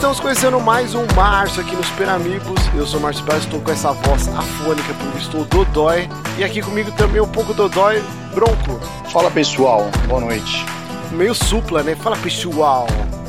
estamos 0.00 0.18
conhecendo 0.18 0.58
mais 0.58 0.94
um 0.94 1.04
Márcio 1.14 1.60
aqui 1.60 1.76
nos 1.76 1.86
Super 1.88 2.08
Amigos. 2.08 2.58
Eu 2.74 2.86
sou 2.86 2.98
o 2.98 3.02
Márcio 3.02 3.22
Pérez, 3.22 3.44
estou 3.44 3.60
com 3.60 3.70
essa 3.70 3.92
voz 3.92 4.28
afônica 4.28 4.94
porque 4.94 5.18
estou 5.18 5.44
dodói. 5.44 6.08
E 6.38 6.42
aqui 6.42 6.62
comigo 6.62 6.90
também 6.92 7.20
um 7.20 7.28
pouco 7.28 7.52
dodói, 7.52 8.02
Bronco. 8.34 8.80
Fala 9.12 9.30
pessoal, 9.30 9.90
boa 10.08 10.22
noite. 10.22 10.64
Meio 11.12 11.34
supla, 11.34 11.82
né? 11.82 11.94
Fala 11.94 12.16
pessoal, 12.16 12.86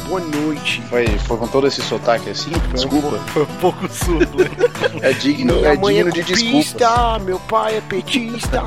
boa 0.08 0.22
noite. 0.22 0.82
Foi, 0.84 1.06
foi 1.08 1.38
com 1.38 1.48
todo 1.50 1.68
esse 1.68 1.82
sotaque 1.82 2.30
assim? 2.30 2.52
Desculpa. 2.72 3.18
Foi 3.34 3.44
um 3.44 3.58
pouco 3.60 3.90
supla. 3.94 4.46
é 5.04 5.12
digno, 5.12 5.56
Minha 5.56 5.74
é 5.74 5.78
mãe 5.78 5.96
digno 5.96 6.10
é 6.10 6.14
de 6.14 6.22
cupista, 6.22 6.88
desculpas. 6.88 7.24
meu 7.24 7.40
pai 7.42 7.76
é 7.76 7.82
petista 7.82 8.64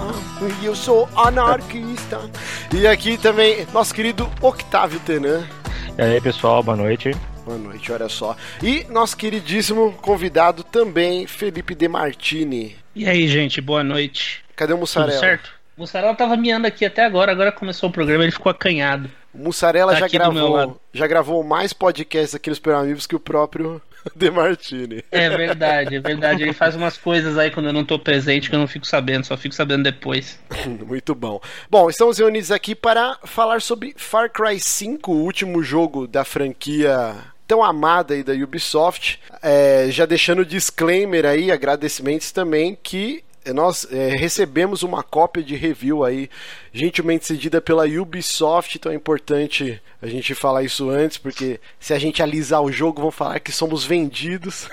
e 0.61 0.67
eu 0.67 0.77
sou 0.77 1.09
anarquista. 1.17 2.21
E 2.71 2.87
aqui 2.87 3.17
também 3.17 3.67
nosso 3.73 3.95
querido 3.95 4.29
Octávio 4.43 5.01
Tenan. 5.01 5.45
E 5.97 6.03
aí, 6.03 6.21
pessoal, 6.21 6.63
boa 6.63 6.77
noite. 6.77 7.11
Boa 7.45 7.59
noite, 7.59 7.93
olha 7.93 8.09
só. 8.09 8.37
E 8.63 8.85
nosso 8.89 9.17
queridíssimo 9.17 9.93
convidado 10.01 10.63
também, 10.63 11.27
Felipe 11.27 11.75
De 11.75 11.87
Martini. 11.89 12.77
E 12.95 13.07
aí, 13.09 13.29
gente, 13.29 13.61
boa 13.61 13.85
noite. 13.85 14.43
Cadê 14.57 14.73
o 14.73 14.77
Tudo 14.77 14.81
Mussarela? 14.81 15.19
certo? 15.21 15.51
O 15.77 15.81
Mussarela 15.81 16.15
tava 16.15 16.37
miando 16.37 16.67
aqui 16.67 16.85
até 16.85 17.05
agora, 17.05 17.33
agora 17.33 17.51
começou 17.53 17.91
o 17.91 17.93
programa, 17.93 18.23
ele 18.23 18.33
ficou 18.33 18.49
acanhado. 18.51 19.11
O 19.35 19.39
Mussarela 19.39 19.93
Tá 19.93 20.01
já 20.01 20.09
gravou, 20.09 20.81
já 20.93 21.07
gravou 21.07 21.43
mais 21.43 21.73
podcasts 21.73 22.35
aqui 22.35 22.49
nos 22.49 22.59
Super 22.59 22.77
Amigos 22.77 23.07
que 23.07 23.17
o 23.17 23.21
próprio 23.21 23.83
De 24.15 24.31
Martini. 24.31 25.03
É 25.11 25.29
verdade, 25.29 25.97
é 25.97 26.01
verdade. 26.01 26.43
Ele 26.45 26.53
faz 26.53 26.77
umas 26.77 26.97
coisas 26.97 27.37
aí 27.37 27.51
quando 27.51 27.67
eu 27.67 27.73
não 27.73 27.85
tô 27.85 27.99
presente 27.99 28.49
que 28.49 28.55
eu 28.55 28.61
não 28.61 28.69
fico 28.69 28.87
sabendo, 28.87 29.25
só 29.27 29.37
fico 29.37 29.55
sabendo 29.55 29.83
depois. 29.83 30.39
Muito 30.87 31.15
bom. 31.15 31.41
Bom, 31.69 31.91
estamos 31.91 32.19
reunidos 32.19 32.53
aqui 32.53 32.75
para 32.75 33.19
falar 33.25 33.61
sobre 33.61 33.95
Far 33.97 34.31
Cry 34.31 34.61
5, 34.61 35.11
o 35.11 35.25
último 35.25 35.63
jogo 35.63 36.07
da 36.07 36.25
franquia 36.25 37.17
tão 37.47 37.63
amada 37.63 38.15
aí 38.15 38.23
da 38.23 38.33
Ubisoft. 38.33 39.21
É, 39.43 39.87
já 39.91 40.07
deixando 40.07 40.45
disclaimer 40.45 41.25
aí, 41.27 41.51
agradecimentos 41.51 42.33
também, 42.33 42.77
que 42.83 43.23
nós 43.53 43.87
é, 43.91 44.09
recebemos 44.17 44.83
uma 44.83 45.03
cópia 45.03 45.43
de 45.43 45.55
review 45.55 46.03
aí, 46.03 46.31
gentilmente 46.73 47.27
cedida 47.27 47.61
pela 47.61 47.85
Ubisoft, 47.85 48.77
então 48.77 48.91
é 48.91 48.95
importante 48.95 49.81
a 50.01 50.07
gente 50.07 50.35
falar 50.35 50.63
isso 50.63 50.89
antes, 50.89 51.19
porque 51.19 51.61
se 51.79 51.93
a 51.93 51.99
gente 51.99 52.23
alisar 52.23 52.63
o 52.63 52.73
jogo, 52.73 53.03
vão 53.03 53.11
falar 53.11 53.41
que 53.41 53.53
somos 53.53 53.85
vendidos. 53.85 54.67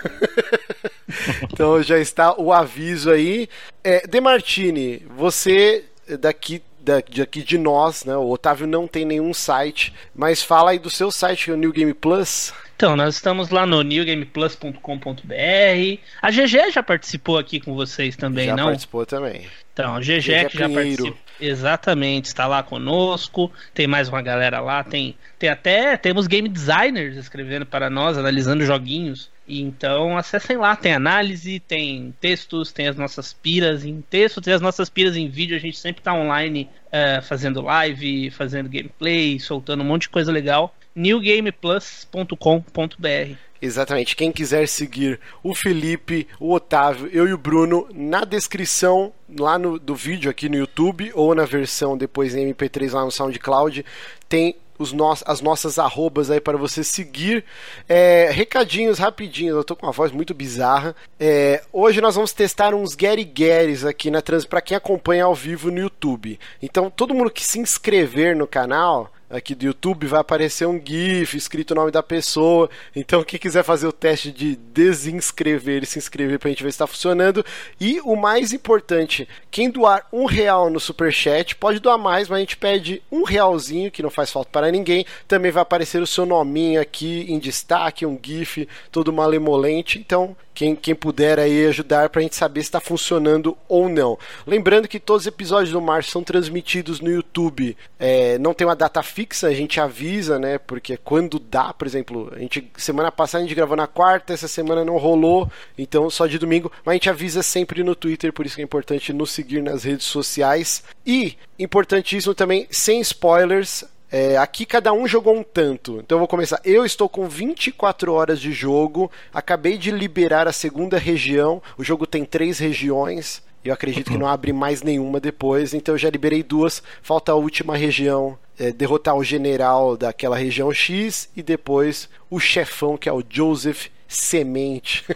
então 1.51 1.81
já 1.83 1.99
está 1.99 2.33
o 2.39 2.53
aviso 2.53 3.11
aí. 3.11 3.49
É, 3.83 4.07
Demartini, 4.07 5.05
você 5.17 5.83
daqui 6.19 6.59
da- 6.59 6.70
daqui 6.81 7.43
de 7.43 7.57
nós, 7.57 8.05
né? 8.05 8.15
O 8.15 8.29
Otávio 8.29 8.67
não 8.67 8.87
tem 8.87 9.05
nenhum 9.05 9.33
site, 9.33 9.93
mas 10.15 10.43
fala 10.43 10.71
aí 10.71 10.79
do 10.79 10.89
seu 10.89 11.11
site, 11.11 11.45
que 11.45 11.51
é 11.51 11.53
o 11.53 11.57
New 11.57 11.71
Game 11.71 11.93
Plus. 11.93 12.53
Então, 12.75 12.95
nós 12.95 13.15
estamos 13.15 13.49
lá 13.49 13.65
no 13.65 13.83
newgameplus.com.br. 13.83 15.99
A 16.21 16.31
GG 16.31 16.71
já 16.71 16.81
participou 16.81 17.37
aqui 17.37 17.59
com 17.59 17.75
vocês 17.75 18.15
também, 18.15 18.47
já 18.47 18.55
não? 18.55 18.65
participou 18.65 19.05
também. 19.05 19.47
Então, 19.71 19.95
a 19.95 19.99
GG 19.99 20.19
GG 20.19 20.49
que 20.49 20.57
já 20.57 20.67
Pinheiro. 20.67 21.03
participa. 21.03 21.17
Exatamente, 21.39 22.25
está 22.25 22.47
lá 22.47 22.63
conosco. 22.63 23.51
Tem 23.73 23.87
mais 23.87 24.09
uma 24.09 24.21
galera 24.21 24.59
lá. 24.59 24.83
Tem, 24.83 25.15
tem 25.37 25.49
até 25.49 25.95
temos 25.97 26.27
game 26.27 26.49
designers 26.49 27.17
escrevendo 27.17 27.65
para 27.65 27.89
nós, 27.89 28.17
analisando 28.17 28.65
joguinhos. 28.65 29.29
Então 29.59 30.17
acessem 30.17 30.55
lá, 30.55 30.73
tem 30.75 30.93
análise, 30.93 31.59
tem 31.59 32.13
textos, 32.21 32.71
tem 32.71 32.87
as 32.87 32.95
nossas 32.95 33.33
piras 33.33 33.83
em 33.83 33.99
texto, 34.01 34.39
tem 34.39 34.53
as 34.53 34.61
nossas 34.61 34.87
piras 34.89 35.17
em 35.17 35.27
vídeo. 35.27 35.57
A 35.57 35.59
gente 35.59 35.77
sempre 35.77 35.99
está 35.99 36.13
online 36.13 36.69
eh, 36.91 37.19
fazendo 37.21 37.61
live, 37.61 38.31
fazendo 38.31 38.69
gameplay, 38.69 39.39
soltando 39.39 39.83
um 39.83 39.85
monte 39.85 40.03
de 40.03 40.09
coisa 40.09 40.31
legal. 40.31 40.73
newgameplus.com.br 40.95 43.35
Exatamente. 43.61 44.15
Quem 44.15 44.31
quiser 44.31 44.67
seguir 44.67 45.19
o 45.43 45.53
Felipe, 45.53 46.27
o 46.39 46.53
Otávio, 46.53 47.07
eu 47.13 47.27
e 47.27 47.33
o 47.33 47.37
Bruno, 47.37 47.87
na 47.93 48.25
descrição 48.25 49.13
lá 49.37 49.59
no, 49.59 49.77
do 49.77 49.93
vídeo 49.93 50.31
aqui 50.31 50.49
no 50.49 50.55
YouTube 50.55 51.11
ou 51.13 51.35
na 51.35 51.45
versão 51.45 51.95
depois 51.95 52.33
em 52.33 52.51
MP3 52.51 52.93
lá 52.93 53.05
no 53.05 53.11
SoundCloud, 53.11 53.85
tem 54.27 54.55
os 54.81 54.91
nos, 54.91 55.23
as 55.25 55.41
nossas 55.41 55.79
arrobas 55.79 56.29
aí 56.29 56.41
para 56.41 56.57
você 56.57 56.83
seguir. 56.83 57.45
É, 57.87 58.29
recadinhos 58.31 58.99
rapidinhos, 58.99 59.55
eu 59.55 59.63
tô 59.63 59.75
com 59.75 59.85
uma 59.85 59.91
voz 59.91 60.11
muito 60.11 60.33
bizarra. 60.33 60.95
É, 61.19 61.63
hoje 61.71 62.01
nós 62.01 62.15
vamos 62.15 62.33
testar 62.33 62.73
uns 62.73 62.95
Gary 62.95 63.23
Garys 63.23 63.85
aqui 63.85 64.09
na 64.09 64.21
trans 64.21 64.45
para 64.45 64.61
quem 64.61 64.75
acompanha 64.75 65.25
ao 65.25 65.35
vivo 65.35 65.71
no 65.71 65.79
YouTube. 65.79 66.39
Então, 66.61 66.89
todo 66.89 67.13
mundo 67.13 67.29
que 67.29 67.43
se 67.43 67.59
inscrever 67.59 68.35
no 68.35 68.47
canal 68.47 69.11
aqui 69.31 69.55
do 69.55 69.65
YouTube 69.65 70.07
vai 70.07 70.19
aparecer 70.19 70.67
um 70.67 70.79
GIF 70.83 71.35
escrito 71.35 71.71
o 71.71 71.75
nome 71.75 71.91
da 71.91 72.03
pessoa. 72.03 72.69
Então, 72.95 73.23
quem 73.23 73.39
quiser 73.39 73.63
fazer 73.63 73.87
o 73.87 73.91
teste 73.91 74.31
de 74.31 74.55
desinscrever 74.55 75.83
e 75.83 75.85
se 75.85 75.97
inscrever 75.97 76.39
pra 76.39 76.49
gente 76.49 76.63
ver 76.63 76.71
se 76.71 76.75
está 76.75 76.87
funcionando. 76.87 77.45
E 77.79 77.99
o 78.01 78.15
mais 78.15 78.53
importante, 78.53 79.27
quem 79.49 79.69
doar 79.69 80.05
um 80.11 80.25
real 80.25 80.69
no 80.69 80.79
Superchat, 80.79 81.55
pode 81.55 81.79
doar 81.79 81.97
mais, 81.97 82.27
mas 82.27 82.37
a 82.37 82.39
gente 82.41 82.57
pede 82.57 83.01
um 83.11 83.23
realzinho, 83.23 83.91
que 83.91 84.03
não 84.03 84.09
faz 84.09 84.31
falta 84.31 84.49
para 84.51 84.71
ninguém. 84.71 85.05
Também 85.27 85.51
vai 85.51 85.61
aparecer 85.61 86.01
o 86.01 86.07
seu 86.07 86.25
nominho 86.25 86.81
aqui 86.81 87.25
em 87.29 87.39
destaque, 87.39 88.05
um 88.05 88.19
GIF 88.21 88.67
todo 88.91 89.13
malemolente. 89.13 89.99
Então, 89.99 90.35
quem, 90.53 90.75
quem 90.75 90.93
puder 90.93 91.39
aí 91.39 91.65
ajudar 91.67 92.09
pra 92.09 92.21
gente 92.21 92.35
saber 92.35 92.61
se 92.61 92.67
está 92.67 92.79
funcionando 92.79 93.57
ou 93.67 93.89
não. 93.89 94.17
Lembrando 94.45 94.87
que 94.87 94.99
todos 94.99 95.23
os 95.23 95.27
episódios 95.27 95.71
do 95.71 95.81
Márcio 95.81 96.11
são 96.11 96.23
transmitidos 96.23 96.99
no 96.99 97.09
YouTube. 97.09 97.75
É, 97.99 98.37
não 98.37 98.53
tem 98.53 98.67
uma 98.67 98.75
data 98.75 99.01
fixa, 99.01 99.47
a 99.47 99.53
gente 99.53 99.79
avisa, 99.79 100.37
né? 100.37 100.57
Porque 100.57 100.97
quando 100.97 101.39
dá, 101.39 101.73
por 101.73 101.87
exemplo, 101.87 102.31
a 102.35 102.39
gente 102.39 102.69
semana 102.77 103.11
passada 103.11 103.43
a 103.43 103.47
gente 103.47 103.55
gravou 103.55 103.77
na 103.77 103.87
quarta, 103.87 104.33
essa 104.33 104.47
semana 104.47 104.83
não 104.83 104.97
rolou, 104.97 105.49
então 105.77 106.09
só 106.09 106.27
de 106.27 106.37
domingo. 106.37 106.71
Mas 106.83 106.93
a 106.93 106.95
gente 106.95 107.09
avisa 107.09 107.41
sempre 107.41 107.83
no 107.83 107.95
Twitter, 107.95 108.33
por 108.33 108.45
isso 108.45 108.55
que 108.55 108.61
é 108.61 108.65
importante 108.65 109.13
nos 109.13 109.31
seguir 109.31 109.61
nas 109.61 109.83
redes 109.83 110.05
sociais. 110.05 110.83
E 111.05 111.37
importantíssimo 111.57 112.33
também, 112.33 112.67
sem 112.69 112.99
spoilers. 113.01 113.83
É, 114.11 114.35
aqui 114.37 114.65
cada 114.65 114.91
um 114.91 115.07
jogou 115.07 115.35
um 115.35 115.43
tanto. 115.43 115.99
Então 115.99 116.17
eu 116.17 116.19
vou 116.19 116.27
começar. 116.27 116.59
Eu 116.65 116.85
estou 116.85 117.07
com 117.07 117.27
24 117.29 118.11
horas 118.13 118.39
de 118.41 118.51
jogo. 118.51 119.09
Acabei 119.33 119.77
de 119.77 119.89
liberar 119.89 120.47
a 120.47 120.51
segunda 120.51 120.97
região. 120.97 121.61
O 121.77 121.83
jogo 121.83 122.05
tem 122.05 122.25
três 122.25 122.59
regiões. 122.59 123.41
Eu 123.63 123.73
acredito 123.73 124.11
que 124.11 124.17
não 124.17 124.27
abre 124.29 124.51
mais 124.51 124.81
nenhuma 124.81 125.19
depois. 125.19 125.73
Então 125.73 125.95
eu 125.95 125.99
já 125.99 126.09
liberei 126.09 126.43
duas. 126.43 126.83
Falta 127.01 127.31
a 127.31 127.35
última 127.35 127.77
região. 127.77 128.37
é, 128.59 128.71
derrotar 128.71 129.15
o 129.15 129.23
general 129.23 129.95
daquela 129.95 130.35
região 130.35 130.73
X. 130.73 131.29
E 131.35 131.41
depois 131.41 132.09
o 132.29 132.39
chefão, 132.39 132.97
que 132.97 133.07
é 133.07 133.13
o 133.13 133.23
Joseph 133.27 133.87
Semente. 134.07 135.05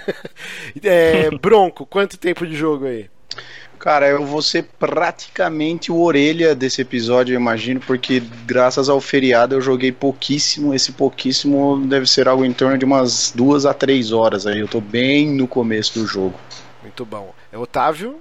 É, 0.83 1.29
Bronco, 1.31 1.85
quanto 1.85 2.17
tempo 2.17 2.45
de 2.45 2.55
jogo 2.55 2.85
aí? 2.85 3.09
Cara, 3.85 4.07
eu 4.07 4.25
vou 4.25 4.41
ser 4.41 4.63
praticamente 4.79 5.91
o 5.91 6.01
orelha 6.01 6.55
desse 6.55 6.81
episódio, 6.81 7.35
eu 7.35 7.39
imagino, 7.39 7.79
porque 7.79 8.19
graças 8.43 8.89
ao 8.89 8.99
feriado 8.99 9.53
eu 9.53 9.61
joguei 9.61 9.91
pouquíssimo. 9.91 10.73
Esse 10.73 10.91
pouquíssimo 10.91 11.85
deve 11.85 12.07
ser 12.07 12.27
algo 12.27 12.43
em 12.43 12.51
torno 12.51 12.79
de 12.79 12.83
umas 12.83 13.31
duas 13.35 13.63
a 13.63 13.75
três 13.75 14.11
horas 14.11 14.47
aí. 14.47 14.59
Eu 14.59 14.67
tô 14.67 14.81
bem 14.81 15.27
no 15.27 15.47
começo 15.47 15.99
do 15.99 16.07
jogo. 16.07 16.33
Muito 16.81 17.05
bom. 17.05 17.31
É 17.51 17.59
Otávio? 17.59 18.19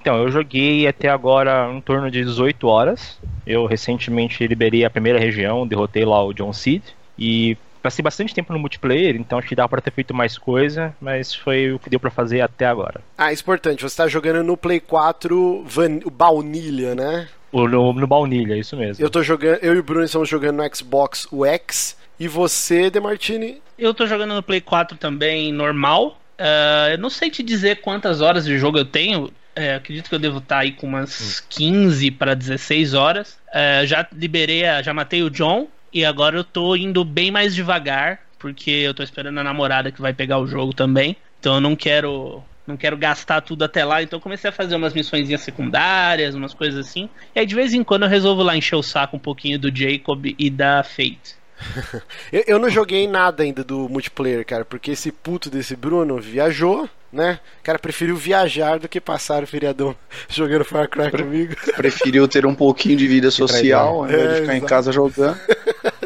Então, 0.00 0.22
eu 0.22 0.30
joguei 0.30 0.86
até 0.86 1.08
agora 1.08 1.68
em 1.72 1.80
torno 1.80 2.08
de 2.08 2.22
18 2.22 2.64
horas. 2.68 3.18
Eu 3.44 3.66
recentemente 3.66 4.46
liberei 4.46 4.84
a 4.84 4.90
primeira 4.90 5.18
região, 5.18 5.66
derrotei 5.66 6.04
lá 6.04 6.24
o 6.24 6.32
John 6.32 6.52
Seed. 6.52 6.84
E 7.18 7.58
passei 7.88 8.02
bastante 8.02 8.34
tempo 8.34 8.52
no 8.52 8.58
multiplayer, 8.58 9.16
então 9.16 9.38
acho 9.38 9.48
que 9.48 9.54
dá 9.54 9.66
pra 9.68 9.80
ter 9.80 9.90
feito 9.90 10.12
mais 10.14 10.36
coisa, 10.36 10.94
mas 11.00 11.34
foi 11.34 11.72
o 11.72 11.78
que 11.78 11.88
deu 11.88 11.98
pra 11.98 12.10
fazer 12.10 12.40
até 12.42 12.66
agora. 12.66 13.00
Ah, 13.16 13.32
isso 13.32 13.42
é 13.42 13.44
importante. 13.44 13.80
Você 13.80 13.86
está 13.86 14.06
jogando 14.06 14.42
no 14.44 14.56
Play 14.56 14.78
4 14.80 15.64
van... 15.66 15.98
baunilha, 16.12 16.94
né? 16.94 17.28
O- 17.50 17.66
No, 17.66 17.92
no 17.94 18.06
baunilha, 18.06 18.56
isso 18.56 18.76
mesmo. 18.76 19.02
Eu 19.04 19.08
tô 19.08 19.22
jogando, 19.22 19.58
eu 19.62 19.74
e 19.74 19.78
o 19.78 19.82
Bruno 19.82 20.04
estamos 20.04 20.28
jogando 20.28 20.56
no 20.62 20.76
Xbox 20.76 21.26
o 21.32 21.46
X 21.46 21.96
e 22.20 22.28
você, 22.28 22.90
Demartini? 22.90 23.62
Eu 23.78 23.94
tô 23.94 24.06
jogando 24.06 24.34
no 24.34 24.42
Play 24.42 24.60
4 24.60 24.98
também 24.98 25.50
normal. 25.52 26.20
Ah, 26.38 26.88
eu 26.90 26.98
não 26.98 27.08
sei 27.10 27.30
te 27.30 27.42
dizer 27.42 27.80
quantas 27.80 28.20
horas 28.20 28.44
de 28.44 28.58
jogo 28.58 28.76
eu 28.78 28.84
tenho. 28.84 29.32
É, 29.56 29.74
acredito 29.74 30.08
que 30.08 30.14
eu 30.14 30.18
devo 30.20 30.38
estar 30.38 30.58
aí 30.58 30.70
com 30.72 30.86
umas 30.86 31.40
15 31.48 32.10
para 32.12 32.34
16 32.34 32.94
horas. 32.94 33.38
É, 33.52 33.82
já 33.86 34.06
liberei, 34.12 34.64
a- 34.64 34.82
já 34.82 34.92
matei 34.94 35.22
o 35.22 35.30
John 35.30 35.66
e 35.92 36.04
agora 36.04 36.36
eu 36.36 36.44
tô 36.44 36.76
indo 36.76 37.04
bem 37.04 37.30
mais 37.30 37.54
devagar 37.54 38.20
porque 38.38 38.70
eu 38.70 38.94
tô 38.94 39.02
esperando 39.02 39.38
a 39.38 39.44
namorada 39.44 39.90
que 39.90 40.00
vai 40.00 40.14
pegar 40.14 40.38
o 40.38 40.46
jogo 40.46 40.72
também. 40.72 41.16
Então 41.40 41.56
eu 41.56 41.60
não 41.60 41.74
quero 41.74 42.42
não 42.66 42.76
quero 42.76 42.98
gastar 42.98 43.40
tudo 43.40 43.64
até 43.64 43.82
lá, 43.82 44.02
então 44.02 44.20
comecei 44.20 44.50
a 44.50 44.52
fazer 44.52 44.76
umas 44.76 44.92
missõezinhas 44.92 45.40
secundárias, 45.40 46.34
umas 46.34 46.52
coisas 46.52 46.86
assim. 46.86 47.08
E 47.34 47.40
aí 47.40 47.46
de 47.46 47.54
vez 47.54 47.72
em 47.72 47.82
quando 47.82 48.02
eu 48.02 48.08
resolvo 48.08 48.42
lá 48.42 48.56
encher 48.56 48.76
o 48.76 48.82
saco 48.82 49.16
um 49.16 49.20
pouquinho 49.20 49.58
do 49.58 49.74
Jacob 49.74 50.26
e 50.38 50.50
da 50.50 50.82
Fate. 50.82 51.36
Eu, 52.30 52.44
eu 52.46 52.58
não 52.60 52.70
joguei 52.70 53.08
nada 53.08 53.42
ainda 53.42 53.64
do 53.64 53.88
multiplayer, 53.88 54.46
cara, 54.46 54.64
porque 54.64 54.92
esse 54.92 55.10
puto 55.10 55.50
desse 55.50 55.74
Bruno 55.74 56.20
viajou, 56.20 56.88
né? 57.12 57.40
O 57.60 57.64
cara 57.64 57.78
preferiu 57.78 58.16
viajar 58.16 58.78
do 58.78 58.88
que 58.88 59.00
passar 59.00 59.42
o 59.42 59.46
feriadão 59.46 59.94
jogando 60.28 60.64
Far 60.64 60.88
Cry 60.88 61.10
comigo. 61.10 61.54
Preferiu 61.76 62.28
ter 62.28 62.44
um 62.46 62.54
pouquinho 62.54 62.96
de 62.96 63.06
vida 63.06 63.30
social 63.32 64.00
ao 64.00 64.04
invés 64.06 64.22
É, 64.22 64.34
de 64.34 64.40
ficar 64.40 64.52
em 64.54 64.56
exato. 64.58 64.66
casa 64.68 64.92
jogando. 64.92 65.38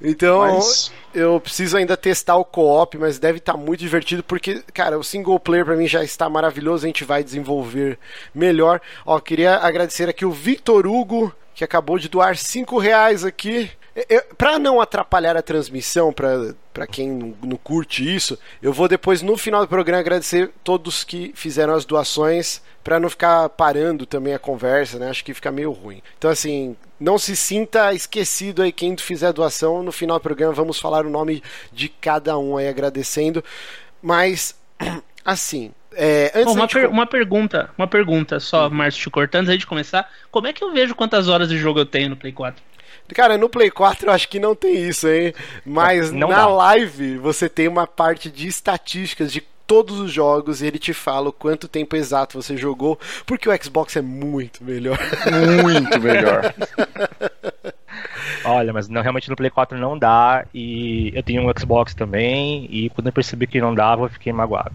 Então, 0.00 0.40
mas... 0.40 0.90
eu 1.14 1.38
preciso 1.40 1.76
ainda 1.76 1.96
testar 1.96 2.36
o 2.36 2.44
co-op, 2.44 2.98
mas 2.98 3.18
deve 3.20 3.38
estar 3.38 3.52
tá 3.52 3.58
muito 3.58 3.78
divertido, 3.78 4.22
porque, 4.24 4.60
cara, 4.74 4.98
o 4.98 5.04
single 5.04 5.38
player 5.38 5.64
para 5.64 5.76
mim 5.76 5.86
já 5.86 6.02
está 6.02 6.28
maravilhoso, 6.28 6.84
a 6.84 6.88
gente 6.88 7.04
vai 7.04 7.22
desenvolver 7.22 7.96
melhor. 8.34 8.80
Ó, 9.06 9.20
queria 9.20 9.56
agradecer 9.58 10.08
aqui 10.08 10.24
o 10.24 10.32
Victor 10.32 10.86
Hugo, 10.86 11.32
que 11.54 11.62
acabou 11.62 11.96
de 11.98 12.08
doar 12.08 12.36
5 12.36 12.76
reais 12.78 13.24
aqui. 13.24 13.70
Para 14.38 14.58
não 14.58 14.80
atrapalhar 14.80 15.36
a 15.36 15.42
transmissão, 15.42 16.12
para 16.12 16.86
quem 16.86 17.10
não, 17.10 17.34
não, 17.42 17.56
curte 17.56 18.02
isso, 18.02 18.38
eu 18.62 18.72
vou 18.72 18.88
depois 18.88 19.20
no 19.20 19.36
final 19.36 19.60
do 19.60 19.68
programa 19.68 20.00
agradecer 20.00 20.50
todos 20.64 21.04
que 21.04 21.32
fizeram 21.34 21.74
as 21.74 21.84
doações, 21.84 22.62
para 22.82 22.98
não 22.98 23.08
ficar 23.08 23.48
parando 23.50 24.04
também 24.06 24.34
a 24.34 24.38
conversa, 24.38 24.98
né? 24.98 25.08
Acho 25.08 25.24
que 25.24 25.34
fica 25.34 25.52
meio 25.52 25.70
ruim. 25.70 26.02
Então, 26.18 26.30
assim, 26.30 26.76
não 26.98 27.18
se 27.18 27.36
sinta 27.36 27.92
esquecido 27.94 28.62
aí 28.62 28.72
quem 28.72 28.96
fizer 28.96 29.28
a 29.28 29.32
doação. 29.32 29.82
No 29.82 29.92
final 29.92 30.18
do 30.18 30.22
programa 30.22 30.52
vamos 30.52 30.80
falar 30.80 31.06
o 31.06 31.10
nome 31.10 31.42
de 31.72 31.88
cada 31.88 32.36
um 32.38 32.56
aí 32.56 32.68
agradecendo. 32.68 33.44
Mas, 34.00 34.56
assim, 35.24 35.72
é, 35.94 36.44
Bom, 36.44 36.54
uma, 36.54 36.66
per 36.66 36.88
uma, 36.88 37.06
pergunta, 37.06 37.70
uma 37.76 37.86
pergunta 37.86 38.40
só. 38.40 38.68
Márcio, 38.68 39.02
te 39.02 39.10
cortando 39.10 39.48
antes 39.48 39.60
de 39.60 39.66
começar. 39.66 40.10
Como 40.30 40.46
é 40.46 40.52
que 40.52 40.64
eu 40.64 40.72
vejo 40.72 40.94
quantas 40.94 41.28
horas 41.28 41.48
de 41.48 41.58
jogo 41.58 41.78
eu 41.78 41.86
tenho 41.86 42.10
no 42.10 42.16
Play 42.16 42.32
4? 42.32 42.62
Cara, 43.12 43.38
no 43.38 43.48
Play 43.48 43.70
4 43.70 44.06
eu 44.06 44.12
acho 44.12 44.28
que 44.28 44.38
não 44.38 44.54
tem 44.54 44.88
isso, 44.88 45.08
hein? 45.08 45.34
Mas 45.64 46.10
não 46.10 46.28
na 46.28 46.36
dá. 46.36 46.46
live 46.46 47.18
você 47.18 47.48
tem 47.48 47.68
uma 47.68 47.86
parte 47.86 48.30
de 48.30 48.46
estatísticas 48.46 49.32
de 49.32 49.42
todos 49.66 50.00
os 50.00 50.12
jogos 50.12 50.60
e 50.60 50.66
ele 50.66 50.78
te 50.78 50.92
fala 50.92 51.30
o 51.30 51.32
quanto 51.32 51.66
tempo 51.66 51.96
exato 51.96 52.40
você 52.40 52.56
jogou, 52.56 52.98
porque 53.24 53.48
o 53.48 53.62
Xbox 53.62 53.96
é 53.96 54.02
muito 54.02 54.62
melhor. 54.62 54.98
Muito 55.62 56.00
melhor. 56.00 56.54
Olha, 58.44 58.72
mas 58.72 58.88
não, 58.88 59.02
realmente 59.02 59.30
no 59.30 59.36
Play 59.36 59.50
4 59.50 59.78
não 59.78 59.98
dá 59.98 60.44
e 60.52 61.12
eu 61.14 61.22
tenho 61.22 61.42
um 61.42 61.52
Xbox 61.58 61.94
também 61.94 62.66
e 62.70 62.90
quando 62.90 63.06
eu 63.06 63.12
percebi 63.12 63.46
que 63.46 63.60
não 63.60 63.74
dava 63.74 64.04
eu 64.04 64.10
fiquei 64.10 64.32
magoado. 64.32 64.72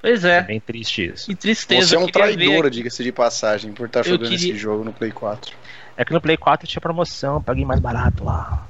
Pois 0.00 0.24
é. 0.24 0.38
é 0.38 0.42
bem 0.42 0.60
triste 0.60 1.06
isso. 1.06 1.26
Que 1.26 1.34
tristeza. 1.34 1.88
Você 1.88 1.96
é 1.96 1.98
um 1.98 2.06
traidor, 2.06 2.68
diga-se 2.70 3.02
de 3.02 3.12
passagem, 3.12 3.72
por 3.72 3.86
estar 3.86 4.04
jogando 4.04 4.28
queria... 4.28 4.36
esse 4.36 4.56
jogo 4.56 4.84
no 4.84 4.92
Play 4.92 5.10
4. 5.10 5.52
É 5.96 6.04
que 6.04 6.12
no 6.12 6.20
Play 6.20 6.36
4 6.36 6.66
tinha 6.68 6.80
promoção, 6.80 7.42
paguei 7.42 7.64
mais 7.64 7.80
barato 7.80 8.24
lá. 8.24 8.66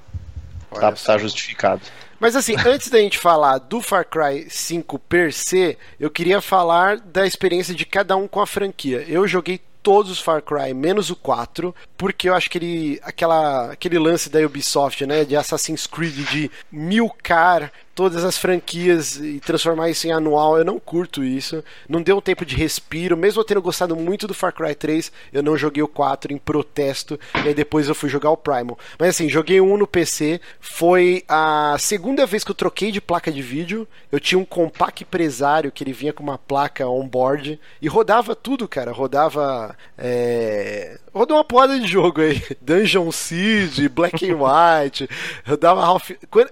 Tá, 0.70 0.92
tá 0.92 1.18
justificado. 1.18 1.82
Mas 2.20 2.36
assim, 2.36 2.54
antes 2.66 2.88
da 2.88 2.98
gente 2.98 3.18
falar 3.18 3.58
do 3.58 3.80
Far 3.80 4.04
Cry 4.06 4.46
5 4.48 4.98
per 5.00 5.32
se, 5.32 5.76
eu 5.98 6.10
queria 6.10 6.40
falar 6.40 6.98
da 6.98 7.26
experiência 7.26 7.74
de 7.74 7.84
cada 7.84 8.16
um 8.16 8.28
com 8.28 8.40
a 8.40 8.46
franquia. 8.46 9.04
Eu 9.08 9.26
joguei 9.26 9.60
todos 9.82 10.10
os 10.10 10.20
Far 10.20 10.42
Cry, 10.42 10.74
menos 10.74 11.10
o 11.10 11.16
4, 11.16 11.74
porque 11.96 12.28
eu 12.28 12.34
acho 12.34 12.50
que 12.50 12.58
ele, 12.58 13.00
aquela, 13.04 13.70
aquele 13.70 13.98
lance 13.98 14.28
da 14.28 14.40
Ubisoft, 14.40 15.06
né, 15.06 15.24
de 15.24 15.36
Assassin's 15.36 15.86
Creed, 15.86 16.28
de 16.28 16.50
milcar 16.72 17.72
todas 17.96 18.24
as 18.24 18.36
franquias 18.36 19.16
e 19.16 19.40
transformar 19.40 19.88
isso 19.88 20.06
em 20.06 20.12
anual, 20.12 20.58
eu 20.58 20.64
não 20.64 20.78
curto 20.78 21.24
isso. 21.24 21.64
Não 21.88 22.02
deu 22.02 22.18
um 22.18 22.20
tempo 22.20 22.44
de 22.44 22.54
respiro, 22.54 23.16
mesmo 23.16 23.40
eu 23.40 23.44
tendo 23.44 23.62
gostado 23.62 23.96
muito 23.96 24.28
do 24.28 24.34
Far 24.34 24.52
Cry 24.52 24.74
3, 24.74 25.10
eu 25.32 25.42
não 25.42 25.56
joguei 25.56 25.82
o 25.82 25.88
4 25.88 26.30
em 26.32 26.36
protesto, 26.36 27.18
e 27.42 27.48
aí 27.48 27.54
depois 27.54 27.88
eu 27.88 27.94
fui 27.94 28.10
jogar 28.10 28.30
o 28.30 28.36
Primal. 28.36 28.78
Mas 28.98 29.08
assim, 29.08 29.30
joguei 29.30 29.62
um 29.62 29.78
no 29.78 29.86
PC, 29.86 30.40
foi 30.60 31.24
a 31.26 31.76
segunda 31.78 32.26
vez 32.26 32.44
que 32.44 32.50
eu 32.50 32.54
troquei 32.54 32.92
de 32.92 33.00
placa 33.00 33.32
de 33.32 33.40
vídeo. 33.40 33.88
Eu 34.12 34.20
tinha 34.20 34.38
um 34.38 34.44
compact 34.44 35.02
empresário 35.02 35.72
que 35.72 35.82
ele 35.82 35.94
vinha 35.94 36.12
com 36.12 36.22
uma 36.22 36.36
placa 36.36 36.86
on-board 36.86 37.58
e 37.80 37.88
rodava 37.88 38.36
tudo, 38.36 38.68
cara. 38.68 38.92
Rodava. 38.92 39.74
É... 39.96 40.98
Rodou 41.16 41.38
uma 41.38 41.44
porrada 41.44 41.80
de 41.80 41.86
jogo 41.86 42.20
aí. 42.20 42.42
Dungeon 42.60 43.10
Siege, 43.10 43.88
Black 43.88 44.30
and 44.30 44.36
White, 44.36 45.08
rodava 45.46 45.82
Half... 45.82 46.10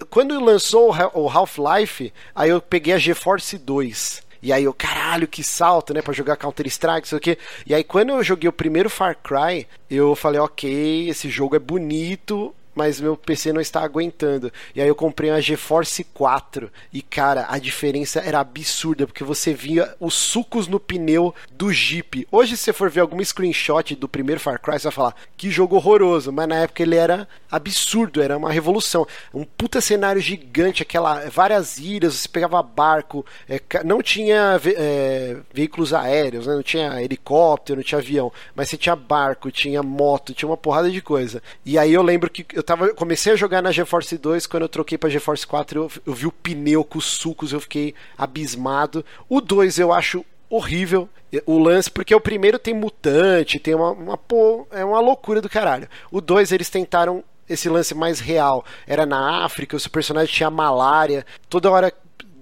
Quando 0.09 0.43
lançou 0.43 0.91
o 1.13 1.29
Half-Life, 1.29 2.11
aí 2.35 2.49
eu 2.49 2.63
peguei 2.63 2.95
a 2.95 2.99
GeForce 2.99 3.59
2. 3.59 4.23
E 4.43 4.55
aí 4.55 4.65
eu, 4.65 4.73
caralho, 4.73 5.29
que 5.29 5.45
salto, 5.45 5.93
né? 5.93 6.01
Pra 6.01 6.15
jogar 6.15 6.37
Counter-Strike, 6.37 7.07
sei 7.07 7.19
o 7.19 7.21
quê. 7.21 7.37
E 7.67 7.75
aí 7.75 7.85
quando 7.85 8.11
eu 8.11 8.25
joguei 8.25 8.49
o 8.49 8.53
primeiro 8.53 8.89
Far 8.89 9.19
Cry, 9.23 9.67
eu 9.91 10.15
falei, 10.15 10.41
ok, 10.41 11.11
esse 11.11 11.29
jogo 11.29 11.57
é 11.57 11.59
bonito, 11.59 12.55
mas 12.75 13.01
meu 13.01 13.17
PC 13.17 13.53
não 13.53 13.61
está 13.61 13.83
aguentando. 13.83 14.53
E 14.75 14.81
aí 14.81 14.89
eu 14.89 14.95
comprei 14.95 15.31
uma 15.31 15.41
GeForce 15.41 16.05
4 16.05 16.71
e 16.93 17.03
cara, 17.03 17.47
a 17.49 17.59
diferença 17.59 18.21
era 18.21 18.41
absurda, 18.41 19.07
porque 19.07 19.25
você 19.25 19.55
via 19.55 19.95
os 20.01 20.15
sucos 20.15 20.67
no 20.67 20.81
pneu 20.81 21.35
do 21.53 21.73
Jeep. 21.73 22.27
Hoje 22.31 22.57
se 22.57 22.65
você 22.65 22.73
for 22.73 22.91
ver 22.91 23.01
algum 23.01 23.23
screenshot 23.25 23.95
do 23.95 24.09
primeiro 24.09 24.41
Far 24.41 24.61
Cry, 24.61 24.79
você 24.79 24.85
vai 24.85 24.93
falar: 24.93 25.17
"Que 25.37 25.51
jogo 25.51 25.77
horroroso", 25.77 26.33
mas 26.33 26.49
na 26.49 26.57
época 26.57 26.83
ele 26.83 26.97
era 26.97 27.29
absurdo, 27.51 28.21
era 28.21 28.37
uma 28.37 28.53
revolução. 28.53 29.07
Um 29.33 29.45
puta 29.45 29.81
cenário 29.81 30.21
gigante, 30.21 30.83
aquela 30.83 31.29
várias 31.31 31.79
ilhas, 31.79 32.15
você 32.15 32.29
pegava 32.29 32.63
barco, 32.63 33.25
é, 33.49 33.61
não 33.85 34.03
tinha 34.03 34.61
é, 34.77 35.37
veículos 35.53 35.93
aéreos, 35.93 36.47
né? 36.47 36.55
não 36.55 36.63
tinha 36.63 37.03
helicóptero, 37.03 37.77
não 37.79 37.85
tinha 37.85 38.01
avião, 38.01 38.33
mas 38.55 38.69
você 38.69 38.77
tinha 38.77 38.97
barco, 38.97 39.51
tinha 39.51 39.83
moto, 39.83 40.35
tinha 40.35 40.49
uma 40.49 40.57
porrada 40.57 40.91
de 40.91 41.01
coisa. 41.01 41.43
E 41.65 41.79
aí 41.79 41.93
eu 41.93 42.03
lembro 42.03 42.31
que 42.31 42.45
eu 42.53 42.63
tava, 42.65 42.95
comecei 42.95 43.33
a 43.33 43.37
jogar 43.37 43.63
na 43.63 43.71
GeForce 43.71 44.19
2, 44.19 44.47
quando 44.47 44.65
eu 44.65 44.69
troquei 44.69 44.99
pra 44.99 45.11
GeForce 45.11 45.47
4, 45.47 45.83
eu, 45.83 45.91
eu 46.07 46.13
vi 46.13 46.27
o 46.27 46.33
pneu 46.33 46.83
com 46.83 46.99
os 46.99 47.05
sucos, 47.05 47.53
eu 47.53 47.61
fiquei 47.61 47.95
abismado. 48.19 49.05
O 49.29 49.41
2 49.41 49.79
eu 49.79 49.93
acho 49.93 50.25
horrível 50.51 51.09
o 51.47 51.59
lance, 51.59 51.91
porque 51.91 52.15
o 52.15 52.21
primeiro 52.21 52.59
tem 52.59 52.75
mutante, 52.75 53.59
tem 53.59 53.75
uma, 53.75 53.91
uma 53.91 54.17
pô, 54.17 54.67
é 54.71 54.85
uma 54.85 55.01
loucura 55.01 55.41
do 55.41 55.49
caralho. 55.49 55.89
O 56.11 56.21
2 56.21 56.53
eles 56.53 56.71
tentaram 56.71 57.25
esse 57.49 57.69
lance 57.69 57.95
mais 57.95 58.21
real. 58.21 58.65
Era 58.87 59.05
na 59.05 59.45
África, 59.45 59.77
o 59.77 59.81
seu 59.81 59.91
personagem 59.91 60.35
tinha 60.35 60.51
malária, 60.51 61.27
toda 61.49 61.71
hora 61.71 61.93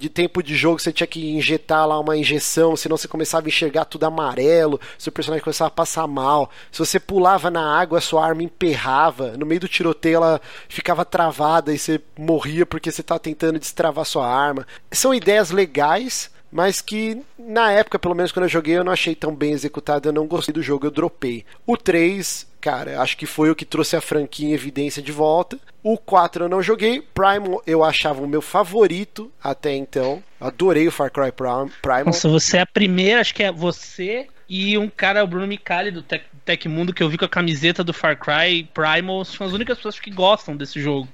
de 0.03 0.09
tempo 0.09 0.43
de 0.43 0.57
jogo 0.57 0.81
você 0.81 0.93
tinha 0.93 1.07
que 1.07 1.31
injetar 1.31 1.87
lá 1.87 1.99
uma 2.01 2.17
injeção, 2.17 2.77
senão 2.77 2.97
você 2.97 3.07
começava 3.07 3.47
a 3.47 3.49
enxergar 3.49 3.85
tudo 3.85 4.03
amarelo, 4.03 4.81
seu 4.99 5.13
personagem 5.13 5.45
começava 5.45 5.69
a 5.69 5.71
passar 5.71 6.09
mal. 6.09 6.51
Se 6.73 6.81
você 6.81 6.99
pulava 6.99 7.53
na 7.53 7.79
água, 7.79 8.01
sua 8.01 8.27
arma 8.27 8.43
emperrava. 8.43 9.37
No 9.37 9.47
meio 9.47 9.61
do 9.61 9.69
tiroteio 9.69 10.17
ela 10.17 10.41
ficava 10.69 11.05
travada 11.05 11.73
e 11.73 11.79
você 11.79 12.01
morria 12.19 12.67
porque 12.67 12.91
você 12.91 13.01
estava 13.01 13.21
tentando 13.21 13.61
destravar 13.61 14.05
sua 14.05 14.27
arma. 14.27 14.67
São 14.91 15.15
ideias 15.15 15.53
legais, 15.53 16.32
mas 16.53 16.81
que 16.81 17.21
na 17.39 17.73
época, 17.73 17.99
pelo 17.99 18.15
menos 18.15 18.31
quando 18.31 18.45
eu 18.45 18.51
joguei, 18.51 18.77
eu 18.77 18.85
não 18.85 18.93
achei 18.93 19.15
tão 19.15 19.35
bem 19.35 19.53
executado, 19.53 20.09
eu 20.09 20.13
não 20.13 20.27
gostei 20.27 20.53
do 20.53 20.63
jogo, 20.63 20.87
eu 20.87 20.91
dropei. 20.91 21.45
O 21.67 21.77
3 21.77 22.53
cara, 22.63 23.01
acho 23.01 23.17
que 23.17 23.27
foi 23.27 23.51
o 23.51 23.57
que 23.57 23.65
trouxe 23.65 23.97
a 23.97 24.01
franquia 24.01 24.49
em 24.49 24.53
evidência 24.53 25.03
de 25.03 25.11
volta. 25.11 25.59
O 25.83 25.99
4 25.99 26.45
eu 26.45 26.49
não 26.49 26.63
joguei. 26.63 27.03
Primal 27.13 27.61
eu 27.67 27.83
achava 27.83 28.23
o 28.23 28.29
meu 28.29 28.41
favorito 28.41 29.33
até 29.43 29.75
então. 29.75 30.23
Adorei 30.41 30.87
o 30.87 30.93
Far 30.93 31.11
Cry 31.11 31.33
Primal. 31.33 31.71
Nossa, 32.07 32.29
você 32.29 32.59
é 32.59 32.61
a 32.61 32.67
primeira, 32.67 33.21
acho 33.21 33.35
que 33.35 33.43
é 33.43 33.51
você 33.51 34.29
e 34.55 34.77
um 34.77 34.87
cara, 34.87 35.25
o 35.25 35.27
Bruno 35.27 35.47
Micali 35.47 35.91
do 35.91 36.03
Tech, 36.03 36.27
Tecmundo, 36.45 36.93
que 36.93 37.03
eu 37.03 37.09
vi 37.09 37.17
com 37.17 37.25
a 37.25 37.29
camiseta 37.29 37.83
do 37.83 37.95
Far 37.95 38.19
Cry 38.19 38.69
Primal, 38.75 39.25
são 39.25 39.47
as 39.47 39.55
únicas 39.55 39.79
pessoas 39.79 39.99
que 39.99 40.11
gostam 40.11 40.55
desse 40.55 40.79
jogo. 40.79 41.09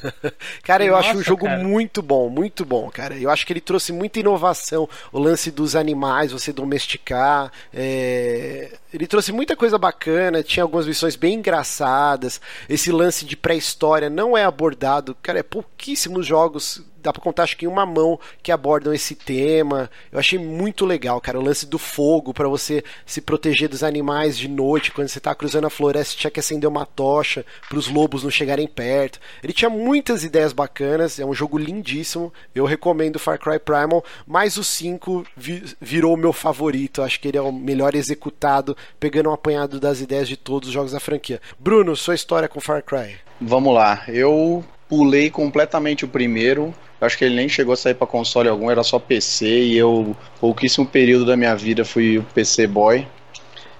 cara, 0.64 0.82
eu 0.86 0.94
Nossa, 0.94 1.10
acho 1.10 1.18
o 1.18 1.22
jogo 1.22 1.44
cara. 1.44 1.62
muito 1.62 2.00
bom, 2.00 2.30
muito 2.30 2.64
bom, 2.64 2.88
cara. 2.90 3.14
Eu 3.14 3.28
acho 3.28 3.44
que 3.44 3.52
ele 3.52 3.60
trouxe 3.60 3.92
muita 3.92 4.20
inovação. 4.20 4.88
O 5.12 5.18
lance 5.18 5.50
dos 5.50 5.76
animais, 5.76 6.32
você 6.32 6.50
domesticar. 6.50 7.52
É... 7.74 8.72
Ele 8.90 9.06
trouxe 9.06 9.32
muita 9.32 9.54
coisa 9.54 9.76
bacana, 9.76 10.42
tinha 10.42 10.64
algumas 10.64 10.86
missões 10.86 11.14
bem 11.14 11.34
engraçadas. 11.34 12.40
Esse 12.70 12.90
lance 12.90 13.26
de 13.26 13.36
pré-história 13.36 14.08
não 14.08 14.34
é 14.34 14.44
abordado. 14.44 15.14
Cara, 15.22 15.40
é 15.40 15.42
pouquíssimos 15.42 16.24
jogos 16.24 16.82
dá 17.02 17.12
pra 17.12 17.22
contar 17.22 17.44
acho 17.44 17.56
que 17.56 17.64
em 17.64 17.68
uma 17.68 17.86
mão 17.86 18.18
que 18.42 18.52
abordam 18.52 18.92
esse 18.92 19.14
tema. 19.14 19.90
Eu 20.10 20.18
achei 20.18 20.38
muito 20.38 20.84
legal, 20.84 21.20
cara, 21.20 21.38
o 21.38 21.42
lance 21.42 21.66
do 21.66 21.78
fogo 21.78 22.32
para 22.34 22.48
você 22.48 22.82
se 23.06 23.20
proteger 23.20 23.68
dos 23.68 23.82
animais 23.82 24.36
de 24.36 24.48
noite, 24.48 24.92
quando 24.92 25.08
você 25.08 25.20
tá 25.20 25.34
cruzando 25.34 25.66
a 25.66 25.70
floresta, 25.70 26.16
tinha 26.16 26.30
que 26.30 26.40
acender 26.40 26.68
uma 26.68 26.86
tocha 26.86 27.44
para 27.68 27.78
os 27.78 27.88
lobos 27.88 28.22
não 28.22 28.30
chegarem 28.30 28.66
perto. 28.66 29.20
Ele 29.42 29.52
tinha 29.52 29.70
muitas 29.70 30.24
ideias 30.24 30.52
bacanas, 30.52 31.18
é 31.18 31.24
um 31.24 31.34
jogo 31.34 31.58
lindíssimo. 31.58 32.32
Eu 32.54 32.64
recomendo 32.64 33.18
Far 33.18 33.38
Cry 33.38 33.58
Primal, 33.58 34.04
mas 34.26 34.56
o 34.56 34.64
5 34.64 35.24
vi 35.36 35.64
virou 35.80 36.14
o 36.14 36.16
meu 36.16 36.32
favorito. 36.32 37.02
Acho 37.02 37.20
que 37.20 37.28
ele 37.28 37.38
é 37.38 37.42
o 37.42 37.52
melhor 37.52 37.94
executado, 37.94 38.76
pegando 38.98 39.30
um 39.30 39.32
apanhado 39.32 39.80
das 39.80 40.00
ideias 40.00 40.28
de 40.28 40.36
todos 40.36 40.68
os 40.68 40.74
jogos 40.74 40.92
da 40.92 41.00
franquia. 41.00 41.40
Bruno, 41.58 41.96
sua 41.96 42.14
história 42.14 42.48
com 42.48 42.60
Far 42.60 42.82
Cry? 42.82 43.16
Vamos 43.40 43.74
lá. 43.74 44.04
Eu 44.08 44.64
pulei 44.88 45.30
completamente 45.30 46.04
o 46.04 46.08
primeiro. 46.08 46.74
Acho 47.00 47.16
que 47.16 47.24
ele 47.24 47.36
nem 47.36 47.48
chegou 47.48 47.74
a 47.74 47.76
sair 47.76 47.94
para 47.94 48.06
console 48.06 48.48
algum, 48.48 48.70
era 48.70 48.82
só 48.82 48.98
PC 48.98 49.46
e 49.46 49.76
eu 49.76 50.16
pouquíssimo 50.40 50.86
período 50.86 51.24
da 51.26 51.36
minha 51.36 51.54
vida 51.54 51.84
fui 51.84 52.24
PC 52.34 52.66
boy. 52.66 53.06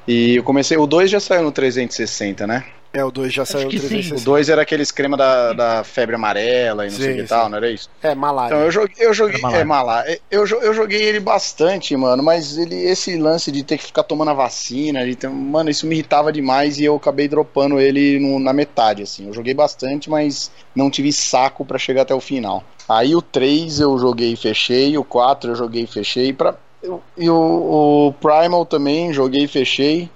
E 0.07 0.37
eu 0.37 0.43
comecei. 0.43 0.77
O 0.77 0.87
2 0.87 1.11
já 1.11 1.21
saiu 1.21 1.43
no 1.43 1.53
360, 1.53 2.47
né? 2.47 2.65
É, 2.99 3.05
o 3.05 3.13
2 3.13 3.33
já 3.33 3.47
saiu 3.47 3.67
no 3.67 3.71
360. 3.71 4.21
O 4.21 4.25
2 4.25 4.49
era 4.49 4.63
aquele 4.63 4.83
esquema 4.83 5.17
da, 5.17 5.53
da 5.53 5.85
febre 5.85 6.17
amarela 6.17 6.85
e 6.85 6.91
não 6.91 6.97
sim, 6.97 7.03
sei 7.05 7.13
o 7.13 7.17
que 7.23 7.29
tal, 7.29 7.49
não 7.49 7.59
era 7.59 7.71
isso? 7.71 7.89
É, 8.03 8.13
malária. 8.13 8.53
Então 8.53 8.65
eu 8.65 8.73
joguei. 8.73 8.95
Eu 8.99 9.15
joguei 9.15 9.41
é, 9.53 9.63
malária. 9.63 10.21
Eu, 10.29 10.45
eu 10.45 10.75
joguei 10.75 11.01
ele 11.01 11.21
bastante, 11.21 11.97
mano, 11.97 12.25
mas 12.25 12.59
ele, 12.59 12.75
esse 12.75 13.17
lance 13.17 13.53
de 13.53 13.63
ter 13.63 13.79
que 13.79 13.85
ficar 13.85 14.03
tomando 14.03 14.33
a 14.33 14.35
vacina, 14.35 15.05
de 15.05 15.15
ter, 15.15 15.31
mano, 15.31 15.71
isso 15.71 15.87
me 15.87 15.95
irritava 15.95 16.33
demais 16.33 16.81
e 16.81 16.85
eu 16.87 16.97
acabei 16.97 17.29
dropando 17.29 17.79
ele 17.79 18.19
no, 18.19 18.41
na 18.41 18.53
metade, 18.53 19.05
assim. 19.05 19.29
Eu 19.29 19.33
joguei 19.33 19.55
bastante, 19.55 20.11
mas 20.11 20.51
não 20.75 20.91
tive 20.91 21.13
saco 21.13 21.65
para 21.65 21.79
chegar 21.79 22.03
até 22.03 22.15
o 22.15 22.21
final. 22.21 22.65
Aí 22.89 23.15
o 23.15 23.23
3 23.23 23.79
eu 23.79 23.97
joguei 23.97 24.33
e 24.33 24.37
fechei, 24.37 24.99
o 24.99 25.05
4 25.05 25.53
eu 25.53 25.55
joguei 25.55 25.85
e 25.85 25.87
fechei. 25.87 26.33
Pra, 26.33 26.57
eu, 26.83 27.01
e 27.17 27.31
o, 27.31 28.09
o 28.09 28.13
Primal 28.15 28.67
também 28.67 29.13
joguei 29.13 29.45
e 29.45 29.49
fechei 29.49 30.11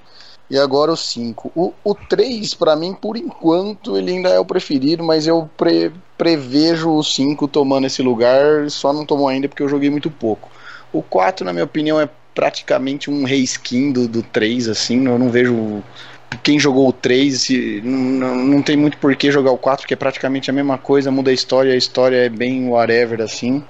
e 0.52 0.58
agora 0.58 0.92
o 0.92 0.96
5. 0.96 1.50
O, 1.56 1.72
o 1.82 1.94
3, 1.94 2.52
para 2.52 2.76
mim, 2.76 2.92
por 2.92 3.16
enquanto, 3.16 3.96
ele 3.96 4.12
ainda 4.12 4.28
é 4.28 4.38
o 4.38 4.44
preferido, 4.44 5.02
mas 5.02 5.26
eu 5.26 5.48
pre, 5.56 5.90
prevejo 6.18 6.90
o 6.90 7.02
5 7.02 7.48
tomando 7.48 7.86
esse 7.86 8.02
lugar, 8.02 8.68
só 8.70 8.92
não 8.92 9.06
tomou 9.06 9.28
ainda 9.28 9.48
porque 9.48 9.62
eu 9.62 9.68
joguei 9.68 9.88
muito 9.88 10.10
pouco. 10.10 10.50
O 10.92 11.02
4, 11.02 11.42
na 11.42 11.54
minha 11.54 11.64
opinião, 11.64 11.98
é 11.98 12.06
praticamente 12.34 13.10
um 13.10 13.24
reskin 13.24 13.92
do, 13.92 14.06
do 14.06 14.22
3, 14.22 14.68
assim, 14.68 15.06
eu 15.06 15.18
não 15.18 15.30
vejo 15.30 15.82
quem 16.42 16.58
jogou 16.58 16.86
o 16.86 16.92
3, 16.92 17.48
não, 17.82 18.34
não 18.34 18.62
tem 18.62 18.76
muito 18.76 18.98
por 18.98 19.16
que 19.16 19.30
jogar 19.30 19.52
o 19.52 19.58
4, 19.58 19.84
porque 19.84 19.94
é 19.94 19.96
praticamente 19.96 20.50
a 20.50 20.52
mesma 20.52 20.76
coisa, 20.76 21.10
muda 21.10 21.30
a 21.30 21.34
história, 21.34 21.72
a 21.72 21.76
história 21.76 22.16
é 22.16 22.28
bem 22.28 22.68
whatever 22.68 23.22
assim. 23.22 23.64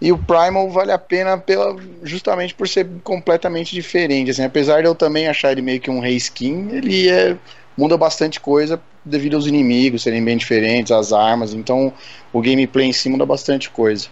E 0.00 0.12
o 0.12 0.18
Primal 0.18 0.68
vale 0.70 0.92
a 0.92 0.98
pena 0.98 1.38
pela, 1.38 1.76
justamente 2.02 2.54
por 2.54 2.68
ser 2.68 2.86
completamente 3.02 3.74
diferente. 3.74 4.30
Assim, 4.30 4.44
apesar 4.44 4.82
de 4.82 4.88
eu 4.88 4.94
também 4.94 5.26
achar 5.26 5.52
ele 5.52 5.62
meio 5.62 5.80
que 5.80 5.90
um 5.90 6.00
reskin, 6.00 6.68
ele 6.70 7.08
é, 7.08 7.36
muda 7.76 7.96
bastante 7.96 8.38
coisa 8.38 8.80
devido 9.04 9.34
aos 9.34 9.46
inimigos 9.46 10.02
serem 10.02 10.22
bem 10.24 10.36
diferentes, 10.36 10.92
as 10.92 11.12
armas. 11.12 11.54
Então 11.54 11.92
o 12.32 12.42
gameplay 12.42 12.86
em 12.86 12.92
si 12.92 13.08
muda 13.08 13.24
bastante 13.24 13.70
coisa. 13.70 14.08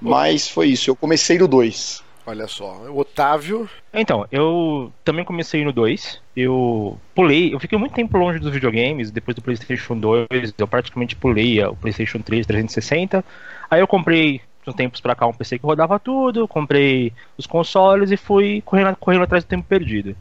Mas 0.00 0.48
foi 0.48 0.68
isso, 0.68 0.90
eu 0.90 0.96
comecei 0.96 1.38
no 1.38 1.46
2. 1.46 2.02
Olha 2.24 2.46
só, 2.46 2.76
o 2.88 2.98
Otávio. 2.98 3.68
Então, 3.92 4.26
eu 4.30 4.92
também 5.04 5.24
comecei 5.24 5.64
no 5.64 5.72
2. 5.72 6.20
Eu 6.36 6.96
pulei, 7.14 7.52
eu 7.52 7.58
fiquei 7.58 7.76
muito 7.76 7.94
tempo 7.94 8.16
longe 8.16 8.38
dos 8.38 8.52
videogames. 8.52 9.10
Depois 9.10 9.34
do 9.34 9.42
PlayStation 9.42 9.98
2, 9.98 10.54
eu 10.56 10.68
praticamente 10.68 11.16
pulei 11.16 11.62
o 11.64 11.74
PlayStation 11.74 12.20
3 12.20 12.46
360. 12.46 13.24
Aí 13.68 13.80
eu 13.80 13.88
comprei 13.88 14.40
de 14.66 14.76
tempos 14.76 15.00
pra 15.00 15.14
cá 15.14 15.26
um 15.26 15.32
PC 15.32 15.58
que 15.58 15.66
rodava 15.66 15.98
tudo, 15.98 16.46
comprei 16.46 17.12
os 17.36 17.46
consoles 17.46 18.10
e 18.10 18.16
fui 18.16 18.62
correndo, 18.64 18.96
correndo 18.96 19.24
atrás 19.24 19.44
do 19.44 19.48
tempo 19.48 19.66
perdido. 19.68 20.16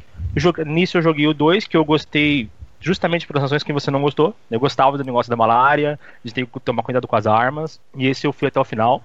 Nisso 0.65 0.97
eu 0.97 1.01
joguei 1.01 1.27
o 1.27 1.33
2, 1.33 1.67
que 1.67 1.77
eu 1.77 1.85
gostei 1.85 2.49
justamente 2.79 3.27
pelas 3.27 3.43
razões 3.43 3.63
que 3.63 3.71
você 3.71 3.91
não 3.91 4.01
gostou. 4.01 4.35
Eu 4.49 4.59
gostava 4.59 4.97
do 4.97 5.03
negócio 5.03 5.29
da 5.29 5.35
malária, 5.35 5.99
de 6.23 6.33
ter 6.33 6.45
que 6.45 6.59
tomar 6.59 6.83
cuidado 6.83 7.07
com 7.07 7.15
as 7.15 7.27
armas, 7.27 7.79
e 7.95 8.07
esse 8.07 8.25
eu 8.25 8.33
fui 8.33 8.47
até 8.47 8.59
o 8.59 8.65
final. 8.65 9.03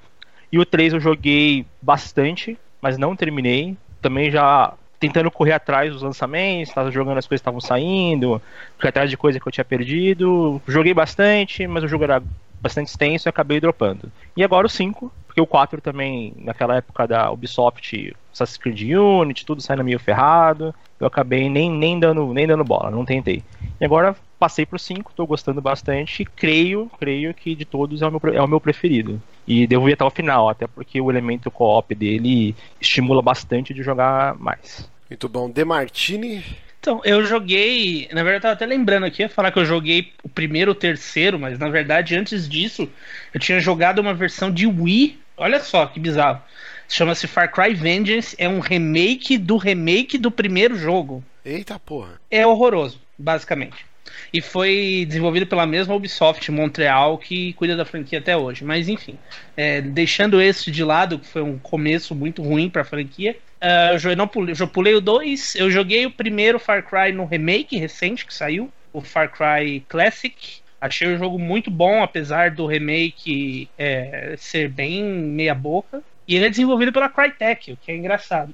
E 0.51 0.59
o 0.59 0.65
3 0.65 0.95
eu 0.95 1.01
joguei 1.01 1.67
bastante, 1.83 2.57
mas 2.81 2.97
não 2.97 3.15
terminei. 3.15 3.77
Também 4.01 4.31
já 4.31 4.73
tentando 4.99 5.31
correr 5.31 5.53
atrás 5.53 5.93
dos 5.93 6.01
lançamentos, 6.03 6.73
jogando 6.93 7.19
as 7.19 7.27
coisas 7.27 7.43
que 7.43 7.49
estavam 7.49 7.61
saindo, 7.61 8.41
fui 8.79 8.89
atrás 8.89 9.11
de 9.11 9.17
coisa 9.17 9.39
que 9.39 9.47
eu 9.47 9.53
tinha 9.53 9.65
perdido. 9.65 10.63
Joguei 10.67 10.95
bastante, 10.95 11.67
mas 11.67 11.85
o 11.85 11.89
jogo 11.89 12.05
era 12.05 12.23
bastante 12.61 12.89
extenso 12.89 13.29
e 13.29 13.31
acabei 13.31 13.61
dropando. 13.61 14.11
E 14.37 14.43
agora 14.43 14.67
o 14.67 14.71
5, 14.71 15.13
porque 15.37 15.41
o 15.43 15.47
4 15.47 15.83
também, 15.83 16.33
naquela 16.39 16.77
época 16.77 17.07
da 17.07 17.31
Ubisoft, 17.31 18.17
Assassin's 18.33 18.57
Creed 18.57 18.97
Unity, 18.97 19.45
tudo 19.45 19.61
saindo 19.61 19.85
meio 19.85 19.99
ferrado. 19.99 20.75
Eu 20.99 21.07
acabei 21.07 21.51
nem, 21.51 21.71
nem, 21.71 22.01
dando, 22.01 22.33
nem 22.33 22.47
dando 22.47 22.65
bola, 22.65 22.91
não 22.91 23.05
tentei. 23.05 23.43
E 23.79 23.85
agora 23.85 24.17
passei 24.39 24.65
pro 24.65 24.79
5, 24.79 25.13
tô 25.15 25.27
gostando 25.27 25.61
bastante. 25.61 26.23
E 26.23 26.25
creio, 26.25 26.91
creio 26.99 27.35
que 27.35 27.55
de 27.55 27.67
todos 27.67 28.01
é 28.01 28.07
o, 28.07 28.11
meu, 28.11 28.35
é 28.35 28.41
o 28.41 28.49
meu 28.49 28.59
preferido. 28.59 29.21
E 29.47 29.67
devo 29.67 29.91
ir 29.91 29.93
até 29.93 30.05
o 30.05 30.11
final, 30.11 30.49
até 30.49 30.67
porque 30.67 30.99
o 31.03 31.11
elemento 31.11 31.51
co-op 31.51 31.95
dele 31.95 32.57
estimula 32.81 33.21
bastante 33.21 33.75
de 33.75 33.83
jogar 33.83 34.35
mais. 34.39 34.91
Muito 35.11 35.29
bom. 35.29 35.51
Demartini, 35.51 36.43
então, 36.81 37.03
eu 37.05 37.27
joguei. 37.27 38.09
Na 38.13 38.23
verdade, 38.23 38.37
eu 38.37 38.41
tava 38.41 38.55
até 38.55 38.65
lembrando 38.65 39.05
aqui, 39.05 39.21
ia 39.21 39.29
falar 39.29 39.51
que 39.51 39.59
eu 39.59 39.67
joguei 39.67 40.13
o 40.23 40.29
primeiro, 40.31 40.71
o 40.71 40.75
terceiro, 40.75 41.39
mas 41.39 41.59
na 41.59 41.69
verdade, 41.69 42.17
antes 42.17 42.49
disso, 42.49 42.89
eu 43.35 43.41
tinha 43.41 43.61
jogado 43.61 43.99
uma 43.99 44.15
versão 44.15 44.51
de 44.51 44.67
Wii. 44.67 45.26
Olha 45.37 45.61
só 45.61 45.87
que 45.87 46.01
bizarro. 46.01 46.41
Chama-se 46.89 47.27
Far 47.27 47.51
Cry 47.51 47.75
Vengeance. 47.75 48.35
É 48.39 48.49
um 48.49 48.61
remake 48.61 49.37
do 49.37 49.57
remake 49.57 50.19
do 50.19 50.31
primeiro 50.31 50.77
jogo. 50.77 51.23
Eita 51.45 51.79
porra. 51.79 52.21
É 52.31 52.47
horroroso, 52.47 53.01
basicamente. 53.19 53.85
E 54.33 54.41
foi 54.41 55.05
desenvolvido 55.07 55.47
pela 55.47 55.67
mesma 55.67 55.95
Ubisoft 55.95 56.51
Montreal 56.51 57.19
que 57.19 57.53
cuida 57.55 57.77
da 57.77 57.85
franquia 57.85 58.19
até 58.19 58.37
hoje. 58.37 58.65
Mas 58.65 58.89
enfim, 58.89 59.19
é, 59.57 59.81
deixando 59.81 60.41
esse 60.41 60.71
de 60.71 60.83
lado, 60.85 61.19
que 61.19 61.27
foi 61.27 61.43
um 61.43 61.59
começo 61.59 62.15
muito 62.15 62.43
ruim 62.43 62.71
para 62.71 62.83
a 62.83 62.85
franquia, 62.85 63.37
Uh, 63.57 64.09
eu, 64.09 64.17
não 64.17 64.29
pulei, 64.29 64.55
eu 64.59 64.69
pulei 64.69 64.95
o 64.95 65.01
2. 65.01 65.57
Eu 65.57 65.71
joguei 65.71 66.07
o 66.07 66.11
primeiro 66.11 66.59
Far 66.59 66.83
Cry 66.83 67.13
no 67.13 67.25
remake 67.25 67.77
recente 67.77 68.27
que 68.27 68.35
saiu, 68.35 68.71
o 68.93 69.01
Far 69.01 69.31
Cry 69.31 69.81
Classic. 69.89 70.61
Achei 70.81 71.15
o 71.15 71.19
jogo 71.19 71.39
muito 71.39 71.71
bom, 71.71 72.03
apesar 72.03 72.51
do 72.51 72.67
remake 72.67 73.69
é, 73.79 74.35
ser 74.37 74.69
bem 74.69 75.03
meia-boca. 75.03 76.03
E 76.29 76.35
ele 76.35 76.47
é 76.47 76.51
desenvolvido 76.51 76.93
pela 76.93 77.09
Crytek, 77.09 77.73
o 77.73 77.77
que 77.77 77.93
é 77.93 77.97
engraçado. 77.97 78.53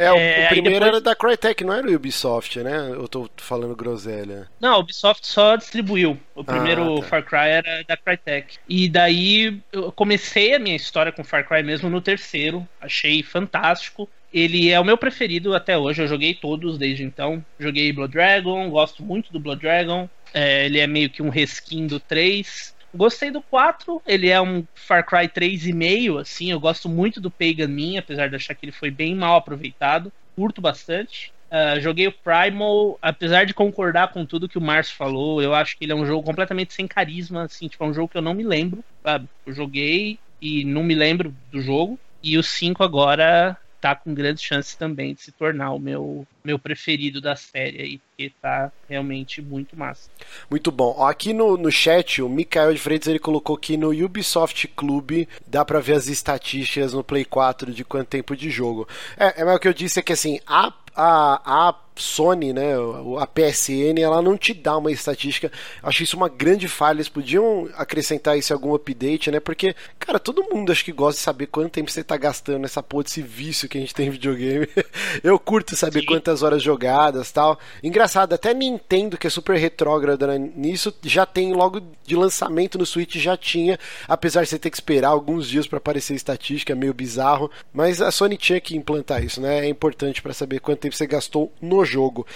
É, 0.00 0.10
o, 0.10 0.16
é, 0.16 0.46
o 0.46 0.48
primeiro 0.48 0.80
depois... 0.80 0.88
era 0.94 1.00
da 1.02 1.14
Crytek, 1.14 1.62
não 1.62 1.74
era 1.74 1.86
o 1.86 1.94
Ubisoft, 1.94 2.58
né? 2.60 2.88
Eu 2.90 3.06
tô 3.06 3.28
falando 3.36 3.76
groselha. 3.76 4.48
Não, 4.58 4.78
o 4.78 4.80
Ubisoft 4.80 5.26
só 5.26 5.56
distribuiu. 5.56 6.18
O 6.34 6.42
primeiro 6.42 6.96
ah, 6.96 7.00
tá. 7.02 7.06
Far 7.06 7.22
Cry 7.22 7.48
era 7.50 7.84
da 7.86 7.98
Crytek. 7.98 8.56
E 8.66 8.88
daí 8.88 9.60
eu 9.70 9.92
comecei 9.92 10.54
a 10.54 10.58
minha 10.58 10.74
história 10.74 11.12
com 11.12 11.22
Far 11.22 11.46
Cry 11.46 11.62
mesmo 11.62 11.90
no 11.90 12.00
terceiro. 12.00 12.66
Achei 12.80 13.22
fantástico. 13.22 14.08
Ele 14.32 14.70
é 14.70 14.78
o 14.78 14.84
meu 14.84 14.96
preferido 14.96 15.54
até 15.54 15.76
hoje. 15.76 16.02
Eu 16.02 16.08
joguei 16.08 16.34
todos 16.34 16.78
desde 16.78 17.02
então. 17.02 17.44
Joguei 17.58 17.92
Blood 17.92 18.12
Dragon, 18.12 18.70
gosto 18.70 19.02
muito 19.02 19.32
do 19.32 19.40
Blood 19.40 19.60
Dragon. 19.60 20.08
É, 20.32 20.66
ele 20.66 20.78
é 20.78 20.86
meio 20.86 21.10
que 21.10 21.22
um 21.22 21.28
reskin 21.28 21.86
do 21.86 21.98
3. 21.98 22.74
Gostei 22.94 23.30
do 23.30 23.40
4, 23.40 24.02
ele 24.04 24.28
é 24.28 24.40
um 24.40 24.64
Far 24.74 25.06
Cry 25.06 25.28
3,5, 25.28 26.20
assim, 26.20 26.50
eu 26.50 26.58
gosto 26.58 26.88
muito 26.88 27.20
do 27.20 27.30
Pagan 27.30 27.68
Min, 27.68 27.98
apesar 27.98 28.28
de 28.28 28.34
achar 28.34 28.52
que 28.52 28.64
ele 28.64 28.72
foi 28.72 28.90
bem 28.90 29.14
mal 29.14 29.36
aproveitado. 29.36 30.12
Curto 30.34 30.60
bastante. 30.60 31.32
Uh, 31.50 31.80
joguei 31.80 32.08
o 32.08 32.12
Primal, 32.12 32.98
apesar 33.00 33.44
de 33.44 33.54
concordar 33.54 34.12
com 34.12 34.26
tudo 34.26 34.48
que 34.48 34.58
o 34.58 34.60
Márcio 34.60 34.96
falou, 34.96 35.40
eu 35.40 35.54
acho 35.54 35.76
que 35.76 35.84
ele 35.84 35.92
é 35.92 35.96
um 35.96 36.06
jogo 36.06 36.24
completamente 36.24 36.72
sem 36.74 36.86
carisma, 36.86 37.44
assim, 37.44 37.68
tipo, 37.68 37.82
é 37.84 37.86
um 37.86 37.94
jogo 37.94 38.08
que 38.08 38.16
eu 38.16 38.22
não 38.22 38.34
me 38.34 38.44
lembro, 38.44 38.84
sabe? 39.02 39.28
Eu 39.46 39.52
joguei 39.52 40.18
e 40.40 40.64
não 40.64 40.82
me 40.82 40.94
lembro 40.94 41.34
do 41.50 41.60
jogo. 41.60 41.98
E 42.22 42.36
o 42.36 42.42
5 42.42 42.82
agora 42.84 43.56
tá 43.80 43.94
com 43.94 44.12
grandes 44.12 44.42
chances 44.42 44.74
também 44.74 45.14
de 45.14 45.22
se 45.22 45.32
tornar 45.32 45.72
o 45.72 45.78
meu, 45.78 46.26
meu 46.44 46.58
preferido 46.58 47.20
da 47.20 47.34
série 47.34 47.80
aí, 47.80 47.98
porque 47.98 48.32
tá 48.40 48.70
realmente 48.88 49.40
muito 49.40 49.76
massa. 49.76 50.10
Muito 50.50 50.70
bom. 50.70 51.02
Aqui 51.04 51.32
no, 51.32 51.56
no 51.56 51.70
chat, 51.70 52.20
o 52.20 52.28
Mikael 52.28 52.74
de 52.74 52.78
Freitas 52.78 53.08
ele 53.08 53.18
colocou 53.18 53.56
que 53.56 53.76
no 53.76 53.90
Ubisoft 53.90 54.68
Clube 54.68 55.28
dá 55.46 55.64
para 55.64 55.80
ver 55.80 55.94
as 55.94 56.08
estatísticas 56.08 56.92
no 56.92 57.02
Play 57.02 57.24
4 57.24 57.72
de 57.72 57.84
quanto 57.84 58.08
tempo 58.08 58.36
de 58.36 58.50
jogo. 58.50 58.86
É, 59.16 59.40
é 59.40 59.44
o 59.44 59.58
que 59.58 59.68
eu 59.68 59.74
disse 59.74 59.98
é 59.98 60.02
que 60.02 60.12
assim, 60.12 60.38
a, 60.46 60.72
a, 60.94 61.68
a 61.68 61.72
Sony, 61.96 62.52
né, 62.52 62.72
a 63.18 63.26
PSN, 63.26 63.98
ela 64.00 64.22
não 64.22 64.36
te 64.36 64.54
dá 64.54 64.76
uma 64.76 64.90
estatística. 64.90 65.50
Acho 65.82 66.02
isso 66.02 66.16
uma 66.16 66.28
grande 66.28 66.68
falha. 66.68 66.96
Eles 66.96 67.08
podiam 67.08 67.68
acrescentar 67.74 68.38
isso 68.38 68.52
em 68.52 68.54
algum 68.54 68.74
update, 68.74 69.30
né? 69.30 69.40
Porque, 69.40 69.74
cara, 69.98 70.18
todo 70.18 70.48
mundo 70.50 70.72
acho 70.72 70.84
que 70.84 70.92
gosta 70.92 71.18
de 71.18 71.24
saber 71.24 71.46
quanto 71.46 71.72
tempo 71.72 71.90
você 71.90 72.02
tá 72.02 72.16
gastando 72.16 72.60
nessa 72.60 72.82
porra 72.82 73.04
desse 73.04 73.22
vício 73.22 73.68
que 73.68 73.78
a 73.78 73.80
gente 73.80 73.94
tem 73.94 74.08
em 74.08 74.10
videogame. 74.10 74.68
Eu 75.22 75.38
curto 75.38 75.76
saber 75.76 76.00
Sim. 76.00 76.06
quantas 76.06 76.42
horas 76.42 76.62
jogadas 76.62 77.30
tal. 77.30 77.58
Engraçado, 77.82 78.32
até 78.32 78.54
Nintendo, 78.54 79.18
que 79.18 79.26
é 79.26 79.30
super 79.30 79.56
retrógrada 79.56 80.26
né, 80.26 80.50
nisso, 80.56 80.94
já 81.02 81.26
tem 81.26 81.52
logo 81.52 81.80
de 82.04 82.16
lançamento 82.16 82.78
no 82.78 82.86
Switch, 82.86 83.16
já 83.16 83.36
tinha, 83.36 83.78
apesar 84.08 84.42
de 84.42 84.48
você 84.48 84.58
ter 84.58 84.70
que 84.70 84.76
esperar 84.76 85.08
alguns 85.08 85.48
dias 85.48 85.66
para 85.66 85.78
aparecer 85.78 86.14
estatística, 86.14 86.72
é 86.72 86.76
meio 86.76 86.94
bizarro. 86.94 87.50
Mas 87.72 88.00
a 88.00 88.10
Sony 88.10 88.36
tinha 88.36 88.60
que 88.60 88.76
implantar 88.76 89.24
isso, 89.24 89.40
né? 89.40 89.66
É 89.66 89.68
importante 89.68 90.22
para 90.22 90.32
saber 90.32 90.60
quanto 90.60 90.80
tempo 90.80 90.94
você 90.94 91.06
gastou 91.06 91.52
no 91.60 91.79
jogo. 91.84 92.26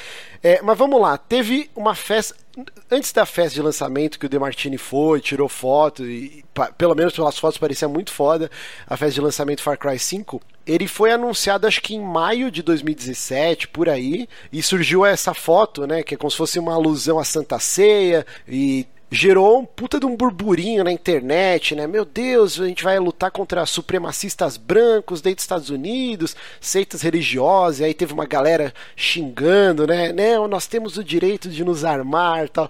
É, 0.42 0.60
mas 0.62 0.76
vamos 0.76 1.00
lá, 1.00 1.16
teve 1.16 1.70
uma 1.74 1.94
festa. 1.94 2.34
Antes 2.90 3.12
da 3.12 3.26
festa 3.26 3.54
de 3.54 3.62
lançamento 3.62 4.18
que 4.18 4.26
o 4.26 4.28
Demartini 4.28 4.78
foi, 4.78 5.20
tirou 5.20 5.48
foto, 5.48 6.04
e 6.04 6.44
pelo 6.78 6.94
menos 6.94 7.12
pelas 7.12 7.36
fotos 7.36 7.58
parecia 7.58 7.88
muito 7.88 8.12
foda, 8.12 8.48
a 8.86 8.96
festa 8.96 9.14
de 9.14 9.20
lançamento 9.20 9.62
Far 9.62 9.76
Cry 9.76 9.98
5. 9.98 10.40
Ele 10.64 10.86
foi 10.86 11.10
anunciado 11.10 11.66
acho 11.66 11.82
que 11.82 11.94
em 11.94 12.00
maio 12.00 12.50
de 12.50 12.62
2017, 12.62 13.68
por 13.68 13.88
aí, 13.88 14.28
e 14.52 14.62
surgiu 14.62 15.04
essa 15.04 15.34
foto, 15.34 15.86
né, 15.86 16.02
que 16.02 16.14
é 16.14 16.16
como 16.16 16.30
se 16.30 16.36
fosse 16.36 16.58
uma 16.58 16.74
alusão 16.74 17.18
à 17.18 17.24
Santa 17.24 17.58
Ceia, 17.58 18.24
e 18.46 18.86
gerou 19.10 19.60
um 19.60 19.64
puta 19.64 20.00
de 20.00 20.06
um 20.06 20.16
burburinho 20.16 20.82
na 20.82 20.90
internet, 20.90 21.74
né? 21.74 21.86
Meu 21.86 22.04
Deus, 22.04 22.60
a 22.60 22.66
gente 22.66 22.82
vai 22.82 22.98
lutar 22.98 23.30
contra 23.30 23.64
supremacistas 23.66 24.56
brancos 24.56 25.20
dentro 25.20 25.36
dos 25.36 25.44
Estados 25.44 25.70
Unidos, 25.70 26.34
seitas 26.60 27.02
religiosas, 27.02 27.82
aí 27.82 27.94
teve 27.94 28.12
uma 28.12 28.26
galera 28.26 28.74
xingando, 28.96 29.86
né? 29.86 30.12
Não, 30.12 30.48
nós 30.48 30.66
temos 30.66 30.96
o 30.96 31.04
direito 31.04 31.48
de 31.48 31.64
nos 31.64 31.84
armar 31.84 32.48
tal. 32.48 32.68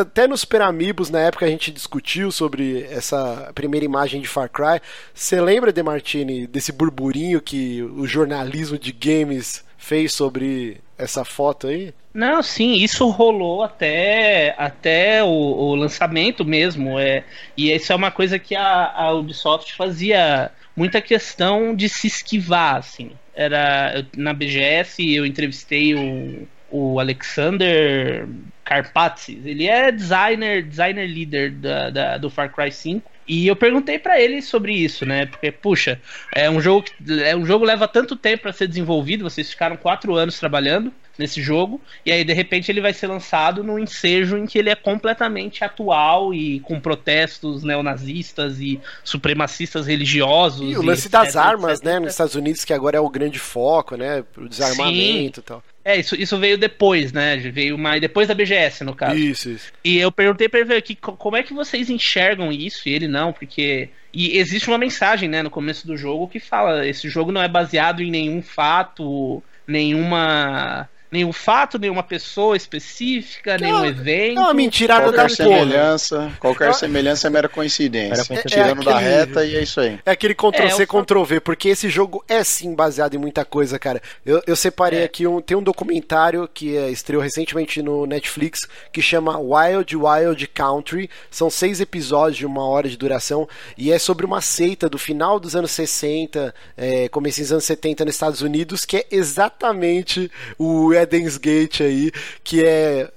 Até 0.00 0.26
nos 0.26 0.40
Super 0.40 0.62
Amigos, 0.62 1.10
na 1.10 1.20
época, 1.20 1.46
a 1.46 1.48
gente 1.48 1.70
discutiu 1.70 2.32
sobre 2.32 2.82
essa 2.90 3.50
primeira 3.54 3.84
imagem 3.84 4.20
de 4.20 4.28
Far 4.28 4.50
Cry. 4.50 4.80
Você 5.14 5.40
lembra, 5.40 5.72
De 5.72 5.82
Martini, 5.82 6.46
desse 6.46 6.72
burburinho 6.72 7.40
que 7.40 7.82
o 7.82 8.06
jornalismo 8.06 8.78
de 8.78 8.92
games 8.92 9.64
fez 9.78 10.12
sobre 10.12 10.80
essa 10.98 11.24
foto 11.24 11.68
aí? 11.68 11.94
Não, 12.12 12.42
sim, 12.42 12.74
isso 12.74 13.08
rolou 13.08 13.62
até, 13.62 14.54
até 14.58 15.22
o, 15.22 15.28
o 15.28 15.74
lançamento 15.76 16.44
mesmo. 16.44 16.98
É, 16.98 17.24
e 17.56 17.72
isso 17.72 17.92
é 17.92 17.96
uma 17.96 18.10
coisa 18.10 18.38
que 18.38 18.56
a, 18.56 18.92
a 18.92 19.12
Ubisoft 19.12 19.74
fazia 19.74 20.50
muita 20.74 21.00
questão 21.00 21.74
de 21.74 21.88
se 21.88 22.08
esquivar, 22.08 22.76
assim. 22.76 23.12
Era 23.34 24.06
na 24.16 24.32
BGS 24.32 25.14
eu 25.14 25.24
entrevistei 25.24 25.94
o, 25.94 26.48
o 26.68 26.98
Alexander 26.98 28.26
Karpatsis. 28.64 29.46
Ele 29.46 29.68
é 29.68 29.92
designer, 29.92 30.64
designer 30.64 31.06
leader 31.06 31.52
da, 31.52 31.90
da, 31.90 32.18
do 32.18 32.28
Far 32.28 32.52
Cry 32.52 32.72
5. 32.72 33.08
E 33.28 33.46
eu 33.46 33.54
perguntei 33.54 33.98
para 33.98 34.20
ele 34.20 34.42
sobre 34.42 34.72
isso, 34.72 35.06
né? 35.06 35.26
Porque, 35.26 35.52
puxa, 35.52 36.00
é 36.34 36.50
um 36.50 36.60
jogo 36.60 36.82
que 36.82 37.22
é 37.22 37.36
um 37.36 37.46
jogo 37.46 37.64
leva 37.64 37.86
tanto 37.86 38.16
tempo 38.16 38.42
para 38.42 38.52
ser 38.52 38.66
desenvolvido. 38.66 39.22
Vocês 39.22 39.48
ficaram 39.50 39.76
quatro 39.76 40.16
anos 40.16 40.40
trabalhando 40.40 40.92
nesse 41.20 41.40
jogo 41.40 41.80
e 42.04 42.10
aí 42.10 42.24
de 42.24 42.32
repente 42.32 42.70
ele 42.72 42.80
vai 42.80 42.92
ser 42.92 43.06
lançado 43.06 43.62
num 43.62 43.78
ensejo 43.78 44.36
em 44.36 44.46
que 44.46 44.58
ele 44.58 44.70
é 44.70 44.74
completamente 44.74 45.62
atual 45.62 46.34
e 46.34 46.58
com 46.60 46.80
protestos 46.80 47.62
neonazistas 47.62 48.58
e 48.58 48.80
supremacistas 49.04 49.86
religiosos. 49.86 50.72
E 50.72 50.76
o 50.76 50.82
lance 50.82 51.06
etc, 51.06 51.12
das 51.12 51.36
armas, 51.36 51.78
etc. 51.78 51.84
né? 51.84 51.98
Nos 52.00 52.12
Estados 52.12 52.34
Unidos 52.34 52.64
que 52.64 52.72
agora 52.72 52.96
é 52.96 53.00
o 53.00 53.08
grande 53.08 53.38
foco, 53.38 53.96
né? 53.96 54.24
O 54.36 54.48
desarmamento 54.48 55.36
Sim. 55.36 55.40
e 55.40 55.42
tal. 55.42 55.62
É, 55.84 55.98
isso, 55.98 56.14
isso 56.14 56.38
veio 56.38 56.58
depois, 56.58 57.12
né? 57.12 57.36
Veio 57.36 57.78
mais 57.78 58.00
depois 58.00 58.28
da 58.28 58.34
BGS, 58.34 58.84
no 58.84 58.94
caso. 58.94 59.16
Isso, 59.16 59.48
isso. 59.48 59.72
E 59.82 59.98
eu 59.98 60.12
perguntei 60.12 60.48
pra 60.48 60.60
ele 60.60 60.74
aqui 60.74 60.94
como 60.94 61.36
é 61.36 61.42
que 61.42 61.54
vocês 61.54 61.88
enxergam 61.88 62.52
isso, 62.52 62.88
e 62.88 62.92
ele 62.92 63.08
não, 63.08 63.32
porque. 63.32 63.88
E 64.12 64.36
existe 64.38 64.68
uma 64.68 64.76
mensagem, 64.76 65.28
né, 65.28 65.42
no 65.42 65.50
começo 65.50 65.86
do 65.86 65.96
jogo 65.96 66.28
que 66.28 66.38
fala: 66.38 66.86
esse 66.86 67.08
jogo 67.08 67.32
não 67.32 67.42
é 67.42 67.48
baseado 67.48 68.02
em 68.02 68.10
nenhum 68.10 68.42
fato, 68.42 69.42
nenhuma 69.66 70.88
nenhum 71.10 71.32
fato, 71.32 71.78
nenhuma 71.78 72.02
pessoa 72.02 72.56
específica, 72.56 73.58
não, 73.58 73.66
nenhum 73.66 73.84
evento. 73.84 74.34
Não, 74.36 74.54
mentira 74.54 75.00
qualquer 75.00 75.30
semelhança, 75.30 76.32
qualquer 76.38 76.74
semelhança 76.74 77.26
é 77.26 77.30
mera 77.30 77.48
coincidência. 77.48 78.34
É, 78.34 78.42
Tirando 78.42 78.82
é 78.82 78.84
da 78.84 78.98
reta 78.98 79.44
e 79.44 79.56
é 79.56 79.62
isso 79.62 79.80
aí. 79.80 79.98
É 80.04 80.12
aquele 80.12 80.34
Ctrl 80.34 80.70
C, 80.70 80.82
é, 80.82 80.86
Ctrl 80.86 81.24
V, 81.24 81.40
porque 81.40 81.68
esse 81.68 81.88
jogo 81.88 82.24
é 82.28 82.44
sim 82.44 82.74
baseado 82.74 83.14
em 83.14 83.18
muita 83.18 83.44
coisa, 83.44 83.78
cara. 83.78 84.00
Eu, 84.24 84.42
eu 84.46 84.54
separei 84.54 85.00
é. 85.00 85.04
aqui 85.04 85.26
um, 85.26 85.40
tem 85.40 85.56
um 85.56 85.62
documentário 85.62 86.48
que 86.52 86.76
é, 86.76 86.90
estreou 86.90 87.22
recentemente 87.22 87.82
no 87.82 88.06
Netflix 88.06 88.60
que 88.92 89.02
chama 89.02 89.38
Wild 89.38 89.96
Wild 89.96 90.46
Country. 90.48 91.10
São 91.30 91.50
seis 91.50 91.80
episódios 91.80 92.38
de 92.38 92.46
uma 92.46 92.66
hora 92.66 92.88
de 92.88 92.96
duração 92.96 93.48
e 93.76 93.90
é 93.90 93.98
sobre 93.98 94.24
uma 94.24 94.40
seita 94.40 94.88
do 94.88 94.98
final 94.98 95.40
dos 95.40 95.56
anos 95.56 95.70
60, 95.72 96.54
é, 96.76 97.08
começo 97.08 97.40
dos 97.40 97.52
anos 97.52 97.64
70 97.64 98.04
nos 98.04 98.14
Estados 98.14 98.42
Unidos, 98.42 98.84
que 98.84 98.98
é 98.98 99.06
exatamente 99.10 100.30
o 100.58 100.92
Eden's 101.02 101.36
Gate 101.36 101.80
aí, 101.82 102.10
que 102.42 102.64
é 102.64 103.10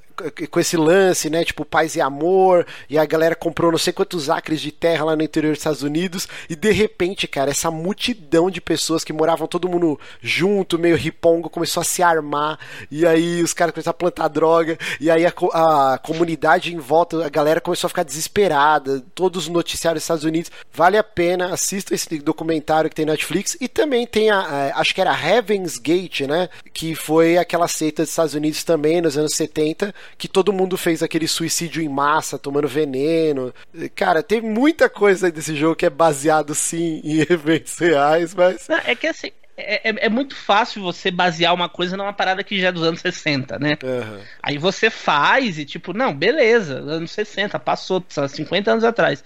com 0.50 0.60
esse 0.60 0.78
lance, 0.78 1.30
né? 1.30 1.44
Tipo, 1.44 1.66
paz 1.66 1.96
e 1.96 2.02
amor, 2.02 2.66
e 2.90 2.98
a 2.98 3.06
galera 3.06 3.36
comprou 3.36 3.72
não 3.72 3.78
sei 3.78 3.94
quantos 3.94 4.30
acres 4.30 4.62
de 4.62 4.72
terra 4.72 5.06
lá 5.06 5.16
no 5.16 5.24
interior 5.24 5.52
dos 5.52 5.60
Estados 5.60 5.84
Unidos, 5.84 6.28
e 6.50 6.56
de 6.56 6.72
repente, 6.72 7.28
cara, 7.28 7.52
essa 7.52 7.72
multidão 7.72 8.50
de 8.50 8.62
pessoas 8.62 9.04
que 9.04 9.14
moravam 9.14 9.48
todo 9.48 9.70
mundo 9.70 10.00
junto, 10.22 10.80
meio 10.80 10.96
ripongo, 10.96 11.50
começou 11.50 11.82
a 11.82 11.84
se 11.84 12.04
armar, 12.04 12.60
e 12.92 13.06
aí 13.06 13.42
os 13.42 13.54
caras 13.54 13.74
começaram 13.74 13.96
a 13.96 13.98
plantar 13.98 14.28
droga, 14.28 14.78
e 15.00 15.10
aí 15.10 15.26
a, 15.26 15.34
a 15.54 15.98
comunidade 15.98 16.74
em 16.74 16.78
volta, 16.78 17.26
a 17.26 17.30
galera 17.30 17.62
começou 17.62 17.88
a 17.88 17.90
ficar 17.90 18.04
desesperada, 18.04 19.04
todos 19.16 19.44
os 19.44 19.50
noticiários 19.50 20.02
dos 20.02 20.06
Estados 20.06 20.24
Unidos. 20.24 20.52
Vale 20.74 20.98
a 20.98 21.04
pena, 21.04 21.54
assista 21.54 21.94
esse 21.94 22.20
documentário 22.20 22.90
que 22.90 22.96
tem 22.96 23.06
na 23.06 23.14
Netflix, 23.14 23.58
e 23.60 23.68
também 23.68 24.06
tem 24.06 24.30
a, 24.30 24.40
a 24.40 24.80
acho 24.80 24.94
que 24.94 25.02
era 25.02 25.14
Heaven's 25.14 25.78
Gate, 25.78 26.22
né? 26.22 26.50
Que 26.74 26.96
foi 26.96 27.38
aquela 27.38 27.68
seita 27.68 28.04
dos 28.04 28.10
Estados 28.10 28.34
Unidos 28.34 28.64
também 28.64 29.02
nos 29.02 29.18
anos 29.18 29.34
70 29.36 29.94
que 30.18 30.28
todo 30.28 30.54
mundo 30.54 30.78
fez 30.78 31.04
aquele 31.04 31.28
suicídio 31.28 31.82
em 31.82 31.90
massa, 31.90 32.40
tomando 32.40 32.68
veneno. 32.68 33.54
Cara, 33.96 34.24
tem 34.24 34.42
muita 34.42 34.90
coisa 34.90 35.32
desse 35.32 35.56
jogo 35.56 35.76
que 35.76 35.86
é 35.86 35.90
baseado 35.90 36.54
sim 36.56 37.02
em 37.04 37.20
eventos 37.22 37.78
reais, 37.78 38.34
mas. 38.34 38.68
É 38.70 38.96
que 38.96 39.08
assim. 39.08 39.32
É, 39.56 39.90
é, 39.90 40.06
é, 40.06 40.10
muito 40.10 40.36
fácil 40.36 40.82
você 40.82 41.12
basear 41.12 41.54
uma 41.54 41.70
coisa 41.70 41.96
numa 41.96 42.12
parada 42.12 42.44
que 42.44 42.60
já 42.60 42.70
é 42.70 42.72
dos 42.72 42.82
anos 42.82 43.02
60, 43.02 43.60
né? 43.60 43.78
Uhum. 43.84 44.20
Aí 44.42 44.58
você 44.58 44.90
faz 44.90 45.60
e 45.60 45.66
tipo, 45.66 45.94
não, 45.94 46.12
beleza, 46.12 46.80
anos 46.80 47.12
60, 47.12 47.60
passou, 47.60 48.04
50 48.10 48.72
anos 48.72 48.84
atrás. 48.84 49.24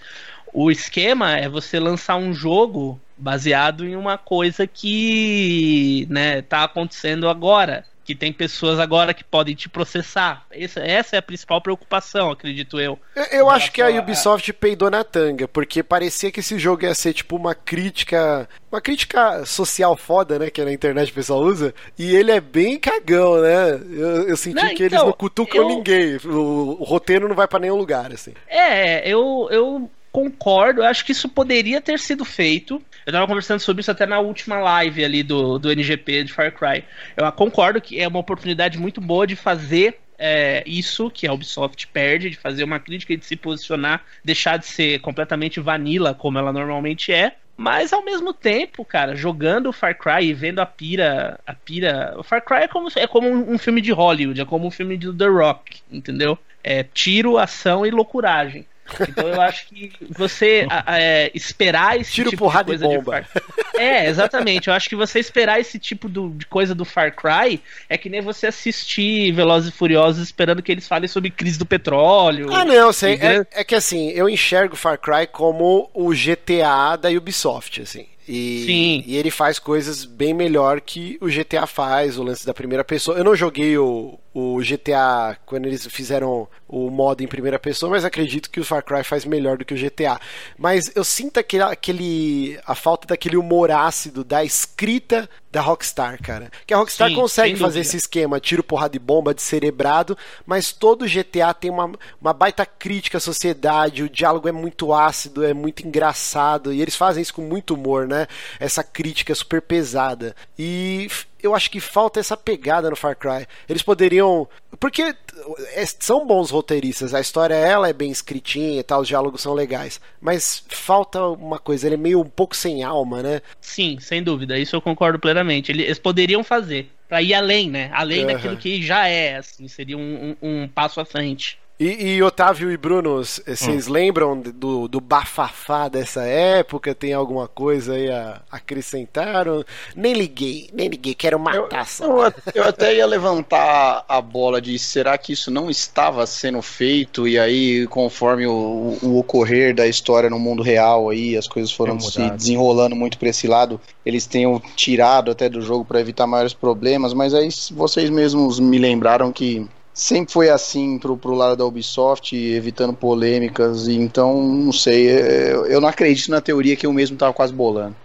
O 0.52 0.70
esquema 0.70 1.36
é 1.36 1.48
você 1.48 1.80
lançar 1.80 2.16
um 2.16 2.34
jogo 2.34 3.00
baseado 3.16 3.86
em 3.86 3.96
uma 3.96 4.16
coisa 4.16 4.66
que, 4.66 6.06
né, 6.10 6.42
tá 6.42 6.64
acontecendo 6.64 7.28
agora 7.28 7.84
que 8.08 8.14
tem 8.14 8.32
pessoas 8.32 8.80
agora 8.80 9.12
que 9.12 9.22
podem 9.22 9.54
te 9.54 9.68
processar. 9.68 10.46
Essa, 10.50 10.80
essa 10.80 11.16
é 11.16 11.18
a 11.18 11.22
principal 11.22 11.60
preocupação, 11.60 12.30
acredito 12.30 12.80
eu. 12.80 12.98
Eu, 13.14 13.24
eu 13.24 13.50
acho 13.50 13.70
que 13.70 13.82
a 13.82 13.90
Ubisoft 13.90 14.50
a... 14.50 14.54
peidou 14.54 14.90
na 14.90 15.04
tanga, 15.04 15.46
porque 15.46 15.82
parecia 15.82 16.32
que 16.32 16.40
esse 16.40 16.58
jogo 16.58 16.84
ia 16.84 16.94
ser 16.94 17.12
tipo 17.12 17.36
uma 17.36 17.54
crítica. 17.54 18.48
Uma 18.72 18.80
crítica 18.80 19.44
social 19.44 19.94
foda, 19.94 20.38
né? 20.38 20.48
Que 20.48 20.64
na 20.64 20.72
internet 20.72 21.10
o 21.10 21.14
pessoal 21.14 21.40
usa. 21.40 21.74
E 21.98 22.16
ele 22.16 22.32
é 22.32 22.40
bem 22.40 22.78
cagão, 22.78 23.42
né? 23.42 23.78
Eu, 23.90 24.28
eu 24.28 24.36
senti 24.38 24.56
não, 24.56 24.68
que 24.68 24.84
então, 24.84 24.86
eles 24.86 25.02
não 25.02 25.12
cutucam 25.12 25.60
eu... 25.60 25.68
ninguém. 25.68 26.16
O, 26.24 26.78
o, 26.80 26.84
roteiro 26.84 27.28
não 27.28 27.36
vai 27.36 27.46
para 27.46 27.60
nenhum 27.60 27.76
lugar, 27.76 28.10
assim. 28.10 28.32
É, 28.48 29.06
eu, 29.06 29.48
eu 29.50 29.90
concordo, 30.12 30.82
eu 30.82 30.86
acho 30.86 31.04
que 31.04 31.12
isso 31.12 31.28
poderia 31.28 31.80
ter 31.80 31.98
sido 31.98 32.24
feito. 32.24 32.82
Eu 33.06 33.12
tava 33.12 33.26
conversando 33.26 33.60
sobre 33.60 33.80
isso 33.80 33.90
até 33.90 34.06
na 34.06 34.20
última 34.20 34.58
live 34.58 35.04
ali 35.04 35.22
do, 35.22 35.58
do 35.58 35.70
NGP 35.70 36.24
de 36.24 36.32
Far 36.32 36.52
Cry. 36.52 36.84
Eu 37.16 37.30
concordo 37.32 37.80
que 37.80 38.00
é 38.00 38.08
uma 38.08 38.18
oportunidade 38.18 38.78
muito 38.78 39.00
boa 39.00 39.26
de 39.26 39.36
fazer 39.36 39.98
é, 40.18 40.64
isso 40.66 41.10
que 41.10 41.26
a 41.26 41.32
Ubisoft 41.32 41.86
perde, 41.88 42.30
de 42.30 42.36
fazer 42.36 42.64
uma 42.64 42.80
crítica 42.80 43.12
e 43.12 43.16
de 43.16 43.24
se 43.24 43.36
posicionar, 43.36 44.04
deixar 44.24 44.58
de 44.58 44.66
ser 44.66 45.00
completamente 45.00 45.60
vanilla 45.60 46.12
como 46.12 46.38
ela 46.38 46.52
normalmente 46.52 47.12
é. 47.12 47.36
Mas 47.56 47.92
ao 47.92 48.04
mesmo 48.04 48.32
tempo, 48.32 48.84
cara, 48.84 49.16
jogando 49.16 49.72
Far 49.72 49.96
Cry 49.98 50.26
e 50.26 50.32
vendo 50.32 50.60
a 50.60 50.66
pira. 50.66 51.40
A 51.44 51.52
pira. 51.52 52.14
O 52.16 52.22
Far 52.22 52.44
Cry 52.44 52.58
é 52.58 52.68
como, 52.68 52.88
é 52.94 53.06
como 53.06 53.28
um 53.28 53.58
filme 53.58 53.80
de 53.80 53.90
Hollywood, 53.90 54.40
é 54.40 54.44
como 54.44 54.66
um 54.66 54.70
filme 54.70 54.96
de 54.96 55.12
The 55.12 55.26
Rock, 55.26 55.80
entendeu? 55.90 56.38
É 56.62 56.84
tiro, 56.84 57.36
ação 57.36 57.84
e 57.84 57.90
loucuragem. 57.90 58.64
Então 59.08 59.28
eu 59.28 59.40
acho 59.40 59.66
que 59.66 59.92
você 60.10 60.66
é, 60.86 61.30
esperar 61.34 62.00
esse 62.00 62.12
Tiro, 62.12 62.30
tipo 62.30 62.44
porrada 62.44 62.76
de 62.76 62.78
coisa 62.78 62.84
e 62.84 62.96
bomba. 62.96 63.20
de 63.20 63.28
Far... 63.28 63.42
É, 63.76 64.08
exatamente. 64.08 64.68
Eu 64.68 64.74
acho 64.74 64.88
que 64.88 64.96
você 64.96 65.18
esperar 65.18 65.60
esse 65.60 65.78
tipo 65.78 66.08
do, 66.08 66.30
de 66.30 66.46
coisa 66.46 66.74
do 66.74 66.84
Far 66.84 67.14
Cry 67.14 67.60
é 67.88 67.96
que 67.96 68.08
nem 68.08 68.20
você 68.20 68.46
assistir 68.46 69.32
Velozes 69.32 69.72
e 69.72 69.76
Furiosos 69.76 70.22
esperando 70.22 70.62
que 70.62 70.72
eles 70.72 70.88
falem 70.88 71.08
sobre 71.08 71.30
crise 71.30 71.58
do 71.58 71.66
petróleo. 71.66 72.52
Ah, 72.52 72.64
não, 72.64 72.92
sei. 72.92 73.14
É, 73.14 73.46
é 73.52 73.64
que 73.64 73.74
assim, 73.74 74.10
eu 74.10 74.28
enxergo 74.28 74.76
Far 74.76 74.98
Cry 74.98 75.26
como 75.30 75.90
o 75.94 76.10
GTA 76.10 76.96
da 76.96 77.08
Ubisoft, 77.08 77.82
assim. 77.82 78.06
E, 78.28 78.64
Sim. 78.66 79.04
e 79.06 79.16
ele 79.16 79.30
faz 79.30 79.58
coisas 79.58 80.04
bem 80.04 80.34
melhor 80.34 80.82
que 80.82 81.16
o 81.18 81.28
GTA 81.28 81.66
faz, 81.66 82.18
o 82.18 82.22
lance 82.22 82.44
da 82.44 82.52
primeira 82.52 82.84
pessoa. 82.84 83.16
Eu 83.16 83.24
não 83.24 83.34
joguei 83.34 83.78
o, 83.78 84.18
o 84.38 84.60
GTA 84.60 85.36
quando 85.44 85.66
eles 85.66 85.84
fizeram 85.86 86.48
o 86.68 86.90
modo 86.90 87.22
em 87.24 87.26
primeira 87.26 87.58
pessoa, 87.58 87.90
mas 87.90 88.04
acredito 88.04 88.50
que 88.50 88.60
o 88.60 88.64
Far 88.64 88.84
Cry 88.84 89.02
faz 89.02 89.24
melhor 89.24 89.56
do 89.56 89.64
que 89.64 89.74
o 89.74 89.76
GTA. 89.76 90.20
Mas 90.56 90.94
eu 90.94 91.02
sinto 91.02 91.40
aquele, 91.40 91.62
aquele 91.64 92.60
a 92.64 92.74
falta 92.74 93.08
daquele 93.08 93.36
humor 93.36 93.70
ácido 93.72 94.22
da 94.22 94.44
escrita 94.44 95.28
da 95.50 95.60
Rockstar, 95.60 96.22
cara. 96.22 96.52
Que 96.66 96.72
a 96.72 96.76
Rockstar 96.76 97.08
Sim, 97.08 97.16
consegue 97.16 97.56
fazer 97.56 97.80
esse 97.80 97.96
esquema, 97.96 98.38
tiro, 98.38 98.62
porrada 98.62 98.92
de 98.92 98.98
bomba, 98.98 99.34
de 99.34 99.42
cerebrado, 99.42 100.16
mas 100.46 100.72
todo 100.72 101.08
GTA 101.08 101.52
tem 101.52 101.70
uma, 101.70 101.90
uma 102.20 102.32
baita 102.32 102.64
crítica 102.64 103.18
à 103.18 103.20
sociedade, 103.20 104.04
o 104.04 104.10
diálogo 104.10 104.46
é 104.46 104.52
muito 104.52 104.92
ácido, 104.92 105.44
é 105.44 105.54
muito 105.54 105.84
engraçado, 105.84 106.72
e 106.72 106.80
eles 106.80 106.94
fazem 106.94 107.22
isso 107.22 107.34
com 107.34 107.42
muito 107.42 107.74
humor, 107.74 108.06
né? 108.06 108.28
Essa 108.60 108.84
crítica 108.84 109.34
super 109.34 109.62
pesada. 109.62 110.36
E 110.56 111.08
eu 111.42 111.54
acho 111.54 111.70
que 111.70 111.80
falta 111.80 112.20
essa 112.20 112.36
pegada 112.36 112.90
no 112.90 112.96
Far 112.96 113.16
Cry. 113.16 113.46
Eles 113.68 113.82
poderiam. 113.82 114.48
Porque 114.78 115.02
é, 115.02 115.86
são 115.98 116.26
bons 116.26 116.50
roteiristas, 116.50 117.14
a 117.14 117.20
história 117.20 117.54
ela 117.54 117.88
é 117.88 117.92
bem 117.92 118.10
escritinha 118.10 118.80
e 118.80 118.82
tal, 118.82 119.00
os 119.00 119.08
diálogos 119.08 119.40
são 119.40 119.54
legais. 119.54 120.00
Mas 120.20 120.64
falta 120.68 121.22
uma 121.24 121.58
coisa, 121.58 121.86
ele 121.86 121.94
é 121.94 121.98
meio 121.98 122.20
um 122.20 122.28
pouco 122.28 122.54
sem 122.54 122.82
alma, 122.82 123.22
né? 123.22 123.40
Sim, 123.60 123.98
sem 124.00 124.22
dúvida, 124.22 124.58
isso 124.58 124.76
eu 124.76 124.82
concordo 124.82 125.18
plenamente. 125.18 125.72
Eles 125.72 125.98
poderiam 125.98 126.44
fazer, 126.44 126.90
para 127.08 127.22
ir 127.22 127.34
além, 127.34 127.70
né? 127.70 127.90
Além 127.92 128.20
uhum. 128.20 128.26
daquilo 128.26 128.56
que 128.56 128.82
já 128.82 129.08
é, 129.08 129.36
assim, 129.36 129.66
seria 129.68 129.96
um, 129.96 130.36
um, 130.42 130.62
um 130.62 130.68
passo 130.68 131.00
à 131.00 131.04
frente. 131.04 131.58
E, 131.80 132.14
e 132.14 132.22
Otávio 132.24 132.72
e 132.72 132.76
Bruno, 132.76 133.18
vocês 133.18 133.86
hum. 133.86 133.92
lembram 133.92 134.40
do, 134.40 134.88
do 134.88 135.00
bafafá 135.00 135.88
dessa 135.88 136.24
época? 136.24 136.92
Tem 136.92 137.12
alguma 137.12 137.46
coisa 137.46 137.92
aí 137.92 138.10
a 138.10 138.40
acrescentar? 138.50 139.46
Nem 139.94 140.12
liguei, 140.12 140.68
nem 140.72 140.88
liguei, 140.88 141.14
quero 141.14 141.38
matar 141.38 141.86
eu, 142.00 142.08
eu, 142.08 142.32
eu, 142.52 142.64
até 142.64 142.96
ia 142.96 143.06
levantar 143.06 144.04
a 144.08 144.20
bola 144.20 144.60
de 144.60 144.76
será 144.76 145.16
que 145.16 145.32
isso 145.32 145.52
não 145.52 145.70
estava 145.70 146.26
sendo 146.26 146.60
feito 146.60 147.28
e 147.28 147.38
aí 147.38 147.86
conforme 147.86 148.44
o, 148.44 148.98
o 149.00 149.18
ocorrer 149.18 149.72
da 149.72 149.86
história 149.86 150.28
no 150.28 150.38
mundo 150.38 150.64
real 150.64 151.10
aí 151.10 151.36
as 151.36 151.46
coisas 151.46 151.70
foram 151.70 152.00
se 152.00 152.28
desenrolando 152.30 152.96
muito 152.96 153.18
para 153.18 153.28
esse 153.28 153.46
lado, 153.46 153.80
eles 154.04 154.26
tenham 154.26 154.60
tirado 154.74 155.30
até 155.30 155.48
do 155.48 155.60
jogo 155.60 155.84
para 155.84 156.00
evitar 156.00 156.26
maiores 156.26 156.52
problemas, 156.52 157.14
mas 157.14 157.34
aí 157.34 157.48
vocês 157.70 158.10
mesmos 158.10 158.58
me 158.58 158.78
lembraram 158.78 159.30
que 159.32 159.64
sempre 159.98 160.32
foi 160.32 160.48
assim 160.48 160.96
pro, 160.96 161.16
pro 161.16 161.34
lado 161.34 161.56
da 161.56 161.64
Ubisoft, 161.64 162.36
evitando 162.36 162.94
polêmicas, 162.94 163.88
então, 163.88 164.40
não 164.40 164.72
sei, 164.72 165.08
é, 165.08 165.52
eu 165.52 165.80
não 165.80 165.88
acredito 165.88 166.30
na 166.30 166.40
teoria 166.40 166.76
que 166.76 166.86
eu 166.86 166.92
mesmo 166.92 167.16
tava 167.16 167.32
quase 167.32 167.52
bolando. 167.52 167.96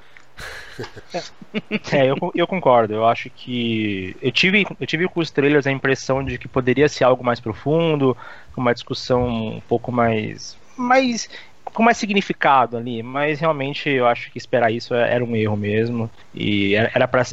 É, 1.91 2.09
eu, 2.09 2.17
eu 2.33 2.47
concordo. 2.47 2.95
Eu 2.95 3.05
acho 3.05 3.29
que. 3.29 4.17
Eu 4.19 4.31
tive, 4.31 4.65
eu 4.79 4.87
tive 4.87 5.07
com 5.07 5.19
os 5.19 5.29
trailers 5.29 5.67
a 5.67 5.71
impressão 5.71 6.23
de 6.23 6.39
que 6.39 6.47
poderia 6.47 6.89
ser 6.89 7.03
algo 7.03 7.23
mais 7.23 7.39
profundo, 7.39 8.17
uma 8.57 8.73
discussão 8.73 9.27
um 9.57 9.61
pouco 9.61 9.91
mais. 9.91 10.57
mais 10.75 11.29
com 11.73 11.83
mais 11.83 11.97
significado 11.97 12.77
ali, 12.77 13.01
mas 13.03 13.39
realmente 13.39 13.89
eu 13.89 14.07
acho 14.07 14.31
que 14.31 14.37
esperar 14.37 14.71
isso 14.71 14.93
é, 14.93 15.13
era 15.13 15.23
um 15.23 15.35
erro 15.35 15.57
mesmo. 15.57 16.09
E 16.33 16.75
era 16.75 17.07
para 17.07 17.25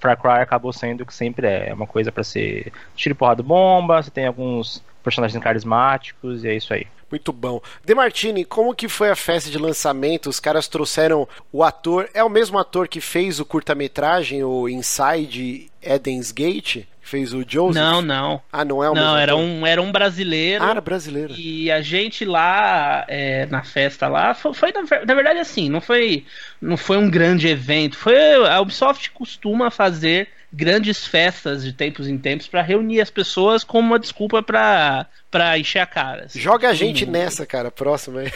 Far 0.00 0.16
Cry 0.16 0.40
acabou 0.40 0.72
sendo 0.72 1.02
o 1.02 1.06
que 1.06 1.14
sempre 1.14 1.46
é, 1.46 1.70
é 1.70 1.74
uma 1.74 1.86
coisa 1.86 2.10
para 2.12 2.24
ser 2.24 2.72
tiro 2.94 3.14
porrada 3.14 3.42
bomba, 3.42 4.02
você 4.02 4.10
tem 4.10 4.26
alguns 4.26 4.82
personagens 5.02 5.42
carismáticos 5.42 6.44
e 6.44 6.48
é 6.48 6.54
isso 6.54 6.72
aí. 6.72 6.86
Muito 7.10 7.32
bom. 7.32 7.60
Demartini, 7.84 8.44
como 8.44 8.74
que 8.74 8.86
foi 8.86 9.08
a 9.08 9.16
festa 9.16 9.50
de 9.50 9.56
lançamento? 9.56 10.28
Os 10.28 10.38
caras 10.38 10.68
trouxeram 10.68 11.26
o 11.50 11.64
ator, 11.64 12.08
é 12.12 12.22
o 12.22 12.28
mesmo 12.28 12.58
ator 12.58 12.86
que 12.86 13.00
fez 13.00 13.40
o 13.40 13.46
curta-metragem, 13.46 14.44
o 14.44 14.68
Inside 14.68 15.70
Eden's 15.82 16.30
Gate? 16.30 16.84
Fez 17.08 17.32
o 17.32 17.42
Joseph? 17.46 17.82
Não, 17.82 18.02
não. 18.02 18.42
Ah, 18.52 18.64
não 18.64 18.84
é 18.84 18.90
o 18.90 18.94
Não, 18.94 19.16
era 19.16 19.34
um, 19.34 19.66
era 19.66 19.80
um 19.80 19.90
brasileiro. 19.90 20.62
Ah, 20.62 20.70
era 20.70 20.80
brasileiro. 20.80 21.34
E 21.36 21.70
a 21.70 21.80
gente 21.80 22.24
lá, 22.24 23.04
é, 23.08 23.46
na 23.46 23.62
festa 23.62 24.06
lá, 24.08 24.34
foi, 24.34 24.52
foi 24.52 24.72
na, 24.72 24.82
na, 24.82 25.14
verdade 25.14 25.38
assim, 25.38 25.68
não 25.68 25.80
foi, 25.80 26.24
não 26.60 26.76
foi 26.76 26.96
um 26.96 27.10
grande 27.10 27.48
evento. 27.48 27.96
Foi 27.96 28.16
A 28.46 28.60
Ubisoft 28.60 29.10
costuma 29.10 29.70
fazer 29.70 30.28
grandes 30.52 31.06
festas 31.06 31.62
de 31.62 31.72
tempos 31.72 32.08
em 32.08 32.16
tempos 32.16 32.48
para 32.48 32.62
reunir 32.62 33.00
as 33.00 33.10
pessoas 33.10 33.62
como 33.62 33.88
uma 33.88 33.98
desculpa 33.98 34.42
para 34.42 35.06
para 35.30 35.58
encher 35.58 35.80
a 35.80 35.86
cara. 35.86 36.24
Assim. 36.24 36.40
Joga 36.40 36.70
a 36.70 36.74
gente 36.74 37.04
hum. 37.04 37.10
nessa, 37.10 37.44
cara, 37.44 37.70
próxima 37.70 38.20
aí. 38.20 38.30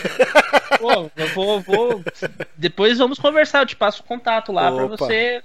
Pô, 0.79 1.11
eu 1.17 1.29
vou, 1.29 1.61
vou, 1.61 2.05
Depois 2.55 2.99
vamos 2.99 3.19
conversar, 3.19 3.61
eu 3.61 3.67
te 3.67 3.77
passo 3.77 4.03
o 4.03 4.05
contato 4.05 4.53
lá 4.53 4.71
para 4.71 4.87
você. 4.87 5.43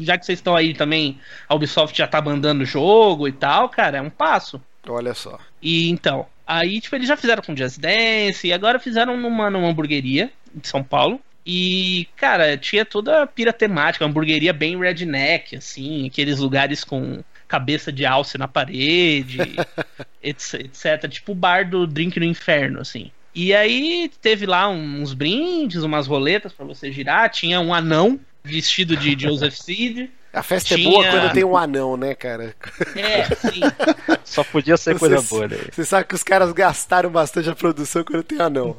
Já 0.00 0.18
que 0.18 0.26
vocês 0.26 0.40
estão 0.40 0.56
aí 0.56 0.74
também, 0.74 1.20
a 1.48 1.54
Ubisoft 1.54 1.96
já 1.96 2.08
tá 2.08 2.20
mandando 2.20 2.64
o 2.64 2.66
jogo 2.66 3.28
e 3.28 3.32
tal, 3.32 3.68
cara, 3.68 3.98
é 3.98 4.02
um 4.02 4.10
passo. 4.10 4.60
Olha 4.88 5.14
só. 5.14 5.38
E 5.62 5.88
então, 5.88 6.26
aí, 6.44 6.80
tipo, 6.80 6.96
eles 6.96 7.06
já 7.06 7.16
fizeram 7.16 7.42
com 7.42 7.56
Just 7.56 7.78
Dance 7.78 8.46
e 8.46 8.52
agora 8.52 8.80
fizeram 8.80 9.16
numa, 9.16 9.48
numa 9.48 9.68
hamburgueria 9.68 10.30
de 10.52 10.66
São 10.66 10.82
Paulo. 10.82 11.20
E, 11.46 12.08
cara, 12.16 12.56
tinha 12.56 12.84
toda 12.84 13.22
a 13.22 13.26
pira 13.26 13.52
temática, 13.52 14.04
uma 14.04 14.10
hamburgueria 14.10 14.52
bem 14.52 14.78
redneck, 14.78 15.56
assim, 15.56 16.06
aqueles 16.06 16.38
lugares 16.38 16.82
com 16.82 17.22
cabeça 17.46 17.92
de 17.92 18.06
alce 18.06 18.38
na 18.38 18.48
parede, 18.48 19.38
etc, 20.22 21.08
Tipo 21.08 21.32
o 21.32 21.34
bar 21.34 21.68
do 21.68 21.86
Drink 21.86 22.18
no 22.18 22.24
Inferno, 22.24 22.80
assim. 22.80 23.10
E 23.34 23.52
aí 23.52 24.10
teve 24.22 24.46
lá 24.46 24.68
uns 24.68 25.12
brindes, 25.12 25.82
umas 25.82 26.06
roletas 26.06 26.52
para 26.52 26.64
você 26.64 26.90
girar, 26.90 27.28
tinha 27.28 27.60
um 27.60 27.74
anão 27.74 28.18
vestido 28.42 28.96
de 28.96 29.16
Joseph 29.18 29.54
Seed. 29.54 30.08
A 30.34 30.42
festa 30.42 30.74
tinha... 30.74 30.88
é 30.88 30.90
boa 30.90 31.08
quando 31.08 31.32
tem 31.32 31.44
um 31.44 31.56
anão, 31.56 31.96
né, 31.96 32.14
cara? 32.14 32.54
É, 32.96 33.24
sim. 33.34 33.60
Só 34.24 34.42
podia 34.42 34.76
ser 34.76 34.98
coisa 34.98 35.22
boa, 35.22 35.46
né? 35.46 35.58
Você 35.70 35.84
sabe 35.84 36.06
que 36.06 36.14
os 36.14 36.22
caras 36.22 36.52
gastaram 36.52 37.10
bastante 37.10 37.48
a 37.48 37.54
produção 37.54 38.02
quando 38.02 38.22
tem 38.22 38.40
anão. 38.40 38.76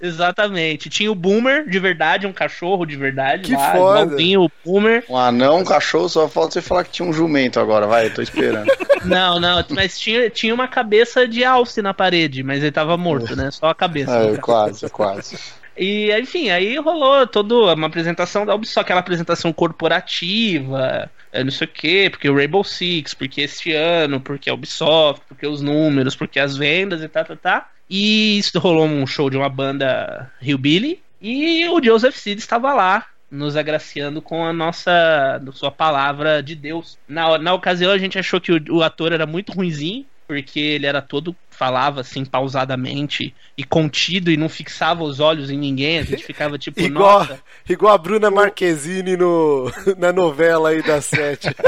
Exatamente. 0.00 0.88
Tinha 0.90 1.10
o 1.10 1.14
Boomer 1.14 1.68
de 1.68 1.78
verdade, 1.78 2.26
um 2.26 2.32
cachorro 2.32 2.84
de 2.84 2.96
verdade. 2.96 3.44
Que 3.44 3.52
lá, 3.54 3.72
foda. 3.72 4.16
o 4.16 4.50
Boomer. 4.64 5.04
Um 5.08 5.16
anão, 5.16 5.58
um 5.58 5.64
cachorro, 5.64 6.08
só 6.08 6.28
falta 6.28 6.54
você 6.54 6.62
falar 6.62 6.84
que 6.84 6.90
tinha 6.90 7.08
um 7.08 7.12
jumento 7.12 7.60
agora, 7.60 7.86
vai, 7.86 8.06
eu 8.06 8.14
tô 8.14 8.20
esperando. 8.20 8.70
não, 9.04 9.38
não, 9.38 9.64
mas 9.70 9.98
tinha, 9.98 10.28
tinha 10.28 10.52
uma 10.52 10.66
cabeça 10.66 11.26
de 11.26 11.44
alce 11.44 11.80
na 11.80 11.94
parede, 11.94 12.42
mas 12.42 12.62
ele 12.62 12.72
tava 12.72 12.96
morto, 12.96 13.36
né? 13.36 13.50
Só 13.50 13.68
a 13.68 13.74
cabeça. 13.74 14.12
É, 14.12 14.36
quase, 14.36 14.90
quase. 14.90 15.38
E, 15.76 16.12
enfim, 16.18 16.50
aí 16.50 16.76
rolou 16.78 17.26
toda 17.26 17.74
uma 17.74 17.86
apresentação 17.86 18.44
da 18.44 18.54
Ubisoft, 18.54 18.80
aquela 18.80 19.00
apresentação 19.00 19.52
corporativa, 19.52 21.10
não 21.44 21.50
sei 21.50 21.66
o 21.66 21.70
quê, 21.70 22.08
porque 22.10 22.28
o 22.28 22.34
Rainbow 22.34 22.62
Six, 22.62 23.14
porque 23.14 23.40
este 23.40 23.72
ano, 23.72 24.20
porque 24.20 24.50
a 24.50 24.54
Ubisoft, 24.54 25.22
porque 25.26 25.46
os 25.46 25.62
números, 25.62 26.14
porque 26.14 26.38
as 26.38 26.56
vendas 26.56 27.02
e 27.02 27.08
tá, 27.08 27.24
tá, 27.24 27.36
tá. 27.36 27.70
E 27.88 28.38
isso 28.38 28.58
rolou 28.58 28.86
um 28.86 29.06
show 29.06 29.30
de 29.30 29.36
uma 29.36 29.48
banda 29.48 30.30
Hillbilly, 30.40 31.00
e 31.20 31.66
o 31.68 31.82
Joseph 31.82 32.16
Seed 32.16 32.38
estava 32.38 32.74
lá, 32.74 33.06
nos 33.30 33.56
agraciando 33.56 34.20
com 34.20 34.44
a 34.44 34.52
nossa 34.52 35.40
sua 35.52 35.70
palavra 35.70 36.42
de 36.42 36.54
Deus. 36.54 36.98
Na, 37.08 37.38
na 37.38 37.54
ocasião 37.54 37.90
a 37.90 37.98
gente 37.98 38.18
achou 38.18 38.40
que 38.40 38.52
o, 38.52 38.76
o 38.76 38.82
ator 38.82 39.12
era 39.12 39.26
muito 39.26 39.52
ruinzinho, 39.52 40.04
porque 40.26 40.60
ele 40.60 40.86
era 40.86 41.00
todo 41.00 41.34
falava 41.62 42.00
assim 42.00 42.24
pausadamente 42.24 43.32
e 43.56 43.62
contido 43.62 44.32
e 44.32 44.36
não 44.36 44.48
fixava 44.48 45.04
os 45.04 45.20
olhos 45.20 45.48
em 45.48 45.56
ninguém, 45.56 46.00
a 46.00 46.02
gente 46.02 46.24
ficava 46.26 46.58
tipo, 46.58 46.80
igual, 46.80 47.20
nossa. 47.20 47.40
Igual 47.68 47.94
a 47.94 47.98
Bruna 47.98 48.32
Marquezine 48.32 49.16
no, 49.16 49.70
na 49.96 50.12
novela 50.12 50.70
aí 50.70 50.82
da 50.82 51.00
Sete. 51.00 51.54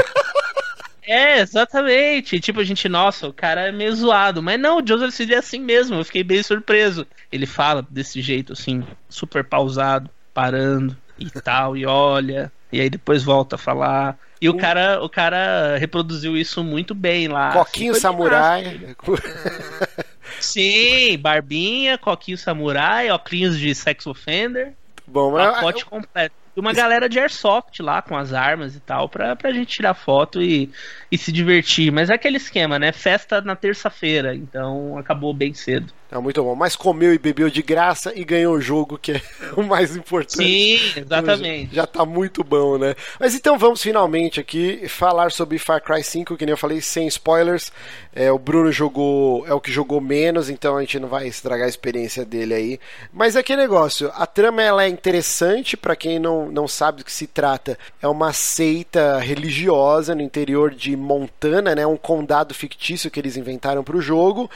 É, 1.07 1.39
exatamente. 1.39 2.39
Tipo, 2.39 2.61
a 2.61 2.63
gente, 2.63 2.89
nossa, 2.89 3.27
o 3.27 3.31
cara 3.31 3.67
é 3.67 3.71
meio 3.71 3.95
zoado. 3.95 4.41
Mas 4.41 4.59
não, 4.59 4.79
o 4.79 4.83
Joseph 4.83 5.13
Seed 5.13 5.29
é 5.29 5.37
assim 5.37 5.59
mesmo. 5.59 5.97
Eu 5.97 6.03
fiquei 6.03 6.23
bem 6.23 6.41
surpreso. 6.41 7.05
Ele 7.31 7.45
fala 7.45 7.85
desse 7.87 8.23
jeito, 8.23 8.53
assim, 8.53 8.83
super 9.07 9.43
pausado, 9.43 10.09
parando 10.33 10.97
e 11.19 11.29
tal, 11.29 11.77
e 11.77 11.85
olha. 11.85 12.51
E 12.71 12.81
aí 12.81 12.89
depois 12.89 13.21
volta 13.21 13.55
a 13.55 13.59
falar. 13.59 14.17
E 14.41 14.49
o, 14.49 14.53
o 14.53 14.57
cara, 14.57 15.03
o 15.03 15.09
cara 15.09 15.77
reproduziu 15.77 16.35
isso 16.35 16.63
muito 16.63 16.93
bem 16.93 17.27
lá. 17.27 17.51
Coquinho 17.53 17.91
assim, 17.91 18.01
samurai. 18.01 18.95
Sim, 20.39 21.17
barbinha, 21.17 21.97
coquinho 21.97 22.37
samurai, 22.37 23.09
óculos 23.09 23.57
de 23.57 23.73
sex 23.73 24.05
offender. 24.05 24.73
Bom, 25.07 25.33
pacote 25.33 25.83
eu... 25.83 25.87
completo. 25.87 26.35
E 26.55 26.59
uma 26.59 26.71
galera 26.71 27.09
de 27.09 27.19
airsoft 27.19 27.81
lá 27.81 28.01
com 28.01 28.15
as 28.15 28.31
armas 28.31 28.75
e 28.75 28.79
tal, 28.79 29.09
pra, 29.09 29.35
pra 29.35 29.51
gente 29.51 29.75
tirar 29.75 29.93
foto 29.93 30.41
e, 30.41 30.71
e 31.11 31.17
se 31.17 31.29
divertir. 31.29 31.91
Mas 31.91 32.09
é 32.09 32.13
aquele 32.13 32.37
esquema, 32.37 32.79
né? 32.79 32.93
Festa 32.93 33.41
na 33.41 33.57
terça-feira, 33.57 34.33
então 34.33 34.97
acabou 34.97 35.33
bem 35.33 35.53
cedo. 35.53 35.93
É 36.11 36.17
muito 36.19 36.43
bom. 36.43 36.55
Mas 36.55 36.75
comeu 36.75 37.13
e 37.13 37.17
bebeu 37.17 37.49
de 37.49 37.61
graça 37.61 38.13
e 38.15 38.23
ganhou 38.23 38.55
o 38.55 38.61
jogo, 38.61 38.97
que 38.97 39.13
é 39.13 39.21
o 39.57 39.63
mais 39.63 39.95
importante. 39.95 40.43
Sim, 40.43 40.99
exatamente. 40.99 41.75
Já 41.75 41.87
tá 41.87 42.05
muito 42.05 42.43
bom, 42.43 42.77
né? 42.77 42.95
Mas 43.19 43.33
então 43.33 43.57
vamos 43.57 43.81
finalmente 43.81 44.39
aqui 44.39 44.87
falar 44.87 45.31
sobre 45.31 45.57
Far 45.57 45.81
Cry 45.81 46.03
5, 46.03 46.37
que 46.37 46.45
nem 46.45 46.53
eu 46.53 46.57
falei, 46.57 46.79
sem 46.79 47.07
spoilers. 47.07 47.71
É, 48.13 48.31
o 48.31 48.37
Bruno 48.37 48.71
jogou, 48.71 49.45
é 49.47 49.53
o 49.53 49.59
que 49.59 49.71
jogou 49.71 49.99
menos, 49.99 50.49
então 50.49 50.77
a 50.77 50.81
gente 50.81 50.99
não 50.99 51.07
vai 51.07 51.27
estragar 51.27 51.65
a 51.65 51.69
experiência 51.69 52.23
dele 52.23 52.53
aí. 52.53 52.79
Mas 53.11 53.35
é 53.35 53.43
que 53.43 53.55
negócio, 53.55 54.11
a 54.13 54.27
trama 54.27 54.61
ela 54.61 54.83
é 54.83 54.87
interessante 54.87 55.75
para 55.75 55.95
quem 55.95 56.19
não, 56.19 56.49
não 56.51 56.67
sabe 56.67 56.99
do 56.99 57.05
que 57.05 57.11
se 57.11 57.27
trata. 57.27 57.77
É 58.01 58.07
uma 58.07 58.31
seita 58.31 59.17
religiosa 59.19 60.13
no 60.13 60.21
interior 60.21 60.73
de 60.73 60.95
Montana, 60.95 61.73
né? 61.73 61.85
Um 61.85 61.97
condado 61.97 62.53
fictício 62.53 63.09
que 63.09 63.19
eles 63.19 63.37
inventaram 63.37 63.83
para 63.83 63.97
o 63.97 64.01
jogo. 64.01 64.49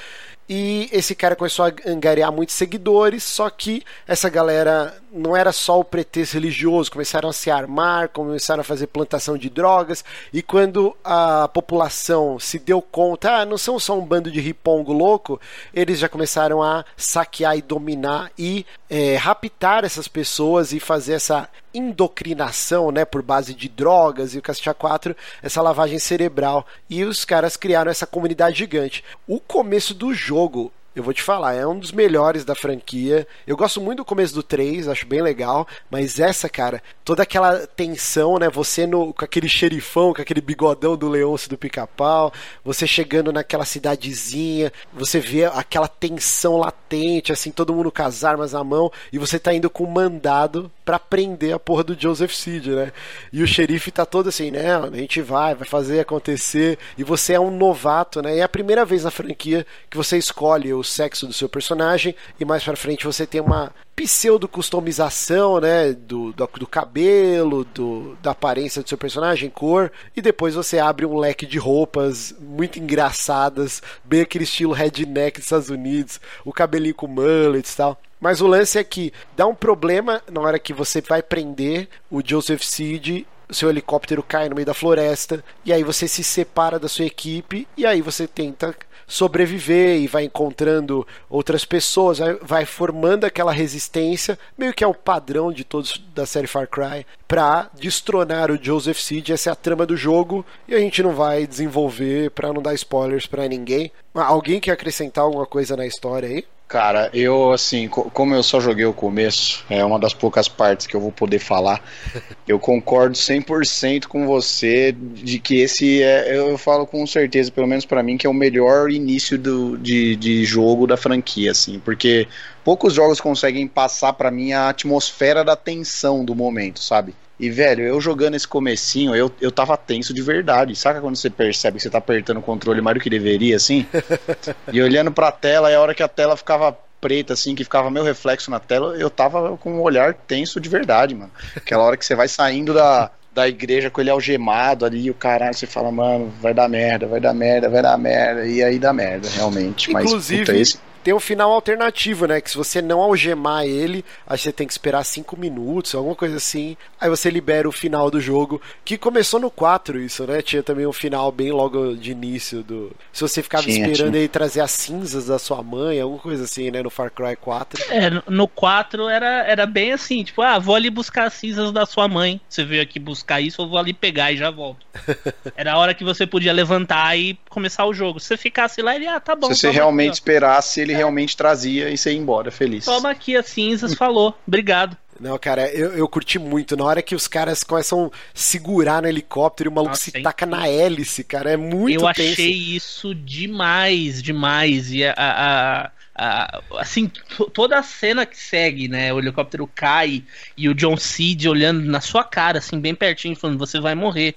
E 0.49 0.89
esse 0.91 1.13
cara 1.13 1.35
começou 1.35 1.65
a 1.65 1.71
angariar 1.85 2.31
muitos 2.31 2.55
seguidores, 2.55 3.23
só 3.23 3.47
que 3.51 3.83
essa 4.07 4.27
galera 4.29 4.97
não 5.11 5.37
era 5.37 5.51
só 5.51 5.79
o 5.79 5.83
pretexto 5.83 6.33
religioso, 6.33 6.91
começaram 6.91 7.29
a 7.29 7.33
se 7.33 7.51
armar, 7.51 8.09
começaram 8.09 8.61
a 8.61 8.63
fazer 8.63 8.87
plantação 8.87 9.37
de 9.37 9.47
drogas, 9.47 10.03
e 10.33 10.41
quando 10.41 10.97
a 11.03 11.47
população 11.49 12.39
se 12.39 12.57
deu 12.57 12.81
conta, 12.81 13.41
ah, 13.41 13.45
não 13.45 13.59
são 13.59 13.77
só 13.79 13.95
um 13.95 14.03
bando 14.03 14.31
de 14.31 14.39
ripongo 14.39 14.91
louco, 14.91 15.39
eles 15.71 15.99
já 15.99 16.09
começaram 16.09 16.63
a 16.63 16.83
saquear 16.97 17.55
e 17.55 17.61
dominar 17.61 18.31
e 18.35 18.65
é, 18.89 19.17
raptar 19.17 19.85
essas 19.85 20.07
pessoas 20.07 20.73
e 20.73 20.79
fazer 20.79 21.13
essa 21.13 21.47
indocrinação, 21.79 22.91
né, 22.91 23.05
por 23.05 23.21
base 23.21 23.53
de 23.53 23.67
drogas 23.67 24.33
e 24.33 24.37
o 24.37 24.41
Castia 24.41 24.73
4, 24.73 25.15
essa 25.41 25.61
lavagem 25.61 25.97
cerebral. 25.99 26.65
E 26.89 27.03
os 27.03 27.25
caras 27.25 27.57
criaram 27.57 27.89
essa 27.89 28.05
comunidade 28.05 28.57
gigante. 28.57 29.03
O 29.27 29.39
começo 29.39 29.93
do 29.93 30.13
jogo 30.13 30.71
eu 30.99 31.03
vou 31.03 31.13
te 31.13 31.23
falar, 31.23 31.53
é 31.53 31.65
um 31.65 31.79
dos 31.79 31.93
melhores 31.93 32.43
da 32.43 32.53
franquia. 32.53 33.25
Eu 33.47 33.55
gosto 33.55 33.79
muito 33.79 33.99
do 33.99 34.05
começo 34.05 34.33
do 34.33 34.43
3, 34.43 34.89
acho 34.89 35.05
bem 35.05 35.21
legal, 35.21 35.65
mas 35.89 36.19
essa, 36.19 36.49
cara, 36.49 36.83
toda 37.05 37.23
aquela 37.23 37.65
tensão, 37.65 38.37
né? 38.37 38.49
Você 38.49 38.85
no, 38.85 39.13
com 39.13 39.23
aquele 39.23 39.47
xerifão, 39.47 40.13
com 40.13 40.21
aquele 40.21 40.41
bigodão 40.41 40.97
do 40.97 41.07
Leôncio 41.07 41.49
do 41.49 41.57
pica-pau, 41.57 42.33
você 42.65 42.85
chegando 42.85 43.31
naquela 43.31 43.63
cidadezinha, 43.63 44.73
você 44.93 45.19
vê 45.19 45.45
aquela 45.45 45.87
tensão 45.87 46.57
latente, 46.57 47.31
assim, 47.31 47.49
todo 47.49 47.73
mundo 47.73 47.91
com 47.91 48.03
as 48.03 48.25
armas 48.25 48.51
na 48.51 48.63
mão, 48.63 48.91
e 49.13 49.17
você 49.17 49.39
tá 49.39 49.53
indo 49.53 49.69
com 49.69 49.85
um 49.85 49.91
mandado 49.91 50.69
para 50.83 50.99
prender 50.99 51.53
a 51.53 51.59
porra 51.59 51.83
do 51.83 51.97
Joseph 51.97 52.33
Seed, 52.33 52.67
né? 52.67 52.91
E 53.31 53.41
o 53.41 53.47
xerife 53.47 53.89
tá 53.89 54.05
todo 54.05 54.27
assim, 54.27 54.51
né? 54.51 54.75
A 54.75 54.89
gente 54.97 55.21
vai, 55.21 55.55
vai 55.55 55.67
fazer 55.67 56.01
acontecer, 56.01 56.77
e 56.97 57.05
você 57.05 57.33
é 57.33 57.39
um 57.39 57.51
novato, 57.51 58.21
né? 58.21 58.35
E 58.35 58.39
é 58.39 58.43
a 58.43 58.49
primeira 58.49 58.83
vez 58.83 59.05
na 59.05 59.11
franquia 59.11 59.65
que 59.89 59.95
você 59.95 60.17
escolhe 60.17 60.73
o 60.73 60.83
sexo 60.89 61.25
do 61.25 61.33
seu 61.33 61.47
personagem, 61.47 62.15
e 62.39 62.43
mais 62.43 62.63
pra 62.63 62.75
frente 62.75 63.05
você 63.05 63.25
tem 63.25 63.39
uma 63.39 63.73
pseudo 63.95 64.47
customização, 64.47 65.59
né, 65.59 65.93
do, 65.93 66.31
do, 66.31 66.49
do, 66.59 66.67
cabelo, 66.67 67.65
do, 67.65 68.17
da 68.21 68.31
aparência 68.31 68.81
do 68.81 68.89
seu 68.89 68.97
personagem, 68.97 69.49
cor, 69.49 69.91
e 70.15 70.21
depois 70.21 70.55
você 70.55 70.79
abre 70.79 71.05
um 71.05 71.17
leque 71.17 71.45
de 71.45 71.57
roupas 71.57 72.33
muito 72.39 72.79
engraçadas, 72.79 73.81
bem 74.03 74.21
aquele 74.21 74.45
estilo 74.45 74.73
redneck 74.73 75.37
dos 75.37 75.45
Estados 75.45 75.69
Unidos, 75.69 76.19
o 76.43 76.53
cabelinho 76.53 76.95
com 76.95 77.07
mullets 77.07 77.73
e 77.73 77.77
tal. 77.77 78.01
Mas 78.19 78.41
o 78.41 78.47
lance 78.47 78.77
é 78.77 78.83
que 78.83 79.13
dá 79.35 79.47
um 79.47 79.55
problema 79.55 80.21
na 80.29 80.41
hora 80.41 80.59
que 80.59 80.73
você 80.73 81.01
vai 81.01 81.21
prender 81.21 81.87
o 82.09 82.21
Joseph 82.25 82.63
Seed 82.63 83.25
seu 83.51 83.69
helicóptero 83.69 84.21
cai 84.21 84.47
no 84.47 84.55
meio 84.55 84.65
da 84.65 84.73
floresta, 84.73 85.43
e 85.65 85.73
aí 85.73 85.83
você 85.83 86.07
se 86.07 86.23
separa 86.23 86.77
da 86.77 86.87
sua 86.87 87.05
equipe, 87.05 87.67
e 87.75 87.85
aí 87.85 88.01
você 88.01 88.27
tenta 88.27 88.75
sobreviver 89.09 89.99
e 89.99 90.07
vai 90.07 90.23
encontrando 90.23 91.05
outras 91.29 91.65
pessoas, 91.65 92.19
vai, 92.41 92.63
formando 92.63 93.25
aquela 93.25 93.51
resistência, 93.51 94.39
meio 94.57 94.73
que 94.73 94.83
é 94.83 94.87
o 94.87 94.93
padrão 94.93 95.51
de 95.51 95.63
todos 95.65 96.01
da 96.15 96.25
série 96.25 96.47
Far 96.47 96.67
Cry, 96.67 97.05
para 97.27 97.69
destronar 97.73 98.51
o 98.51 98.63
Joseph 98.63 98.99
Seed. 98.99 99.31
Essa 99.31 99.49
é 99.49 99.53
a 99.53 99.55
trama 99.55 99.85
do 99.85 99.97
jogo 99.97 100.45
e 100.67 100.75
a 100.75 100.79
gente 100.79 101.03
não 101.03 101.13
vai 101.13 101.45
desenvolver 101.47 102.31
para 102.31 102.53
não 102.53 102.61
dar 102.61 102.75
spoilers 102.75 103.25
para 103.25 103.47
ninguém. 103.47 103.91
Alguém 104.13 104.59
quer 104.59 104.71
acrescentar 104.71 105.23
alguma 105.23 105.45
coisa 105.45 105.75
na 105.75 105.85
história 105.85 106.29
aí? 106.29 106.45
Cara, 106.69 107.09
eu 107.15 107.51
assim, 107.51 107.87
como 107.87 108.35
eu 108.35 108.43
só 108.43 108.59
joguei 108.59 108.85
o 108.85 108.93
começo, 108.93 109.65
é 109.71 109.83
uma 109.83 109.97
das 109.97 110.13
poucas 110.13 110.47
partes 110.47 110.85
que 110.85 110.95
eu 110.95 111.01
vou 111.01 111.11
poder 111.11 111.39
falar. 111.39 111.83
Eu 112.47 112.59
concordo 112.59 113.15
100% 113.15 114.07
com 114.07 114.25
você 114.25 114.91
de 114.91 115.39
que 115.39 115.57
esse 115.57 116.01
é, 116.01 116.35
eu 116.35 116.57
falo 116.57 116.87
com 116.87 117.05
certeza, 117.05 117.51
pelo 117.51 117.67
menos 117.67 117.85
para 117.85 118.01
mim, 118.01 118.17
que 118.17 118.25
é 118.25 118.29
o 118.29 118.33
melhor 118.33 118.89
início 118.89 119.37
do, 119.37 119.77
de, 119.77 120.15
de 120.15 120.43
jogo 120.45 120.87
da 120.87 120.97
franquia, 120.97 121.51
assim, 121.51 121.79
porque 121.79 122.27
poucos 122.63 122.93
jogos 122.93 123.21
conseguem 123.21 123.67
passar 123.67 124.13
para 124.13 124.31
mim 124.31 124.51
a 124.51 124.69
atmosfera 124.69 125.43
da 125.43 125.55
tensão 125.55 126.25
do 126.25 126.33
momento, 126.33 126.79
sabe? 126.79 127.13
E, 127.39 127.49
velho, 127.49 127.83
eu 127.83 128.01
jogando 128.01 128.35
esse 128.35 128.47
comecinho, 128.47 129.15
eu, 129.15 129.31
eu 129.39 129.51
tava 129.51 129.77
tenso 129.77 130.13
de 130.13 130.21
verdade. 130.21 130.75
Saca 130.75 130.99
quando 130.99 131.15
você 131.15 131.29
percebe 131.29 131.77
que 131.77 131.83
você 131.83 131.89
tá 131.89 131.99
apertando 131.99 132.37
o 132.37 132.41
controle 132.41 132.81
mais 132.81 132.97
do 132.97 132.99
que 132.99 133.09
deveria, 133.09 133.55
assim? 133.55 133.87
e 134.73 134.81
olhando 134.81 135.11
pra 135.11 135.31
tela, 135.31 135.71
e 135.71 135.75
a 135.75 135.79
hora 135.79 135.95
que 135.95 136.03
a 136.03 136.07
tela 136.07 136.35
ficava 136.35 136.77
preta, 136.99 137.33
assim, 137.33 137.55
que 137.55 137.63
ficava 137.63 137.89
meu 137.89 138.03
reflexo 138.03 138.51
na 138.51 138.59
tela, 138.59 138.97
eu 138.97 139.09
tava 139.09 139.55
com 139.57 139.71
um 139.71 139.81
olhar 139.81 140.13
tenso 140.13 140.59
de 140.59 140.67
verdade, 140.67 141.15
mano. 141.15 141.31
Aquela 141.55 141.83
hora 141.83 141.95
que 141.95 142.05
você 142.05 142.13
vai 142.13 142.27
saindo 142.27 142.73
da, 142.73 143.09
da 143.33 143.47
igreja 143.47 143.89
com 143.89 144.01
ele 144.01 144.09
algemado 144.09 144.85
ali, 144.85 145.09
o 145.09 145.13
caralho, 145.13 145.53
você 145.53 145.65
fala, 145.65 145.89
mano, 145.91 146.33
vai 146.41 146.53
dar 146.53 146.67
merda, 146.67 147.07
vai 147.07 147.21
dar 147.21 147.33
merda, 147.33 147.69
vai 147.69 147.81
dar 147.81 147.97
merda, 147.97 148.45
e 148.45 148.61
aí 148.61 148.77
dá 148.77 148.91
merda, 148.91 149.29
realmente. 149.29 149.91
Inclusive, 149.91 150.39
Mas, 150.39 150.49
puta, 150.49 150.57
esse 150.57 150.88
tem 151.03 151.13
um 151.13 151.19
final 151.19 151.51
alternativo, 151.51 152.25
né? 152.25 152.41
Que 152.41 152.51
se 152.51 152.57
você 152.57 152.81
não 152.81 153.01
algemar 153.01 153.65
ele, 153.65 154.03
aí 154.27 154.37
você 154.37 154.51
tem 154.51 154.67
que 154.67 154.73
esperar 154.73 155.03
5 155.03 155.37
minutos, 155.37 155.95
alguma 155.95 156.15
coisa 156.15 156.37
assim. 156.37 156.77
Aí 156.99 157.09
você 157.09 157.29
libera 157.29 157.67
o 157.67 157.71
final 157.71 158.11
do 158.11 158.19
jogo. 158.19 158.61
Que 158.83 158.97
começou 158.97 159.39
no 159.39 159.49
4 159.49 159.99
isso, 159.99 160.25
né? 160.25 160.41
Tinha 160.41 160.61
também 160.61 160.85
um 160.85 160.93
final 160.93 161.31
bem 161.31 161.51
logo 161.51 161.95
de 161.95 162.11
início 162.11 162.63
do. 162.63 162.91
Se 163.11 163.21
você 163.21 163.41
ficava 163.41 163.63
tinha, 163.63 163.77
esperando 163.77 164.11
tinha. 164.11 164.21
ele 164.21 164.27
trazer 164.27 164.61
as 164.61 164.71
cinzas 164.71 165.27
da 165.27 165.39
sua 165.39 165.63
mãe, 165.63 165.99
alguma 165.99 166.19
coisa 166.19 166.43
assim, 166.43 166.71
né? 166.71 166.81
No 166.81 166.89
Far 166.89 167.11
Cry 167.11 167.35
4. 167.35 167.83
É, 167.89 168.09
no 168.27 168.47
4 168.47 169.07
era, 169.09 169.43
era 169.45 169.65
bem 169.65 169.93
assim, 169.93 170.23
tipo, 170.23 170.41
ah, 170.41 170.59
vou 170.59 170.75
ali 170.75 170.89
buscar 170.89 171.25
as 171.25 171.33
cinzas 171.33 171.71
da 171.71 171.85
sua 171.85 172.07
mãe. 172.07 172.39
Você 172.47 172.63
veio 172.63 172.81
aqui 172.81 172.99
buscar 172.99 173.41
isso, 173.41 173.61
eu 173.61 173.67
vou 173.67 173.77
ali 173.77 173.93
pegar 173.93 174.31
e 174.31 174.37
já 174.37 174.51
volto. 174.51 174.85
era 175.55 175.73
a 175.73 175.77
hora 175.77 175.93
que 175.93 176.03
você 176.03 176.25
podia 176.25 176.53
levantar 176.53 177.17
e 177.17 177.37
começar 177.49 177.85
o 177.85 177.93
jogo. 177.93 178.19
Se 178.19 178.27
você 178.27 178.37
ficasse 178.37 178.81
lá, 178.81 178.95
ele, 178.95 179.07
ah, 179.07 179.19
tá 179.19 179.35
bom. 179.35 179.47
Se 179.47 179.55
você 179.55 179.71
realmente 179.71 180.09
aqui, 180.09 180.17
esperasse, 180.17 180.81
ele 180.81 180.88
realmente 180.93 181.35
trazia 181.35 181.89
e 181.89 181.97
você 181.97 182.11
ia 182.11 182.17
embora 182.17 182.51
feliz. 182.51 182.85
Toma 182.85 183.09
aqui 183.11 183.35
as 183.35 183.47
cinzas, 183.47 183.93
falou. 183.93 184.35
Obrigado. 184.47 184.97
Não, 185.19 185.37
cara, 185.37 185.69
eu, 185.73 185.91
eu 185.97 186.07
curti 186.07 186.39
muito. 186.39 186.77
Na 186.77 186.85
hora 186.85 187.01
que 187.01 187.13
os 187.13 187.27
caras 187.27 187.63
começam 187.63 188.05
a 188.05 188.17
segurar 188.33 189.01
no 189.01 189.07
helicóptero 189.07 189.69
e 189.69 189.71
o 189.71 189.75
maluco 189.75 189.91
Nossa, 189.91 190.05
se 190.05 190.11
taca 190.11 190.45
na 190.45 190.67
hélice, 190.67 191.23
cara. 191.25 191.51
É 191.51 191.57
muito 191.57 192.05
Eu 192.05 192.13
tenso. 192.13 192.33
achei 192.33 192.53
isso 192.53 193.13
demais, 193.13 194.23
demais. 194.23 194.93
E 194.93 195.03
a, 195.03 195.13
a, 195.17 195.91
a, 196.15 196.61
assim, 196.77 197.11
toda 197.53 197.77
a 197.77 197.83
cena 197.83 198.25
que 198.25 198.37
segue, 198.37 198.87
né? 198.87 199.11
O 199.11 199.19
helicóptero 199.19 199.69
cai 199.75 200.23
e 200.55 200.69
o 200.69 200.73
John 200.73 200.95
Seed 200.95 201.47
olhando 201.47 201.81
na 201.83 201.99
sua 201.99 202.23
cara, 202.23 202.59
assim, 202.59 202.79
bem 202.79 202.95
pertinho, 202.95 203.35
falando: 203.35 203.59
você 203.59 203.79
vai 203.79 203.95
morrer. 203.95 204.35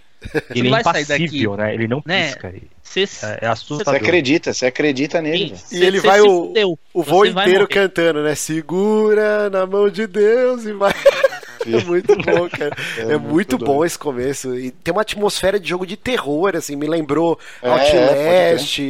Ele 0.54 0.74
é 0.74 0.80
impassível, 0.80 1.56
né? 1.56 1.74
Ele 1.74 1.88
não 1.88 2.02
né? 2.04 2.26
pisca. 2.26 2.54
Cê, 2.82 3.04
é, 3.24 3.38
é 3.42 3.46
assustador. 3.46 3.98
Você 3.98 4.04
acredita, 4.04 4.52
você 4.52 4.66
acredita 4.66 5.22
nele. 5.22 5.56
Sim, 5.56 5.78
e 5.78 5.84
ele 5.84 6.00
vai 6.00 6.20
o, 6.20 6.52
o 6.92 7.02
voo 7.02 7.24
inteiro 7.24 7.66
cantando, 7.66 8.22
né? 8.22 8.34
Segura 8.34 9.48
na 9.48 9.66
mão 9.66 9.88
de 9.88 10.06
Deus 10.06 10.64
e 10.64 10.72
vai. 10.72 10.92
É 11.64 11.84
muito 11.84 12.16
bom, 12.16 12.48
cara. 12.50 12.76
É, 12.98 13.02
é 13.02 13.04
muito, 13.16 13.22
muito 13.28 13.58
bom 13.58 13.84
esse 13.84 13.96
começo. 13.96 14.52
E 14.58 14.72
tem 14.72 14.90
uma 14.90 15.02
atmosfera 15.02 15.60
de 15.60 15.68
jogo 15.68 15.86
de 15.86 15.96
terror, 15.96 16.56
assim. 16.56 16.74
Me 16.74 16.88
lembrou 16.88 17.38
é, 17.62 17.68
Outlast, 17.70 18.80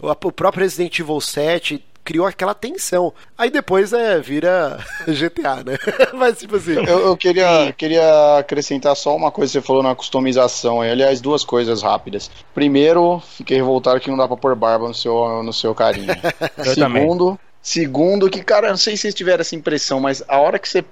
o 0.00 0.32
próprio 0.32 0.62
Resident 0.62 0.98
Evil 0.98 1.20
7 1.20 1.84
criou 2.04 2.26
aquela 2.26 2.54
tensão. 2.54 3.12
Aí 3.36 3.50
depois 3.50 3.92
é, 3.92 4.20
vira 4.20 4.78
GTA, 5.08 5.56
né? 5.64 5.78
Mas 6.12 6.38
tipo 6.38 6.56
assim. 6.56 6.74
Eu, 6.74 7.06
eu, 7.06 7.16
queria, 7.16 7.72
queria 7.76 8.38
acrescentar 8.38 8.94
só 8.94 9.16
uma 9.16 9.30
coisa 9.30 9.50
que 9.50 9.60
você 9.60 9.66
falou 9.66 9.82
na 9.82 9.94
customização. 9.94 10.82
Aliás, 10.82 11.20
duas 11.20 11.44
coisas 11.44 11.82
rápidas. 11.82 12.30
Primeiro, 12.54 13.20
fiquei 13.36 13.56
revoltado 13.56 13.98
que 14.00 14.10
não 14.10 14.18
dá 14.18 14.28
pra 14.28 14.36
pôr 14.36 14.54
barba 14.54 14.86
no 14.86 14.94
seu, 14.94 15.42
no 15.42 15.52
seu 15.52 15.74
carinho. 15.74 16.14
Segundo. 16.62 17.24
Também. 17.24 17.38
Segundo, 17.64 18.28
que, 18.28 18.44
cara, 18.44 18.68
não 18.68 18.76
sei 18.76 18.94
se 18.94 19.02
vocês 19.02 19.14
tiveram 19.14 19.40
essa 19.40 19.56
impressão, 19.56 19.98
mas 19.98 20.22
a 20.28 20.38
hora 20.38 20.58
que 20.58 20.68
você 20.68 20.84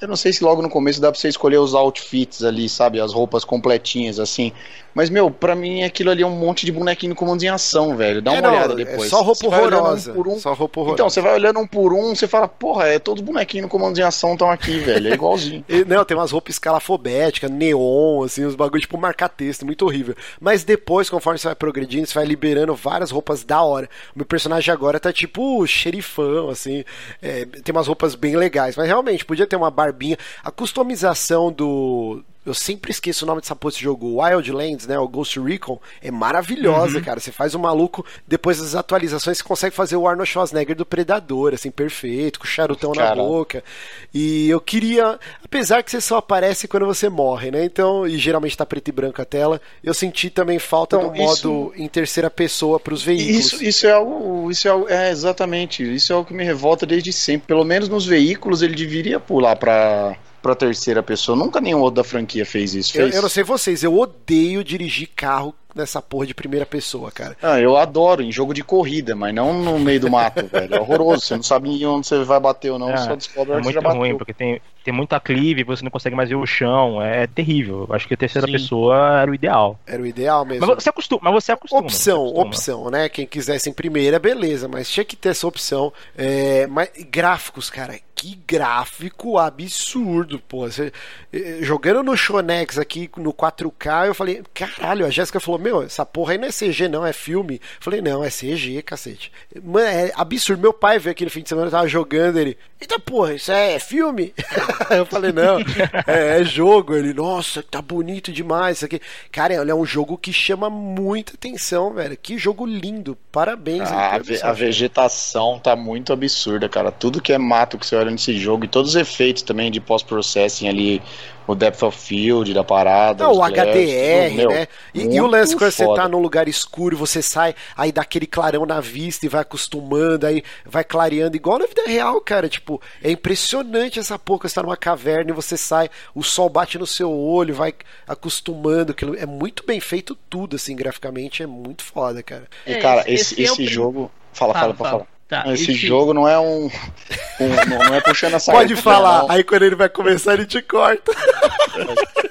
eu 0.00 0.08
não 0.08 0.16
sei 0.16 0.32
se 0.32 0.44
logo 0.44 0.60
no 0.60 0.68
começo 0.68 1.00
dá 1.00 1.10
pra 1.10 1.18
você 1.18 1.28
escolher 1.28 1.56
os 1.56 1.74
outfits 1.74 2.44
ali, 2.44 2.68
sabe? 2.68 3.00
As 3.00 3.12
roupas 3.12 3.44
completinhas, 3.44 4.20
assim. 4.20 4.52
Mas, 4.94 5.10
meu, 5.10 5.30
pra 5.30 5.54
mim 5.54 5.82
aquilo 5.82 6.10
ali 6.10 6.22
é 6.22 6.26
um 6.26 6.30
monte 6.30 6.64
de 6.64 6.72
bonequinho 6.72 7.14
com 7.14 7.34
em 7.34 7.48
ação, 7.48 7.96
velho. 7.96 8.22
Dá 8.22 8.32
é, 8.32 8.34
uma 8.34 8.42
não, 8.42 8.50
olhada 8.50 8.72
é 8.74 8.76
depois. 8.76 9.06
É 9.06 9.08
só 9.08 9.22
roupa 9.22 9.46
horrorosa. 9.46 10.12
Um 10.12 10.32
um. 10.32 10.38
Só 10.38 10.52
roupa 10.52 10.80
horrorosa. 10.80 10.94
Então, 10.94 11.10
você 11.10 11.20
vai 11.20 11.34
olhando 11.34 11.58
um 11.58 11.66
por 11.66 11.92
um, 11.92 12.14
você 12.14 12.28
fala, 12.28 12.46
porra, 12.46 12.86
é 12.86 12.98
todos 12.98 13.20
os 13.20 13.26
bonequinhos 13.26 13.64
no 13.64 13.68
comando 13.68 13.98
em 13.98 14.02
ação 14.02 14.34
estão 14.34 14.50
aqui, 14.50 14.78
velho. 14.78 15.10
É 15.10 15.14
igualzinho. 15.14 15.64
e, 15.68 15.84
não, 15.84 16.04
tem 16.04 16.16
umas 16.16 16.30
roupas 16.30 16.54
escalafobéticas, 16.54 17.50
neon, 17.50 18.22
assim, 18.22 18.44
uns 18.44 18.54
bagulho 18.54 18.80
tipo 18.80 18.96
marcar 18.96 19.28
texto, 19.28 19.66
muito 19.66 19.84
horrível. 19.84 20.14
Mas 20.40 20.62
depois, 20.62 21.10
conforme 21.10 21.38
você 21.38 21.48
vai 21.48 21.56
progredindo, 21.56 22.06
você 22.06 22.14
vai 22.14 22.24
liberando 22.24 22.74
várias 22.74 23.10
roupas 23.10 23.42
da 23.42 23.62
hora. 23.62 23.88
O 24.14 24.18
meu 24.18 24.26
personagem 24.26 24.72
agora 24.72 25.00
tá 25.00 25.12
tipo 25.12 25.66
xerifão, 25.66 26.50
assim. 26.50 26.84
É, 27.20 27.44
tem 27.44 27.74
umas 27.74 27.88
roupas 27.88 28.14
bem 28.14 28.36
legais. 28.36 28.76
Mas 28.76 28.86
realmente, 28.86 29.24
podia 29.24 29.46
ter 29.46 29.56
uma 29.56 29.70
barbinha. 29.70 30.16
A 30.44 30.50
customização 30.50 31.50
do, 31.50 32.22
eu 32.44 32.52
sempre 32.52 32.90
esqueço 32.90 33.24
o 33.24 33.28
nome 33.28 33.40
dessa 33.40 33.56
porra 33.56 33.72
desse 33.72 33.82
jogo. 33.82 34.20
Wildlands, 34.20 34.86
né? 34.86 34.98
O 34.98 35.08
Ghost 35.08 35.40
Recon. 35.40 35.80
É 36.02 36.10
maravilhosa, 36.10 36.98
uhum. 36.98 37.04
cara. 37.04 37.20
Você 37.20 37.32
faz 37.32 37.54
o 37.54 37.58
maluco, 37.58 38.04
depois 38.26 38.58
das 38.58 38.74
atualizações, 38.74 39.38
você 39.38 39.44
consegue 39.44 39.74
fazer 39.74 39.96
o 39.96 40.06
Arnold 40.06 40.30
Schwarzenegger 40.30 40.76
do 40.76 40.84
Predador, 40.84 41.54
assim, 41.54 41.70
perfeito, 41.70 42.38
com 42.38 42.46
charutão 42.46 42.92
na 42.92 43.14
boca. 43.14 43.64
E 44.12 44.48
eu 44.48 44.60
queria. 44.60 45.18
Apesar 45.42 45.82
que 45.82 45.90
você 45.90 46.00
só 46.00 46.18
aparece 46.18 46.68
quando 46.68 46.86
você 46.86 47.08
morre, 47.08 47.50
né? 47.50 47.64
Então, 47.64 48.06
e 48.06 48.18
geralmente 48.18 48.56
tá 48.56 48.66
preto 48.66 48.88
e 48.88 48.92
branco 48.92 49.22
a 49.22 49.24
tela, 49.24 49.60
eu 49.82 49.94
senti 49.94 50.28
também 50.28 50.58
falta 50.58 50.96
então, 50.96 51.08
do 51.08 51.16
isso... 51.16 51.48
modo 51.48 51.72
em 51.76 51.88
terceira 51.88 52.30
pessoa 52.30 52.78
para 52.78 52.92
os 52.92 53.02
veículos. 53.02 53.46
Isso, 53.46 53.64
isso 53.64 53.86
é 53.86 53.92
algo. 53.92 54.50
Isso 54.50 54.68
é, 54.68 54.70
algo, 54.70 54.88
é 54.88 55.10
exatamente. 55.10 55.82
Isso 55.82 56.12
é 56.12 56.16
o 56.16 56.24
que 56.24 56.34
me 56.34 56.44
revolta 56.44 56.84
desde 56.84 57.12
sempre. 57.12 57.46
Pelo 57.46 57.64
menos 57.64 57.88
nos 57.88 58.04
veículos 58.04 58.62
ele 58.62 58.74
deveria 58.74 59.18
pular 59.18 59.56
para 59.56 60.16
pra 60.44 60.54
terceira 60.54 61.02
pessoa. 61.02 61.34
Nunca 61.34 61.58
nenhum 61.58 61.80
outro 61.80 62.02
da 62.02 62.04
franquia 62.04 62.44
fez 62.44 62.74
isso. 62.74 62.92
Fez? 62.92 63.12
Eu, 63.12 63.16
eu 63.16 63.22
não 63.22 63.30
sei 63.30 63.42
vocês, 63.42 63.82
eu 63.82 63.98
odeio 63.98 64.62
dirigir 64.62 65.08
carro 65.16 65.54
nessa 65.74 66.02
porra 66.02 66.26
de 66.26 66.34
primeira 66.34 66.66
pessoa, 66.66 67.10
cara. 67.10 67.34
Ah, 67.42 67.58
eu 67.58 67.78
adoro 67.78 68.22
em 68.22 68.30
jogo 68.30 68.52
de 68.52 68.62
corrida, 68.62 69.16
mas 69.16 69.34
não 69.34 69.54
no 69.54 69.78
meio 69.78 70.00
do 70.00 70.10
mato, 70.10 70.46
velho. 70.52 70.74
É 70.74 70.78
horroroso. 70.78 71.22
Você 71.22 71.36
não 71.36 71.42
sabe 71.42 71.86
onde 71.86 72.06
você 72.06 72.22
vai 72.24 72.38
bater 72.38 72.70
ou 72.70 72.78
não, 72.78 72.90
é, 72.90 72.96
só 72.98 73.16
descobre 73.16 73.54
é 73.54 73.60
muito 73.62 73.80
ruim, 73.88 74.18
porque 74.18 74.34
tem, 74.34 74.60
tem 74.84 74.92
muita 74.92 75.18
clive, 75.18 75.64
você 75.64 75.82
não 75.82 75.90
consegue 75.90 76.14
mais 76.14 76.28
ver 76.28 76.34
o 76.34 76.44
chão, 76.44 77.00
é 77.00 77.26
terrível. 77.26 77.88
Acho 77.90 78.06
que 78.06 78.12
a 78.12 78.16
terceira 78.16 78.46
Sim. 78.46 78.52
pessoa 78.52 79.20
era 79.22 79.30
o 79.30 79.34
ideal. 79.34 79.80
Era 79.86 80.02
o 80.02 80.06
ideal 80.06 80.44
mesmo. 80.44 80.66
Mas 80.66 80.82
você 80.82 80.90
acostuma, 80.90 81.20
mas 81.24 81.32
você 81.32 81.52
acostuma. 81.52 81.80
Opção, 81.80 82.18
você 82.18 82.30
acostuma. 82.30 82.46
opção, 82.46 82.90
né? 82.90 83.08
Quem 83.08 83.26
quisesse 83.26 83.70
em 83.70 83.72
primeira, 83.72 84.18
beleza, 84.18 84.68
mas 84.68 84.90
tinha 84.90 85.04
que 85.04 85.16
ter 85.16 85.30
essa 85.30 85.46
opção. 85.46 85.90
É, 86.16 86.66
mas 86.66 86.90
gráficos, 87.10 87.70
cara, 87.70 87.98
que 88.14 88.38
gráfico 88.46 89.38
absurdo, 89.38 90.40
pô. 90.48 90.60
Você, 90.60 90.92
eh, 91.32 91.58
jogando 91.60 92.02
no 92.02 92.16
Shonex 92.16 92.78
aqui 92.78 93.10
no 93.16 93.34
4K, 93.34 94.06
eu 94.06 94.14
falei, 94.14 94.42
caralho, 94.54 95.04
a 95.04 95.10
Jéssica 95.10 95.40
falou, 95.40 95.60
meu, 95.60 95.82
essa 95.82 96.06
porra 96.06 96.32
aí 96.32 96.38
não 96.38 96.48
é 96.48 96.50
CG, 96.50 96.88
não, 96.88 97.04
é 97.04 97.12
filme. 97.12 97.56
Eu 97.56 97.60
falei, 97.80 98.00
não, 98.00 98.24
é 98.24 98.30
CG, 98.30 98.82
cacete. 98.82 99.30
Mano, 99.62 99.86
é 99.86 100.12
absurdo. 100.14 100.62
Meu 100.62 100.72
pai 100.72 100.98
veio 100.98 101.12
aqui 101.12 101.24
no 101.24 101.30
fim 101.30 101.42
de 101.42 101.48
semana, 101.48 101.66
eu 101.66 101.72
tava 101.72 101.88
jogando 101.88 102.38
ele. 102.38 102.56
Eita 102.80 102.98
porra, 102.98 103.34
isso 103.34 103.52
é 103.52 103.78
filme? 103.78 104.32
eu 104.90 105.06
falei, 105.06 105.32
não, 105.32 105.58
é, 106.06 106.40
é, 106.40 106.44
jogo. 106.44 106.94
Ele, 106.94 107.12
nossa, 107.12 107.62
tá 107.62 107.80
bonito 107.80 108.32
demais 108.32 108.78
isso 108.78 108.84
aqui. 108.86 109.00
Cara, 109.30 109.54
é 109.54 109.74
um 109.74 109.84
jogo 109.84 110.16
que 110.16 110.32
chama 110.32 110.68
muita 110.70 111.34
atenção, 111.34 111.92
velho. 111.92 112.16
Que 112.20 112.38
jogo 112.38 112.66
lindo. 112.66 113.16
Parabéns. 113.30 113.90
Ah, 113.90 114.18
a, 114.42 114.50
a 114.50 114.52
vegetação 114.52 115.58
tá 115.58 115.74
muito 115.74 116.12
absurda, 116.12 116.68
cara. 116.68 116.90
Tudo 116.90 117.20
que 117.20 117.32
é 117.32 117.38
mato 117.38 117.78
que 117.78 117.86
você 117.86 117.96
olha 117.96 118.10
nesse 118.10 118.36
jogo 118.38 118.64
e 118.64 118.68
todos 118.68 118.90
os 118.90 118.96
efeitos 118.96 119.42
também 119.42 119.70
de 119.70 119.80
pós-processing 119.80 120.68
ali, 120.68 121.02
o 121.46 121.54
depth 121.54 121.82
of 121.82 121.98
field 121.98 122.52
da 122.54 122.64
parada. 122.64 123.24
Não, 123.24 123.32
o 123.32 123.42
HDR, 123.42 124.34
meu, 124.34 124.50
né? 124.50 124.68
E, 124.92 125.02
e, 125.02 125.20
o 125.20 125.26
lance 125.26 125.56
quando 125.56 125.70
você 125.70 125.86
tá 125.94 126.08
num 126.08 126.18
lugar 126.18 126.48
escuro, 126.48 126.96
você 126.96 127.20
sai, 127.20 127.54
aí 127.76 127.92
dá 127.92 128.02
aquele 128.02 128.26
clarão 128.26 128.64
na 128.64 128.80
vista 128.80 129.26
e 129.26 129.28
vai 129.28 129.42
acostumando, 129.42 130.26
aí 130.26 130.42
vai 130.64 130.84
clareando, 130.84 131.36
igual 131.36 131.58
na 131.58 131.66
vida 131.66 131.82
real, 131.86 132.20
cara. 132.20 132.48
Tipo, 132.48 132.80
é 133.02 133.10
impressionante 133.10 133.98
essa 133.98 134.18
porra, 134.18 134.48
você 134.48 134.54
tá 134.54 134.62
numa 134.62 134.76
caverna 134.76 135.30
e 135.30 135.34
você 135.34 135.56
sai, 135.56 135.90
o 136.14 136.22
sol 136.22 136.48
bate 136.48 136.78
no 136.78 136.86
seu 136.86 137.10
olho, 137.12 137.54
vai 137.54 137.74
acostumando. 138.06 138.94
É 139.18 139.26
muito 139.26 139.64
bem 139.66 139.80
feito 139.80 140.16
tudo, 140.28 140.56
assim, 140.56 140.74
graficamente, 140.74 141.42
é 141.42 141.46
muito 141.46 141.82
foda, 141.82 142.22
cara. 142.22 142.44
E, 142.66 142.76
cara, 142.76 143.02
esse, 143.02 143.34
esse, 143.34 143.42
esse 143.42 143.64
é 143.64 143.66
jogo. 143.66 144.10
Fala, 144.32 144.52
fala, 144.52 144.74
fala, 144.74 144.90
fala. 144.90 145.13
Tá, 145.28 145.44
esse, 145.52 145.72
esse, 145.72 145.74
jogo 145.74 146.12
não 146.12 146.28
é 146.28 146.38
um. 146.38 146.66
um 146.66 147.88
não 147.88 147.94
é 147.94 148.00
puxando 148.00 148.34
essa 148.34 148.52
Pode 148.52 148.76
falar, 148.76 149.22
não. 149.22 149.30
aí 149.30 149.42
quando 149.42 149.62
ele 149.62 149.74
vai 149.74 149.88
começar, 149.88 150.34
ele 150.34 150.44
te 150.44 150.60
corta. 150.60 151.12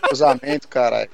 Cruzamento, 0.03 0.67
caralho. 0.67 1.09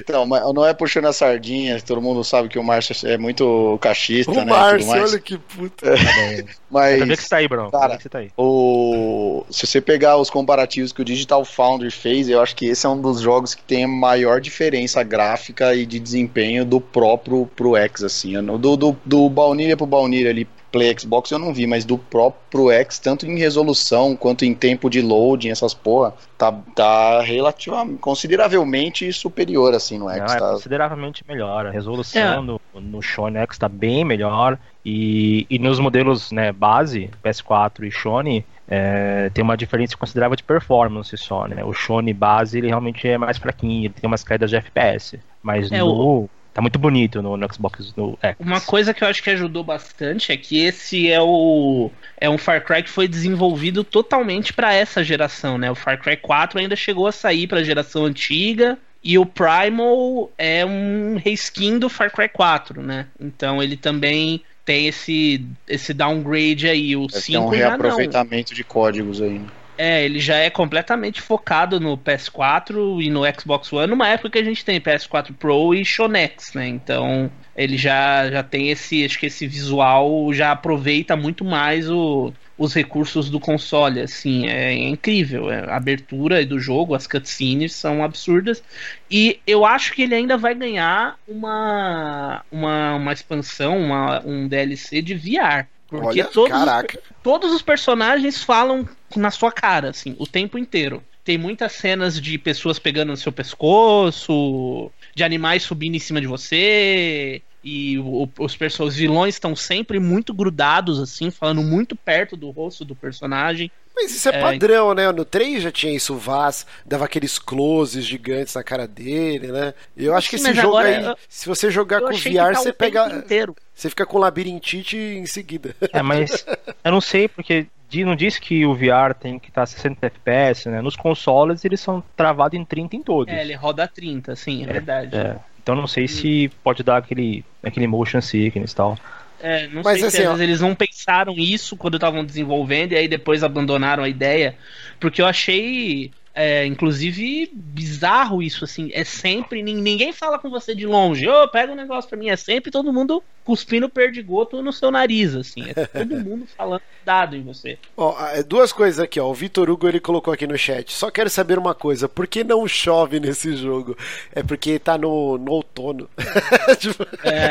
Então, 0.00 0.26
não 0.26 0.66
é 0.66 0.74
puxando 0.74 1.06
a 1.06 1.12
sardinha, 1.12 1.80
todo 1.80 2.02
mundo 2.02 2.22
sabe 2.24 2.48
que 2.48 2.58
o 2.58 2.64
Márcio 2.64 3.08
é 3.08 3.16
muito 3.16 3.78
cachista, 3.80 4.32
o 4.32 4.34
né? 4.34 4.44
Márcio, 4.44 4.90
olha 4.90 5.18
que 5.18 5.38
puta. 5.38 5.88
É, 5.88 6.44
mas, 6.70 7.00
Ainda 7.00 7.16
que 7.16 7.28
tá 7.28 7.36
aí, 7.36 7.48
Bruno. 7.48 7.70
Cara, 7.70 7.96
que 7.96 8.08
tá 8.08 8.18
aí. 8.18 8.30
O, 8.36 9.44
se 9.50 9.66
você 9.66 9.80
pegar 9.80 10.16
os 10.16 10.28
comparativos 10.28 10.92
que 10.92 11.00
o 11.00 11.04
Digital 11.04 11.44
Foundry 11.44 11.90
fez, 11.90 12.28
eu 12.28 12.40
acho 12.40 12.54
que 12.56 12.66
esse 12.66 12.84
é 12.84 12.88
um 12.88 13.00
dos 13.00 13.20
jogos 13.20 13.54
que 13.54 13.62
tem 13.62 13.84
a 13.84 13.88
maior 13.88 14.40
diferença 14.40 15.02
gráfica 15.02 15.74
e 15.74 15.86
de 15.86 15.98
desempenho 15.98 16.64
do 16.64 16.80
próprio 16.80 17.48
pro 17.54 17.76
X, 17.76 18.02
assim. 18.02 18.42
Do, 18.58 18.76
do, 18.76 18.96
do 19.04 19.30
baunilha 19.30 19.76
pro 19.76 19.86
baunilha 19.86 20.30
ali, 20.30 20.46
Play 20.72 20.98
Xbox 20.98 21.30
eu 21.30 21.38
não 21.38 21.52
vi, 21.52 21.66
mas 21.66 21.84
do 21.84 21.98
próprio 21.98 22.70
X, 22.70 22.98
tanto 22.98 23.26
em 23.26 23.38
resolução 23.38 24.16
quanto 24.16 24.44
em 24.44 24.54
tempo 24.54 24.88
de 24.88 25.02
loading, 25.02 25.50
essas 25.50 25.74
porra, 25.74 26.14
tá, 26.38 26.50
tá 26.74 27.20
relativamente, 27.20 27.98
consideravelmente 27.98 29.12
superior, 29.12 29.74
assim, 29.74 29.98
no 29.98 30.08
X. 30.08 30.18
Não, 30.18 30.34
é 30.34 30.38
tá... 30.38 30.50
consideravelmente 30.52 31.22
melhor. 31.28 31.66
A 31.66 31.70
resolução 31.70 32.22
é. 32.22 32.40
no, 32.40 32.60
no 32.74 33.02
Sony 33.02 33.36
X 33.36 33.58
tá 33.58 33.68
bem 33.68 34.02
melhor. 34.04 34.58
E, 34.84 35.46
e 35.48 35.58
nos 35.58 35.78
modelos 35.78 36.32
né, 36.32 36.50
base, 36.50 37.10
PS4 37.22 37.84
e 37.84 37.92
Sony, 37.92 38.44
é, 38.66 39.30
tem 39.34 39.44
uma 39.44 39.56
diferença 39.56 39.96
considerável 39.96 40.34
de 40.34 40.42
performance 40.42 41.16
só, 41.18 41.46
né? 41.46 41.62
O 41.62 41.74
Sony 41.74 42.12
base, 42.12 42.58
ele 42.58 42.68
realmente 42.68 43.06
é 43.06 43.18
mais 43.18 43.36
fraquinho, 43.36 43.84
ele 43.84 43.94
tem 43.94 44.08
umas 44.08 44.24
quedas 44.24 44.50
de 44.50 44.56
FPS. 44.56 45.20
Mas 45.42 45.70
é, 45.70 45.78
no... 45.78 46.24
O 46.24 46.30
Tá 46.52 46.60
muito 46.60 46.78
bonito 46.78 47.22
no, 47.22 47.36
no, 47.36 47.54
Xbox 47.54 47.94
no 47.96 48.18
X. 48.20 48.36
Uma 48.38 48.60
coisa 48.60 48.92
que 48.92 49.02
eu 49.02 49.08
acho 49.08 49.22
que 49.22 49.30
ajudou 49.30 49.64
bastante 49.64 50.32
é 50.32 50.36
que 50.36 50.58
esse 50.58 51.10
é 51.10 51.20
o 51.20 51.90
é 52.20 52.28
um 52.28 52.36
Far 52.36 52.62
Cry 52.62 52.82
que 52.82 52.90
foi 52.90 53.08
desenvolvido 53.08 53.82
totalmente 53.82 54.52
para 54.52 54.72
essa 54.74 55.02
geração, 55.02 55.56
né? 55.56 55.70
O 55.70 55.74
Far 55.74 55.98
Cry 55.98 56.16
4 56.16 56.58
ainda 56.58 56.76
chegou 56.76 57.06
a 57.06 57.12
sair 57.12 57.46
para 57.46 57.60
a 57.60 57.64
geração 57.64 58.04
antiga 58.04 58.78
e 59.02 59.18
o 59.18 59.24
Primal 59.24 60.30
é 60.36 60.64
um 60.64 61.16
reskin 61.16 61.78
do 61.78 61.88
Far 61.88 62.12
Cry 62.12 62.28
4, 62.28 62.82
né? 62.82 63.06
Então 63.18 63.62
ele 63.62 63.76
também 63.76 64.42
tem 64.64 64.86
esse 64.88 65.44
esse 65.66 65.94
downgrade 65.94 66.68
aí, 66.68 66.94
o 66.94 67.08
5 67.08 67.36
é 67.36 67.40
um 67.40 67.48
reaproveitamento 67.48 68.54
de 68.54 68.62
códigos 68.62 69.22
aí. 69.22 69.38
Né? 69.38 69.46
É, 69.78 70.04
ele 70.04 70.18
já 70.20 70.36
é 70.36 70.50
completamente 70.50 71.20
focado 71.20 71.80
no 71.80 71.96
PS4 71.96 73.02
e 73.02 73.10
no 73.10 73.22
Xbox 73.38 73.72
One, 73.72 73.88
numa 73.88 74.08
época 74.08 74.30
que 74.30 74.38
a 74.38 74.44
gente 74.44 74.64
tem 74.64 74.80
PS4 74.80 75.34
Pro 75.34 75.74
e 75.74 75.84
Shonex, 75.84 76.52
né? 76.54 76.68
Então, 76.68 77.30
ele 77.56 77.76
já, 77.76 78.30
já 78.30 78.42
tem 78.42 78.70
esse, 78.70 79.04
acho 79.04 79.18
que 79.18 79.26
esse 79.26 79.46
visual 79.46 80.32
já 80.32 80.52
aproveita 80.52 81.16
muito 81.16 81.44
mais 81.44 81.90
o, 81.90 82.32
os 82.56 82.74
recursos 82.74 83.28
do 83.28 83.40
console, 83.40 84.00
assim, 84.00 84.46
é, 84.46 84.72
é 84.72 84.88
incrível. 84.88 85.50
É, 85.50 85.70
a 85.70 85.76
abertura 85.76 86.44
do 86.46 86.58
jogo, 86.58 86.94
as 86.94 87.06
cutscenes 87.06 87.74
são 87.74 88.04
absurdas. 88.04 88.62
E 89.10 89.40
eu 89.46 89.64
acho 89.64 89.92
que 89.94 90.02
ele 90.02 90.14
ainda 90.14 90.36
vai 90.36 90.54
ganhar 90.54 91.18
uma, 91.26 92.44
uma, 92.50 92.94
uma 92.94 93.12
expansão, 93.12 93.78
uma, 93.78 94.22
um 94.24 94.46
DLC 94.46 95.02
de 95.02 95.14
VR. 95.14 95.66
Porque 95.92 96.22
Olha, 96.22 96.24
todos, 96.24 96.50
caraca. 96.50 96.98
Os, 96.98 97.16
todos 97.22 97.52
os 97.52 97.60
personagens 97.60 98.42
falam 98.42 98.88
na 99.14 99.30
sua 99.30 99.52
cara, 99.52 99.90
assim, 99.90 100.16
o 100.18 100.26
tempo 100.26 100.56
inteiro. 100.56 101.02
Tem 101.22 101.36
muitas 101.36 101.72
cenas 101.72 102.18
de 102.18 102.38
pessoas 102.38 102.78
pegando 102.78 103.10
no 103.10 103.16
seu 103.16 103.30
pescoço, 103.30 104.90
de 105.14 105.22
animais 105.22 105.62
subindo 105.62 105.94
em 105.94 106.00
cima 106.00 106.18
de 106.18 106.26
você. 106.26 107.42
E 107.64 107.98
o, 107.98 108.28
os, 108.38 108.58
os 108.80 108.96
vilões 108.96 109.34
estão 109.34 109.54
sempre 109.54 110.00
muito 110.00 110.34
grudados, 110.34 111.00
assim, 111.00 111.30
falando 111.30 111.62
muito 111.62 111.94
perto 111.94 112.36
do 112.36 112.50
rosto 112.50 112.84
do 112.84 112.94
personagem. 112.96 113.70
Mas 113.94 114.14
isso 114.14 114.28
é, 114.28 114.36
é 114.36 114.40
padrão, 114.40 114.94
né? 114.94 115.12
No 115.12 115.24
3 115.24 115.62
já 115.62 115.70
tinha 115.70 115.94
isso, 115.94 116.14
o 116.14 116.18
Vaz 116.18 116.66
dava 116.84 117.04
aqueles 117.04 117.38
closes 117.38 118.04
gigantes 118.04 118.54
na 118.54 118.62
cara 118.62 118.88
dele, 118.88 119.48
né? 119.48 119.74
Eu 119.96 120.16
acho 120.16 120.30
que 120.30 120.36
esse 120.36 120.54
jogo 120.54 120.78
aí, 120.78 121.04
eu, 121.04 121.16
se 121.28 121.46
você 121.46 121.70
jogar 121.70 122.00
com 122.00 122.12
VR, 122.12 122.54
você 122.54 122.72
pega. 122.72 123.06
Inteiro. 123.16 123.54
Você 123.74 123.88
fica 123.88 124.06
com 124.06 124.18
labirintite 124.18 124.96
em 124.96 125.26
seguida. 125.26 125.74
É, 125.92 126.02
mas 126.02 126.44
eu 126.84 126.90
não 126.90 127.00
sei, 127.00 127.28
porque 127.28 127.66
não 128.02 128.16
diz 128.16 128.38
que 128.38 128.64
o 128.64 128.74
VR 128.74 129.12
tem 129.18 129.38
que 129.38 129.50
estar 129.50 129.62
tá 129.62 129.66
60 129.66 130.06
FPS, 130.06 130.68
né? 130.70 130.80
Nos 130.80 130.96
consoles 130.96 131.64
eles 131.64 131.80
são 131.80 132.02
travados 132.16 132.58
em 132.58 132.64
30 132.64 132.96
em 132.96 133.02
todos. 133.02 133.34
É, 133.34 133.42
ele 133.42 133.54
roda 133.54 133.86
30, 133.86 134.34
sim, 134.34 134.64
é, 134.64 134.70
é 134.70 134.72
verdade. 134.72 135.16
É. 135.16 135.36
Então 135.62 135.74
não 135.74 135.86
sei 135.86 136.08
se 136.08 136.50
pode 136.62 136.82
dar 136.82 136.96
aquele, 136.96 137.44
aquele 137.62 137.86
motion 137.86 138.20
sickness 138.20 138.72
e 138.72 138.76
tal. 138.76 138.98
É, 139.40 139.66
não 139.68 139.82
Mas, 139.82 139.98
sei 139.98 140.08
assim, 140.08 140.16
se 140.18 140.26
ó... 140.26 140.36
eles 140.36 140.60
não 140.60 140.74
pensaram 140.74 141.34
isso 141.36 141.76
quando 141.76 141.96
estavam 141.96 142.24
desenvolvendo 142.24 142.92
e 142.92 142.96
aí 142.96 143.08
depois 143.08 143.42
abandonaram 143.42 144.04
a 144.04 144.08
ideia. 144.08 144.56
Porque 145.00 145.20
eu 145.20 145.26
achei 145.26 146.12
é, 146.34 146.64
inclusive, 146.64 147.50
bizarro 147.52 148.42
isso, 148.42 148.64
assim. 148.64 148.90
É 148.94 149.04
sempre. 149.04 149.62
Ninguém 149.62 150.12
fala 150.12 150.38
com 150.38 150.48
você 150.48 150.74
de 150.74 150.86
longe. 150.86 151.28
Ô, 151.28 151.44
oh, 151.44 151.48
pega 151.48 151.72
um 151.72 151.76
negócio 151.76 152.08
pra 152.08 152.18
mim. 152.18 152.30
É 152.30 152.36
sempre 152.36 152.70
todo 152.70 152.92
mundo 152.92 153.22
cuspindo 153.44 153.88
perdigoto 153.88 154.62
no 154.62 154.72
seu 154.72 154.90
nariz, 154.90 155.34
assim. 155.34 155.64
É 155.74 155.86
todo 155.86 156.16
mundo 156.20 156.46
falando 156.56 156.82
dado 157.04 157.36
em 157.36 157.42
você. 157.42 157.78
Ó, 157.96 158.16
é, 158.28 158.42
duas 158.42 158.72
coisas 158.72 159.00
aqui, 159.00 159.18
ó. 159.18 159.28
O 159.28 159.34
Vitor 159.34 159.68
Hugo 159.68 159.88
ele 159.88 160.00
colocou 160.00 160.32
aqui 160.32 160.46
no 160.46 160.56
chat. 160.56 160.92
Só 160.92 161.10
quero 161.10 161.28
saber 161.28 161.58
uma 161.58 161.74
coisa: 161.74 162.08
por 162.08 162.26
que 162.26 162.44
não 162.44 162.66
chove 162.66 163.20
nesse 163.20 163.56
jogo? 163.56 163.96
É 164.32 164.42
porque 164.42 164.78
tá 164.78 164.96
no, 164.96 165.38
no 165.38 165.52
outono. 165.52 166.08
tipo... 166.78 167.02
é, 167.24 167.50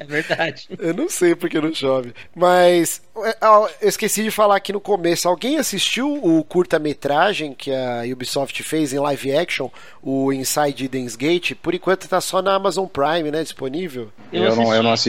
é 0.00 0.04
verdade. 0.04 0.68
Eu 0.78 0.94
não 0.94 1.08
sei 1.08 1.34
por 1.34 1.48
que 1.48 1.60
não 1.60 1.74
chove. 1.74 2.14
Mas 2.34 3.02
é, 3.24 3.36
eu 3.46 3.88
esqueci 3.88 4.22
de 4.22 4.30
falar 4.30 4.56
aqui 4.56 4.72
no 4.72 4.80
começo. 4.80 5.28
Alguém 5.28 5.58
assistiu 5.58 6.12
o 6.12 6.44
curta-metragem 6.44 7.54
que 7.54 7.72
a 7.72 8.02
Ubisoft 8.12 8.62
fez 8.62 8.92
em 8.92 8.98
live 8.98 9.34
action, 9.34 9.68
o 10.02 10.32
Inside 10.32 10.84
Eden's 10.84 11.16
Gate? 11.16 11.54
Por 11.54 11.74
enquanto 11.74 12.08
tá 12.08 12.20
só 12.20 12.42
na 12.42 12.54
Amazon 12.54 12.86
Prime, 12.86 13.30
né? 13.30 13.42
Disponível. 13.42 14.10
Eu, 14.32 14.44
eu 14.44 14.56
não, 14.56 14.74
eu 14.74 14.82
não 14.82 14.92
assisti. 14.92 15.05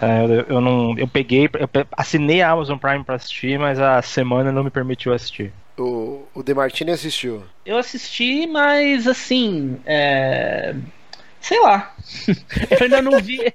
É, 0.00 0.24
eu, 0.24 0.56
eu, 0.56 0.60
não, 0.60 0.98
eu 0.98 1.06
peguei, 1.06 1.44
eu 1.44 1.86
assinei 1.92 2.42
a 2.42 2.50
Amazon 2.50 2.78
Prime 2.78 3.04
para 3.04 3.16
assistir, 3.16 3.58
mas 3.58 3.78
a 3.78 4.02
semana 4.02 4.50
não 4.50 4.64
me 4.64 4.70
permitiu 4.70 5.12
assistir. 5.12 5.52
O, 5.78 6.22
o 6.34 6.42
Demartini 6.42 6.90
assistiu? 6.90 7.44
Eu 7.64 7.78
assisti, 7.78 8.46
mas 8.46 9.06
assim, 9.06 9.78
é... 9.86 10.74
sei 11.40 11.60
lá. 11.60 11.94
eu 12.70 12.78
ainda 12.80 13.00
não 13.00 13.20
vi. 13.20 13.52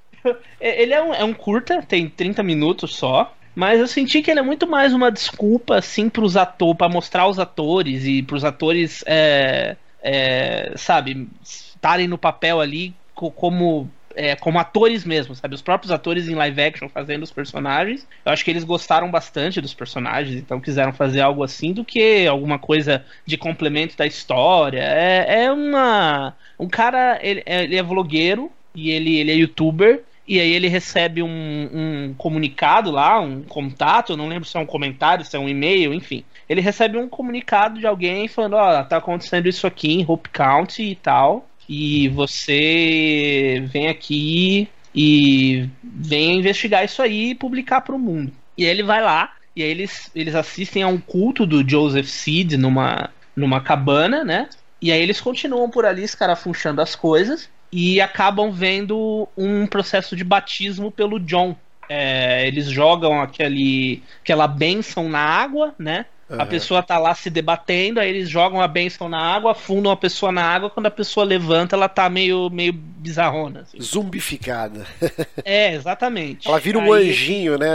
Ele 0.59 0.93
é 0.93 1.01
um, 1.01 1.13
é 1.13 1.23
um 1.23 1.33
curta, 1.33 1.81
tem 1.81 2.09
30 2.09 2.41
minutos 2.43 2.95
só. 2.95 3.33
Mas 3.57 3.79
eu 3.79 3.87
senti 3.87 4.21
que 4.21 4.29
ele 4.29 4.39
é 4.39 4.43
muito 4.43 4.67
mais 4.67 4.93
uma 4.93 5.11
desculpa, 5.11 5.77
assim, 5.77 6.09
pros 6.09 6.37
atores, 6.37 6.77
para 6.77 6.87
mostrar 6.87 7.27
os 7.27 7.39
atores 7.39 8.05
e 8.05 8.21
pros 8.21 8.45
atores, 8.45 9.03
é, 9.07 9.75
é, 9.99 10.73
sabe, 10.75 11.27
estarem 11.43 12.07
no 12.07 12.19
papel 12.19 12.61
ali 12.61 12.93
como 13.15 13.89
é, 14.17 14.35
como 14.35 14.57
atores 14.57 15.05
mesmo, 15.05 15.35
sabe? 15.35 15.53
Os 15.53 15.61
próprios 15.61 15.91
atores 15.91 16.27
em 16.27 16.33
live 16.33 16.61
action 16.61 16.89
fazendo 16.89 17.21
os 17.21 17.31
personagens. 17.31 18.05
Eu 18.25 18.31
acho 18.31 18.43
que 18.43 18.49
eles 18.49 18.63
gostaram 18.63 19.11
bastante 19.11 19.61
dos 19.61 19.75
personagens, 19.75 20.35
então 20.35 20.59
quiseram 20.59 20.91
fazer 20.91 21.21
algo 21.21 21.43
assim 21.43 21.71
do 21.71 21.85
que 21.85 22.25
alguma 22.25 22.57
coisa 22.57 23.05
de 23.25 23.37
complemento 23.37 23.95
da 23.95 24.07
história. 24.07 24.81
É, 24.81 25.43
é 25.43 25.51
uma. 25.51 26.35
Um 26.59 26.67
cara, 26.67 27.19
ele, 27.21 27.43
ele 27.45 27.75
é 27.75 27.83
vlogueiro 27.83 28.51
e 28.73 28.89
ele, 28.89 29.17
ele 29.17 29.31
é 29.31 29.35
youtuber. 29.35 30.03
E 30.27 30.41
aí 30.41 30.51
ele 30.51 30.67
recebe 30.67 31.23
um, 31.23 31.29
um, 31.29 32.13
comunicado 32.17 32.91
lá, 32.91 33.17
um 33.17 33.43
contato, 33.43 34.17
não 34.17 34.27
lembro 34.27 34.43
se 34.43 34.57
é 34.57 34.59
um 34.59 34.65
comentário, 34.65 35.23
se 35.23 35.37
é 35.37 35.39
um 35.39 35.47
e-mail, 35.47 35.93
enfim. 35.93 36.25
Ele 36.49 36.59
recebe 36.59 36.97
um 36.97 37.07
comunicado 37.07 37.79
de 37.79 37.87
alguém 37.87 38.27
falando, 38.27 38.57
ó, 38.57 38.81
oh, 38.81 38.83
tá 38.83 38.97
acontecendo 38.97 39.47
isso 39.47 39.65
aqui 39.65 39.93
em 39.93 40.05
Hope 40.05 40.27
County 40.27 40.83
e 40.83 40.95
tal 40.95 41.47
e 41.67 42.07
você 42.09 43.63
vem 43.71 43.87
aqui 43.87 44.67
e 44.95 45.69
vem 45.83 46.39
investigar 46.39 46.85
isso 46.85 47.01
aí 47.01 47.31
e 47.31 47.35
publicar 47.35 47.81
para 47.81 47.95
o 47.95 47.99
mundo. 47.99 48.31
E 48.57 48.65
aí 48.65 48.71
ele 48.71 48.83
vai 48.83 49.01
lá 49.01 49.33
e 49.55 49.63
aí 49.63 49.69
eles, 49.69 50.11
eles 50.15 50.35
assistem 50.35 50.83
a 50.83 50.87
um 50.87 50.99
culto 50.99 51.45
do 51.45 51.67
Joseph 51.67 52.07
Seed 52.07 52.53
numa, 52.53 53.09
numa 53.35 53.59
cabana, 53.59 54.23
né? 54.23 54.49
E 54.81 54.91
aí 54.91 55.01
eles 55.01 55.19
continuam 55.19 55.69
por 55.69 55.85
ali 55.85 56.03
escarafunchando 56.03 56.81
as 56.81 56.95
coisas 56.95 57.49
e 57.71 57.99
acabam 57.99 58.51
vendo 58.51 59.27
um 59.35 59.65
processo 59.65 60.15
de 60.15 60.23
batismo 60.23 60.91
pelo 60.91 61.19
John. 61.19 61.55
É, 61.89 62.47
eles 62.47 62.67
jogam 62.67 63.21
aquele, 63.21 64.03
aquela 64.21 64.47
benção 64.47 65.09
na 65.09 65.19
água, 65.19 65.73
né? 65.79 66.05
Uhum. 66.29 66.41
A 66.41 66.45
pessoa 66.45 66.83
tá 66.83 66.97
lá 66.97 67.15
se 67.15 67.29
debatendo, 67.29 67.99
aí 67.99 68.09
eles 68.09 68.29
jogam 68.29 68.61
a 68.61 68.67
benção 68.67 69.07
na 69.07 69.19
água, 69.19 69.51
afundam 69.51 69.91
a 69.91 69.95
pessoa 69.95 70.31
na 70.31 70.43
água, 70.43 70.69
quando 70.69 70.87
a 70.87 70.91
pessoa 70.91 71.25
levanta, 71.25 71.75
ela 71.75 71.87
tá 71.87 72.09
meio, 72.09 72.49
meio 72.49 72.73
bizarrona. 72.73 73.61
Assim. 73.61 73.81
Zumbificada. 73.81 74.85
é, 75.45 75.73
exatamente. 75.73 76.47
Ela 76.47 76.59
vira 76.59 76.79
um 76.79 76.91
aí... 76.91 77.09
anjinho, 77.09 77.57
né? 77.57 77.67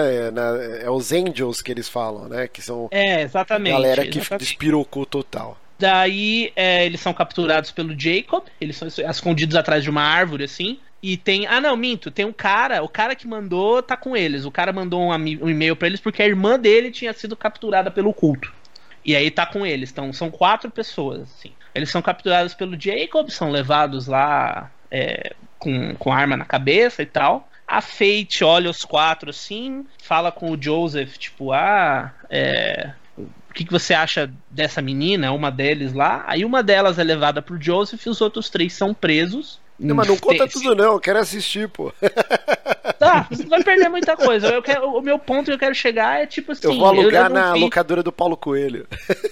É 0.83 0.91
os 0.91 1.13
angels 1.13 1.63
que 1.63 1.71
eles 1.71 1.89
falam, 1.89 2.29
né? 2.29 2.47
Que 2.47 2.61
são 2.61 2.89
é, 2.91 3.23
exatamente, 3.23 3.73
a 3.73 3.77
galera 3.77 4.07
que 4.07 4.19
exatamente. 4.19 4.45
despirocou 4.45 5.07
total. 5.07 5.59
Daí 5.79 6.53
é, 6.55 6.85
eles 6.87 7.01
são 7.01 7.13
capturados 7.13 7.73
pelo 7.73 7.99
Jacob, 7.99 8.45
eles 8.61 8.77
são 8.77 8.87
escondidos 8.87 9.57
atrás 9.57 9.83
de 9.83 9.91
uma 9.91 10.03
árvore, 10.03 10.45
assim. 10.45 10.79
E 11.03 11.17
tem. 11.17 11.47
Ah, 11.47 11.61
não, 11.61 11.77
minto. 11.77 12.11
Tem 12.11 12.25
um 12.25 12.33
cara. 12.33 12.83
O 12.83 12.89
cara 12.89 13.15
que 13.17 13.27
mandou 13.27 13.83
tá 13.83 13.97
com 13.97 14.17
eles. 14.17 14.45
O 14.45 14.51
cara 14.51 14.73
mandou 14.73 15.03
um, 15.03 15.11
um 15.13 15.51
e-mail 15.51 15.75
para 15.75 15.89
eles 15.89 16.01
porque 16.01 16.23
a 16.23 16.27
irmã 16.27 16.59
dele 16.59 16.91
tinha 16.91 17.13
sido 17.13 17.37
capturada 17.37 17.91
pelo 17.91 18.15
culto. 18.15 18.53
E 19.05 19.17
aí 19.17 19.31
tá 19.31 19.45
com 19.45 19.67
eles. 19.67 19.91
Então 19.91 20.13
são 20.13 20.31
quatro 20.31 20.71
pessoas, 20.71 21.23
assim. 21.23 21.53
Eles 21.75 21.91
são 21.91 22.01
capturados 22.03 22.55
pelo 22.55 22.81
Jacob, 22.81 23.31
são 23.31 23.51
levados 23.51 24.07
lá 24.07 24.71
é, 24.91 25.35
com, 25.59 25.95
com 25.97 26.13
arma 26.13 26.37
na 26.37 26.45
cabeça 26.45 27.03
e 27.03 27.07
tal. 27.07 27.49
A 27.67 27.81
Fate 27.81 28.45
olha 28.45 28.69
os 28.69 28.85
quatro 28.85 29.31
assim, 29.31 29.87
fala 30.03 30.31
com 30.31 30.51
o 30.51 30.63
Joseph, 30.63 31.17
tipo, 31.17 31.53
ah, 31.53 32.13
é, 32.29 32.93
o 33.17 33.55
que, 33.55 33.65
que 33.65 33.73
você 33.73 33.95
acha 33.95 34.31
dessa 34.51 34.83
menina? 34.83 35.33
Uma 35.33 35.51
deles 35.51 35.95
lá. 35.95 36.25
Aí 36.27 36.45
uma 36.45 36.63
delas 36.63 36.99
é 36.99 37.05
levada 37.05 37.41
pro 37.41 37.61
Joseph 37.61 38.05
e 38.05 38.11
os 38.11 38.21
outros 38.21 38.51
três 38.51 38.75
são 38.75 38.93
presos. 38.93 39.59
Não, 39.83 39.97
mas 39.97 40.09
não 40.09 40.17
conta 40.17 40.47
tudo 40.49 40.75
não, 40.75 40.93
eu 40.93 41.01
quero 41.01 41.19
assistir, 41.19 41.69
pô. 41.69 41.93
Tá, 42.99 43.27
você 43.29 43.45
vai 43.47 43.63
perder 43.65 43.89
muita 43.89 44.17
coisa. 44.17 44.47
Eu 44.49 44.63
quero, 44.63 44.89
o 44.89 45.01
meu 45.01 45.19
ponto 45.19 45.47
que 45.47 45.53
eu 45.53 45.59
quero 45.59 45.75
chegar 45.75 46.21
é 46.21 46.27
tipo 46.27 46.53
assim. 46.53 46.69
Eu 46.69 46.77
vou 46.77 46.87
alugar 46.87 47.27
eu 47.29 47.35
na 47.35 47.53
vi... 47.53 47.59
locadora 47.59 48.01
do 48.01 48.13
Paulo 48.13 48.37
Coelho. 48.37 48.87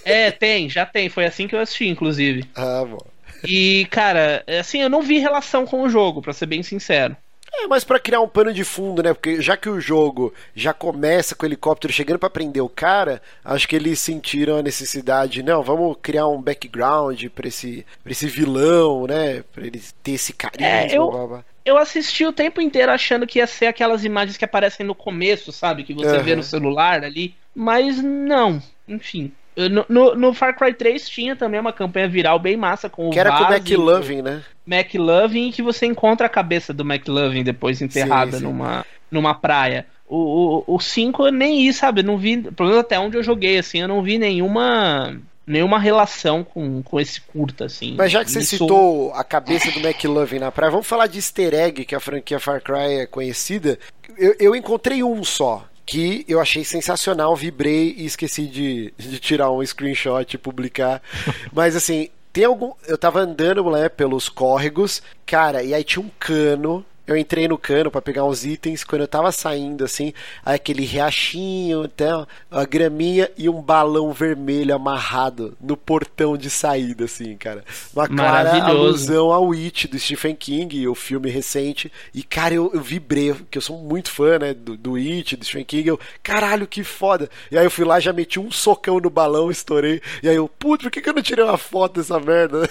É, 0.05 0.33
tem, 0.33 0.69
já 0.69 0.85
tem. 0.85 1.09
Foi 1.09 1.25
assim 1.25 1.47
que 1.47 1.55
eu 1.55 1.61
assisti, 1.61 1.87
inclusive. 1.87 2.45
Ah, 2.57 2.85
bom. 2.85 2.99
E, 3.45 3.87
cara, 3.91 4.45
assim, 4.59 4.83
eu 4.83 4.91
não 4.91 5.03
vi 5.03 5.19
relação 5.19 5.65
com 5.65 5.83
o 5.83 5.89
jogo, 5.89 6.21
para 6.21 6.33
ser 6.33 6.47
bem 6.47 6.65
sincero. 6.65 7.17
É, 7.53 7.67
mas 7.67 7.85
para 7.85 7.99
criar 7.99 8.21
um 8.21 8.29
pano 8.29 8.53
de 8.53 8.65
fundo, 8.65 9.03
né? 9.03 9.13
Porque 9.13 9.43
já 9.43 9.57
que 9.57 9.69
o 9.69 9.81
jogo 9.81 10.33
já 10.55 10.73
começa 10.73 11.35
com 11.35 11.45
o 11.45 11.49
helicóptero 11.49 11.93
chegando 11.93 12.19
para 12.19 12.31
prender 12.31 12.63
o 12.63 12.69
cara, 12.69 13.21
acho 13.45 13.69
que 13.69 13.75
eles 13.75 13.99
sentiram 13.99 14.57
a 14.57 14.63
necessidade, 14.63 15.43
não, 15.43 15.63
vamos 15.63 15.97
criar 16.01 16.29
um 16.29 16.41
background 16.41 17.25
para 17.35 17.49
esse, 17.49 17.85
pra 18.03 18.13
esse 18.13 18.27
vilão, 18.29 19.07
né? 19.07 19.43
Para 19.53 19.67
ele 19.67 19.83
ter 20.03 20.13
esse 20.13 20.33
carisma. 20.33 20.67
É, 20.67 20.97
eu, 20.97 21.11
blá, 21.11 21.27
blá. 21.27 21.45
eu 21.65 21.77
assisti 21.77 22.25
o 22.25 22.33
tempo 22.33 22.61
inteiro 22.61 22.93
achando 22.93 23.27
que 23.27 23.39
ia 23.41 23.47
ser 23.47 23.67
aquelas 23.67 24.05
imagens 24.05 24.37
que 24.37 24.45
aparecem 24.45 24.87
no 24.87 24.95
começo, 24.95 25.51
sabe? 25.51 25.83
Que 25.83 25.93
você 25.93 26.17
uhum. 26.17 26.23
vê 26.23 26.37
no 26.37 26.43
celular 26.43 27.05
ali. 27.05 27.35
Mas 27.55 28.01
não, 28.01 28.63
enfim. 28.87 29.33
No, 29.69 29.85
no, 29.89 30.15
no, 30.15 30.35
Far 30.35 30.57
Cry 30.57 30.73
3 30.73 31.09
tinha 31.09 31.37
também 31.37 31.61
uma 31.61 31.73
campanha 31.73 32.09
viral 32.09 32.39
bem 32.39 32.57
massa 32.57 32.89
com 32.89 33.09
o 33.09 33.11
Que 33.11 33.19
era 33.19 33.37
com 33.37 33.45
o 33.45 33.53
McLovin, 33.53 34.23
né? 34.23 34.43
McLovin 34.67 35.51
que 35.51 35.63
você 35.63 35.87
encontra 35.87 36.27
a 36.27 36.31
cabeça 36.31 36.73
do 36.73 36.83
McLovin 36.83 37.43
depois 37.43 37.83
enterrada 37.83 38.33
sim, 38.33 38.39
sim. 38.39 38.45
Numa, 38.45 38.87
numa 39.11 39.35
praia. 39.35 39.87
O 40.09 40.17
5 40.17 40.73
o, 40.73 40.77
o 40.77 40.81
cinco, 40.81 41.27
eu 41.27 41.33
nem 41.33 41.63
ia, 41.63 41.73
sabe? 41.73 42.03
Não 42.03 42.19
vi, 42.19 42.39
pelo 42.39 42.69
menos 42.69 42.85
até 42.85 42.99
onde 42.99 43.17
eu 43.17 43.23
joguei, 43.23 43.59
assim, 43.59 43.81
eu 43.81 43.87
não 43.87 44.03
vi 44.03 44.19
nenhuma 44.19 45.17
nenhuma 45.47 45.79
relação 45.79 46.45
com, 46.45 46.81
com 46.83 47.01
esse 47.01 47.21
curta, 47.21 47.65
assim. 47.65 47.95
Mas 47.97 48.13
já 48.13 48.25
que 48.25 48.31
você 48.31 48.43
citou 48.43 49.13
a 49.15 49.25
cabeça 49.25 49.71
do 49.73 49.81
McLovin 49.81 50.39
na 50.39 50.53
praia, 50.53 50.71
vamos 50.71 50.87
falar 50.87 51.09
de 51.09 51.19
easter 51.19 51.53
egg, 51.55 51.85
que 51.85 51.95
a 51.95 52.01
franquia 52.01 52.39
Far 52.39 52.63
Cry 52.63 53.01
é 53.01 53.07
conhecida. 53.07 53.79
Eu, 54.17 54.37
eu 54.39 54.57
encontrei 54.57 55.03
um 55.03 55.25
só, 55.25 55.65
que 55.91 56.25
eu 56.29 56.41
achei 56.41 56.63
sensacional, 56.63 57.35
vibrei 57.35 57.97
e 57.99 58.07
esqueci 58.07 58.47
de, 58.47 58.95
de 58.97 59.19
tirar 59.19 59.51
um 59.51 59.61
screenshot 59.67 60.25
e 60.33 60.39
publicar. 60.39 61.03
Mas 61.53 61.75
assim, 61.75 62.09
tem 62.33 62.45
algum. 62.45 62.75
Eu 62.87 62.97
tava 62.97 63.19
andando 63.19 63.69
né, 63.73 63.89
pelos 63.89 64.29
córregos, 64.29 65.03
cara, 65.27 65.65
e 65.65 65.75
aí 65.75 65.83
tinha 65.83 66.01
um 66.01 66.11
cano 66.17 66.87
eu 67.13 67.17
entrei 67.17 67.49
no 67.49 67.59
cano 67.59 67.91
para 67.91 68.03
pegar 68.03 68.25
uns 68.25 68.45
itens. 68.45 68.85
Quando 68.85 69.03
eu 69.03 69.09
tava 69.09 69.33
saindo, 69.33 69.85
assim, 69.85 70.13
aquele 70.45 70.85
riachinho, 70.85 71.85
então, 71.85 72.27
a 72.51 72.65
graminha 72.65 73.31
e 73.37 73.49
um 73.49 73.61
balão 73.61 74.13
vermelho 74.13 74.75
amarrado 74.75 75.57
no 75.61 75.77
portão 75.77 76.37
de 76.37 76.51
saída, 76.51 77.05
assim, 77.05 77.37
cara. 77.37 77.65
Uma 77.95 78.09
clara 78.09 78.63
alusão 78.65 79.33
ao 79.33 79.53
It 79.53 79.89
do 79.89 79.99
Stephen 79.99 80.35
King, 80.35 80.87
o 80.87 80.95
filme 80.95 81.31
recente. 81.31 81.93
E, 82.15 82.23
cara, 82.23 82.55
eu, 82.55 82.71
eu 82.73 82.81
vibrei, 82.81 83.33
porque 83.33 83.59
eu 83.59 83.63
sou 83.63 83.79
muito 83.79 84.11
fã, 84.11 84.39
né, 84.39 84.55
do, 84.55 84.77
do 84.77 84.97
It, 84.97 85.37
do 85.37 85.45
Stephen 85.45 85.65
King. 85.65 85.89
Eu, 85.89 86.01
caralho, 86.23 86.67
que 86.67 86.85
foda. 86.85 87.29
E 87.51 87.59
aí 87.59 87.65
eu 87.65 87.71
fui 87.71 87.85
lá, 87.85 88.01
já 88.01 88.13
meti 88.13 88.39
um 88.39 88.51
socão 88.51 89.01
no 89.01 89.11
balão, 89.11 89.51
estourei. 89.51 90.01
E 90.23 90.29
aí 90.29 90.37
eu, 90.37 90.49
puto, 90.49 90.85
por 90.85 90.91
que, 90.91 91.01
que 91.01 91.09
eu 91.09 91.15
não 91.15 91.23
tirei 91.23 91.45
uma 91.45 91.59
foto 91.59 92.01
dessa 92.01 92.19
merda? 92.19 92.69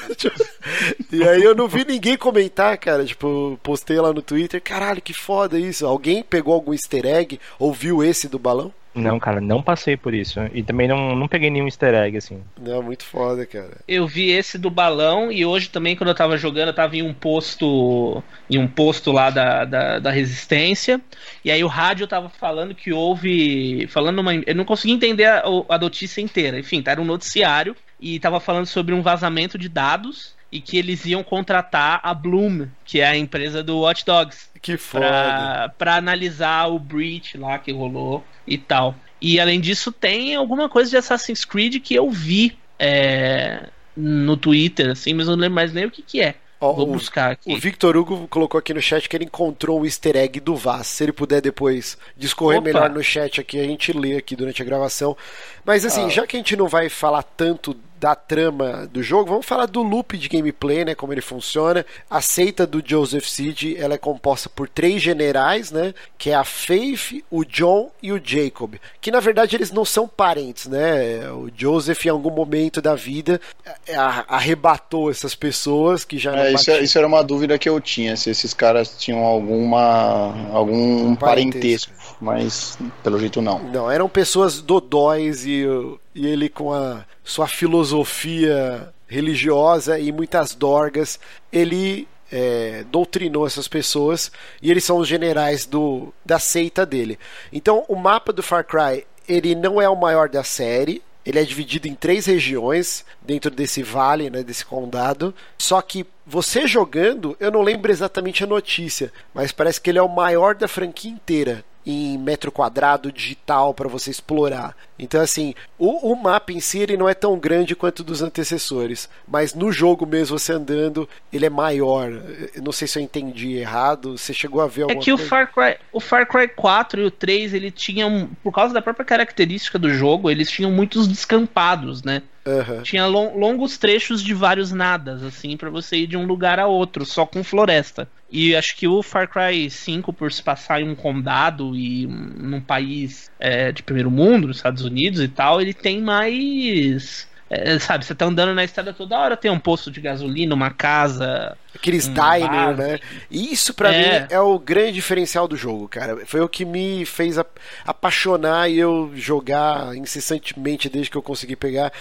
e 1.11 1.23
aí 1.23 1.43
eu 1.43 1.55
não 1.55 1.67
vi 1.67 1.85
ninguém 1.85 2.17
comentar, 2.17 2.77
cara. 2.77 3.05
Tipo, 3.05 3.59
postei 3.63 3.99
lá 3.99 4.13
no 4.13 4.21
Twitter, 4.29 4.61
caralho, 4.61 5.01
que 5.01 5.11
foda 5.11 5.57
isso. 5.57 5.87
Alguém 5.87 6.21
pegou 6.21 6.53
algum 6.53 6.71
easter 6.71 7.03
egg 7.03 7.39
ou 7.57 7.73
viu 7.73 8.03
esse 8.03 8.29
do 8.29 8.37
balão? 8.37 8.71
Não, 8.93 9.19
cara, 9.19 9.41
não 9.41 9.61
passei 9.61 9.97
por 9.97 10.13
isso. 10.13 10.39
E 10.53 10.61
também 10.61 10.87
não, 10.87 11.15
não 11.15 11.27
peguei 11.27 11.49
nenhum 11.49 11.65
easter 11.65 11.95
egg, 11.95 12.15
assim. 12.17 12.43
Não, 12.59 12.83
muito 12.83 13.03
foda, 13.05 13.43
cara. 13.43 13.77
Eu 13.87 14.05
vi 14.05 14.29
esse 14.29 14.59
do 14.59 14.69
balão 14.69 15.31
e 15.31 15.43
hoje 15.43 15.69
também, 15.69 15.95
quando 15.95 16.09
eu 16.09 16.15
tava 16.15 16.37
jogando, 16.37 16.67
eu 16.67 16.75
tava 16.75 16.95
em 16.95 17.01
um 17.01 17.13
posto. 17.13 18.21
Em 18.47 18.59
um 18.59 18.67
posto 18.67 19.11
lá 19.11 19.31
da, 19.31 19.65
da, 19.65 19.99
da 19.99 20.11
resistência. 20.11 21.01
E 21.43 21.49
aí 21.49 21.63
o 21.63 21.67
rádio 21.67 22.05
tava 22.05 22.29
falando 22.29 22.75
que 22.75 22.93
houve. 22.93 23.87
Falando 23.87 24.19
uma. 24.19 24.35
Eu 24.35 24.55
não 24.55 24.65
consegui 24.65 24.93
entender 24.93 25.25
a, 25.25 25.43
a 25.69 25.77
notícia 25.79 26.21
inteira. 26.21 26.59
Enfim, 26.59 26.83
tá, 26.83 26.91
era 26.91 27.01
um 27.01 27.05
noticiário. 27.05 27.75
E 27.99 28.19
tava 28.19 28.39
falando 28.39 28.67
sobre 28.67 28.93
um 28.93 29.01
vazamento 29.01 29.57
de 29.57 29.67
dados 29.67 30.37
e 30.51 30.59
que 30.59 30.77
eles 30.77 31.05
iam 31.05 31.23
contratar 31.23 31.99
a 32.03 32.13
Bloom, 32.13 32.67
que 32.83 32.99
é 32.99 33.07
a 33.07 33.17
empresa 33.17 33.63
do 33.63 33.79
Watch 33.79 34.05
Dogs. 34.05 34.49
Que 34.61 34.77
foda. 34.77 35.05
Pra, 35.07 35.73
pra 35.77 35.95
analisar 35.95 36.67
o 36.67 36.79
breach 36.79 37.37
lá 37.37 37.59
que 37.59 37.71
rolou 37.71 38.23
e 38.47 38.57
tal. 38.57 38.95
E 39.21 39.39
além 39.39 39.59
disso, 39.59 39.91
tem 39.91 40.35
alguma 40.35 40.69
coisa 40.69 40.89
de 40.89 40.97
Assassin's 40.97 41.45
Creed 41.45 41.81
que 41.81 41.93
eu 41.93 42.09
vi 42.09 42.57
é, 42.77 43.67
no 43.95 44.37
Twitter, 44.37 44.91
assim, 44.91 45.13
mas 45.13 45.27
eu 45.27 45.35
não 45.35 45.41
lembro 45.41 45.55
mais 45.55 45.73
nem 45.73 45.85
o 45.85 45.91
que, 45.91 46.01
que 46.01 46.21
é. 46.21 46.35
Ó, 46.61 46.73
Vou 46.73 46.87
buscar 46.87 47.31
aqui. 47.31 47.53
O 47.53 47.57
Victor 47.57 47.95
Hugo 47.95 48.27
colocou 48.27 48.59
aqui 48.59 48.73
no 48.73 48.81
chat 48.81 49.07
que 49.07 49.15
ele 49.15 49.23
encontrou 49.23 49.79
o 49.79 49.85
easter 49.85 50.17
egg 50.17 50.41
do 50.41 50.57
Vaz. 50.57 50.87
Se 50.87 51.03
ele 51.05 51.13
puder 51.13 51.41
depois 51.41 51.97
discorrer 52.17 52.59
Opa. 52.59 52.65
melhor 52.65 52.89
no 52.89 53.01
chat 53.01 53.39
aqui, 53.39 53.57
a 53.59 53.63
gente 53.63 53.93
lê 53.93 54.17
aqui 54.17 54.35
durante 54.35 54.61
a 54.61 54.65
gravação. 54.65 55.15
Mas 55.63 55.85
assim, 55.85 56.05
ah. 56.05 56.09
já 56.09 56.27
que 56.27 56.35
a 56.35 56.39
gente 56.39 56.57
não 56.57 56.67
vai 56.67 56.89
falar 56.89 57.23
tanto 57.23 57.73
da 57.99 58.15
trama 58.15 58.87
do 58.91 59.03
jogo, 59.03 59.29
vamos 59.29 59.45
falar 59.45 59.65
do 59.65 59.83
loop 59.83 60.17
de 60.17 60.29
gameplay, 60.29 60.85
né, 60.85 60.95
como 60.95 61.13
ele 61.13 61.21
funciona. 61.21 61.85
A 62.09 62.21
seita 62.21 62.65
do 62.65 62.81
Joseph 62.85 63.25
Seed, 63.25 63.75
ela 63.77 63.95
é 63.95 63.97
composta 63.97 64.49
por 64.49 64.69
três 64.69 65.01
generais, 65.01 65.71
né, 65.71 65.93
que 66.17 66.29
é 66.29 66.35
a 66.35 66.43
Faith, 66.43 67.23
o 67.29 67.43
John 67.43 67.91
e 68.01 68.11
o 68.11 68.21
Jacob, 68.23 68.75
que 69.01 69.11
na 69.11 69.19
verdade 69.19 69.55
eles 69.55 69.71
não 69.71 69.83
são 69.83 70.07
parentes, 70.07 70.67
né? 70.67 71.29
O 71.31 71.49
Joseph 71.55 72.05
em 72.05 72.09
algum 72.09 72.31
momento 72.31 72.81
da 72.81 72.95
vida 72.95 73.39
é, 73.87 73.95
arrebatou 73.95 75.09
essas 75.09 75.35
pessoas 75.35 76.03
que 76.05 76.17
já 76.17 76.35
é, 76.35 76.53
isso, 76.53 76.71
é, 76.71 76.81
isso, 76.81 76.97
era 76.97 77.07
uma 77.07 77.23
dúvida 77.23 77.57
que 77.57 77.67
eu 77.67 77.79
tinha, 77.79 78.15
se 78.15 78.29
esses 78.29 78.53
caras 78.53 78.95
tinham 78.97 79.19
alguma 79.19 80.49
algum 80.51 81.15
parentesco. 81.15 81.91
parentesco, 81.93 82.17
mas 82.21 82.77
pelo 83.03 83.19
jeito 83.19 83.41
não. 83.41 83.59
Não, 83.59 83.91
eram 83.91 84.07
pessoas 84.07 84.61
dodóis 84.61 85.45
e, 85.45 85.65
e 86.13 86.27
ele 86.27 86.49
com 86.49 86.73
a 86.73 87.05
sua 87.23 87.47
filosofia 87.47 88.93
religiosa 89.07 89.99
e 89.99 90.11
muitas 90.11 90.53
dorgas, 90.53 91.19
ele 91.51 92.07
é, 92.31 92.83
doutrinou 92.91 93.45
essas 93.47 93.67
pessoas 93.67 94.31
e 94.61 94.69
eles 94.69 94.83
são 94.83 94.97
os 94.97 95.07
generais 95.07 95.65
do, 95.65 96.13
da 96.25 96.39
seita 96.39 96.85
dele. 96.85 97.17
Então, 97.51 97.85
o 97.87 97.95
mapa 97.95 98.31
do 98.31 98.43
Far 98.43 98.63
Cry 98.63 99.05
ele 99.27 99.53
não 99.53 99.79
é 99.79 99.87
o 99.87 99.95
maior 99.95 100.27
da 100.27 100.43
série, 100.43 101.03
ele 101.25 101.37
é 101.37 101.43
dividido 101.43 101.87
em 101.87 101.93
três 101.93 102.25
regiões 102.25 103.05
dentro 103.21 103.51
desse 103.51 103.83
vale, 103.83 104.29
né, 104.29 104.41
desse 104.41 104.65
condado. 104.65 105.33
Só 105.57 105.79
que 105.81 106.05
você 106.25 106.65
jogando, 106.65 107.37
eu 107.39 107.51
não 107.51 107.61
lembro 107.61 107.91
exatamente 107.91 108.43
a 108.43 108.47
notícia, 108.47 109.11
mas 109.33 109.51
parece 109.51 109.79
que 109.79 109.91
ele 109.91 109.99
é 109.99 110.01
o 110.01 110.09
maior 110.09 110.55
da 110.55 110.67
franquia 110.67 111.11
inteira 111.11 111.63
em 111.85 112.17
metro 112.17 112.51
quadrado 112.51 113.11
digital 113.11 113.73
para 113.73 113.87
você 113.87 114.11
explorar. 114.11 114.75
Então, 114.97 115.21
assim, 115.21 115.55
o, 115.77 116.11
o, 116.11 116.15
mapa 116.15 116.51
em 116.51 116.59
si 116.59 116.79
ele 116.79 116.97
não 116.97 117.07
é 117.07 117.13
tão 117.13 117.39
grande 117.39 117.75
quanto 117.75 118.03
dos 118.03 118.21
antecessores, 118.21 119.09
mas 119.27 119.53
no 119.53 119.71
jogo 119.71 120.05
mesmo, 120.05 120.37
você 120.37 120.53
andando, 120.53 121.07
ele 121.31 121.45
é 121.45 121.49
maior. 121.49 122.11
Eu 122.53 122.61
não 122.61 122.71
sei 122.71 122.87
se 122.87 122.99
eu 122.99 123.03
entendi 123.03 123.53
errado. 123.53 124.17
Você 124.17 124.33
chegou 124.33 124.61
a 124.61 124.67
ver 124.67 124.81
é 124.81 124.83
alguma 124.83 125.01
É 125.01 125.03
que 125.03 125.11
coisa? 125.11 125.23
o 125.23 125.27
Far, 125.27 125.53
Cry, 125.53 125.77
o 125.93 125.99
Far 125.99 126.27
Cry 126.27 126.47
4 126.49 127.01
e 127.01 127.05
o 127.05 127.11
3, 127.11 127.53
ele 127.53 127.71
tinham, 127.71 128.29
por 128.43 128.53
causa 128.53 128.73
da 128.73 128.81
própria 128.81 129.05
característica 129.05 129.79
do 129.79 129.89
jogo, 129.89 130.29
eles 130.29 130.51
tinham 130.51 130.71
muitos 130.71 131.07
descampados, 131.07 132.03
né? 132.03 132.21
Uhum. 132.47 132.81
Tinha 132.83 133.05
long, 133.05 133.37
longos 133.37 133.77
trechos 133.77 134.23
de 134.23 134.33
vários 134.33 134.71
nadas, 134.71 135.23
assim, 135.23 135.57
para 135.57 135.69
você 135.69 135.97
ir 135.97 136.07
de 136.07 136.17
um 136.17 136.25
lugar 136.25 136.59
a 136.59 136.67
outro, 136.67 137.05
só 137.05 137.25
com 137.25 137.43
floresta. 137.43 138.09
E 138.31 138.55
acho 138.55 138.75
que 138.75 138.87
o 138.87 139.01
Far 139.01 139.27
Cry 139.27 139.69
5, 139.69 140.13
por 140.13 140.31
se 140.31 140.41
passar 140.41 140.81
em 140.81 140.89
um 140.89 140.95
condado 140.95 141.75
e 141.75 142.05
um, 142.05 142.11
num 142.11 142.61
país 142.61 143.29
é, 143.39 143.71
de 143.71 143.83
primeiro 143.83 144.11
mundo, 144.11 144.47
nos 144.47 144.57
Estados 144.57 144.83
Unidos 144.83 145.21
e 145.21 145.27
tal, 145.27 145.59
ele 145.59 145.73
tem 145.73 146.01
mais. 146.01 147.27
É, 147.49 147.79
sabe, 147.79 148.05
você 148.05 148.13
tá 148.13 148.25
andando 148.25 148.53
na 148.53 148.63
estrada 148.63 148.93
toda 148.93 149.17
hora, 149.17 149.35
tem 149.35 149.49
um 149.49 149.59
posto 149.59 149.89
de 149.89 149.99
gasolina, 149.99 150.53
uma 150.53 150.69
casa. 150.69 151.57
Aqueles 151.73 152.07
um 152.07 152.13
diner, 152.13 152.75
né? 152.75 152.99
E 153.29 153.53
isso 153.53 153.73
para 153.73 153.93
é. 153.93 154.21
mim 154.21 154.27
é 154.31 154.39
o 154.39 154.57
grande 154.57 154.93
diferencial 154.93 155.47
do 155.47 155.55
jogo, 155.55 155.87
cara. 155.87 156.25
Foi 156.25 156.41
o 156.41 156.49
que 156.49 156.65
me 156.65 157.05
fez 157.05 157.37
apaixonar 157.85 158.69
e 158.69 158.79
eu 158.79 159.11
jogar 159.13 159.95
incessantemente 159.95 160.89
desde 160.89 161.11
que 161.11 161.17
eu 161.17 161.21
consegui 161.21 161.55
pegar 161.55 161.91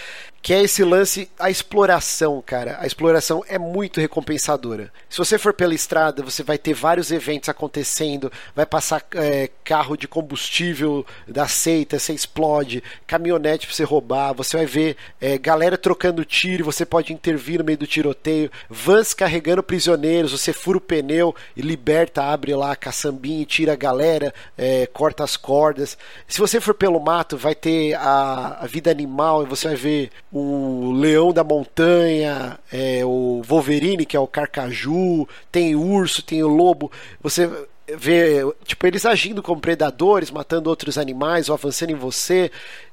que 0.41 0.55
é 0.55 0.63
esse 0.63 0.85
lance, 0.85 1.29
a 1.39 1.51
exploração, 1.51 2.43
cara. 2.45 2.79
A 2.81 2.87
exploração 2.87 3.45
é 3.49 3.59
muito 3.59 4.01
recompensadora. 4.01 4.93
Se 5.09 5.19
você 5.19 5.37
for 5.37 5.53
pela 5.53 5.75
estrada, 5.75 6.23
você 6.23 6.43
vai 6.43 6.57
ter 6.57 6.73
vários 6.73 7.11
eventos 7.11 7.49
acontecendo, 7.49 8.33
vai 8.55 8.65
passar 8.65 9.05
é, 9.15 9.51
carro 9.65 9.97
de 9.97 10.07
combustível 10.07 11.05
da 11.27 11.49
seita, 11.49 11.99
você 11.99 12.13
explode, 12.13 12.83
caminhonete 13.07 13.67
pra 13.67 13.75
você 13.75 13.85
roubar, 13.85 14.33
você 14.33 14.57
vai 14.57 14.67
ver 14.67 14.97
é, 15.21 15.37
galera 15.37 15.77
trocando 15.77 16.25
tiro, 16.25 16.65
você 16.65 16.87
pode 16.87 17.13
intervir 17.13 17.59
no 17.59 17.65
meio 17.65 17.79
do 17.79 17.87
tiroteio, 17.87 18.51
vans 18.71 19.13
carregando 19.13 19.58
prisioneiros, 19.63 20.33
você 20.33 20.53
fura 20.53 20.79
o 20.79 20.81
pneu 20.81 21.35
e 21.57 21.63
liberta, 21.63 22.23
abre 22.23 22.55
lá 22.55 22.73
a 22.73 22.77
caçambinha 22.77 23.43
e 23.43 23.47
tira 23.47 23.73
a 23.73 23.77
galera, 23.77 24.33
é, 24.57 24.87
corta 24.87 25.25
as 25.25 25.37
cordas. 25.37 25.97
Se 26.27 26.39
você 26.39 26.61
for 26.61 26.75
pelo 26.75 27.01
mato, 27.01 27.37
vai 27.37 27.55
ter 27.55 27.95
a, 27.95 28.59
a 28.61 28.67
vida 28.67 28.91
animal 28.91 29.43
e 29.43 29.47
você 29.47 29.69
vai 29.69 29.77
ver 29.77 30.11
o 30.33 30.93
leão 30.93 31.33
da 31.33 31.45
montanha, 31.45 32.59
é, 32.73 33.05
o 33.05 33.43
Wolverine, 33.45 34.07
que 34.07 34.17
é 34.17 34.21
o 34.21 34.27
carcaju, 34.27 35.27
tem 35.51 35.75
urso, 35.75 36.23
tem 36.23 36.43
o 36.43 36.49
lobo. 36.49 36.91
Você 37.23 37.51
vê, 37.97 38.41
tipo, 38.65 38.87
eles 38.87 39.07
agindo 39.07 39.43
como 39.43 39.61
predadores, 39.61 40.31
matando 40.31 40.69
outros 40.69 40.99
animais 40.99 41.49
ou 41.49 41.55
avançando 41.55 41.91
em 41.91 41.95
você 41.95 42.51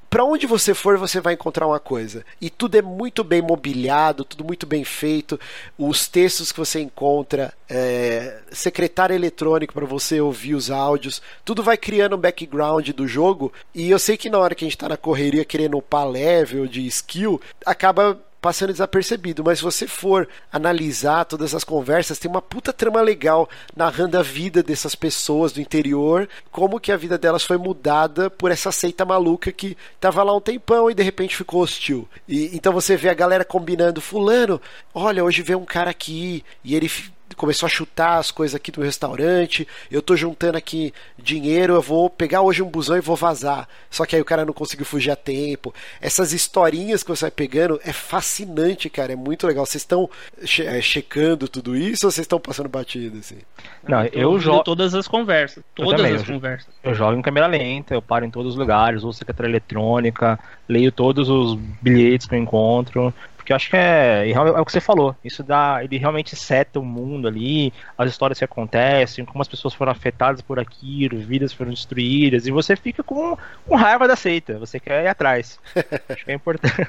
para 0.08 0.24
onde 0.24 0.46
você 0.46 0.72
for, 0.74 0.96
você 0.96 1.20
vai 1.20 1.34
encontrar 1.34 1.66
uma 1.66 1.80
coisa. 1.80 2.24
E 2.40 2.48
tudo 2.48 2.76
é 2.76 2.82
muito 2.82 3.24
bem 3.24 3.42
mobiliado, 3.42 4.24
tudo 4.24 4.44
muito 4.44 4.66
bem 4.66 4.84
feito. 4.84 5.38
Os 5.78 6.08
textos 6.08 6.52
que 6.52 6.58
você 6.58 6.80
encontra, 6.80 7.52
é, 7.68 8.38
secretário 8.50 9.14
eletrônico 9.14 9.74
para 9.74 9.86
você 9.86 10.20
ouvir 10.20 10.54
os 10.54 10.70
áudios, 10.70 11.20
tudo 11.44 11.62
vai 11.62 11.76
criando 11.76 12.16
um 12.16 12.20
background 12.20 12.88
do 12.90 13.06
jogo. 13.06 13.52
E 13.74 13.90
eu 13.90 13.98
sei 13.98 14.16
que 14.16 14.30
na 14.30 14.38
hora 14.38 14.54
que 14.54 14.64
a 14.64 14.66
gente 14.66 14.76
está 14.76 14.88
na 14.88 14.96
correria 14.96 15.44
querendo 15.44 15.76
upar 15.76 16.08
level 16.08 16.66
de 16.66 16.86
skill, 16.86 17.40
acaba 17.64 18.18
passando 18.46 18.70
desapercebido, 18.70 19.42
mas 19.42 19.58
se 19.58 19.64
você 19.64 19.88
for 19.88 20.28
analisar 20.52 21.24
todas 21.24 21.52
as 21.52 21.64
conversas, 21.64 22.16
tem 22.16 22.30
uma 22.30 22.40
puta 22.40 22.72
trama 22.72 23.00
legal 23.00 23.50
narrando 23.74 24.16
a 24.16 24.22
vida 24.22 24.62
dessas 24.62 24.94
pessoas 24.94 25.50
do 25.50 25.60
interior, 25.60 26.28
como 26.52 26.78
que 26.78 26.92
a 26.92 26.96
vida 26.96 27.18
delas 27.18 27.42
foi 27.42 27.56
mudada 27.56 28.30
por 28.30 28.52
essa 28.52 28.70
seita 28.70 29.04
maluca 29.04 29.50
que 29.50 29.76
tava 29.98 30.22
lá 30.22 30.32
um 30.32 30.40
tempão 30.40 30.88
e 30.88 30.94
de 30.94 31.02
repente 31.02 31.36
ficou 31.36 31.60
hostil. 31.60 32.08
E 32.28 32.56
então 32.56 32.72
você 32.72 32.96
vê 32.96 33.08
a 33.08 33.14
galera 33.14 33.44
combinando, 33.44 34.00
fulano, 34.00 34.62
olha, 34.94 35.24
hoje 35.24 35.42
vem 35.42 35.56
um 35.56 35.64
cara 35.64 35.90
aqui 35.90 36.44
e 36.62 36.76
ele 36.76 36.88
começou 37.34 37.66
a 37.66 37.70
chutar 37.70 38.18
as 38.18 38.30
coisas 38.30 38.54
aqui 38.54 38.70
do 38.70 38.82
restaurante, 38.82 39.66
eu 39.90 40.00
tô 40.00 40.14
juntando 40.16 40.56
aqui 40.56 40.92
dinheiro, 41.18 41.74
eu 41.74 41.82
vou 41.82 42.08
pegar 42.08 42.42
hoje 42.42 42.62
um 42.62 42.68
busão 42.68 42.96
e 42.96 43.00
vou 43.00 43.16
vazar. 43.16 43.68
Só 43.90 44.04
que 44.06 44.14
aí 44.14 44.22
o 44.22 44.24
cara 44.24 44.44
não 44.44 44.52
conseguiu 44.52 44.86
fugir 44.86 45.10
a 45.10 45.16
tempo. 45.16 45.74
Essas 46.00 46.32
historinhas 46.32 47.02
que 47.02 47.10
você 47.10 47.24
vai 47.24 47.30
pegando 47.30 47.80
é 47.84 47.92
fascinante, 47.92 48.88
cara, 48.88 49.12
é 49.12 49.16
muito 49.16 49.46
legal. 49.46 49.66
Vocês 49.66 49.82
estão 49.82 50.08
che 50.44 50.62
é, 50.62 50.80
checando 50.80 51.48
tudo 51.48 51.76
isso 51.76 52.06
ou 52.06 52.10
vocês 52.10 52.24
estão 52.24 52.38
passando 52.38 52.68
batido 52.68 53.18
assim? 53.18 53.38
Não, 53.86 54.04
eu, 54.06 54.32
eu 54.32 54.38
jogo 54.38 54.62
todas 54.62 54.94
as 54.94 55.08
conversas, 55.08 55.64
todas 55.74 56.00
as 56.00 56.20
eu 56.20 56.34
conversas. 56.34 56.68
Eu 56.82 56.94
jogo 56.94 57.18
em 57.18 57.22
câmera 57.22 57.46
lenta, 57.46 57.94
eu 57.94 58.02
paro 58.02 58.24
em 58.24 58.30
todos 58.30 58.52
os 58.52 58.58
lugares, 58.58 59.02
uso 59.02 59.18
secretária 59.18 59.50
eletrônica, 59.50 60.38
leio 60.68 60.92
todos 60.92 61.28
os 61.28 61.56
bilhetes 61.80 62.26
que 62.26 62.34
eu 62.34 62.38
encontro, 62.38 63.12
porque 63.46 63.52
eu 63.52 63.56
acho 63.56 63.70
que 63.70 63.76
é, 63.76 64.28
é 64.28 64.60
o 64.60 64.64
que 64.64 64.72
você 64.72 64.80
falou. 64.80 65.14
Isso 65.24 65.40
dá. 65.40 65.78
Ele 65.80 65.98
realmente 65.98 66.34
seta 66.34 66.80
o 66.80 66.84
mundo 66.84 67.28
ali, 67.28 67.72
as 67.96 68.10
histórias 68.10 68.40
que 68.40 68.44
acontecem, 68.44 69.24
como 69.24 69.40
as 69.40 69.46
pessoas 69.46 69.72
foram 69.72 69.92
afetadas 69.92 70.42
por 70.42 70.58
aquilo, 70.58 71.20
vidas 71.20 71.52
foram 71.52 71.70
destruídas, 71.70 72.48
e 72.48 72.50
você 72.50 72.74
fica 72.74 73.04
com, 73.04 73.38
com 73.64 73.76
raiva 73.76 74.08
da 74.08 74.16
seita. 74.16 74.58
Você 74.58 74.80
quer 74.80 75.04
ir 75.04 75.06
atrás. 75.06 75.60
acho 76.08 76.24
que 76.24 76.32
é 76.32 76.34
importante. 76.34 76.88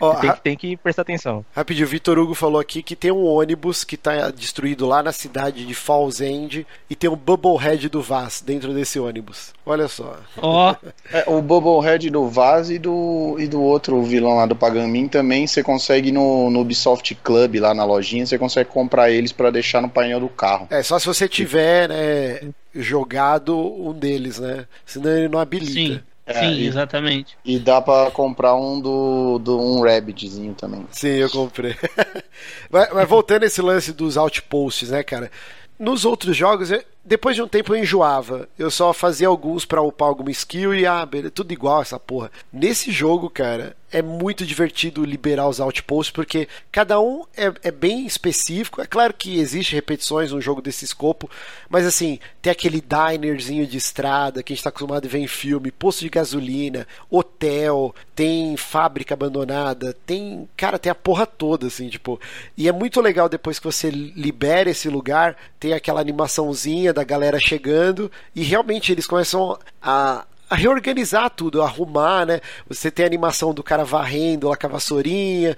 Oh, 0.00 0.14
tem, 0.16 0.32
que, 0.32 0.40
tem 0.40 0.56
que 0.56 0.76
prestar 0.78 1.02
atenção. 1.02 1.44
Rapidinho, 1.54 1.86
o 1.86 1.90
Vitor 1.90 2.18
Hugo 2.18 2.34
falou 2.34 2.58
aqui 2.58 2.82
que 2.82 2.96
tem 2.96 3.12
um 3.12 3.26
ônibus 3.26 3.84
que 3.84 3.96
está 3.96 4.30
destruído 4.30 4.86
lá 4.86 5.02
na 5.02 5.12
cidade 5.12 5.66
de 5.66 5.74
Falls 5.74 6.24
End 6.24 6.66
e 6.88 6.96
tem 6.96 7.10
um 7.10 7.16
Bubblehead 7.16 7.90
do 7.90 8.00
Vaz 8.00 8.40
dentro 8.40 8.72
desse 8.72 8.98
ônibus. 8.98 9.52
Olha 9.66 9.88
só. 9.88 10.16
Ó. 10.38 10.72
Oh. 10.72 10.92
É, 11.12 11.24
o 11.26 11.42
Bubblehead 11.42 12.08
do 12.08 12.26
Vaz 12.28 12.70
e 12.70 12.78
do, 12.78 13.36
e 13.38 13.46
do 13.46 13.60
outro 13.60 14.02
vilão 14.02 14.36
lá 14.36 14.46
do 14.46 14.56
Pagamin 14.56 15.08
também 15.08 15.46
você 15.46 15.62
consegue 15.62 15.81
consegue 15.82 16.12
no, 16.12 16.48
no 16.48 16.60
Ubisoft 16.60 17.12
Club, 17.16 17.56
lá 17.56 17.74
na 17.74 17.84
lojinha, 17.84 18.24
você 18.24 18.38
consegue 18.38 18.70
comprar 18.70 19.10
eles 19.10 19.32
para 19.32 19.50
deixar 19.50 19.82
no 19.82 19.88
painel 19.88 20.20
do 20.20 20.28
carro. 20.28 20.68
É, 20.70 20.80
só 20.80 20.96
se 20.96 21.06
você 21.06 21.28
tiver 21.28 21.88
né, 21.88 22.52
jogado 22.72 23.58
um 23.58 23.92
deles, 23.92 24.38
né? 24.38 24.64
Senão 24.86 25.10
ele 25.10 25.28
não 25.28 25.40
habilita. 25.40 25.72
Sim. 25.72 26.00
É, 26.24 26.34
Sim, 26.34 26.52
e, 26.52 26.66
exatamente. 26.68 27.36
E 27.44 27.58
dá 27.58 27.80
para 27.80 28.08
comprar 28.12 28.54
um 28.54 28.80
do, 28.80 29.40
do 29.40 29.58
um 29.58 29.82
Rabbitzinho 29.82 30.54
também. 30.54 30.86
Sim, 30.92 31.08
eu 31.08 31.28
comprei. 31.28 31.74
mas, 32.70 32.92
mas 32.92 33.08
voltando 33.08 33.42
a 33.42 33.46
esse 33.46 33.60
lance 33.60 33.92
dos 33.92 34.16
outposts, 34.16 34.90
né, 34.90 35.02
cara? 35.02 35.32
Nos 35.76 36.04
outros 36.04 36.36
jogos, 36.36 36.70
depois 37.04 37.34
de 37.34 37.42
um 37.42 37.48
tempo 37.48 37.74
eu 37.74 37.82
enjoava. 37.82 38.48
Eu 38.56 38.70
só 38.70 38.92
fazia 38.92 39.26
alguns 39.26 39.64
para 39.64 39.82
upar 39.82 40.06
alguma 40.06 40.30
skill 40.30 40.72
e 40.72 40.86
ah, 40.86 41.04
beleza, 41.04 41.32
tudo 41.32 41.52
igual 41.52 41.82
essa 41.82 41.98
porra. 41.98 42.30
Nesse 42.52 42.92
jogo, 42.92 43.28
cara, 43.28 43.74
é 43.92 44.00
muito 44.00 44.46
divertido 44.46 45.04
liberar 45.04 45.48
os 45.48 45.60
outposts, 45.60 46.10
porque 46.10 46.48
cada 46.70 46.98
um 46.98 47.24
é, 47.36 47.52
é, 47.62 47.70
bem 47.70 48.06
específico. 48.06 48.80
É 48.80 48.86
claro 48.86 49.12
que 49.12 49.38
existe 49.38 49.74
repetições 49.74 50.32
num 50.32 50.40
jogo 50.40 50.62
desse 50.62 50.84
escopo, 50.84 51.30
mas 51.68 51.86
assim, 51.86 52.18
tem 52.40 52.50
aquele 52.50 52.80
dinerzinho 52.82 53.66
de 53.66 53.76
estrada 53.76 54.42
que 54.42 54.52
a 54.52 54.54
gente 54.54 54.60
está 54.60 54.70
acostumado 54.70 55.06
a 55.06 55.08
ver 55.08 55.18
em 55.18 55.26
filme, 55.26 55.70
posto 55.70 56.00
de 56.00 56.08
gasolina, 56.08 56.86
hotel, 57.10 57.94
tem 58.14 58.56
fábrica 58.56 59.14
abandonada, 59.14 59.94
tem. 60.06 60.48
Cara, 60.56 60.78
tem 60.78 60.90
a 60.90 60.94
porra 60.94 61.26
toda, 61.26 61.66
assim, 61.66 61.88
tipo. 61.88 62.20
E 62.56 62.68
é 62.68 62.72
muito 62.72 63.00
legal 63.00 63.28
depois 63.28 63.58
que 63.58 63.64
você 63.64 63.90
libera 63.90 64.70
esse 64.70 64.88
lugar, 64.88 65.36
tem 65.60 65.74
aquela 65.74 66.00
animaçãozinha 66.00 66.92
da 66.92 67.04
galera 67.04 67.38
chegando, 67.38 68.10
e 68.34 68.42
realmente 68.42 68.90
eles 68.90 69.06
começam 69.06 69.58
a 69.82 70.24
a 70.52 70.54
reorganizar 70.54 71.30
tudo, 71.30 71.62
arrumar, 71.62 72.26
né? 72.26 72.40
Você 72.68 72.90
tem 72.90 73.04
a 73.04 73.06
animação 73.06 73.54
do 73.54 73.62
cara 73.62 73.86
varrendo 73.86 74.50
lá 74.50 74.54
com 74.54 74.66
a 74.66 74.70
vassourinha, 74.70 75.56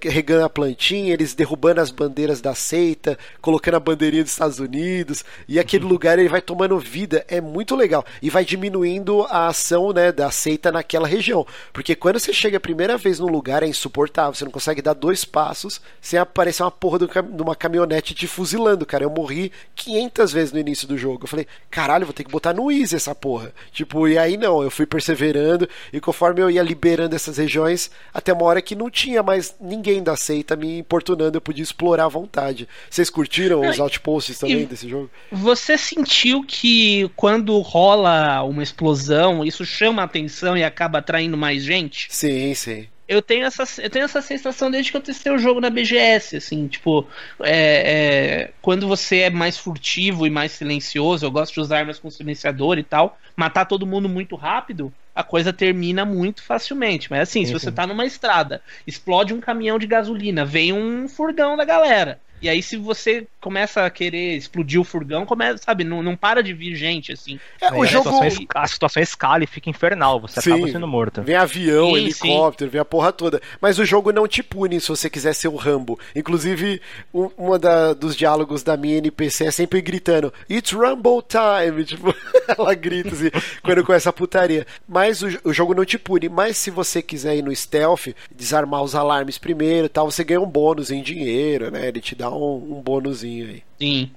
regando 0.00 0.44
a 0.44 0.48
plantinha, 0.48 1.12
eles 1.12 1.34
derrubando 1.34 1.80
as 1.80 1.90
bandeiras 1.90 2.40
da 2.40 2.54
seita, 2.54 3.18
colocando 3.40 3.74
a 3.74 3.80
bandeirinha 3.80 4.22
dos 4.22 4.30
Estados 4.30 4.60
Unidos, 4.60 5.24
e 5.48 5.58
aquele 5.58 5.82
uhum. 5.82 5.90
lugar 5.90 6.16
ele 6.16 6.28
vai 6.28 6.40
tomando 6.40 6.78
vida, 6.78 7.24
é 7.26 7.40
muito 7.40 7.74
legal. 7.74 8.06
E 8.22 8.30
vai 8.30 8.44
diminuindo 8.44 9.22
a 9.24 9.48
ação, 9.48 9.92
né, 9.92 10.12
da 10.12 10.30
seita 10.30 10.70
naquela 10.70 11.08
região. 11.08 11.44
Porque 11.72 11.96
quando 11.96 12.20
você 12.20 12.32
chega 12.32 12.58
a 12.58 12.60
primeira 12.60 12.96
vez 12.96 13.18
num 13.18 13.26
lugar 13.26 13.64
é 13.64 13.66
insuportável, 13.66 14.32
você 14.32 14.44
não 14.44 14.52
consegue 14.52 14.80
dar 14.80 14.94
dois 14.94 15.24
passos 15.24 15.80
sem 16.00 16.20
aparecer 16.20 16.62
uma 16.62 16.70
porra 16.70 17.00
de 17.00 17.42
uma 17.42 17.56
caminhonete 17.56 18.14
te 18.14 18.28
fuzilando, 18.28 18.86
cara. 18.86 19.02
Eu 19.02 19.10
morri 19.10 19.50
500 19.74 20.32
vezes 20.32 20.52
no 20.52 20.60
início 20.60 20.86
do 20.86 20.96
jogo. 20.96 21.24
Eu 21.24 21.28
falei, 21.28 21.48
caralho, 21.68 22.06
vou 22.06 22.14
ter 22.14 22.22
que 22.22 22.30
botar 22.30 22.54
no 22.54 22.70
easy 22.70 22.94
essa 22.94 23.12
porra. 23.12 23.52
Tipo, 23.72 24.06
e 24.06 24.16
aí 24.16 24.35
aí 24.36 24.38
não, 24.38 24.62
eu 24.62 24.70
fui 24.70 24.86
perseverando 24.86 25.68
e 25.92 25.98
conforme 25.98 26.42
eu 26.42 26.50
ia 26.50 26.62
liberando 26.62 27.16
essas 27.16 27.38
regiões, 27.38 27.90
até 28.12 28.32
uma 28.32 28.44
hora 28.44 28.62
que 28.62 28.76
não 28.76 28.90
tinha 28.90 29.22
mais 29.22 29.56
ninguém 29.60 30.02
da 30.02 30.14
seita 30.16 30.54
me 30.54 30.78
importunando, 30.78 31.38
eu 31.38 31.40
podia 31.40 31.62
explorar 31.62 32.04
à 32.04 32.08
vontade. 32.08 32.68
Vocês 32.88 33.10
curtiram 33.10 33.68
os 33.68 33.80
outposts 33.80 34.38
também 34.38 34.64
desse 34.66 34.88
jogo? 34.88 35.10
Você 35.32 35.76
sentiu 35.76 36.44
que 36.46 37.10
quando 37.16 37.58
rola 37.60 38.42
uma 38.42 38.62
explosão, 38.62 39.44
isso 39.44 39.64
chama 39.64 40.02
a 40.02 40.04
atenção 40.04 40.56
e 40.56 40.62
acaba 40.62 40.98
atraindo 40.98 41.36
mais 41.36 41.62
gente? 41.62 42.08
Sim, 42.10 42.54
sim. 42.54 42.86
Eu 43.08 43.22
tenho 43.22 43.46
essa, 43.46 43.64
eu 43.80 43.88
tenho 43.88 44.04
essa 44.04 44.20
sensação 44.20 44.70
desde 44.70 44.90
que 44.90 44.96
eu 44.96 45.00
testei 45.00 45.32
o 45.32 45.38
jogo 45.38 45.60
na 45.60 45.70
BGS, 45.70 46.36
assim, 46.36 46.66
tipo, 46.66 47.06
é, 47.40 48.46
é, 48.46 48.52
quando 48.60 48.88
você 48.88 49.20
é 49.20 49.30
mais 49.30 49.56
furtivo 49.56 50.26
e 50.26 50.30
mais 50.30 50.52
silencioso, 50.52 51.24
eu 51.24 51.30
gosto 51.30 51.54
de 51.54 51.60
usar 51.60 51.78
armas 51.78 52.00
com 52.00 52.10
silenciador 52.10 52.78
e 52.78 52.82
tal, 52.82 53.16
matar 53.36 53.64
todo 53.64 53.86
mundo 53.86 54.08
muito 54.08 54.34
rápido, 54.34 54.92
a 55.14 55.22
coisa 55.22 55.52
termina 55.52 56.04
muito 56.04 56.42
facilmente. 56.42 57.10
Mas 57.10 57.20
assim, 57.20 57.40
sim, 57.40 57.46
se 57.46 57.52
você 57.52 57.70
sim. 57.70 57.74
tá 57.74 57.86
numa 57.86 58.04
estrada, 58.04 58.60
explode 58.86 59.32
um 59.32 59.40
caminhão 59.40 59.78
de 59.78 59.86
gasolina, 59.86 60.44
vem 60.44 60.72
um 60.72 61.08
furgão 61.08 61.56
da 61.56 61.64
galera. 61.64 62.20
E 62.40 62.48
aí, 62.48 62.62
se 62.62 62.76
você 62.76 63.26
começa 63.40 63.84
a 63.84 63.90
querer 63.90 64.36
explodir 64.36 64.80
o 64.80 64.84
furgão, 64.84 65.24
começa, 65.24 65.58
sabe, 65.58 65.84
não, 65.84 66.02
não 66.02 66.16
para 66.16 66.42
de 66.42 66.52
vir 66.52 66.74
gente, 66.74 67.12
assim. 67.12 67.38
É, 67.60 67.72
o 67.72 67.86
jogo... 67.86 68.08
a, 68.08 68.12
situação, 68.12 68.46
a 68.54 68.66
situação 68.66 69.02
escala 69.02 69.44
e 69.44 69.46
fica 69.46 69.70
infernal, 69.70 70.20
você 70.20 70.40
sim, 70.40 70.52
acaba 70.52 70.68
sendo 70.70 70.86
morto. 70.86 71.22
Vem 71.22 71.36
avião, 71.36 71.90
sim, 71.90 71.96
helicóptero, 71.96 72.68
sim. 72.68 72.72
vem 72.72 72.80
a 72.80 72.84
porra 72.84 73.12
toda. 73.12 73.40
Mas 73.60 73.78
o 73.78 73.84
jogo 73.84 74.12
não 74.12 74.26
te 74.26 74.42
pune 74.42 74.80
se 74.80 74.88
você 74.88 75.08
quiser 75.08 75.34
ser 75.34 75.48
o 75.48 75.56
Rambo. 75.56 75.98
Inclusive, 76.14 76.80
um 77.14 77.30
uma 77.36 77.58
da, 77.58 77.92
dos 77.92 78.16
diálogos 78.16 78.62
da 78.62 78.76
minha 78.76 78.98
NPC 78.98 79.46
é 79.46 79.50
sempre 79.50 79.80
gritando: 79.80 80.32
It's 80.50 80.72
Rumble 80.72 81.22
Time! 81.26 81.84
Tipo, 81.96 82.14
ela 82.48 82.74
grita 82.74 83.10
assim, 83.10 83.30
quando 83.62 83.84
começa 83.84 84.10
a 84.10 84.12
putaria. 84.12 84.66
Mas 84.88 85.22
o, 85.22 85.28
o 85.44 85.52
jogo 85.52 85.74
não 85.74 85.84
te 85.84 85.98
pune. 85.98 86.28
Mas 86.28 86.56
se 86.56 86.70
você 86.70 87.00
quiser 87.00 87.36
ir 87.36 87.42
no 87.42 87.54
stealth, 87.54 88.08
desarmar 88.34 88.82
os 88.82 88.94
alarmes 88.94 89.38
primeiro 89.38 89.88
tal, 89.88 90.10
você 90.10 90.24
ganha 90.24 90.40
um 90.40 90.46
bônus 90.46 90.90
em 90.90 91.02
dinheiro, 91.02 91.70
né? 91.70 91.88
Ele 91.88 92.00
te 92.00 92.14
dá 92.14 92.25
um, 92.30 92.78
um 92.78 92.80
bônusinho 92.80 93.46
aí. 93.48 93.62
Sim. 93.78 94.10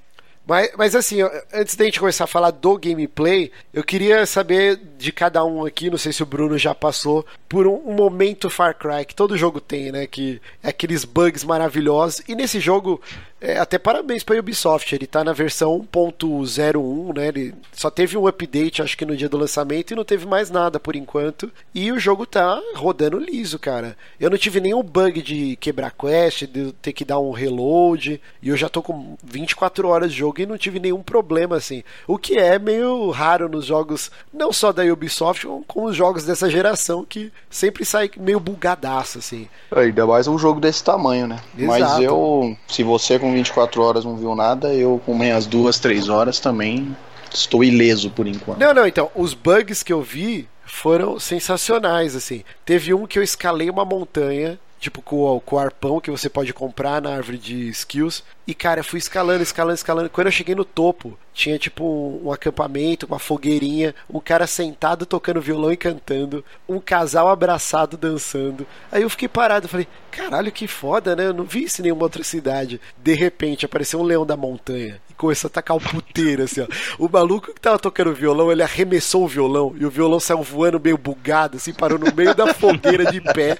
Mas, 0.49 0.71
mas 0.75 0.95
assim, 0.95 1.17
antes 1.53 1.75
da 1.75 1.85
gente 1.85 1.99
começar 1.99 2.23
a 2.23 2.27
falar 2.27 2.49
do 2.49 2.75
gameplay, 2.75 3.51
eu 3.71 3.83
queria 3.83 4.25
saber 4.25 4.79
de 4.97 5.11
cada 5.11 5.45
um 5.45 5.63
aqui, 5.63 5.91
não 5.91 5.97
sei 5.97 6.11
se 6.11 6.23
o 6.23 6.25
Bruno 6.25 6.57
já 6.57 6.73
passou, 6.73 7.23
por 7.47 7.67
um, 7.67 7.75
um 7.85 7.93
momento 7.93 8.49
Far 8.49 8.75
Cry, 8.75 9.05
que 9.05 9.13
todo 9.13 9.37
jogo 9.37 9.61
tem, 9.61 9.91
né? 9.91 10.07
Que 10.07 10.41
é 10.63 10.69
aqueles 10.69 11.05
bugs 11.05 11.43
maravilhosos. 11.43 12.23
E 12.27 12.33
nesse 12.33 12.59
jogo, 12.59 12.99
é, 13.41 13.57
até 13.57 13.77
parabéns 13.77 14.23
para 14.23 14.35
a 14.35 14.39
Ubisoft, 14.39 14.93
ele 14.93 15.07
tá 15.07 15.23
na 15.23 15.31
versão 15.31 15.87
1.01, 15.93 17.15
né? 17.17 17.27
Ele 17.27 17.55
só 17.71 17.89
teve 17.89 18.17
um 18.17 18.27
update, 18.27 18.81
acho 18.81 18.97
que 18.97 19.05
no 19.05 19.15
dia 19.15 19.29
do 19.29 19.37
lançamento, 19.37 19.91
e 19.91 19.95
não 19.95 20.03
teve 20.03 20.25
mais 20.25 20.49
nada 20.49 20.79
por 20.79 20.95
enquanto. 20.95 21.51
E 21.73 21.91
o 21.91 21.99
jogo 21.99 22.25
tá 22.25 22.61
rodando 22.75 23.17
liso, 23.17 23.57
cara. 23.57 23.95
Eu 24.19 24.29
não 24.29 24.37
tive 24.37 24.59
nenhum 24.59 24.83
bug 24.83 25.21
de 25.21 25.55
quebrar 25.55 25.91
quest, 25.91 26.45
de 26.47 26.73
ter 26.73 26.91
que 26.91 27.05
dar 27.05 27.19
um 27.19 27.31
reload, 27.31 28.19
e 28.41 28.49
eu 28.49 28.57
já 28.57 28.67
tô 28.67 28.81
com 28.81 29.15
24 29.23 29.87
horas 29.87 30.11
de 30.11 30.17
jogo 30.17 30.41
e 30.41 30.45
não 30.45 30.57
tive 30.57 30.79
nenhum 30.79 31.01
problema 31.01 31.55
assim. 31.55 31.83
O 32.07 32.17
que 32.17 32.37
é 32.37 32.59
meio 32.59 33.09
raro 33.09 33.47
nos 33.47 33.65
jogos, 33.65 34.11
não 34.33 34.51
só 34.51 34.73
da 34.73 34.83
Ubisoft, 34.83 35.47
como 35.65 35.87
os 35.87 35.95
jogos 35.95 36.25
dessa 36.25 36.49
geração 36.49 37.05
que 37.07 37.31
sempre 37.49 37.85
sai 37.85 38.11
meio 38.17 38.39
bugadaço 38.39 39.19
assim. 39.19 39.47
É, 39.71 39.81
ainda 39.81 40.05
mais 40.05 40.27
um 40.27 40.37
jogo 40.37 40.59
desse 40.59 40.83
tamanho, 40.83 41.27
né? 41.27 41.39
Exato. 41.57 41.79
Mas 41.79 41.99
eu, 42.01 42.57
se 42.67 42.83
você 42.83 43.17
com 43.29 43.33
24 43.35 43.81
horas 43.81 44.05
não 44.05 44.17
viu 44.17 44.35
nada, 44.35 44.73
eu 44.73 44.99
com 45.05 45.15
minhas 45.15 45.45
duas, 45.45 45.79
três 45.79 46.09
horas 46.09 46.39
também 46.39 46.95
estou 47.31 47.63
ileso 47.63 48.09
por 48.09 48.27
enquanto. 48.27 48.59
Não, 48.59 48.73
não, 48.73 48.87
então, 48.87 49.11
os 49.15 49.33
bugs 49.33 49.83
que 49.83 49.93
eu 49.93 50.01
vi 50.01 50.47
foram 50.65 51.19
sensacionais, 51.19 52.15
assim. 52.15 52.43
Teve 52.65 52.93
um 52.93 53.05
que 53.05 53.19
eu 53.19 53.23
escalei 53.23 53.69
uma 53.69 53.85
montanha 53.85 54.59
tipo 54.79 55.01
com, 55.01 55.39
com 55.45 55.55
o 55.55 55.59
arpão 55.59 55.99
que 55.99 56.09
você 56.09 56.29
pode 56.29 56.53
comprar 56.53 57.01
na 57.01 57.15
árvore 57.15 57.37
de 57.37 57.67
skills. 57.69 58.23
E 58.47 58.53
cara, 58.53 58.79
eu 58.79 58.83
fui 58.83 58.97
escalando, 58.97 59.43
escalando, 59.43 59.75
escalando. 59.75 60.09
Quando 60.09 60.27
eu 60.27 60.31
cheguei 60.31 60.55
no 60.55 60.65
topo, 60.65 61.17
tinha 61.33 61.59
tipo 61.59 61.83
um, 61.83 62.27
um, 62.27 62.31
acampamento, 62.31 63.05
uma 63.05 63.19
fogueirinha, 63.19 63.93
um 64.09 64.19
cara 64.19 64.47
sentado 64.47 65.05
tocando 65.05 65.41
violão 65.41 65.71
e 65.71 65.77
cantando, 65.77 66.43
um 66.67 66.79
casal 66.79 67.29
abraçado 67.29 67.97
dançando. 67.97 68.65
Aí 68.91 69.03
eu 69.03 69.09
fiquei 69.09 69.27
parado, 69.27 69.67
falei, 69.67 69.87
caralho, 70.09 70.51
que 70.51 70.67
foda, 70.67 71.15
né? 71.15 71.27
Eu 71.27 71.33
não 71.33 71.43
vi 71.43 71.63
isso 71.63 71.81
em 71.81 71.83
nenhuma 71.83 72.03
outra 72.03 72.23
cidade. 72.23 72.81
De 72.97 73.13
repente 73.13 73.65
apareceu 73.65 73.99
um 73.99 74.03
leão 74.03 74.25
da 74.25 74.37
montanha 74.37 74.99
começou 75.19 75.49
a 75.49 75.51
tacar 75.51 75.75
o 75.75 75.81
puteiro, 75.81 76.43
assim, 76.43 76.61
ó. 76.61 76.67
O 76.97 77.09
maluco 77.09 77.53
que 77.53 77.59
tava 77.59 77.77
tocando 77.77 78.13
violão, 78.13 78.49
ele 78.51 78.63
arremessou 78.63 79.25
o 79.25 79.27
violão 79.27 79.75
e 79.77 79.85
o 79.85 79.89
violão 79.89 80.19
saiu 80.19 80.41
voando 80.41 80.79
meio 80.79 80.97
bugado, 80.97 81.57
assim, 81.57 81.73
parou 81.73 81.99
no 81.99 82.13
meio 82.15 82.33
da 82.33 82.53
fogueira 82.53 83.11
de 83.11 83.19
pé. 83.19 83.57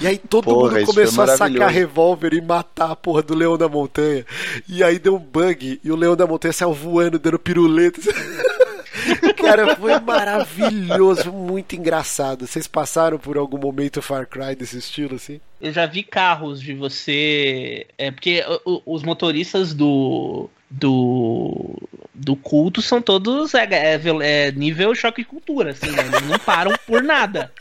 E 0.00 0.06
aí 0.06 0.18
todo 0.18 0.44
porra, 0.44 0.78
mundo 0.78 0.86
começou 0.86 1.24
a 1.24 1.36
sacar 1.36 1.70
revólver 1.70 2.34
e 2.34 2.40
matar 2.42 2.90
a 2.90 2.96
porra 2.96 3.22
do 3.22 3.34
leão 3.34 3.56
da 3.56 3.68
montanha. 3.68 4.24
E 4.68 4.84
aí 4.84 4.98
deu 4.98 5.16
um 5.16 5.18
bug 5.18 5.80
e 5.82 5.90
o 5.90 5.96
leão 5.96 6.14
da 6.14 6.26
montanha 6.26 6.52
saiu 6.52 6.74
voando, 6.74 7.18
dando 7.18 7.38
piruleta. 7.38 8.00
Cara, 9.36 9.76
foi 9.76 9.98
maravilhoso, 10.00 11.32
muito 11.32 11.74
engraçado. 11.74 12.46
Vocês 12.46 12.66
passaram 12.66 13.18
por 13.18 13.36
algum 13.36 13.58
momento 13.58 14.02
Far 14.02 14.26
Cry 14.26 14.54
desse 14.54 14.78
estilo, 14.78 15.16
assim? 15.16 15.40
Eu 15.60 15.72
já 15.72 15.86
vi 15.86 16.02
carros 16.02 16.60
de 16.60 16.74
você. 16.74 17.86
É 17.96 18.10
porque 18.10 18.44
os 18.64 19.02
motoristas 19.02 19.74
do 19.74 20.50
do, 20.70 21.76
do 22.14 22.36
culto 22.36 22.82
são 22.82 23.00
todos 23.00 23.54
é, 23.54 23.64
é, 23.64 24.00
é 24.22 24.52
nível 24.52 24.94
choque 24.94 25.22
de 25.22 25.28
cultura, 25.28 25.70
assim, 25.70 25.90
né? 25.90 26.06
Eles 26.06 26.28
não 26.28 26.38
param 26.38 26.72
por 26.86 27.02
nada. 27.02 27.52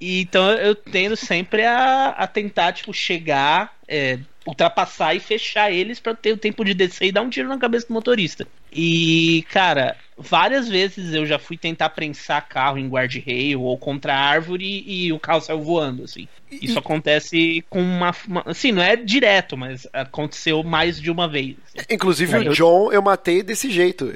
E, 0.00 0.20
então 0.22 0.50
eu 0.52 0.74
tendo 0.74 1.16
sempre 1.16 1.64
a, 1.64 2.10
a 2.10 2.26
tentar, 2.26 2.72
tipo, 2.72 2.92
chegar, 2.92 3.76
é, 3.86 4.18
ultrapassar 4.46 5.14
e 5.14 5.20
fechar 5.20 5.70
eles 5.70 6.00
para 6.00 6.14
ter 6.14 6.32
o 6.32 6.38
tempo 6.38 6.64
de 6.64 6.74
descer 6.74 7.08
e 7.08 7.12
dar 7.12 7.22
um 7.22 7.30
tiro 7.30 7.48
na 7.48 7.58
cabeça 7.58 7.86
do 7.86 7.94
motorista. 7.94 8.46
E, 8.72 9.44
cara, 9.50 9.96
várias 10.18 10.68
vezes 10.68 11.14
eu 11.14 11.24
já 11.24 11.38
fui 11.38 11.56
tentar 11.56 11.90
prensar 11.90 12.46
carro 12.48 12.78
em 12.78 12.88
guarda-rail 12.88 13.62
ou 13.62 13.78
contra 13.78 14.14
árvore 14.14 14.84
e 14.86 15.12
o 15.12 15.18
carro 15.18 15.40
saiu 15.40 15.62
voando, 15.62 16.04
assim. 16.04 16.26
Isso 16.50 16.74
e... 16.74 16.78
acontece 16.78 17.64
com 17.68 17.80
uma, 17.80 18.14
uma, 18.26 18.42
Assim, 18.46 18.72
não 18.72 18.82
é 18.82 18.96
direto, 18.96 19.56
mas 19.56 19.86
aconteceu 19.92 20.62
mais 20.62 21.00
de 21.00 21.10
uma 21.10 21.28
vez. 21.28 21.56
Assim. 21.76 21.86
Inclusive 21.90 22.34
é, 22.34 22.50
o 22.50 22.54
John 22.54 22.92
eu 22.92 23.02
matei 23.02 23.42
desse 23.42 23.70
jeito 23.70 24.12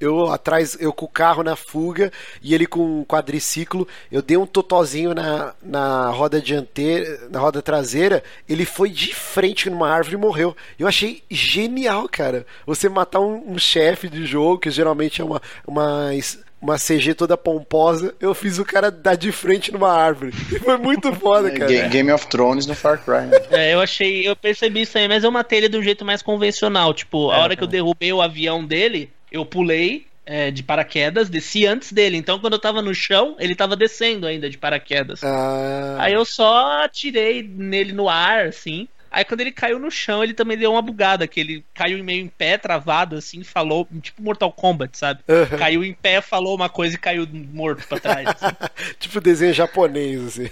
eu 0.00 0.30
atrás, 0.30 0.76
eu 0.80 0.92
com 0.92 1.04
o 1.04 1.08
carro 1.08 1.42
na 1.42 1.54
fuga 1.54 2.12
e 2.42 2.54
ele 2.54 2.66
com 2.66 3.00
um 3.00 3.04
quadriciclo, 3.04 3.86
eu 4.10 4.20
dei 4.20 4.36
um 4.36 4.46
totozinho 4.46 5.14
na, 5.14 5.54
na 5.62 6.10
roda 6.10 6.40
dianteira, 6.40 7.28
na 7.30 7.38
roda 7.38 7.62
traseira, 7.62 8.22
ele 8.48 8.64
foi 8.64 8.90
de 8.90 9.14
frente 9.14 9.70
numa 9.70 9.88
árvore 9.88 10.16
e 10.16 10.18
morreu. 10.18 10.56
Eu 10.78 10.86
achei 10.86 11.22
genial, 11.30 12.08
cara. 12.08 12.46
Você 12.66 12.88
matar 12.88 13.20
um, 13.20 13.52
um 13.52 13.58
chefe 13.58 14.08
de 14.08 14.24
jogo, 14.26 14.58
que 14.58 14.70
geralmente 14.70 15.20
é 15.20 15.24
uma, 15.24 15.37
uma 15.66 16.12
uma 16.60 16.76
CG 16.76 17.14
toda 17.14 17.36
pomposa, 17.36 18.14
eu 18.20 18.34
fiz 18.34 18.58
o 18.58 18.64
cara 18.64 18.90
dar 18.90 19.14
de 19.14 19.30
frente 19.30 19.72
numa 19.72 19.92
árvore. 19.92 20.32
Foi 20.32 20.76
muito 20.76 21.12
foda, 21.14 21.50
cara. 21.54 21.70
Game 21.88 22.10
of 22.10 22.26
Thrones 22.26 22.66
no 22.66 22.74
Far 22.74 22.98
Cry. 22.98 23.30
É, 23.50 23.74
eu 23.74 23.80
achei, 23.80 24.28
eu 24.28 24.34
percebi 24.34 24.82
isso 24.82 24.98
aí, 24.98 25.06
mas 25.06 25.22
eu 25.22 25.30
matei 25.30 25.58
ele 25.58 25.68
de 25.68 25.78
um 25.78 25.82
jeito 25.82 26.04
mais 26.04 26.20
convencional. 26.20 26.92
Tipo, 26.92 27.30
a 27.30 27.36
é, 27.36 27.40
hora 27.40 27.56
que 27.56 27.62
eu 27.62 27.68
derrubei 27.68 28.12
o 28.12 28.20
avião 28.20 28.64
dele, 28.64 29.10
eu 29.30 29.46
pulei 29.46 30.06
é, 30.26 30.50
de 30.50 30.62
paraquedas, 30.62 31.30
desci 31.30 31.64
antes 31.64 31.92
dele. 31.92 32.16
Então, 32.16 32.38
quando 32.38 32.54
eu 32.54 32.58
tava 32.58 32.82
no 32.82 32.94
chão, 32.94 33.36
ele 33.38 33.54
tava 33.54 33.76
descendo 33.76 34.26
ainda 34.26 34.50
de 34.50 34.58
paraquedas. 34.58 35.22
Ah. 35.22 35.96
Aí 35.98 36.12
eu 36.12 36.24
só 36.24 36.82
atirei 36.82 37.42
nele 37.42 37.92
no 37.92 38.08
ar, 38.08 38.46
assim. 38.46 38.88
Aí 39.10 39.24
quando 39.24 39.40
ele 39.40 39.52
caiu 39.52 39.78
no 39.78 39.90
chão, 39.90 40.22
ele 40.22 40.34
também 40.34 40.56
deu 40.56 40.72
uma 40.72 40.82
bugada, 40.82 41.26
que 41.26 41.40
ele 41.40 41.64
caiu 41.74 42.02
meio 42.04 42.24
em 42.24 42.28
pé, 42.28 42.58
travado, 42.58 43.16
assim, 43.16 43.42
falou, 43.42 43.88
tipo 44.02 44.22
Mortal 44.22 44.52
Kombat, 44.52 44.96
sabe? 44.96 45.20
Uhum. 45.28 45.58
Caiu 45.58 45.84
em 45.84 45.94
pé, 45.94 46.20
falou 46.20 46.54
uma 46.54 46.68
coisa 46.68 46.94
e 46.94 46.98
caiu 46.98 47.26
morto 47.52 47.86
pra 47.86 47.98
trás. 47.98 48.28
Assim. 48.28 48.54
tipo 48.98 49.20
desenho 49.20 49.54
japonês, 49.54 50.26
assim. 50.26 50.50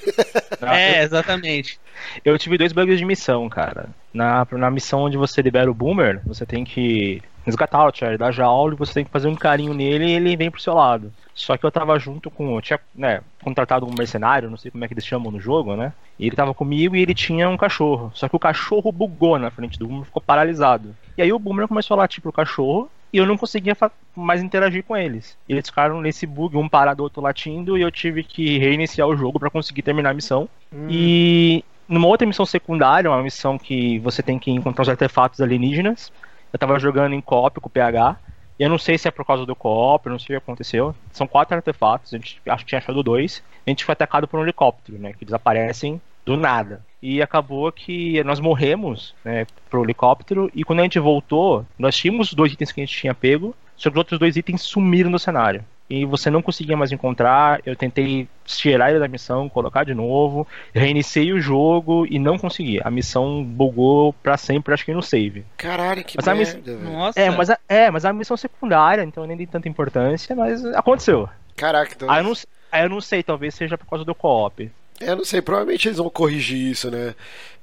é, 0.63 1.03
exatamente. 1.03 1.79
Eu 2.25 2.39
tive 2.39 2.59
dois 2.59 2.73
bugs 2.73 2.99
de 2.99 3.05
missão, 3.05 3.49
cara. 3.49 3.89
Na, 4.13 4.47
na 4.53 4.71
missão 4.71 5.03
onde 5.03 5.17
você 5.17 5.43
libera 5.43 5.71
o 5.71 5.75
Boomer, 5.75 6.21
você 6.25 6.47
tem 6.47 6.65
que 6.65 7.23
resgatar 7.45 7.87
o 7.87 7.95
Charlie 7.95 8.19
da 8.19 8.31
jaula 8.31 8.75
e 8.75 8.77
você 8.77 8.95
tem 8.95 9.05
que 9.05 9.11
fazer 9.11 9.29
um 9.29 9.37
carinho 9.37 9.73
nele 9.73 10.07
e 10.07 10.13
ele 10.13 10.37
vem 10.37 10.51
pro 10.51 10.61
seu 10.61 10.75
lado. 10.75 11.13
Só 11.37 11.55
que 11.59 11.67
eu 11.67 11.71
tava 11.71 11.99
junto 11.99 12.31
com. 12.31 12.57
Eu 12.57 12.63
tinha 12.63 12.81
né, 12.95 13.21
contratado 13.43 13.87
um 13.87 13.95
mercenário, 13.95 14.49
não 14.49 14.57
sei 14.57 14.71
como 14.71 14.83
é 14.83 14.89
que 14.89 14.95
eles 14.95 15.05
chamam 15.07 15.31
no 15.31 15.39
jogo, 15.39 15.77
né? 15.77 15.93
E 16.19 16.27
ele 16.27 16.35
tava 16.35 16.55
comigo 16.55 16.97
e 16.97 17.03
ele 17.03 17.15
tinha 17.15 17.47
um 17.49 17.59
cachorro. 17.59 18.11
Só 18.15 18.27
que 18.27 18.35
o 18.35 18.39
cachorro 18.39 18.91
bugou 18.91 19.39
na 19.39 19.51
frente 19.51 19.79
do 19.79 19.87
Boomer, 19.87 20.07
ficou 20.07 20.23
paralisado. 20.23 20.97
E 21.17 21.21
aí 21.21 21.31
o 21.31 21.39
Boomer 21.39 21.69
começou 21.69 21.95
a 21.95 21.99
latir 21.99 22.23
pro 22.23 22.33
cachorro 22.33 22.91
e 23.13 23.19
eu 23.19 23.27
não 23.27 23.37
conseguia 23.37 23.77
mais 24.15 24.43
interagir 24.43 24.83
com 24.83 24.97
eles. 24.97 25.37
Eles 25.47 25.69
ficaram 25.69 26.01
nesse 26.01 26.27
bug, 26.27 26.57
um 26.57 26.71
parado, 26.71 27.03
outro 27.03 27.21
latindo, 27.21 27.77
e 27.77 27.83
eu 27.83 27.91
tive 27.91 28.25
que 28.25 28.59
reiniciar 28.59 29.07
o 29.07 29.17
jogo 29.17 29.39
para 29.39 29.51
conseguir 29.51 29.83
terminar 29.83 30.11
a 30.11 30.15
missão. 30.15 30.49
Hum. 30.73 30.87
E 30.89 31.63
numa 31.87 32.09
outra 32.09 32.27
missão 32.27 32.47
secundária, 32.47 33.11
uma 33.11 33.23
missão 33.23 33.59
que 33.59 33.99
você 33.99 34.23
tem 34.23 34.39
que 34.39 34.51
encontrar 34.51 34.83
os 34.83 34.89
artefatos 34.89 35.41
alienígenas, 35.43 36.11
eu 36.51 36.59
tava 36.59 36.79
jogando 36.79 37.13
em 37.13 37.21
cópia 37.21 37.61
com 37.61 37.69
o 37.69 37.71
PH. 37.71 38.17
Eu 38.59 38.71
não 38.71 38.79
sei 38.79 38.97
se 38.97 39.07
é 39.07 39.11
por 39.11 39.25
causa 39.25 39.45
do 39.45 39.55
co-op, 39.55 40.09
não 40.09 40.19
sei 40.19 40.37
o 40.37 40.41
que 40.41 40.45
aconteceu. 40.45 40.95
São 41.13 41.27
quatro 41.27 41.55
artefatos, 41.55 42.15
a 42.15 42.17
gente 42.17 42.41
acho 42.49 42.65
que 42.65 42.71
tinha 42.71 42.79
achado 42.79 43.03
dois. 43.03 43.43
A 43.67 43.71
gente 43.71 43.85
foi 43.85 43.93
atacado 43.93 44.27
por 44.27 44.41
um 44.41 44.43
helicóptero, 44.43 44.99
né? 44.99 45.13
Que 45.13 45.25
desaparecem 45.25 46.01
do 46.25 46.37
nada. 46.37 46.85
E 47.01 47.23
acabou 47.23 47.71
que 47.71 48.23
nós 48.25 48.41
morremos 48.41 49.15
né, 49.25 49.47
pro 49.71 49.85
helicóptero. 49.85 50.51
E 50.55 50.65
quando 50.65 50.81
a 50.81 50.83
gente 50.83 50.99
voltou, 50.99 51.65
nós 51.79 51.97
tínhamos 51.97 52.29
os 52.29 52.35
dois 52.35 52.53
itens 52.53 52.73
que 52.73 52.81
a 52.81 52.85
gente 52.85 52.99
tinha 52.99 53.15
pego, 53.15 53.55
só 53.77 53.91
que 53.91 53.95
os 53.95 53.99
outros 53.99 54.19
dois 54.19 54.37
itens 54.37 54.63
sumiram 54.63 55.11
do 55.11 55.19
cenário. 55.19 55.65
E 55.89 56.05
você 56.05 56.31
não 56.31 56.43
conseguia 56.43 56.77
mais 56.77 56.91
encontrar. 56.91 57.61
Eu 57.65 57.77
tentei 57.77 58.29
tirar 58.45 58.91
ele 58.91 58.99
da 58.99 59.07
missão, 59.07 59.49
colocar 59.49 59.85
de 59.85 59.95
novo. 59.95 60.47
Reiniciei 60.75 61.33
o 61.33 61.41
jogo 61.41 62.07
e 62.11 62.19
não 62.19 62.39
consegui. 62.39 62.81
A 62.83 62.91
missão 62.91 63.45
bugou 63.45 64.13
pra 64.13 64.37
sempre, 64.37 64.75
acho 64.75 64.85
que 64.85 64.93
no 64.93 65.03
save. 65.03 65.45
Caralho, 65.57 66.05
que 66.05 66.17
Mas 66.17 66.27
a 66.27 66.35
merda, 66.35 66.73
miss-. 66.73 66.83
Nossa. 66.83 67.21
É, 67.21 67.31
mas 67.31 67.51
a, 67.51 67.59
é, 67.69 67.91
mas 67.91 68.05
a 68.05 68.13
missão 68.13 68.37
secundária, 68.37 69.03
então 69.03 69.23
eu 69.23 69.29
nem 69.29 69.37
dei 69.37 69.47
tanta 69.47 69.69
importância, 69.69 70.35
mas 70.35 70.65
aconteceu. 70.67 71.29
Caraca, 71.57 71.93
então... 71.95 72.11
Aí 72.11 72.21
eu 72.21 72.25
não, 72.25 72.33
aí 72.73 72.83
eu 72.85 72.89
não 72.89 73.01
sei, 73.01 73.23
talvez 73.23 73.55
seja 73.55 73.79
por 73.79 73.87
causa 73.87 74.05
do 74.05 74.15
co-op. 74.15 74.71
Eu 75.01 75.17
não 75.17 75.25
sei, 75.25 75.43
provavelmente 75.43 75.89
eles 75.89 75.99
vão 75.99 76.09
corrigir 76.09 76.71
isso, 76.71 76.91
né? 76.91 77.15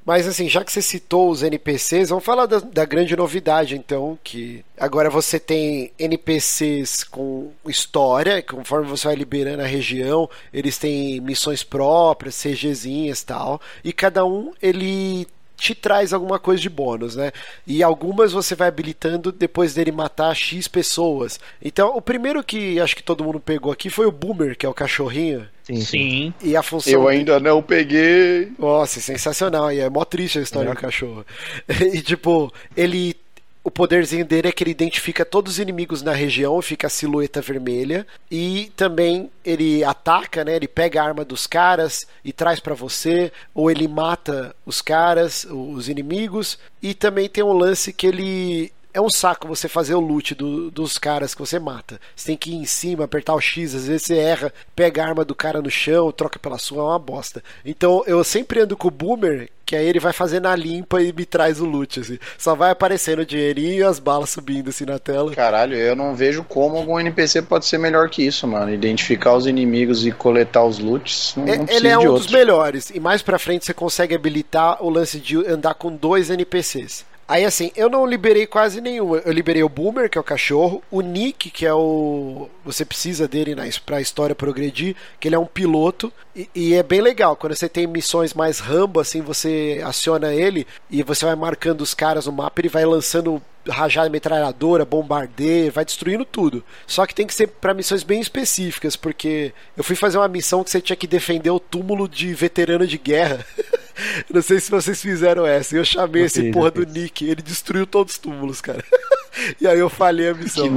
Mas 0.05 0.27
assim, 0.27 0.49
já 0.49 0.63
que 0.63 0.71
você 0.71 0.81
citou 0.81 1.29
os 1.29 1.43
NPCs, 1.43 2.09
vamos 2.09 2.25
falar 2.25 2.45
da, 2.45 2.59
da 2.59 2.83
grande 2.83 3.15
novidade, 3.15 3.75
então, 3.75 4.19
que 4.21 4.63
agora 4.77 5.09
você 5.09 5.39
tem 5.39 5.91
NPCs 5.97 7.05
com 7.05 7.51
história, 7.65 8.41
conforme 8.43 8.87
você 8.87 9.07
vai 9.07 9.15
liberando 9.15 9.63
a 9.63 9.65
região, 9.65 10.29
eles 10.53 10.77
têm 10.77 11.21
missões 11.21 11.63
próprias, 11.63 12.35
CGzinhas 12.41 13.21
e 13.21 13.25
tal, 13.25 13.61
e 13.83 13.93
cada 13.93 14.25
um 14.25 14.51
ele 14.61 15.25
te 15.57 15.73
traz 15.73 16.13
alguma 16.13 16.39
coisa 16.39 16.61
de 16.61 16.69
bônus, 16.69 17.15
né? 17.15 17.31
E 17.65 17.81
algumas 17.83 18.31
você 18.31 18.55
vai 18.55 18.67
habilitando 18.67 19.31
depois 19.31 19.73
dele 19.73 19.91
matar 19.91 20.35
X 20.35 20.67
pessoas. 20.67 21.39
Então, 21.61 21.95
o 21.95 22.01
primeiro 22.01 22.43
que 22.43 22.79
acho 22.79 22.95
que 22.95 23.03
todo 23.03 23.23
mundo 23.23 23.39
pegou 23.39 23.71
aqui 23.71 23.89
foi 23.89 24.05
o 24.05 24.11
Boomer, 24.11 24.57
que 24.57 24.65
é 24.65 24.69
o 24.69 24.73
cachorrinho. 24.73 25.47
Sim, 25.63 25.81
Sim. 25.81 26.33
E 26.41 26.57
a 26.57 26.61
função 26.63 26.91
Eu 26.91 27.07
ainda 27.07 27.39
não 27.39 27.61
peguei. 27.61 28.51
nossa, 28.59 28.99
sensacional. 28.99 29.71
E 29.71 29.79
é 29.79 29.89
mó 29.89 30.03
triste 30.03 30.39
a 30.39 30.41
história 30.41 30.69
do 30.69 30.79
cachorro. 30.79 31.25
E 31.93 32.01
tipo, 32.01 32.51
ele. 32.75 33.15
O 33.63 33.71
poderzinho 33.71 34.25
dele 34.25 34.49
é 34.49 34.51
que 34.51 34.61
ele 34.61 34.71
identifica 34.71 35.23
todos 35.23 35.53
os 35.53 35.59
inimigos 35.59 36.01
na 36.01 36.11
região, 36.11 36.61
fica 36.61 36.87
a 36.87 36.89
silhueta 36.89 37.41
vermelha. 37.41 38.05
E 38.29 38.69
também 38.75 39.31
ele 39.43 39.85
ataca, 39.85 40.43
né? 40.43 40.57
Ele 40.57 40.67
pega 40.67 41.01
a 41.01 41.05
arma 41.05 41.23
dos 41.23 41.47
caras 41.47 42.05
e 42.25 42.33
traz 42.33 42.59
pra 42.59 42.75
você. 42.75 43.31
Ou 43.55 43.71
ele 43.71 43.87
mata 43.87 44.53
os 44.65 44.81
caras, 44.81 45.45
os 45.49 45.87
inimigos. 45.87 46.59
E 46.81 46.93
também 46.93 47.29
tem 47.29 47.41
um 47.41 47.53
lance 47.53 47.93
que 47.93 48.05
ele 48.05 48.73
é 48.93 49.01
um 49.01 49.09
saco 49.09 49.47
você 49.47 49.67
fazer 49.67 49.95
o 49.95 49.99
loot 49.99 50.35
do- 50.35 50.69
dos 50.71 50.97
caras 50.97 51.33
que 51.33 51.39
você 51.41 51.57
mata. 51.59 51.99
Você 52.15 52.27
tem 52.27 52.37
que 52.37 52.51
ir 52.51 52.55
em 52.55 52.65
cima, 52.65 53.05
apertar 53.05 53.33
o 53.33 53.41
X, 53.41 53.73
às 53.75 53.87
vezes 53.87 54.03
você 54.07 54.17
erra, 54.17 54.53
pega 54.75 55.03
a 55.03 55.07
arma 55.07 55.25
do 55.25 55.33
cara 55.35 55.61
no 55.61 55.69
chão, 55.71 56.11
troca 56.11 56.37
pela 56.39 56.57
sua, 56.57 56.79
é 56.81 56.85
uma 56.85 56.99
bosta. 56.99 57.43
Então 57.65 58.03
eu 58.05 58.23
sempre 58.23 58.59
ando 58.61 58.77
com 58.77 58.87
o 58.87 58.91
Boomer, 58.91 59.49
que 59.65 59.75
aí 59.75 59.87
ele 59.87 59.99
vai 59.99 60.13
fazer 60.13 60.39
na 60.41 60.55
limpa 60.55 61.01
e 61.01 61.11
me 61.13 61.25
traz 61.25 61.59
o 61.59 61.65
loot, 61.65 61.99
assim. 62.01 62.19
Só 62.37 62.53
vai 62.53 62.69
aparecendo 62.71 63.19
o 63.19 63.25
dinheirinho 63.25 63.79
e 63.79 63.83
as 63.83 63.97
balas 63.97 64.29
subindo 64.29 64.69
assim 64.69 64.85
na 64.85 64.99
tela. 64.99 65.33
Caralho, 65.33 65.75
eu 65.75 65.95
não 65.95 66.13
vejo 66.15 66.43
como 66.43 66.77
algum 66.77 66.99
NPC 66.99 67.41
pode 67.41 67.65
ser 67.65 67.77
melhor 67.79 68.09
que 68.09 68.21
isso, 68.23 68.45
mano. 68.47 68.71
Identificar 68.73 69.33
os 69.35 69.47
inimigos 69.47 70.05
e 70.05 70.11
coletar 70.11 70.63
os 70.65 70.77
loots. 70.79 71.33
Não, 71.37 71.47
É- 71.47 71.57
não 71.57 71.65
ele 71.69 71.87
é 71.87 71.97
um 71.97 72.13
dos 72.13 72.27
melhores. 72.27 72.91
E 72.93 72.99
mais 72.99 73.21
pra 73.21 73.39
frente 73.39 73.65
você 73.65 73.73
consegue 73.73 74.13
habilitar 74.13 74.83
o 74.83 74.89
lance 74.89 75.19
de 75.19 75.37
andar 75.47 75.73
com 75.73 75.95
dois 75.95 76.29
NPCs. 76.29 77.05
Aí 77.27 77.45
assim, 77.45 77.71
eu 77.75 77.89
não 77.89 78.05
liberei 78.05 78.45
quase 78.45 78.81
nenhum. 78.81 79.15
Eu 79.15 79.31
liberei 79.31 79.63
o 79.63 79.69
Boomer, 79.69 80.09
que 80.09 80.17
é 80.17 80.21
o 80.21 80.23
cachorro, 80.23 80.83
o 80.91 81.01
Nick, 81.01 81.49
que 81.49 81.65
é 81.65 81.73
o. 81.73 82.49
Você 82.65 82.83
precisa 82.83 83.27
dele 83.27 83.55
na, 83.55 83.63
pra 83.85 84.01
história 84.01 84.35
progredir, 84.35 84.95
que 85.19 85.27
ele 85.27 85.35
é 85.35 85.39
um 85.39 85.45
piloto. 85.45 86.11
E, 86.35 86.49
e 86.53 86.73
é 86.73 86.83
bem 86.83 87.01
legal. 87.01 87.35
Quando 87.35 87.55
você 87.55 87.69
tem 87.69 87.87
missões 87.87 88.33
mais 88.33 88.59
rambo, 88.59 88.99
assim, 88.99 89.21
você 89.21 89.81
aciona 89.85 90.33
ele 90.33 90.67
e 90.89 91.01
você 91.03 91.25
vai 91.25 91.35
marcando 91.35 91.81
os 91.81 91.93
caras 91.93 92.25
no 92.25 92.31
mapa, 92.31 92.59
ele 92.59 92.69
vai 92.69 92.85
lançando 92.85 93.41
rajada 93.69 94.09
metralhadora, 94.09 94.85
bombardeio, 94.85 95.71
vai 95.71 95.85
destruindo 95.85 96.25
tudo. 96.25 96.63
Só 96.85 97.05
que 97.05 97.15
tem 97.15 97.25
que 97.25 97.33
ser 97.33 97.47
pra 97.47 97.73
missões 97.73 98.03
bem 98.03 98.19
específicas, 98.19 98.95
porque 98.95 99.53
eu 99.77 99.83
fui 99.83 99.95
fazer 99.95 100.17
uma 100.17 100.27
missão 100.27 100.63
que 100.63 100.69
você 100.69 100.81
tinha 100.81 100.95
que 100.95 101.07
defender 101.07 101.49
o 101.49 101.59
túmulo 101.59 102.07
de 102.07 102.33
veterano 102.33 102.85
de 102.85 102.97
guerra. 102.97 103.45
Não 104.33 104.41
sei 104.41 104.59
se 104.59 104.71
vocês 104.71 105.01
fizeram 105.01 105.45
essa. 105.45 105.75
Eu 105.75 105.85
chamei 105.85 106.23
Eu 106.23 106.25
esse 106.25 106.41
fiz, 106.41 106.51
porra 106.51 106.71
do. 106.71 106.85
Nick, 106.85 107.25
ele 107.25 107.41
destruiu 107.41 107.85
todos 107.85 108.13
os 108.13 108.19
túmulos, 108.19 108.59
cara. 108.59 108.83
e 109.61 109.67
aí 109.67 109.79
eu 109.79 109.89
falhei 109.89 110.29
a 110.29 110.33
missão. 110.33 110.63
Que 110.63 110.69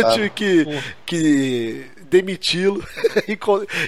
Aí 0.00 0.06
eu 0.06 0.12
tive 0.14 0.30
que, 0.30 0.82
que 1.06 1.86
demiti-lo 2.08 2.84
e, 3.28 3.38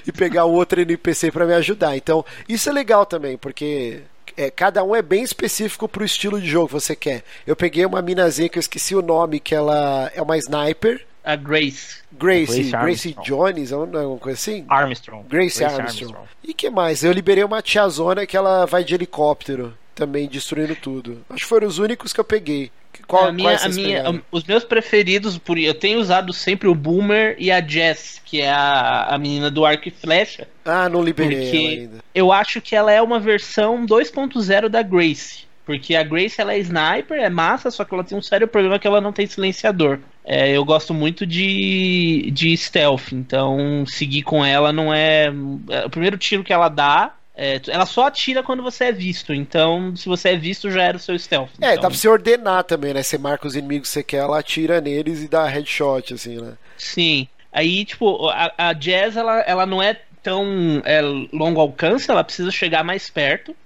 e 0.06 0.12
pegar 0.12 0.46
um 0.46 0.52
outro 0.52 0.80
NPC 0.80 1.30
pra 1.30 1.46
me 1.46 1.54
ajudar. 1.54 1.96
Então, 1.96 2.24
isso 2.48 2.68
é 2.68 2.72
legal 2.72 3.04
também, 3.06 3.36
porque 3.36 4.02
é, 4.41 4.51
cada 4.51 4.82
um 4.82 4.97
é 4.97 5.03
bem 5.03 5.22
específico 5.22 5.86
pro 5.86 6.03
estilo 6.03 6.41
de 6.41 6.49
jogo 6.49 6.68
que 6.68 6.72
você 6.72 6.97
quer. 6.97 7.22
Eu 7.47 7.55
peguei 7.55 7.84
uma 7.84 8.01
minazinha 8.01 8.49
que 8.49 8.57
eu 8.57 8.61
esqueci 8.61 8.95
o 8.95 9.03
nome, 9.03 9.38
que 9.38 9.55
ela 9.55 10.11
é 10.14 10.22
uma 10.22 10.38
sniper. 10.38 11.05
A 11.22 11.36
Grace. 11.36 11.99
Grace 12.11 12.70
Gracie 12.70 12.74
Armstrong. 12.74 13.22
Jones, 13.22 13.70
não 13.70 14.01
é 14.01 14.03
alguma 14.03 14.18
coisa 14.18 14.38
assim? 14.38 14.64
Armstrong. 14.66 15.28
Grace, 15.28 15.62
Armstrong. 15.62 16.26
E 16.43 16.55
que 16.55 16.70
mais? 16.70 17.05
Eu 17.05 17.12
liberei 17.12 17.45
uma 17.45 17.61
tiazona 17.61 18.24
que 18.24 18.34
ela 18.34 18.64
vai 18.64 18.82
de 18.82 18.95
helicóptero, 18.95 19.76
também 19.95 20.26
destruindo 20.26 20.74
tudo. 20.74 21.22
Acho 21.28 21.43
que 21.43 21.49
foram 21.49 21.68
os 21.68 21.78
únicos 21.78 22.14
que 22.14 22.20
eu 22.20 22.24
peguei. 22.24 22.72
Qual, 23.11 23.26
a 23.26 23.32
minha, 23.32 23.48
quais 23.50 23.64
a 23.64 23.68
minha, 23.68 24.22
os 24.30 24.44
meus 24.44 24.62
preferidos, 24.62 25.36
por 25.36 25.58
eu 25.58 25.74
tenho 25.74 25.98
usado 25.98 26.32
sempre 26.32 26.68
o 26.68 26.74
Boomer 26.74 27.34
e 27.38 27.50
a 27.50 27.61
Jess, 27.61 28.20
que 28.24 28.40
é 28.40 28.48
a, 28.50 29.06
a 29.11 29.18
menina 29.18 29.50
do 29.50 29.64
arco 29.64 29.88
e 29.88 29.90
flecha. 29.90 30.46
Ah, 30.64 30.88
não 30.88 31.02
liberei 31.02 31.40
porque- 31.42 31.56
ela 31.56 31.68
ainda. 31.68 31.98
Eu 32.14 32.32
acho 32.32 32.61
que 32.61 32.76
ela 32.76 32.92
é 32.92 33.02
uma 33.02 33.18
versão 33.18 33.84
2.0 33.84 34.68
da 34.68 34.80
Grace. 34.82 35.48
Porque 35.66 35.94
a 35.94 36.02
Grace 36.02 36.40
ela 36.40 36.52
é 36.54 36.58
sniper, 36.58 37.18
é 37.20 37.28
massa, 37.28 37.70
só 37.70 37.84
que 37.84 37.92
ela 37.94 38.02
tem 38.02 38.16
um 38.16 38.22
sério 38.22 38.48
problema 38.48 38.78
que 38.78 38.86
ela 38.86 39.00
não 39.00 39.12
tem 39.12 39.26
silenciador. 39.26 39.98
É, 40.24 40.50
eu 40.50 40.64
gosto 40.64 40.92
muito 40.94 41.26
de, 41.26 42.30
de 42.32 42.56
stealth, 42.56 43.12
então 43.12 43.84
seguir 43.86 44.22
com 44.22 44.44
ela 44.44 44.72
não 44.72 44.92
é. 44.92 45.26
é, 45.70 45.84
O 45.86 45.90
primeiro 45.90 46.16
tiro 46.18 46.42
que 46.44 46.52
ela 46.52 46.68
dá, 46.68 47.14
é, 47.34 47.60
ela 47.68 47.86
só 47.86 48.06
atira 48.06 48.42
quando 48.42 48.62
você 48.62 48.84
é 48.84 48.92
visto. 48.92 49.32
Então, 49.32 49.94
se 49.96 50.08
você 50.08 50.30
é 50.30 50.36
visto, 50.36 50.70
já 50.70 50.82
era 50.82 50.96
o 50.96 51.00
seu 51.00 51.18
stealth. 51.18 51.50
É, 51.60 51.72
então, 51.72 51.82
dá 51.82 51.88
pra 51.88 51.96
você 51.96 52.08
ordenar 52.08 52.64
também, 52.64 52.92
né? 52.92 53.02
Você 53.02 53.18
marca 53.18 53.46
os 53.46 53.56
inimigos 53.56 53.88
que 53.88 53.94
você 53.94 54.02
quer, 54.02 54.18
ela 54.18 54.38
atira 54.38 54.80
neles 54.80 55.22
e 55.22 55.28
dá 55.28 55.46
headshot, 55.46 56.14
assim, 56.14 56.40
né? 56.40 56.54
Sim. 56.76 57.28
Aí, 57.52 57.84
tipo, 57.84 58.28
a, 58.28 58.52
a 58.56 58.72
Jazz, 58.72 59.16
ela, 59.16 59.40
ela 59.40 59.66
não 59.66 59.82
é 59.82 60.00
tão 60.22 60.82
é, 60.84 61.00
longo 61.32 61.60
alcance, 61.60 62.10
ela 62.10 62.22
precisa 62.24 62.50
chegar 62.50 62.84
mais 62.84 63.08
perto. 63.08 63.56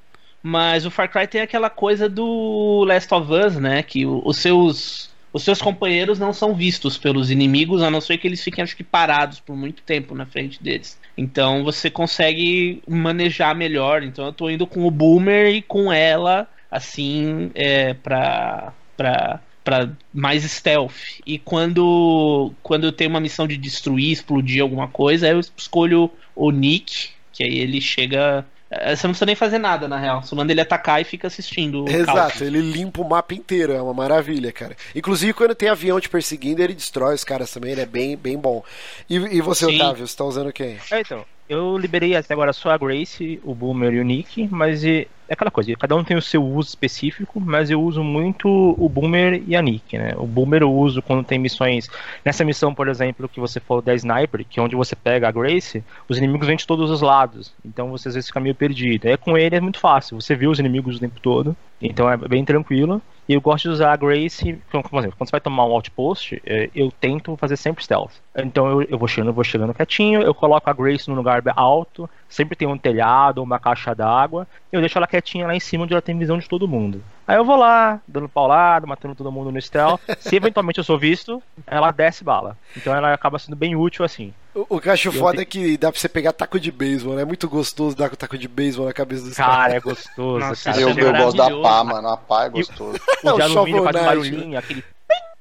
Mas 0.43 0.85
o 0.85 0.91
Far 0.91 1.11
Cry 1.11 1.27
tem 1.27 1.41
aquela 1.41 1.71
coisa 1.71 2.07
do 2.07 2.85
Last 2.87 3.13
of 3.15 3.33
Us, 3.33 3.57
né? 3.57 3.83
Que 3.83 4.05
os 4.05 4.37
seus 4.37 5.11
os 5.35 5.43
seus 5.43 5.61
companheiros 5.61 6.17
não 6.17 6.33
são 6.33 6.55
vistos 6.55 6.97
pelos 6.97 7.29
inimigos, 7.29 7.83
a 7.83 7.91
não 7.91 8.01
ser 8.01 8.19
que 8.19 8.29
eles 8.29 8.41
fiquem, 8.41 8.63
acho 8.63 8.77
que, 8.77 8.85
parados 8.85 9.41
por 9.41 9.57
muito 9.57 9.83
tempo 9.83 10.15
na 10.15 10.25
frente 10.25 10.63
deles. 10.63 10.97
Então 11.17 11.63
você 11.65 11.91
consegue 11.91 12.83
manejar 12.89 13.55
melhor. 13.55 14.03
Então 14.03 14.27
eu 14.27 14.33
tô 14.33 14.51
indo 14.51 14.67
com 14.67 14.87
o 14.87 14.91
Boomer 14.91 15.55
e 15.55 15.63
com 15.63 15.93
ela, 15.93 16.49
assim, 16.71 17.51
é, 17.55 17.95
pra, 17.95 18.73
pra, 18.97 19.41
pra 19.63 19.91
mais 20.13 20.43
stealth. 20.45 21.21
E 21.27 21.39
quando, 21.39 22.53
quando 22.63 22.85
eu 22.85 22.93
tenho 22.93 23.11
uma 23.11 23.21
missão 23.21 23.47
de 23.47 23.57
destruir, 23.57 24.13
explodir 24.13 24.63
alguma 24.63 24.89
coisa, 24.89 25.29
eu 25.29 25.41
escolho 25.41 26.11
o 26.35 26.51
Nick, 26.51 27.11
que 27.33 27.45
aí 27.45 27.59
ele 27.59 27.81
chega. 27.81 28.45
Eh, 28.81 28.97
Você 28.97 29.07
não 29.07 29.13
precisa 29.13 29.27
nem 29.27 29.35
fazer 29.37 29.59
nada, 29.59 29.87
na 29.89 29.99
real. 29.99 30.23
Você 30.23 30.35
manda 30.35 30.53
ele 30.53 30.61
atacar 30.61 31.01
e 31.01 31.05
fica 31.05 31.27
assistindo. 31.27 31.85
o 31.85 31.89
Exato, 31.91 32.15
caos. 32.15 32.41
ele 32.41 32.61
limpa 32.61 33.01
o 33.03 33.09
mapa 33.09 33.35
inteiro, 33.35 33.73
é 33.73 33.81
uma 33.83 33.95
maravilha, 33.95 34.53
cara. 34.53 34.77
Inclusive, 34.95 35.33
quando 35.33 35.55
tem 35.55 35.69
avião 35.69 36.01
te 36.01 36.09
perseguindo, 36.09 36.63
ele 36.63 36.75
destrói 36.75 37.15
os 37.15 37.25
caras 37.25 37.51
também, 37.51 37.73
ele 37.73 37.81
é 37.83 37.87
bem, 37.87 38.17
bem 38.17 38.39
bom. 38.39 38.63
E, 39.09 39.17
e 39.17 39.41
você, 39.41 39.67
Sim. 39.67 39.77
Otávio, 39.77 40.07
você 40.07 40.17
tá 40.17 40.25
usando 40.25 40.53
quem? 40.53 40.79
É, 40.91 41.01
então, 41.01 41.25
eu 41.49 41.77
liberei 41.77 42.17
até 42.17 42.33
agora 42.35 42.53
só 42.53 42.71
a 42.71 42.79
Grace, 42.79 43.41
o 43.45 43.55
Boomer 43.55 43.93
e 43.95 44.01
o 44.01 44.05
Nick, 44.05 44.49
mas 44.51 44.83
e- 44.85 45.07
é 45.29 45.33
aquela 45.33 45.51
coisa, 45.51 45.75
cada 45.77 45.97
um 45.97 46.05
tem 46.05 46.17
o 46.17 46.23
seu 46.23 46.45
uso 46.45 46.69
específico, 46.69 47.41
mas 47.41 47.71
eu 47.71 47.83
uso 47.83 48.03
muito 48.03 48.49
o 48.49 48.89
Boomer 48.89 49.43
e 49.47 49.57
a 49.57 49.63
Nick, 49.63 49.97
né? 49.97 50.15
O 50.17 50.27
Boomer 50.27 50.63
eu 50.63 50.73
uso 50.73 51.01
quando 51.01 51.25
tem 51.25 51.39
missões. 51.39 51.89
Nessa 52.25 52.45
missão, 52.45 52.75
por 52.75 52.89
exemplo, 52.89 53.29
que 53.29 53.41
você 53.41 53.59
falou 53.59 53.83
da 53.83 53.95
Sniper, 53.95 54.45
que 54.45 54.61
é 54.61 54.63
onde 54.63 54.77
você 54.77 54.95
pega 54.95 55.29
a 55.29 55.33
Grace, 55.33 55.83
os 56.09 56.19
inimigos 56.19 56.47
vêm 56.47 56.57
de 56.57 56.67
todos 56.67 56.91
os 56.91 57.01
lados, 57.01 57.53
então 57.65 57.91
você 57.91 58.09
às 58.09 58.15
vezes 58.15 58.29
fica 58.29 58.41
meio 58.41 58.55
perdido. 58.55 59.07
Aí 59.07 59.17
com 59.17 59.37
ele 59.39 59.57
é 59.57 59.61
muito 59.61 59.79
fácil, 59.79 60.21
você 60.21 60.35
vê 60.35 60.47
os 60.47 60.59
inimigos 60.59 60.97
o 60.97 61.01
tempo 61.01 61.19
todo, 61.21 61.57
Então 61.85 62.11
é 62.11 62.17
bem 62.17 62.45
tranquilo. 62.45 63.01
E 63.27 63.33
eu 63.33 63.41
gosto 63.41 63.65
de 63.65 63.71
usar 63.71 63.93
a 63.93 63.97
Grace, 63.97 64.59
por 64.71 64.99
exemplo, 64.99 65.17
quando 65.17 65.29
você 65.29 65.33
vai 65.33 65.41
tomar 65.41 65.65
um 65.65 65.73
outpost, 65.73 66.43
é, 66.45 66.69
eu 66.75 66.91
tento 66.91 67.37
fazer 67.39 67.57
sempre 67.57 67.83
stealth. 67.83 68.13
Então 68.37 68.67
eu, 68.69 68.83
eu 68.83 68.99
vou 68.99 69.09
chegando, 69.09 69.33
vou 69.33 69.43
chegando 69.43 69.73
quietinho, 69.73 70.21
eu 70.21 70.35
coloco 70.35 70.69
a 70.69 70.73
Grace 70.75 71.09
num 71.09 71.17
lugar 71.17 71.43
alto, 71.57 72.09
sempre 72.29 72.55
tem 72.55 72.69
um 72.69 72.77
telhado 72.77 73.43
uma 73.43 73.59
caixa 73.59 73.95
d'água, 73.95 74.47
eu 74.71 74.81
deixo 74.81 74.99
ela 74.99 75.07
quietinha 75.07 75.47
lá 75.47 75.57
em 75.57 75.61
cima 75.61 75.85
onde 75.85 75.95
ela 75.95 76.03
tem 76.03 76.19
visão 76.19 76.37
de 76.37 76.47
todo 76.47 76.69
mundo. 76.69 77.03
Aí 77.27 77.37
eu 77.37 77.45
vou 77.47 77.57
lá, 77.57 77.99
dando 78.07 78.29
paulado, 78.29 78.87
matando 78.87 79.15
todo 79.15 79.33
mundo 79.33 79.51
no 79.51 79.61
stealth. 79.61 80.03
Se 80.19 80.37
eventualmente 80.37 80.79
eu 80.79 80.85
sou 80.85 80.99
visto, 80.99 81.43
ela 81.67 81.91
desce 81.91 82.23
bala. 82.23 82.59
Então 82.77 82.95
ela 82.95 83.15
acaba 83.15 83.39
sendo 83.39 83.57
bem 83.57 83.75
útil 83.75 84.05
assim. 84.05 84.35
O, 84.55 84.77
o 84.77 84.81
que 84.81 84.89
eu 84.89 84.93
acho 84.93 85.13
foda 85.13 85.33
tenho... 85.33 85.43
é 85.43 85.45
que 85.45 85.77
dá 85.77 85.91
pra 85.91 86.01
você 86.01 86.09
pegar 86.09 86.33
taco 86.33 86.61
de 86.61 86.71
beisebol, 86.71 87.17
né? 87.17 87.23
É 87.23 87.25
muito 87.25 87.49
gostoso 87.49 87.97
dar 87.97 88.09
com 88.09 88.17
taco 88.17 88.39
de 88.39 88.47
beisebol 88.47 88.87
na 88.87 88.93
cabeça 88.93 89.25
dos 89.25 89.37
caras. 89.37 89.57
Cara, 89.57 89.75
é 89.75 89.81
gostoso. 89.81 90.39
Nossa, 90.39 90.65
cara. 90.65 90.81
Eu, 90.81 90.89
eu 90.91 91.13
gosto 91.13 91.37
da 91.37 91.51
pá, 91.61 91.85
mano. 91.85 92.09
A 92.09 92.17
pá 92.17 92.45
é 92.45 92.49
gostoso. 92.51 92.99
O, 93.23 93.31
o 93.31 93.37
de 93.37 93.43
alumínio 93.43 93.83
faz 93.85 93.97
um 93.97 94.05
barulhinho, 94.05 94.59
aquele 94.59 94.85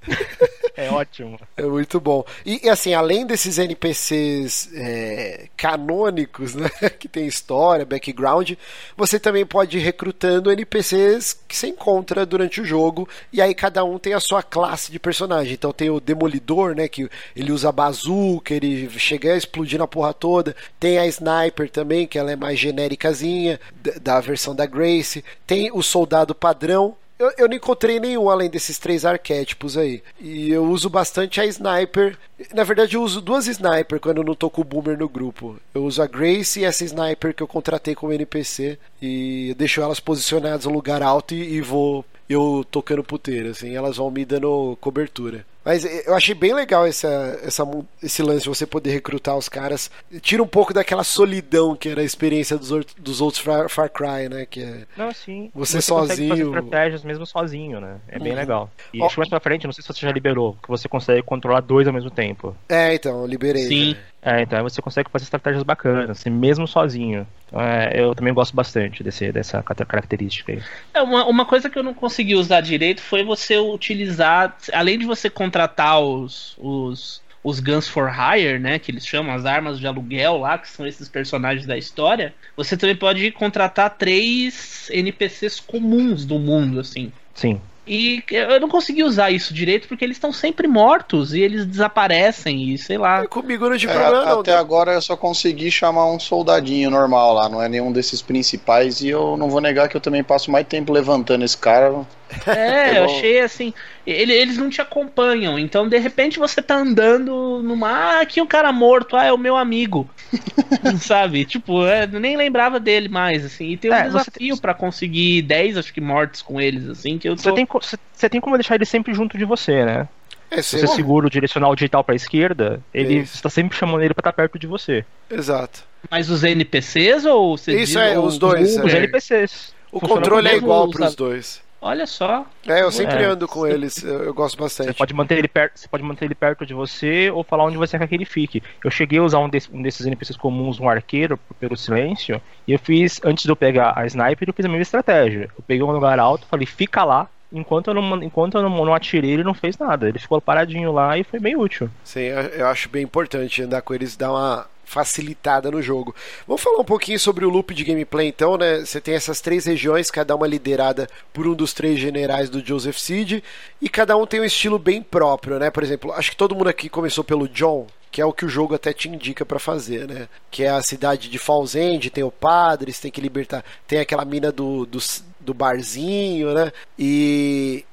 é 0.76 0.90
ótimo. 0.90 1.40
É 1.56 1.64
muito 1.64 2.00
bom. 2.00 2.26
E, 2.46 2.70
assim, 2.70 2.94
além 2.94 3.26
desses 3.26 3.58
NPCs 3.58 4.70
é, 4.74 5.48
canônicos, 5.56 6.56
né? 6.56 6.70
Que 7.00 7.08
tem 7.08 7.28
história, 7.28 7.86
background, 7.86 8.54
você 8.96 9.20
também 9.20 9.46
pode 9.46 9.78
ir 9.78 9.82
recrutando 9.82 10.52
NPCs 10.52 11.34
que 11.48 11.56
você 11.56 11.68
encontra 11.68 12.26
durante 12.26 12.62
o 12.62 12.66
jogo. 12.66 13.08
E 13.32 13.42
aí 13.42 13.54
cada 13.54 13.84
um 13.84 13.98
tem 13.98 14.14
a 14.14 14.20
sua 14.20 14.42
classe 14.42 14.92
de 14.92 15.00
personagem. 15.00 15.54
Então 15.54 15.72
tem 15.72 15.90
o 15.90 16.00
Demolidor, 16.00 16.76
né? 16.76 16.88
Que 16.88 17.10
ele 17.36 17.52
usa 17.52 17.72
bazuca, 17.72 18.54
ele 18.54 18.90
chega 18.98 19.34
a 19.34 19.38
explodir 19.38 19.80
na 19.80 19.88
porra 19.88 20.14
toda. 20.14 20.56
Tem 20.80 20.98
a 20.98 21.08
Sniper 21.08 21.70
também, 21.70 22.08
que 22.08 22.18
ela 22.18 22.32
é 22.32 22.36
mais 22.36 22.60
genéricazinha, 22.60 23.60
da 24.02 24.20
versão 24.20 24.56
da 24.56 24.66
Grace. 24.66 25.24
Tem 25.46 25.72
o 25.72 25.82
Soldado 25.82 26.34
Padrão, 26.34 26.96
eu, 27.24 27.34
eu 27.38 27.48
não 27.48 27.56
encontrei 27.56 28.00
nenhum 28.00 28.30
além 28.30 28.50
desses 28.50 28.78
três 28.78 29.06
arquétipos 29.06 29.78
aí. 29.78 30.04
E 30.20 30.52
eu 30.52 30.66
uso 30.66 30.90
bastante 30.90 31.40
a 31.40 31.46
Sniper. 31.46 32.18
Na 32.54 32.64
verdade, 32.64 32.96
eu 32.96 33.04
uso 33.04 33.22
duas 33.22 33.48
Sniper 33.48 34.00
quando 34.00 34.18
eu 34.18 34.24
não 34.24 34.36
tô 34.36 34.50
com 34.50 34.62
o 34.62 34.66
Boomer 34.66 34.98
no 34.98 35.10
grupo. 35.10 35.58
Eu 35.74 35.86
uso 35.86 36.02
a 36.02 36.08
Grace 36.08 36.60
e 36.60 36.66
essa 36.66 36.84
Sniper 36.84 37.34
que 37.34 37.44
eu 37.44 37.48
contratei 37.48 37.96
como 37.96 38.14
NPC. 38.14 38.78
E 39.02 39.56
deixo 39.58 39.82
elas 39.82 40.00
posicionadas 40.00 40.66
no 40.66 40.74
lugar 40.74 41.02
alto 41.02 41.34
e, 41.34 41.56
e 41.56 41.62
vou 41.62 42.06
eu 42.30 42.66
tocando 42.70 43.04
puteiro, 43.04 43.50
assim, 43.50 43.76
elas 43.76 43.98
vão 43.98 44.10
me 44.10 44.26
dando 44.26 44.78
cobertura. 44.80 45.46
Mas 45.64 45.86
eu 46.06 46.14
achei 46.14 46.36
bem 46.36 46.54
legal 46.54 46.86
essa, 46.86 47.40
essa, 47.44 47.64
esse 48.02 48.22
lance 48.22 48.44
de 48.44 48.50
você 48.50 48.66
poder 48.66 48.92
recrutar 48.92 49.38
os 49.38 49.48
caras. 49.48 49.90
Tira 50.22 50.44
um 50.44 50.48
pouco 50.48 50.74
daquela 50.74 51.04
solidão 51.04 51.76
que 51.76 51.90
era 51.90 52.02
a 52.02 52.04
experiência 52.04 52.58
dos, 52.58 52.86
dos 52.98 53.22
outros 53.22 53.42
Far, 53.42 53.70
Far 53.70 53.90
Cry, 53.90 54.30
né? 54.30 54.46
Que 54.46 54.64
é 54.64 54.84
não, 54.98 55.12
sim. 55.14 55.50
Você, 55.56 55.82
você 55.82 55.82
sozinho. 55.82 56.30
fazer 56.30 56.44
estratégias 56.44 57.04
mesmo 57.04 57.26
sozinho, 57.26 57.80
né? 57.80 57.98
É 58.08 58.20
bem 58.20 58.34
uhum. 58.34 58.38
legal. 58.38 58.72
E 58.94 59.02
oh. 59.02 59.06
acho 59.06 59.16
que 59.16 59.20
mais 59.20 59.30
pra 59.30 59.40
frente, 59.40 59.66
não 59.66 59.74
sei 59.74 59.82
se 59.82 59.88
você 59.88 60.02
já 60.02 60.12
liberou, 60.12 60.58
que 60.62 60.68
você 60.68 60.90
consegue 60.90 61.22
controlar 61.24 61.62
dois 61.62 61.88
ao 61.88 61.94
mesmo 61.94 62.12
tempo. 62.12 62.56
É, 62.68 62.94
então, 62.94 63.26
liberei. 63.26 63.68
Sim. 63.68 63.94
Né? 63.94 64.00
É, 64.26 64.42
então 64.42 64.58
aí 64.58 64.64
você 64.64 64.82
consegue 64.82 65.10
fazer 65.10 65.24
estratégias 65.24 65.64
bacanas, 65.64 66.10
assim, 66.10 66.30
mesmo 66.30 66.66
sozinho. 66.68 67.28
Então, 67.48 67.60
é, 67.60 67.92
eu 67.94 68.16
também 68.16 68.34
gosto 68.34 68.56
bastante 68.56 69.04
desse, 69.04 69.32
dessa 69.32 69.62
característica 69.62 70.54
aí. 70.54 70.64
É, 70.94 71.02
uma, 71.02 71.26
uma 71.26 71.46
coisa 71.46 71.70
que 71.70 71.78
eu 71.78 71.84
não 71.84 71.94
consegui 71.94 72.36
usar 72.36 72.62
direito 72.62 73.02
foi 73.02 73.24
você 73.24 73.58
utilizar, 73.58 74.56
além 74.72 74.98
de 74.98 75.06
você 75.06 75.30
contratar 75.30 76.00
os, 76.00 76.56
os, 76.58 77.22
os 77.44 77.60
Guns 77.60 77.88
for 77.88 78.10
Hire, 78.10 78.60
né, 78.60 78.80
que 78.80 78.92
eles 78.92 79.06
chamam, 79.06 79.36
as 79.36 79.46
armas 79.46 79.78
de 79.78 79.86
aluguel 79.86 80.38
lá, 80.38 80.58
que 80.58 80.70
são 80.70 80.88
esses 80.88 81.10
personagens 81.10 81.66
da 81.66 81.78
história, 81.78 82.34
você 82.56 82.78
também 82.78 82.96
pode 82.96 83.30
contratar 83.32 83.90
três 83.90 84.90
NPCs 84.90 85.60
comuns 85.60 86.24
do 86.24 86.40
mundo, 86.40 86.80
assim. 86.80 87.12
Sim. 87.34 87.60
E 87.86 88.24
eu 88.32 88.60
não 88.62 88.70
consegui 88.70 89.04
usar 89.04 89.30
isso 89.30 89.54
direito 89.54 89.90
porque 89.90 90.06
eles 90.06 90.16
estão 90.16 90.32
sempre 90.32 90.68
mortos 90.68 91.34
e 91.34 91.42
eles 91.42 91.66
desaparecem 91.66 92.70
e 92.70 92.78
sei 92.78 92.98
lá. 92.98 93.24
É, 93.24 93.28
comigo 93.28 93.70
não 93.70 93.78
tive 93.78 93.92
é, 93.92 93.96
problema. 93.96 94.40
Até 94.40 94.56
agora 94.56 94.94
eu 94.94 95.02
só 95.02 95.18
consegui 95.18 95.70
chamar 95.70 96.10
um 96.10 96.20
soldadinho 96.20 96.90
normal 96.90 97.34
lá, 97.34 97.50
não 97.50 97.62
é 97.62 97.68
nenhum 97.68 97.92
desses 97.92 98.22
principais. 98.22 99.02
E 99.02 99.10
eu 99.10 99.36
não 99.36 99.50
vou 99.50 99.60
negar 99.60 99.90
que 99.90 99.98
eu 99.98 100.02
também 100.02 100.24
passo 100.24 100.50
mais 100.50 100.66
tempo 100.66 100.94
levantando 100.94 101.44
esse 101.44 101.58
cara 101.58 102.06
é, 102.48 103.00
eu 103.00 103.06
achei 103.06 103.40
assim. 103.42 103.74
Ele, 104.06 104.34
eles 104.34 104.58
não 104.58 104.70
te 104.70 104.82
acompanham, 104.82 105.58
então 105.58 105.88
de 105.88 105.98
repente 105.98 106.40
você 106.40 106.62
tá 106.62 106.76
andando 106.76 107.62
numa. 107.64 107.90
Ah, 107.90 108.22
aqui 108.22 108.42
um 108.42 108.48
cara 108.48 108.72
morto, 108.72 109.16
ah, 109.16 109.26
é 109.26 109.32
o 109.32 109.38
meu 109.38 109.56
amigo. 109.56 110.10
Sabe? 111.00 111.46
Tipo, 111.46 111.86
é, 111.86 112.06
nem 112.08 112.36
lembrava 112.36 112.80
dele 112.80 113.08
mais, 113.08 113.46
assim. 113.46 113.70
E 113.70 113.78
tem 113.78 113.92
um 113.92 113.94
é, 113.94 114.04
desafio 114.04 114.56
tem... 114.56 114.58
para 114.58 114.74
conseguir 114.74 115.42
10, 115.44 115.78
acho 115.78 115.94
que, 115.94 116.02
mortes 116.02 116.42
com 116.42 116.60
eles, 116.60 116.90
assim, 116.90 117.18
que 117.18 117.30
eu 117.30 117.36
tô... 117.36 117.44
Você 117.44 117.52
tem, 117.54 117.68
você 118.14 118.30
tem 118.30 118.42
como 118.42 118.58
deixar 118.58 118.76
ele 118.76 118.86
sempre 118.86 119.14
junto 119.14 119.38
de 119.38 119.46
você, 119.46 119.86
né? 119.86 120.08
É, 120.52 120.62
Se 120.62 120.80
você 120.80 120.88
segura 120.88 121.28
o 121.28 121.30
direcional 121.30 121.76
digital 121.76 122.04
para 122.04 122.14
a 122.14 122.16
esquerda, 122.16 122.80
ele 122.94 123.20
está 123.20 123.50
sempre 123.50 123.78
chamando 123.78 124.04
ele 124.04 124.14
para 124.14 124.22
estar 124.22 124.32
tá 124.32 124.36
perto 124.36 124.60
de 124.60 124.68
você. 124.68 125.04
Exato. 125.30 125.84
Mas 126.10 126.30
os 126.30 126.44
NPCs 126.44 127.26
ou 127.26 127.58
você 127.58 127.82
Isso 127.82 127.98
é, 127.98 128.20
os 128.20 128.38
dois. 128.38 128.78
Os, 128.78 128.94
é. 128.94 128.98
NPCs. 128.98 129.74
O 129.92 130.00
controle 130.00 130.48
é 130.48 130.56
igual 130.56 130.90
para 130.90 131.08
os 131.08 131.16
dois. 131.16 131.62
Olha 131.84 132.08
só. 132.08 132.46
É, 132.66 132.82
eu 132.82 132.90
sempre 132.94 133.22
é. 133.22 133.26
ando 133.26 133.46
com 133.46 133.68
eles, 133.68 134.02
eu, 134.02 134.24
eu, 134.24 134.34
gosto 134.34 134.58
bastante. 134.58 134.88
Você 134.88 134.94
pode 134.94 135.14
manter 135.14 135.38
ele 135.38 135.50
perto, 135.50 135.78
você 135.78 135.88
pode 135.88 136.02
manter 136.02 136.24
ele 136.24 136.34
perto 136.34 136.66
de 136.66 136.74
você 136.74 137.30
ou 137.30 137.44
falar 137.44 137.66
onde 137.66 137.76
você 137.76 138.00
quer 138.00 138.08
que 138.08 138.16
ele 138.16 138.24
fique. 138.24 138.64
Eu 138.82 138.90
cheguei 138.90 139.20
a 139.20 139.24
usar 139.24 139.40
um, 139.40 139.50
desse, 139.50 139.70
um 139.70 139.82
desses 139.82 140.06
NPCs 140.06 140.38
comuns, 140.38 140.80
um 140.80 140.88
arqueiro, 140.88 141.38
pelo 141.60 141.76
silêncio, 141.76 142.42
e 142.66 142.72
eu 142.72 142.80
fiz, 142.80 143.20
antes 143.26 143.44
de 143.44 143.52
eu 143.52 143.56
pegar 143.56 143.94
a 143.98 144.06
sniper, 144.06 144.48
eu 144.48 144.54
fiz 144.54 144.66
a 144.66 144.70
mesma 144.70 144.82
estratégia. 144.82 145.50
Eu 145.58 145.64
peguei 145.68 145.84
um 145.84 145.92
lugar 145.92 146.18
alto, 146.20 146.48
falei, 146.48 146.66
fica 146.66 147.04
lá, 147.04 147.28
enquanto 147.52 147.90
eu 147.90 147.94
não, 147.94 148.24
enquanto 148.24 148.58
eu 148.58 148.62
não, 148.62 148.86
não, 148.86 148.94
atirei, 148.94 149.32
ele 149.32 149.44
não 149.44 149.54
fez 149.54 149.78
nada. 149.78 150.08
Ele 150.08 150.20
ficou 150.20 150.40
paradinho 150.40 150.94
lá 150.94 151.18
e 151.18 151.24
foi 151.26 151.40
bem 151.40 151.58
útil. 151.58 151.90
Sim, 152.02 152.22
eu 152.58 152.68
acho 152.68 152.88
bem 152.88 153.04
importante 153.04 153.62
andar 153.62 153.82
com 153.82 153.94
eles, 153.94 154.16
dar 154.16 154.32
uma, 154.32 154.66
facilitada 154.86 155.72
no 155.72 155.82
jogo. 155.82 156.16
Vamos 156.48 156.62
falar 156.62 156.80
um 156.80 156.86
pouquinho 156.86 157.20
sobre 157.20 157.46
o 157.46 157.50
loop 157.50 157.74
de 157.74 157.84
gameplay 157.84 158.28
então, 158.28 158.58
né? 158.58 158.80
Você 158.80 159.02
tem 159.02 159.16
essas 159.16 159.42
três 159.42 159.66
regiões, 159.66 160.12
cada 160.12 160.36
uma 160.36 160.48
liderada 160.48 161.10
por 161.32 161.48
um 161.48 161.54
dos 161.54 161.74
três 161.74 162.00
generais 162.00 162.50
do 162.50 162.66
Joseph 162.66 162.98
Seed, 162.98 163.44
e 163.82 163.90
cada 163.90 164.16
um 164.18 164.26
tem 164.26 164.42
um 164.42 164.46
estilo 164.46 164.78
bem 164.78 165.02
próprio, 165.02 165.60
né? 165.60 165.70
Por 165.70 165.84
exemplo, 165.84 166.12
acho 166.14 166.32
que 166.32 166.38
todo 166.38 166.56
mundo 166.56 166.70
aqui 166.70 166.90
começou 166.90 167.24
pelo 167.24 167.48
John, 167.48 167.88
que 168.12 168.22
é 168.22 168.26
o 168.26 168.34
que 168.34 168.46
o 168.46 168.50
jogo 168.50 168.76
até 168.76 168.94
te 168.94 169.10
indica 169.10 169.44
para 169.44 169.58
fazer, 169.58 170.08
né? 170.08 170.28
Que 170.52 170.64
é 170.64 170.70
a 170.70 170.84
cidade 170.84 171.30
de 171.30 171.40
Falls 171.40 171.76
End, 171.76 172.12
tem 172.12 172.24
o 172.24 172.32
padre, 172.32 172.94
você 172.94 173.02
tem 173.04 173.12
que 173.12 173.22
libertar, 173.22 173.66
tem 173.88 174.00
aquela 174.00 174.24
mina 174.24 174.52
do, 174.52 174.86
do, 174.86 175.00
do 175.40 175.54
barzinho, 175.54 176.54
né? 176.54 176.72
E 176.98 177.84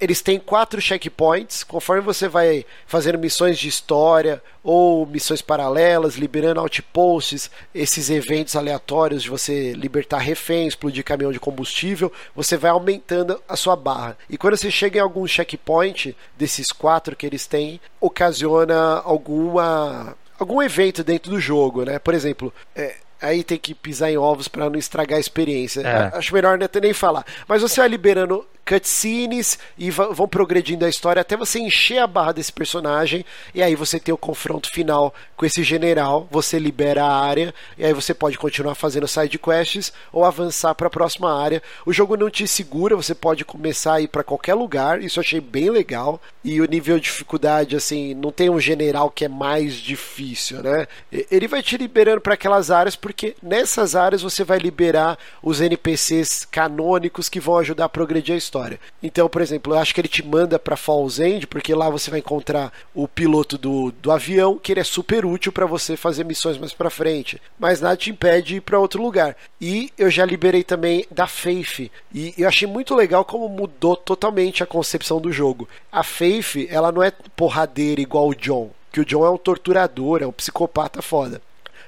eles 0.00 0.22
têm 0.22 0.38
quatro 0.38 0.80
checkpoints. 0.80 1.62
Conforme 1.62 2.02
você 2.02 2.28
vai 2.28 2.64
fazendo 2.86 3.18
missões 3.18 3.58
de 3.58 3.68
história 3.68 4.42
ou 4.62 5.06
missões 5.06 5.42
paralelas, 5.42 6.16
liberando 6.16 6.60
outposts, 6.60 7.50
esses 7.74 8.10
eventos 8.10 8.56
aleatórios 8.56 9.22
de 9.22 9.30
você 9.30 9.72
libertar 9.72 10.18
refém, 10.18 10.66
explodir 10.66 11.04
caminhão 11.04 11.32
de 11.32 11.40
combustível, 11.40 12.12
você 12.34 12.56
vai 12.56 12.70
aumentando 12.70 13.40
a 13.48 13.56
sua 13.56 13.76
barra. 13.76 14.16
E 14.28 14.38
quando 14.38 14.56
você 14.56 14.70
chega 14.70 14.98
em 14.98 15.02
algum 15.02 15.26
checkpoint 15.26 16.16
desses 16.36 16.72
quatro 16.72 17.16
que 17.16 17.26
eles 17.26 17.46
têm, 17.46 17.80
ocasiona 18.00 19.00
alguma 19.04 20.16
algum 20.38 20.62
evento 20.62 21.02
dentro 21.02 21.30
do 21.30 21.40
jogo, 21.40 21.84
né? 21.84 21.98
Por 21.98 22.14
exemplo, 22.14 22.54
é, 22.74 22.94
aí 23.20 23.42
tem 23.42 23.58
que 23.58 23.74
pisar 23.74 24.10
em 24.10 24.16
ovos 24.16 24.48
para 24.48 24.70
não 24.70 24.78
estragar 24.78 25.16
a 25.16 25.20
experiência. 25.20 25.80
É. 25.80 26.16
Acho 26.16 26.32
melhor 26.32 26.56
não 26.56 26.68
nem 26.80 26.92
falar. 26.92 27.24
Mas 27.46 27.62
você 27.62 27.80
vai 27.80 27.88
liberando 27.88 28.46
cutscenes 28.68 29.58
e 29.78 29.90
vão 29.90 30.28
progredindo 30.28 30.84
a 30.84 30.90
história 30.90 31.22
até 31.22 31.36
você 31.38 31.58
encher 31.58 31.98
a 31.98 32.06
barra 32.06 32.32
desse 32.32 32.52
personagem 32.52 33.24
e 33.54 33.62
aí 33.62 33.74
você 33.74 33.98
tem 33.98 34.12
o 34.12 34.18
confronto 34.18 34.70
final 34.70 35.14
com 35.36 35.46
esse 35.46 35.62
general, 35.62 36.28
você 36.30 36.58
libera 36.58 37.02
a 37.04 37.18
área 37.18 37.54
e 37.78 37.84
aí 37.84 37.94
você 37.94 38.12
pode 38.12 38.36
continuar 38.36 38.74
fazendo 38.74 39.08
side 39.08 39.38
quests 39.38 39.90
ou 40.12 40.24
avançar 40.24 40.74
para 40.74 40.88
a 40.88 40.90
próxima 40.90 41.32
área. 41.32 41.62
O 41.86 41.92
jogo 41.92 42.16
não 42.16 42.28
te 42.28 42.46
segura, 42.46 42.94
você 42.94 43.14
pode 43.14 43.44
começar 43.44 43.94
a 43.94 44.00
ir 44.02 44.08
para 44.08 44.24
qualquer 44.24 44.54
lugar, 44.54 45.00
isso 45.00 45.18
eu 45.18 45.22
achei 45.22 45.40
bem 45.40 45.70
legal. 45.70 46.20
E 46.44 46.60
o 46.60 46.66
nível 46.66 46.96
de 46.96 47.04
dificuldade 47.04 47.76
assim, 47.76 48.14
não 48.14 48.30
tem 48.30 48.50
um 48.50 48.60
general 48.60 49.10
que 49.10 49.24
é 49.24 49.28
mais 49.28 49.74
difícil, 49.74 50.62
né? 50.62 50.86
Ele 51.30 51.48
vai 51.48 51.62
te 51.62 51.76
liberando 51.76 52.20
para 52.20 52.34
aquelas 52.34 52.70
áreas 52.70 52.96
porque 52.96 53.34
nessas 53.42 53.94
áreas 53.94 54.22
você 54.22 54.44
vai 54.44 54.58
liberar 54.58 55.18
os 55.42 55.60
NPCs 55.60 56.46
canônicos 56.50 57.28
que 57.28 57.40
vão 57.40 57.58
ajudar 57.58 57.86
a 57.86 57.88
progredir 57.88 58.34
a 58.34 58.38
história 58.38 58.57
história. 58.58 58.80
Então, 59.02 59.28
por 59.28 59.40
exemplo, 59.40 59.72
eu 59.72 59.78
acho 59.78 59.94
que 59.94 60.00
ele 60.00 60.08
te 60.08 60.24
manda 60.24 60.58
para 60.58 60.76
Falls 60.76 61.22
End, 61.22 61.46
porque 61.46 61.74
lá 61.74 61.88
você 61.88 62.10
vai 62.10 62.18
encontrar 62.18 62.72
o 62.94 63.06
piloto 63.06 63.56
do, 63.56 63.92
do 63.92 64.10
avião, 64.10 64.58
que 64.58 64.72
ele 64.72 64.80
é 64.80 64.84
super 64.84 65.24
útil 65.24 65.52
para 65.52 65.66
você 65.66 65.96
fazer 65.96 66.24
missões 66.24 66.58
mais 66.58 66.72
para 66.72 66.90
frente. 66.90 67.40
Mas 67.58 67.80
nada 67.80 67.96
te 67.96 68.10
impede 68.10 68.48
de 68.48 68.56
ir 68.56 68.60
para 68.60 68.78
outro 68.78 69.02
lugar. 69.02 69.36
E 69.60 69.92
eu 69.96 70.10
já 70.10 70.24
liberei 70.24 70.64
também 70.64 71.06
da 71.10 71.26
Faith. 71.26 71.90
E 72.12 72.34
eu 72.36 72.48
achei 72.48 72.66
muito 72.66 72.94
legal 72.94 73.24
como 73.24 73.48
mudou 73.48 73.96
totalmente 73.96 74.62
a 74.62 74.66
concepção 74.66 75.20
do 75.20 75.32
jogo. 75.32 75.68
A 75.92 76.02
Faith, 76.02 76.66
ela 76.68 76.90
não 76.90 77.02
é 77.02 77.12
porradeira 77.36 78.00
igual 78.00 78.28
o 78.28 78.34
John. 78.34 78.70
Que 78.92 79.00
o 79.00 79.04
John 79.04 79.24
é 79.24 79.30
um 79.30 79.38
torturador, 79.38 80.22
é 80.22 80.26
um 80.26 80.32
psicopata 80.32 81.02
foda. 81.02 81.40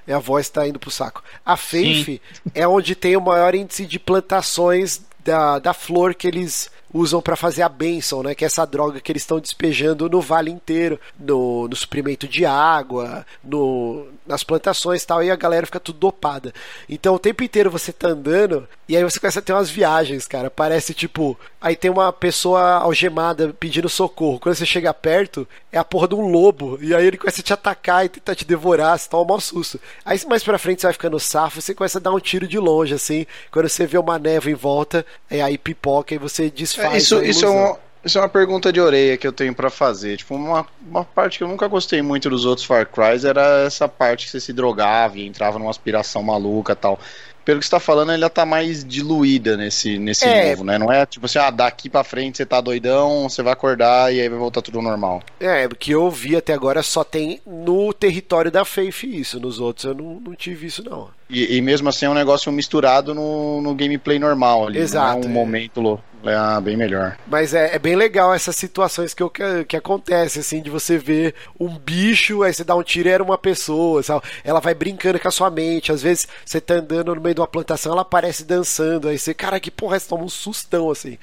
A 0.07 0.19
voz 0.19 0.47
está 0.47 0.67
indo 0.67 0.79
pro 0.79 0.91
saco. 0.91 1.23
A 1.47 1.57
Faith 1.57 2.05
Sim. 2.05 2.21
é 2.53 2.67
onde 2.67 2.97
tem 2.97 3.17
o 3.17 3.21
maior 3.21 3.55
índice 3.55 3.87
de 3.87 3.97
plantações 3.97 5.01
da, 5.25 5.59
da 5.59 5.75
flor 5.75 6.15
que 6.15 6.29
eles 6.29 6.71
usam 6.93 7.23
para 7.23 7.37
fazer 7.37 7.63
a 7.63 7.69
benção, 7.69 8.23
né? 8.23 8.35
Que 8.35 8.45
é 8.45 8.47
essa 8.47 8.65
droga 8.65 9.01
que 9.01 9.11
eles 9.13 9.23
estão 9.23 9.41
despejando 9.41 10.09
no 10.09 10.21
vale 10.21 10.51
inteiro, 10.51 10.99
no, 11.19 11.69
no 11.69 11.77
suprimento 11.77 12.27
de 12.27 12.45
água, 12.45 13.25
no, 13.43 14.07
nas 14.27 14.43
plantações 14.43 15.03
e 15.03 15.07
tal, 15.07 15.23
e 15.23 15.31
a 15.31 15.37
galera 15.37 15.67
fica 15.67 15.81
tudo 15.81 15.99
dopada. 15.99 16.53
Então 16.89 17.15
o 17.15 17.19
tempo 17.19 17.43
inteiro 17.43 17.71
você 17.71 17.93
tá 17.93 18.09
andando 18.09 18.69
e 18.89 18.97
aí 18.97 19.05
você 19.05 19.21
começa 19.21 19.39
a 19.39 19.43
ter 19.43 19.53
umas 19.53 19.71
viagens, 19.71 20.27
cara. 20.27 20.51
Parece 20.51 20.93
tipo, 20.93 21.39
aí 21.61 21.77
tem 21.77 21.91
uma 21.91 22.13
pessoa 22.13 22.61
algemada 22.79 23.55
pedindo 23.59 23.89
socorro. 23.89 24.41
Quando 24.41 24.55
você 24.55 24.67
chega 24.67 24.93
perto, 24.93 25.47
é 25.71 25.79
a 25.79 25.85
porra 25.85 26.09
de 26.09 26.15
um 26.15 26.29
lobo, 26.29 26.79
e 26.81 26.95
aí 26.95 27.07
ele 27.07 27.19
começa 27.19 27.41
a 27.41 27.45
te 27.45 27.53
atacar 27.53 28.05
e 28.05 28.09
tentar 28.09 28.35
te 28.35 28.45
devorar, 28.45 28.99
você 28.99 29.09
toma 29.09 29.23
um 29.23 29.27
mau 29.27 29.41
susto. 29.41 29.81
Aí 30.05 30.21
mais 30.29 30.43
pra 30.43 30.59
frente 30.59 30.81
você 30.81 30.89
vai 30.89 30.95
ficando 30.95 31.21
safo, 31.21 31.61
você 31.61 31.75
começa 31.75 31.99
a 31.99 32.01
dar 32.01 32.13
um 32.13 32.19
tiro 32.19 32.49
de 32.49 32.59
longe, 32.59 32.95
assim. 32.95 33.27
Quando 33.51 33.69
você 33.69 33.87
vê 33.87 33.99
uma 33.99 34.19
neve 34.19 34.51
em 34.51 34.55
volta, 34.55 35.07
é 35.31 35.41
aí 35.41 35.57
pipoca 35.57 36.15
e 36.15 36.19
você 36.19 36.51
desfaz. 36.51 36.80
É, 36.81 36.97
isso, 36.97 37.23
isso, 37.23 37.45
é 37.45 37.49
uma, 37.49 37.79
isso 38.05 38.19
é 38.19 38.21
uma 38.21 38.29
pergunta 38.29 38.73
de 38.73 38.81
orelha 38.81 39.17
que 39.17 39.27
eu 39.27 39.33
tenho 39.33 39.55
para 39.55 39.71
fazer. 39.71 40.17
Tipo, 40.17 40.35
uma, 40.35 40.67
uma 40.89 41.05
parte 41.05 41.39
que 41.39 41.45
eu 41.45 41.49
nunca 41.49 41.67
gostei 41.69 42.03
muito 42.03 42.29
dos 42.31 42.45
outros 42.45 42.67
Far 42.67 42.87
Cry 42.87 43.27
era 43.27 43.65
essa 43.67 43.89
parte 43.89 44.27
que 44.27 44.33
você 44.33 44.41
se 44.41 44.53
drogava 44.53 45.19
e 45.19 45.27
entrava 45.27 45.59
numa 45.59 45.71
aspiração 45.71 46.23
maluca 46.23 46.75
tal 46.75 46.99
pelo 47.45 47.59
que 47.59 47.67
você 47.67 47.71
tá 47.71 47.81
falando, 47.81 48.13
ela 48.13 48.31
tá 48.31 48.45
mais 48.45 48.85
diluída 48.85 49.57
nesse, 49.57 49.99
nesse 49.99 50.25
é. 50.25 50.51
novo, 50.51 50.65
né? 50.65 50.79
Não 50.79 50.93
é 50.93 51.07
tipo 51.07 51.27
assim, 51.27 51.39
ah, 51.39 51.51
daqui 51.51 51.89
pra 51.89 52.05
frente 52.05 52.37
você 52.37 52.47
tá 52.47 52.61
doidão, 52.61 53.29
você 53.29 53.43
vai 53.43 53.53
acordar 53.53 54.15
e 54.15 54.21
aí 54.21 54.29
vai 54.29 54.39
voltar 54.39 54.63
tudo 54.63 54.81
normal. 54.83 55.23
É, 55.41 55.67
o 55.67 55.71
que 55.71 55.91
eu 55.91 56.09
vi 56.11 56.37
até 56.37 56.53
agora 56.53 56.83
só 56.83 57.03
tem 57.03 57.41
no 57.47 57.93
território 57.93 58.51
da 58.51 58.65
Faith 58.65 59.05
isso, 59.05 59.41
nos 59.41 59.59
outros 59.59 59.87
eu 59.87 59.95
não, 59.95 60.21
não 60.21 60.35
tive 60.35 60.67
isso 60.67 60.85
não. 60.85 61.09
E, 61.29 61.57
e 61.57 61.61
mesmo 61.61 61.89
assim 61.89 62.07
é 62.07 62.11
um 62.11 62.15
negócio 62.15 62.53
misturado 62.53 63.15
no, 63.15 63.61
no 63.61 63.75
gameplay 63.75 64.19
normal 64.19 64.67
ali, 64.67 64.79
Exato, 64.79 65.21
não 65.21 65.25
é 65.25 65.27
um 65.27 65.31
é. 65.31 65.33
momento 65.33 65.81
louco. 65.81 66.05
É 66.25 66.61
bem 66.61 66.77
melhor. 66.77 67.17
Mas 67.27 67.55
é, 67.55 67.75
é, 67.75 67.79
bem 67.79 67.97
legal 67.97 68.35
essas 68.35 68.55
situações 68.57 69.15
que, 69.15 69.29
que, 69.31 69.65
que 69.65 69.77
acontece, 69.77 70.41
assim, 70.41 70.61
de 70.61 70.69
você 70.69 70.99
ver 70.99 71.35
um 71.59 71.79
bicho, 71.79 72.43
aí 72.43 72.53
você 72.53 72.63
dá 72.63 72.77
um 72.77 72.83
tiro 72.83 73.09
e 73.09 73.13
era 73.13 73.23
uma 73.23 73.39
pessoa, 73.39 74.03
sabe? 74.03 74.25
Ela 74.45 74.61
vai 74.61 74.75
brincando 74.75 75.19
com 75.19 75.29
a 75.29 75.31
sua 75.31 75.51
mente. 75.51 75.93
Às 75.93 76.03
vezes 76.03 76.29
você 76.45 76.61
tá 76.61 76.75
andando 76.75 77.15
no 77.15 77.21
meio 77.21 77.35
de 77.35 77.41
uma 77.41 77.47
plantação, 77.47 77.93
ela 77.93 78.03
aparece 78.03 78.45
dançando, 78.45 79.09
aí 79.09 79.19
você, 79.19 79.33
cara, 79.33 79.59
que 79.59 79.71
porra, 79.71 79.99
você 79.99 80.09
toma 80.09 80.25
um 80.25 80.29
sustão, 80.29 80.91
assim. 80.91 81.17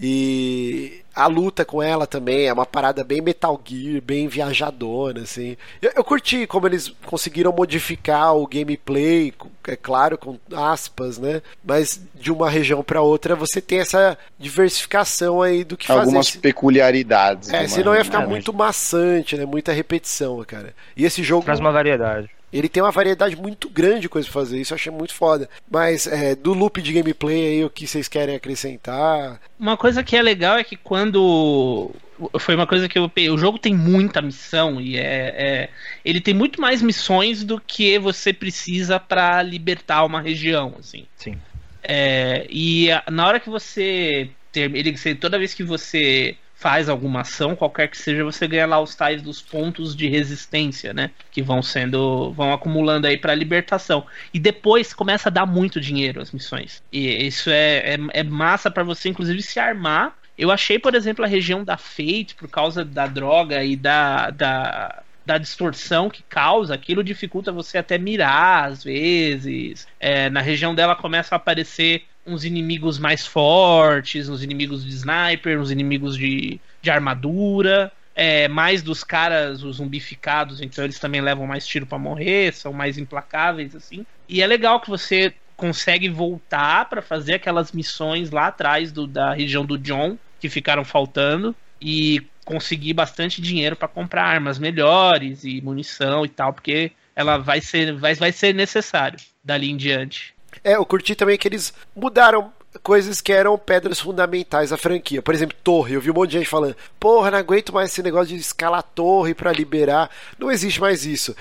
E 0.00 1.00
a 1.16 1.26
luta 1.26 1.64
com 1.64 1.82
ela 1.82 2.06
também 2.06 2.46
é 2.46 2.52
uma 2.52 2.66
parada 2.66 3.02
bem 3.02 3.22
Metal 3.22 3.58
Gear, 3.64 4.02
bem 4.02 4.28
viajadona, 4.28 5.22
assim. 5.22 5.56
Eu, 5.80 5.90
eu, 5.96 6.04
curti 6.04 6.46
como 6.46 6.66
eles 6.66 6.92
conseguiram 7.06 7.50
modificar 7.52 8.36
o 8.36 8.46
gameplay, 8.46 9.32
é 9.66 9.74
claro, 9.74 10.18
com 10.18 10.38
aspas, 10.54 11.16
né? 11.16 11.40
Mas 11.64 11.98
de 12.14 12.30
uma 12.30 12.50
região 12.50 12.82
para 12.82 13.00
outra 13.00 13.34
você 13.34 13.62
tem 13.62 13.80
essa 13.80 14.18
diversificação 14.38 15.40
aí 15.40 15.64
do 15.64 15.74
que 15.74 15.90
Algumas 15.90 16.28
fazer. 16.28 16.40
peculiaridades. 16.40 17.48
É, 17.48 17.66
senão 17.66 17.94
ia 17.94 18.04
ficar 18.04 18.26
muito 18.26 18.52
maçante, 18.52 19.38
né? 19.38 19.46
Muita 19.46 19.72
repetição, 19.72 20.44
cara. 20.44 20.74
E 20.94 21.06
esse 21.06 21.22
jogo. 21.22 21.46
Traz 21.46 21.60
uma 21.60 21.72
variedade. 21.72 22.35
Ele 22.52 22.68
tem 22.68 22.82
uma 22.82 22.92
variedade 22.92 23.36
muito 23.36 23.68
grande 23.68 24.02
de 24.02 24.08
coisas 24.08 24.30
pra 24.30 24.40
fazer, 24.40 24.60
isso 24.60 24.72
eu 24.72 24.76
achei 24.76 24.92
muito 24.92 25.14
foda. 25.14 25.48
Mas 25.70 26.06
é, 26.06 26.34
do 26.34 26.52
loop 26.52 26.80
de 26.80 26.92
gameplay 26.92 27.46
aí, 27.46 27.64
o 27.64 27.70
que 27.70 27.86
vocês 27.86 28.08
querem 28.08 28.36
acrescentar? 28.36 29.40
Uma 29.58 29.76
coisa 29.76 30.02
que 30.02 30.16
é 30.16 30.22
legal 30.22 30.56
é 30.58 30.64
que 30.64 30.76
quando. 30.76 31.90
Foi 32.38 32.54
uma 32.54 32.66
coisa 32.66 32.88
que 32.88 32.98
eu. 32.98 33.10
O 33.32 33.38
jogo 33.38 33.58
tem 33.58 33.74
muita 33.74 34.22
missão 34.22 34.80
e 34.80 34.96
é, 34.96 35.34
é 35.36 35.68
ele 36.04 36.20
tem 36.20 36.32
muito 36.32 36.60
mais 36.60 36.80
missões 36.80 37.44
do 37.44 37.60
que 37.60 37.98
você 37.98 38.32
precisa 38.32 38.98
para 38.98 39.42
libertar 39.42 40.04
uma 40.04 40.20
região, 40.20 40.74
assim. 40.78 41.06
Sim. 41.16 41.36
É, 41.82 42.46
e 42.48 42.88
na 43.10 43.26
hora 43.26 43.40
que 43.40 43.50
você. 43.50 44.30
Ele, 44.54 45.14
toda 45.16 45.38
vez 45.38 45.52
que 45.52 45.62
você 45.62 46.36
faz 46.56 46.88
alguma 46.88 47.20
ação, 47.20 47.54
qualquer 47.54 47.88
que 47.88 47.98
seja, 47.98 48.24
você 48.24 48.48
ganha 48.48 48.66
lá 48.66 48.80
os 48.80 48.94
tais 48.94 49.20
dos 49.20 49.42
pontos 49.42 49.94
de 49.94 50.08
resistência, 50.08 50.94
né? 50.94 51.10
Que 51.30 51.42
vão 51.42 51.62
sendo. 51.62 52.32
vão 52.32 52.52
acumulando 52.52 53.06
aí 53.06 53.18
pra 53.18 53.34
libertação. 53.34 54.06
E 54.32 54.40
depois 54.40 54.94
começa 54.94 55.28
a 55.28 55.32
dar 55.32 55.44
muito 55.44 55.78
dinheiro 55.78 56.20
as 56.20 56.32
missões. 56.32 56.82
E 56.90 57.26
isso 57.26 57.50
é, 57.50 57.94
é, 57.94 57.98
é 58.14 58.22
massa 58.22 58.70
para 58.70 58.82
você, 58.82 59.10
inclusive, 59.10 59.42
se 59.42 59.60
armar. 59.60 60.16
Eu 60.36 60.50
achei, 60.50 60.78
por 60.78 60.94
exemplo, 60.94 61.24
a 61.24 61.28
região 61.28 61.62
da 61.62 61.76
Fate, 61.76 62.34
por 62.36 62.48
causa 62.48 62.84
da 62.84 63.06
droga 63.06 63.62
e 63.62 63.76
da, 63.76 64.30
da, 64.30 65.02
da 65.26 65.38
distorção 65.38 66.08
que 66.08 66.22
causa, 66.22 66.74
aquilo 66.74 67.04
dificulta 67.04 67.52
você 67.52 67.76
até 67.78 67.98
mirar 67.98 68.70
às 68.70 68.82
vezes. 68.82 69.86
É, 70.00 70.30
na 70.30 70.40
região 70.40 70.74
dela 70.74 70.96
começa 70.96 71.34
a 71.34 71.36
aparecer 71.36 72.04
uns 72.26 72.44
inimigos 72.44 72.98
mais 72.98 73.26
fortes, 73.26 74.28
uns 74.28 74.42
inimigos 74.42 74.84
de 74.84 74.90
sniper, 74.90 75.60
uns 75.60 75.70
inimigos 75.70 76.16
de, 76.16 76.60
de 76.82 76.90
armadura. 76.90 77.92
É, 78.14 78.48
mais 78.48 78.82
dos 78.82 79.04
caras, 79.04 79.62
os 79.62 79.76
zumbificados, 79.76 80.62
então 80.62 80.82
eles 80.82 80.98
também 80.98 81.20
levam 81.20 81.46
mais 81.46 81.66
tiro 81.66 81.84
para 81.86 81.98
morrer, 81.98 82.54
são 82.54 82.72
mais 82.72 82.96
implacáveis, 82.96 83.76
assim. 83.76 84.06
E 84.26 84.40
é 84.40 84.46
legal 84.46 84.80
que 84.80 84.88
você 84.88 85.34
consegue 85.54 86.08
voltar 86.08 86.88
para 86.88 87.02
fazer 87.02 87.34
aquelas 87.34 87.72
missões 87.72 88.30
lá 88.30 88.46
atrás 88.46 88.90
do, 88.90 89.06
da 89.06 89.34
região 89.34 89.64
do 89.66 89.78
John, 89.78 90.16
que 90.40 90.48
ficaram 90.48 90.84
faltando, 90.84 91.54
e 91.80 92.22
conseguir 92.44 92.94
bastante 92.94 93.42
dinheiro 93.42 93.76
para 93.76 93.88
comprar 93.88 94.24
armas 94.24 94.58
melhores 94.58 95.44
e 95.44 95.60
munição 95.60 96.24
e 96.24 96.28
tal, 96.28 96.52
porque 96.52 96.92
ela 97.14 97.38
vai 97.38 97.60
ser, 97.60 97.94
vai, 97.94 98.14
vai 98.14 98.32
ser 98.32 98.54
necessário 98.54 99.18
dali 99.42 99.70
em 99.70 99.76
diante. 99.76 100.35
É, 100.66 100.74
eu 100.74 100.84
curti 100.84 101.14
também 101.14 101.38
que 101.38 101.46
eles 101.46 101.72
mudaram 101.94 102.52
coisas 102.82 103.20
que 103.20 103.32
eram 103.32 103.58
pedras 103.58 104.00
fundamentais 104.00 104.70
da 104.70 104.76
franquia. 104.76 105.22
Por 105.22 105.34
exemplo, 105.34 105.56
torre. 105.62 105.94
Eu 105.94 106.00
vi 106.00 106.10
um 106.10 106.14
monte 106.14 106.30
de 106.30 106.38
gente 106.38 106.48
falando: 106.48 106.76
porra, 106.98 107.30
não 107.30 107.38
aguento 107.38 107.72
mais 107.72 107.90
esse 107.90 108.02
negócio 108.02 108.28
de 108.28 108.36
escalar 108.36 108.82
torre 108.82 109.34
para 109.34 109.52
liberar. 109.52 110.10
Não 110.38 110.50
existe 110.50 110.80
mais 110.80 111.04
isso 111.04 111.34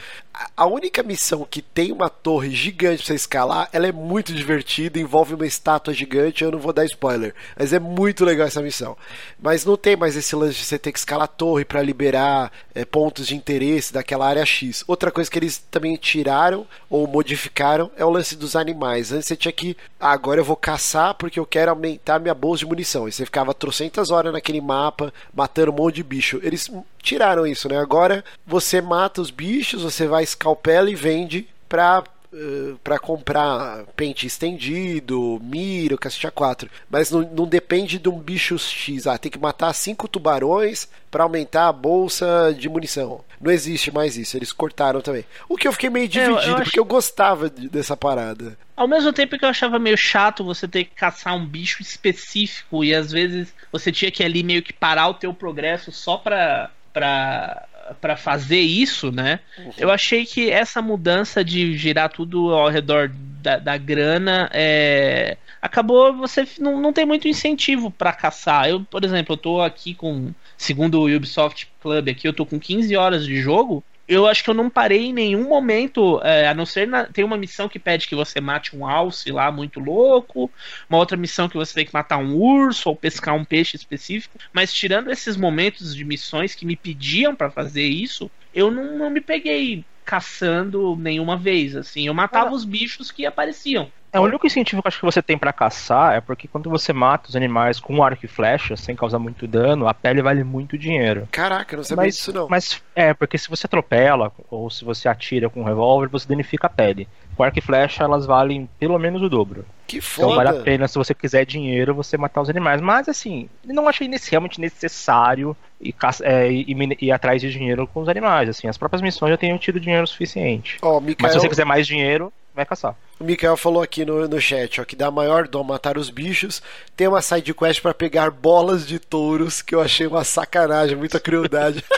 a 0.55 0.65
única 0.65 1.03
missão 1.03 1.47
que 1.49 1.61
tem 1.61 1.91
uma 1.91 2.09
torre 2.09 2.49
gigante 2.51 2.97
pra 2.97 3.07
você 3.07 3.15
escalar, 3.15 3.69
ela 3.71 3.88
é 3.88 3.91
muito 3.91 4.33
divertida, 4.33 4.99
envolve 4.99 5.33
uma 5.33 5.45
estátua 5.45 5.93
gigante, 5.93 6.43
eu 6.43 6.51
não 6.51 6.59
vou 6.59 6.73
dar 6.73 6.86
spoiler, 6.86 7.33
mas 7.57 7.73
é 7.73 7.79
muito 7.79 8.25
legal 8.25 8.47
essa 8.47 8.61
missão. 8.61 8.97
Mas 9.41 9.65
não 9.65 9.77
tem 9.77 9.95
mais 9.95 10.15
esse 10.15 10.36
lance 10.36 10.57
de 10.57 10.65
você 10.65 10.77
ter 10.77 10.91
que 10.91 10.99
escalar 10.99 11.25
a 11.25 11.27
torre 11.27 11.63
para 11.63 11.81
liberar 11.81 12.51
é, 12.73 12.83
pontos 12.83 13.27
de 13.27 13.36
interesse 13.36 13.93
daquela 13.93 14.27
área 14.27 14.45
X. 14.45 14.83
Outra 14.88 15.11
coisa 15.11 15.29
que 15.29 15.39
eles 15.39 15.57
também 15.57 15.95
tiraram 15.95 16.67
ou 16.89 17.07
modificaram 17.07 17.91
é 17.97 18.03
o 18.03 18.09
lance 18.09 18.36
dos 18.36 18.55
animais. 18.55 19.11
Antes 19.11 19.27
você 19.27 19.36
tinha 19.36 19.51
que, 19.51 19.77
ah, 19.99 20.11
agora 20.11 20.41
eu 20.41 20.45
vou 20.45 20.55
caçar 20.55 21.13
porque 21.26 21.39
eu 21.39 21.45
quero 21.45 21.71
aumentar 21.71 22.19
minha 22.19 22.34
bolsa 22.34 22.59
de 22.59 22.65
munição. 22.67 23.07
E 23.07 23.11
você 23.11 23.26
ficava 23.26 23.53
trocentas 23.53 24.11
horas 24.11 24.32
naquele 24.32 24.61
mapa, 24.61 25.11
matando 25.34 25.71
um 25.71 25.76
monte 25.76 25.95
de 25.95 26.03
bicho. 26.03 26.39
Eles 26.43 26.71
tiraram 27.01 27.47
isso, 27.47 27.67
né? 27.67 27.78
Agora 27.78 28.23
você 28.45 28.80
mata 28.80 29.21
os 29.21 29.32
bichos, 29.32 29.82
você 29.82 30.07
vai 30.07 30.23
escalpela 30.23 30.89
e 30.89 30.95
vende 30.95 31.47
pra 31.67 32.03
Uh, 32.38 32.77
para 32.83 32.99
comprar 32.99 33.86
pente 33.95 34.27
estendido, 34.27 35.39
mira, 35.41 35.97
cacete 35.97 36.29
4. 36.29 36.69
Mas 36.89 37.09
não, 37.09 37.21
não, 37.21 37.47
depende 37.47 37.97
de 37.97 38.09
um 38.09 38.19
bicho 38.19 38.59
X. 38.59 39.07
Ah, 39.07 39.17
tem 39.17 39.31
que 39.31 39.39
matar 39.39 39.71
cinco 39.71 40.05
tubarões 40.05 40.86
para 41.09 41.23
aumentar 41.23 41.69
a 41.69 41.71
bolsa 41.71 42.53
de 42.53 42.67
munição. 42.67 43.23
Não 43.39 43.49
existe 43.49 43.89
mais 43.89 44.17
isso. 44.17 44.36
Eles 44.36 44.51
cortaram 44.51 44.99
também. 44.99 45.23
O 45.47 45.55
que 45.55 45.65
eu 45.65 45.71
fiquei 45.71 45.89
meio 45.89 46.09
dividido, 46.09 46.39
é, 46.39 46.47
eu, 46.47 46.57
eu 46.57 46.63
porque 46.63 46.79
eu 46.79 46.83
gostava 46.83 47.49
de, 47.49 47.69
dessa 47.69 47.95
parada. 47.95 48.57
Ao 48.75 48.86
mesmo 48.88 49.13
tempo 49.13 49.38
que 49.39 49.45
eu 49.45 49.49
achava 49.49 49.79
meio 49.79 49.97
chato 49.97 50.43
você 50.43 50.67
ter 50.67 50.83
que 50.83 50.93
caçar 50.93 51.33
um 51.33 51.45
bicho 51.45 51.81
específico 51.81 52.83
e 52.83 52.93
às 52.93 53.13
vezes 53.13 53.53
você 53.71 53.93
tinha 53.93 54.11
que 54.11 54.21
ali 54.21 54.43
meio 54.43 54.61
que 54.61 54.73
parar 54.73 55.07
o 55.07 55.13
teu 55.13 55.33
progresso 55.33 55.89
só 55.89 56.17
pra 56.17 56.69
para 56.95 57.67
para 58.01 58.15
fazer 58.15 58.59
isso, 58.59 59.11
né? 59.11 59.39
Uhum. 59.57 59.71
Eu 59.77 59.91
achei 59.91 60.25
que 60.25 60.49
essa 60.49 60.81
mudança 60.81 61.43
de 61.43 61.77
girar 61.77 62.09
tudo 62.09 62.53
ao 62.53 62.69
redor 62.69 63.11
da, 63.41 63.57
da 63.57 63.77
grana 63.77 64.49
é, 64.53 65.38
acabou 65.61 66.13
você 66.13 66.47
não, 66.59 66.81
não 66.81 66.91
tem 66.91 67.05
muito 67.05 67.27
incentivo 67.27 67.91
para 67.91 68.13
caçar. 68.13 68.69
Eu, 68.69 68.81
por 68.83 69.03
exemplo, 69.03 69.33
eu 69.33 69.38
tô 69.38 69.61
aqui 69.61 69.93
com 69.93 70.33
segundo 70.57 70.99
o 70.99 71.15
Ubisoft 71.15 71.67
Club 71.81 72.09
aqui, 72.09 72.27
eu 72.27 72.33
tô 72.33 72.45
com 72.45 72.59
15 72.59 72.95
horas 72.95 73.25
de 73.25 73.39
jogo 73.41 73.83
eu 74.08 74.28
acho 74.28 74.43
que 74.43 74.49
eu 74.49 74.53
não 74.53 74.70
parei 74.70 75.06
em 75.06 75.14
nenhum 75.14 75.47
momento, 75.49 76.22
é, 76.24 76.47
a 76.47 76.53
não 76.53 76.66
ser 76.66 76.88
na, 76.88 77.06
tem 77.06 77.24
uma 77.24 77.38
missão 77.38 77.68
que 77.68 77.80
pede 77.80 78.08
que 78.08 78.16
você 78.16 78.39
mate 78.39 78.76
um 78.76 78.88
alce 78.88 79.32
lá 79.32 79.51
muito 79.51 79.80
louco, 79.80 80.51
uma 80.89 80.99
outra 80.99 81.18
missão 81.18 81.49
que 81.49 81.58
você 81.58 81.74
tem 81.74 81.86
que 81.86 81.93
matar 81.93 82.18
um 82.18 82.36
urso 82.36 82.89
ou 82.89 82.95
pescar 82.95 83.36
um 83.36 83.45
peixe 83.45 83.76
específico, 83.76 84.38
mas 84.53 84.74
tirando 84.74 85.10
esses 85.10 85.36
momentos 85.36 85.95
de 85.95 86.06
missões 86.06 86.53
que 86.53 86.66
me 86.66 86.76
pediam 86.76 87.36
para 87.36 87.49
fazer 87.49 87.86
isso, 87.88 88.32
eu 88.53 88.70
não, 88.72 88.97
não 88.97 89.10
me 89.10 89.22
peguei 89.22 89.86
caçando 90.03 90.95
nenhuma 90.95 91.36
vez, 91.36 91.76
assim, 91.76 92.06
eu 92.08 92.14
matava 92.14 92.53
os 92.53 92.64
bichos 92.64 93.12
que 93.12 93.26
apareciam. 93.26 93.91
É, 94.16 94.20
o 94.20 94.24
único 94.24 94.47
incentivo 94.47 94.82
que 94.82 94.88
eu 94.88 94.89
acho 94.89 94.99
que 94.99 95.05
você 95.05 95.22
tem 95.22 95.38
para 95.38 95.51
caçar 95.51 96.16
é 96.16 96.22
porque 96.22 96.47
quando 96.47 96.70
você 96.70 96.93
mata 96.93 97.28
os 97.28 97.36
animais 97.36 97.82
com 97.82 98.01
arco 98.01 98.24
e 98.24 98.30
flecha, 98.30 98.78
sem 98.78 98.95
causar 98.95 99.20
muito 99.20 99.45
dano, 99.45 99.89
a 99.89 99.93
pele 99.93 100.22
vale 100.22 100.41
muito 100.41 100.78
dinheiro. 100.78 101.28
Caraca, 101.30 101.76
não 101.76 101.84
sabia 101.84 102.05
mas, 102.05 102.16
disso 102.16 102.32
não. 102.32 102.47
Mas 102.47 102.82
é, 102.95 103.13
porque 103.13 103.38
se 103.38 103.49
você 103.49 103.66
atropela 103.66 104.32
ou 104.49 104.70
se 104.70 104.86
você 104.86 105.09
atira 105.09 105.49
com 105.49 105.59
um 105.59 105.66
revólver, 105.66 106.07
você 106.07 106.26
danifica 106.30 106.68
a 106.68 106.70
pele. 106.70 107.09
Com 107.36 107.43
arco 107.43 107.59
e 107.59 107.61
flecha, 107.61 108.05
elas 108.05 108.26
valem 108.26 108.70
pelo 108.80 108.97
menos 108.97 109.22
o 109.22 109.28
dobro. 109.28 109.66
Que 109.86 109.99
foda. 109.99 110.28
Então 110.28 110.36
vale 110.38 110.49
a 110.57 110.63
pena, 110.63 110.88
se 110.88 110.97
você 110.97 111.13
quiser 111.13 111.45
dinheiro, 111.45 111.93
você 111.93 112.16
matar 112.16 112.39
os 112.39 112.49
animais. 112.49 112.80
Mas 112.80 113.09
assim, 113.09 113.49
não 113.66 113.86
achei 113.86 114.09
realmente 114.32 114.61
necessário 114.61 115.57
ir, 115.82 115.93
é, 116.24 117.11
atrás 117.11 117.41
de 117.41 117.51
dinheiro 117.51 117.86
com 117.86 117.99
os 117.99 118.07
animais. 118.07 118.47
Assim, 118.47 118.70
as 118.70 118.78
próprias 118.78 119.01
missões 119.01 119.32
já 119.32 119.38
tenham 119.38 119.57
tido 119.57 119.78
dinheiro 119.78 120.07
suficiente. 120.07 120.78
Oh. 120.82 121.01
Mas 121.20 121.34
se 121.34 121.39
você 121.39 121.49
quiser 121.49 121.66
mais 121.66 121.86
dinheiro, 121.86 122.32
vai 122.56 122.66
caçar. 122.66 122.95
O 123.20 123.24
Mikael 123.24 123.58
falou 123.58 123.84
aqui 123.84 124.06
no, 124.06 124.28
no 124.28 124.39
chat, 124.39 124.80
ó, 124.80 124.86
que 124.86 124.95
dá 124.95 125.12
maior 125.12 125.47
dó 125.47 125.64
matar 125.64 125.97
os 125.97 126.10
bichos. 126.10 126.62
Tem 126.95 127.08
uma 127.08 127.22
side 127.22 127.53
quest 127.53 127.82
para 127.82 127.93
pegar 127.93 128.32
bolas 128.32 128.88
de 128.88 128.97
touros, 128.97 129.62
que 129.62 129.76
eu 129.76 129.82
achei 129.82 130.08
uma 130.08 130.24
sacanagem, 130.24 130.95
muita 130.95 131.20
crueldade. 131.20 131.84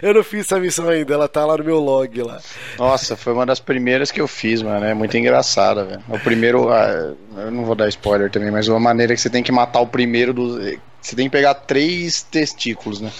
Eu 0.00 0.14
não 0.14 0.22
fiz 0.22 0.42
essa 0.46 0.60
missão 0.60 0.88
ainda, 0.88 1.12
ela 1.12 1.28
tá 1.28 1.44
lá 1.44 1.56
no 1.56 1.64
meu 1.64 1.78
log 1.80 2.22
lá. 2.22 2.40
Nossa, 2.78 3.16
foi 3.16 3.32
uma 3.32 3.44
das 3.44 3.58
primeiras 3.58 4.12
que 4.12 4.20
eu 4.20 4.28
fiz, 4.28 4.62
mano. 4.62 4.84
É 4.84 4.94
muito 4.94 5.16
engraçada, 5.16 5.84
velho. 5.84 6.02
O 6.08 6.18
primeiro. 6.20 6.70
Ah, 6.70 7.14
eu 7.36 7.50
não 7.50 7.64
vou 7.64 7.74
dar 7.74 7.88
spoiler 7.88 8.30
também, 8.30 8.50
mas 8.50 8.68
uma 8.68 8.78
maneira 8.78 9.12
que 9.12 9.20
você 9.20 9.28
tem 9.28 9.42
que 9.42 9.50
matar 9.50 9.80
o 9.80 9.86
primeiro 9.86 10.32
do. 10.32 10.60
Você 11.00 11.16
tem 11.16 11.28
que 11.28 11.36
pegar 11.36 11.54
três 11.54 12.22
testículos, 12.22 13.00
né? 13.00 13.10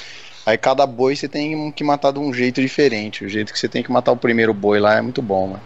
Aí 0.45 0.59
cada 0.59 0.86
boi 0.86 1.14
você 1.14 1.28
tem 1.28 1.70
que 1.70 1.84
matar 1.84 2.12
de 2.12 2.18
um 2.18 2.32
jeito 2.32 2.61
diferente. 2.61 3.24
O 3.24 3.28
jeito 3.28 3.53
que 3.53 3.59
você 3.59 3.68
tem 3.68 3.82
que 3.82 3.93
matar 3.93 4.12
o 4.12 4.16
primeiro 4.16 4.53
boi 4.53 4.80
lá 4.80 4.97
é 4.97 5.01
muito 5.01 5.22
bom, 5.22 5.49
mano. 5.49 5.62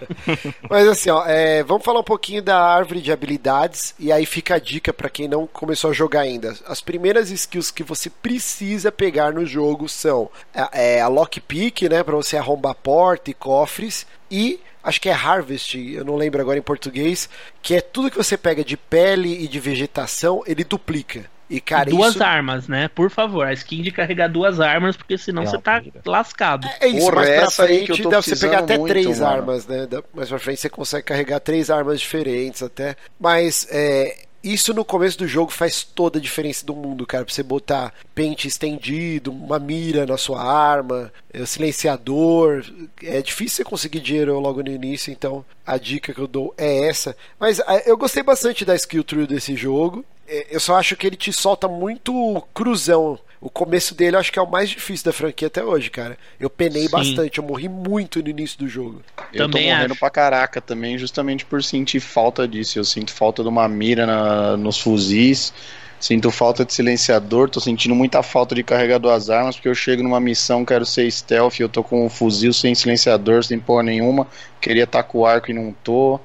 Mas 0.68 0.88
assim, 0.88 1.10
ó, 1.10 1.24
é, 1.26 1.62
vamos 1.62 1.84
falar 1.84 2.00
um 2.00 2.04
pouquinho 2.04 2.42
da 2.42 2.58
árvore 2.60 3.00
de 3.00 3.12
habilidades 3.12 3.94
e 3.98 4.10
aí 4.10 4.26
fica 4.26 4.56
a 4.56 4.58
dica 4.58 4.92
para 4.92 5.08
quem 5.08 5.28
não 5.28 5.46
começou 5.46 5.90
a 5.90 5.94
jogar 5.94 6.20
ainda. 6.20 6.54
As 6.66 6.80
primeiras 6.80 7.30
skills 7.30 7.70
que 7.70 7.82
você 7.82 8.10
precisa 8.10 8.90
pegar 8.90 9.32
no 9.32 9.46
jogo 9.46 9.88
são 9.88 10.28
é, 10.52 10.96
é 10.96 11.00
a 11.00 11.08
lockpick, 11.08 11.82
né, 11.82 12.02
para 12.02 12.16
você 12.16 12.36
arrombar 12.36 12.74
porta 12.74 13.30
e 13.30 13.34
cofres 13.34 14.06
e 14.30 14.60
acho 14.82 15.00
que 15.00 15.08
é 15.08 15.12
Harvest, 15.12 15.76
eu 15.76 16.04
não 16.04 16.16
lembro 16.16 16.40
agora 16.40 16.58
em 16.58 16.62
português, 16.62 17.28
que 17.62 17.74
é 17.74 17.80
tudo 17.80 18.10
que 18.10 18.16
você 18.16 18.36
pega 18.36 18.62
de 18.62 18.76
pele 18.76 19.42
e 19.42 19.48
de 19.48 19.58
vegetação, 19.58 20.42
ele 20.46 20.62
duplica. 20.62 21.32
E, 21.54 21.60
cara, 21.60 21.88
duas 21.88 22.14
isso... 22.14 22.24
armas, 22.24 22.66
né? 22.66 22.88
Por 22.88 23.08
favor, 23.08 23.46
a 23.46 23.52
skin 23.52 23.80
de 23.80 23.92
carregar 23.92 24.28
duas 24.28 24.58
armas, 24.58 24.96
porque 24.96 25.16
senão 25.16 25.46
você 25.46 25.56
tá 25.56 25.80
lascado. 26.04 26.66
É, 26.80 26.86
é 26.86 26.88
isso, 26.88 27.06
Porra, 27.06 27.16
mais 27.16 27.30
pra 27.30 27.50
frente 27.50 28.02
dá 28.02 28.08
pra 28.08 28.22
você 28.22 28.36
pegar 28.36 28.58
até 28.58 28.76
muito, 28.76 28.90
três 28.90 29.20
mano. 29.20 29.32
armas, 29.32 29.66
né? 29.68 29.88
Mais 30.12 30.28
pra 30.28 30.38
frente 30.40 30.60
você 30.60 30.68
consegue 30.68 31.04
carregar 31.04 31.38
três 31.38 31.70
armas 31.70 32.00
diferentes 32.00 32.60
até. 32.60 32.96
Mas 33.20 33.68
é, 33.70 34.24
isso 34.42 34.74
no 34.74 34.84
começo 34.84 35.16
do 35.16 35.28
jogo 35.28 35.52
faz 35.52 35.84
toda 35.84 36.18
a 36.18 36.20
diferença 36.20 36.66
do 36.66 36.74
mundo, 36.74 37.06
cara. 37.06 37.24
Pra 37.24 37.32
você 37.32 37.42
botar 37.44 37.94
pente 38.16 38.48
estendido, 38.48 39.30
uma 39.30 39.60
mira 39.60 40.04
na 40.04 40.18
sua 40.18 40.42
arma, 40.42 41.12
é, 41.32 41.46
silenciador. 41.46 42.64
É 43.00 43.22
difícil 43.22 43.58
você 43.58 43.64
conseguir 43.64 44.00
dinheiro 44.00 44.38
logo 44.40 44.60
no 44.60 44.70
início, 44.70 45.12
então 45.12 45.44
a 45.64 45.78
dica 45.78 46.12
que 46.12 46.20
eu 46.20 46.26
dou 46.26 46.52
é 46.58 46.88
essa. 46.88 47.16
Mas 47.38 47.60
eu 47.86 47.96
gostei 47.96 48.24
bastante 48.24 48.64
da 48.64 48.74
skill 48.74 49.04
tree 49.04 49.26
desse 49.26 49.54
jogo. 49.54 50.04
É, 50.26 50.46
eu 50.50 50.60
só 50.60 50.76
acho 50.76 50.96
que 50.96 51.06
ele 51.06 51.16
te 51.16 51.32
solta 51.32 51.68
muito 51.68 52.42
cruzão. 52.52 53.18
O 53.40 53.50
começo 53.50 53.94
dele 53.94 54.16
eu 54.16 54.20
acho 54.20 54.32
que 54.32 54.38
é 54.38 54.42
o 54.42 54.50
mais 54.50 54.70
difícil 54.70 55.04
da 55.04 55.12
franquia 55.12 55.48
até 55.48 55.62
hoje, 55.62 55.90
cara. 55.90 56.16
Eu 56.40 56.48
penei 56.48 56.84
Sim. 56.84 56.90
bastante, 56.90 57.38
eu 57.38 57.44
morri 57.44 57.68
muito 57.68 58.22
no 58.22 58.28
início 58.30 58.58
do 58.58 58.66
jogo. 58.66 59.02
Eu 59.32 59.46
também 59.46 59.64
tô 59.64 59.70
morrendo 59.70 59.92
acho. 59.92 60.00
pra 60.00 60.08
caraca 60.08 60.60
também, 60.62 60.96
justamente 60.96 61.44
por 61.44 61.62
sentir 61.62 62.00
falta 62.00 62.48
disso. 62.48 62.78
Eu 62.78 62.84
sinto 62.84 63.12
falta 63.12 63.42
de 63.42 63.48
uma 63.50 63.68
mira 63.68 64.06
na, 64.06 64.56
nos 64.56 64.78
fuzis, 64.80 65.52
sinto 66.00 66.30
falta 66.30 66.64
de 66.64 66.72
silenciador, 66.72 67.50
tô 67.50 67.60
sentindo 67.60 67.94
muita 67.94 68.22
falta 68.22 68.54
de 68.54 68.62
carregar 68.62 68.98
duas 68.98 69.28
armas, 69.28 69.56
porque 69.56 69.68
eu 69.68 69.74
chego 69.74 70.02
numa 70.02 70.20
missão, 70.20 70.64
quero 70.64 70.86
ser 70.86 71.10
stealth, 71.10 71.60
eu 71.60 71.68
tô 71.68 71.84
com 71.84 72.06
um 72.06 72.08
fuzil 72.08 72.52
sem 72.52 72.74
silenciador, 72.74 73.44
sem 73.44 73.58
porra 73.58 73.82
nenhuma, 73.82 74.26
queria 74.58 74.84
estar 74.84 75.02
com 75.02 75.18
o 75.18 75.26
arco 75.26 75.50
e 75.50 75.54
não 75.54 75.70
tô. 75.84 76.18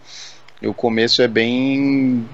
E 0.61 0.67
o 0.67 0.73
começo 0.73 1.21
é 1.21 1.27
bem 1.27 2.25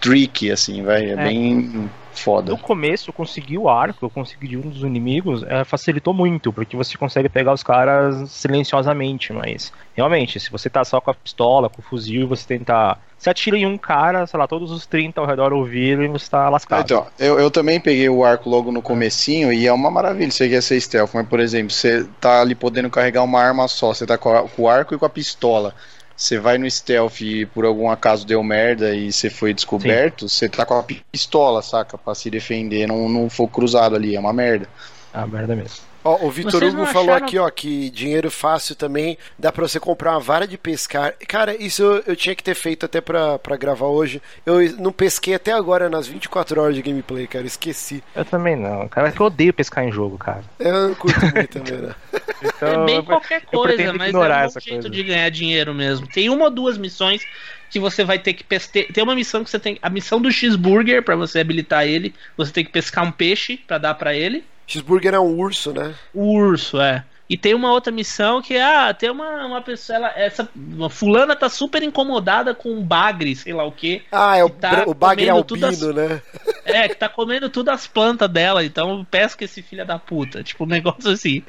tricky, 0.00 0.50
assim, 0.50 0.82
vai. 0.82 1.04
É, 1.04 1.10
é, 1.10 1.16
bem 1.16 1.90
foda. 2.12 2.50
No 2.50 2.58
começo, 2.58 3.12
conseguir 3.12 3.58
o 3.58 3.68
arco, 3.68 4.04
eu 4.04 4.10
consegui 4.10 4.56
um 4.56 4.62
dos 4.62 4.82
inimigos, 4.82 5.42
é, 5.44 5.64
facilitou 5.64 6.12
muito, 6.12 6.52
porque 6.52 6.76
você 6.76 6.96
consegue 6.96 7.28
pegar 7.28 7.52
os 7.52 7.62
caras 7.62 8.30
silenciosamente, 8.30 9.32
mas 9.32 9.72
realmente, 9.94 10.38
se 10.38 10.50
você 10.50 10.68
tá 10.68 10.84
só 10.84 11.00
com 11.00 11.10
a 11.10 11.14
pistola, 11.14 11.68
com 11.68 11.80
o 11.80 11.84
fuzil, 11.84 12.22
e 12.22 12.26
você 12.26 12.46
tentar. 12.46 13.00
Você 13.16 13.28
atira 13.28 13.56
em 13.56 13.66
um 13.66 13.76
cara, 13.76 14.26
sei 14.26 14.38
lá, 14.38 14.46
todos 14.46 14.70
os 14.70 14.86
30 14.86 15.20
ao 15.20 15.26
redor 15.26 15.52
ouviram 15.52 16.02
e 16.02 16.08
você 16.08 16.30
tá 16.30 16.48
lascado. 16.48 16.84
Então, 16.84 17.06
eu, 17.18 17.38
eu 17.38 17.50
também 17.50 17.78
peguei 17.78 18.08
o 18.08 18.24
arco 18.24 18.48
logo 18.48 18.72
no 18.72 18.80
comecinho 18.80 19.52
e 19.52 19.66
é 19.66 19.72
uma 19.72 19.90
maravilha 19.90 20.30
você 20.30 20.48
quer 20.48 20.62
ser 20.62 20.80
stealth, 20.80 21.10
mas 21.12 21.28
por 21.28 21.38
exemplo, 21.38 21.70
você 21.70 22.06
tá 22.18 22.40
ali 22.40 22.54
podendo 22.54 22.88
carregar 22.88 23.22
uma 23.22 23.38
arma 23.38 23.68
só, 23.68 23.92
você 23.92 24.06
tá 24.06 24.16
com, 24.16 24.34
a, 24.34 24.48
com 24.48 24.62
o 24.62 24.68
arco 24.68 24.94
e 24.94 24.98
com 24.98 25.04
a 25.04 25.10
pistola 25.10 25.74
você 26.20 26.38
vai 26.38 26.58
no 26.58 26.70
stealth 26.70 27.22
e 27.22 27.46
por 27.46 27.64
algum 27.64 27.90
acaso 27.90 28.26
deu 28.26 28.42
merda 28.42 28.94
e 28.94 29.10
você 29.10 29.30
foi 29.30 29.54
descoberto, 29.54 30.28
você 30.28 30.50
tá 30.50 30.66
com 30.66 30.74
a 30.74 30.82
pistola, 30.82 31.62
saca? 31.62 31.96
Pra 31.96 32.14
se 32.14 32.28
defender, 32.28 32.86
não, 32.86 33.08
não 33.08 33.30
for 33.30 33.48
cruzado 33.48 33.96
ali, 33.96 34.14
é 34.14 34.20
uma 34.20 34.32
merda. 34.32 34.68
É 35.14 35.18
uma 35.18 35.26
merda 35.28 35.56
mesmo. 35.56 35.89
Ó, 36.02 36.26
o 36.26 36.30
Vitor 36.30 36.62
Hugo 36.62 36.86
falou 36.86 37.14
aqui, 37.14 37.38
ó, 37.38 37.48
que 37.50 37.90
dinheiro 37.90 38.30
fácil 38.30 38.74
também 38.74 39.18
dá 39.38 39.52
para 39.52 39.66
você 39.66 39.78
comprar 39.78 40.12
uma 40.12 40.20
vara 40.20 40.46
de 40.46 40.56
pescar. 40.56 41.14
Cara, 41.28 41.54
isso 41.54 41.82
eu, 41.82 42.02
eu 42.06 42.16
tinha 42.16 42.34
que 42.34 42.42
ter 42.42 42.54
feito 42.54 42.86
até 42.86 43.00
pra, 43.00 43.38
pra 43.38 43.56
gravar 43.56 43.86
hoje. 43.86 44.22
Eu 44.46 44.60
não 44.78 44.92
pesquei 44.92 45.34
até 45.34 45.52
agora 45.52 45.88
nas 45.88 46.06
24 46.06 46.60
horas 46.60 46.74
de 46.74 46.82
gameplay, 46.82 47.26
cara, 47.26 47.46
esqueci. 47.46 48.02
Eu 48.14 48.24
também 48.24 48.56
não, 48.56 48.88
cara, 48.88 49.08
é 49.08 49.12
que 49.12 49.20
eu 49.20 49.26
odeio 49.26 49.52
pescar 49.52 49.84
em 49.84 49.92
jogo, 49.92 50.16
cara. 50.16 50.42
Eu 50.58 50.88
não 50.88 50.94
curto 50.94 51.20
muito 51.20 51.48
também, 51.48 51.78
né? 51.78 51.94
Então, 52.42 52.84
é 52.84 52.86
bem 52.86 53.04
qualquer 53.04 53.42
coisa, 53.42 53.92
mas 53.92 54.14
é 54.14 54.18
um 54.18 54.60
jeito 54.60 54.64
coisa. 54.64 54.88
de 54.88 55.02
ganhar 55.02 55.28
dinheiro 55.28 55.74
mesmo. 55.74 56.06
Tem 56.06 56.30
uma 56.30 56.46
ou 56.46 56.50
duas 56.50 56.78
missões 56.78 57.22
que 57.70 57.78
você 57.78 58.02
vai 58.02 58.18
ter 58.18 58.32
que 58.32 58.42
pescar. 58.42 58.84
Tem 58.92 59.04
uma 59.04 59.14
missão 59.14 59.44
que 59.44 59.50
você 59.50 59.58
tem. 59.58 59.78
A 59.82 59.90
missão 59.90 60.20
do 60.20 60.32
cheeseburger, 60.32 61.02
para 61.02 61.16
você 61.16 61.40
habilitar 61.40 61.86
ele, 61.86 62.14
você 62.36 62.50
tem 62.50 62.64
que 62.64 62.72
pescar 62.72 63.04
um 63.04 63.12
peixe 63.12 63.58
para 63.58 63.78
dar 63.78 63.94
para 63.94 64.14
ele. 64.14 64.44
Cheeseburger 64.70 65.14
é 65.14 65.20
um 65.20 65.36
urso, 65.36 65.72
né? 65.72 65.94
O 66.14 66.32
urso, 66.38 66.80
é. 66.80 67.04
E 67.28 67.36
tem 67.36 67.54
uma 67.54 67.72
outra 67.72 67.92
missão 67.92 68.40
que 68.40 68.56
ah, 68.56 68.92
tem 68.92 69.10
uma, 69.10 69.46
uma 69.46 69.60
pessoa, 69.62 69.96
ela, 69.96 70.12
essa 70.16 70.48
uma 70.54 70.90
fulana 70.90 71.34
tá 71.36 71.48
super 71.48 71.82
incomodada 71.82 72.54
com 72.54 72.70
um 72.70 72.82
bagre, 72.82 73.34
sei 73.34 73.52
lá 73.52 73.64
o 73.64 73.72
quê. 73.72 74.02
Ah, 74.10 74.36
é 74.36 74.44
o, 74.44 74.50
tá 74.50 74.84
o 74.86 74.94
bagre 74.94 75.28
albino, 75.28 75.66
as, 75.66 75.80
né? 75.80 76.22
É, 76.64 76.88
que 76.88 76.94
tá 76.94 77.08
comendo 77.08 77.48
tudo 77.48 77.70
as 77.70 77.86
plantas 77.86 78.28
dela, 78.28 78.64
então 78.64 79.04
pesca 79.08 79.44
esse 79.44 79.60
filho 79.60 79.84
da 79.84 79.98
puta. 79.98 80.42
Tipo, 80.50 80.64
um 80.64 80.68
negócio 80.68 81.10
assim. 81.10 81.42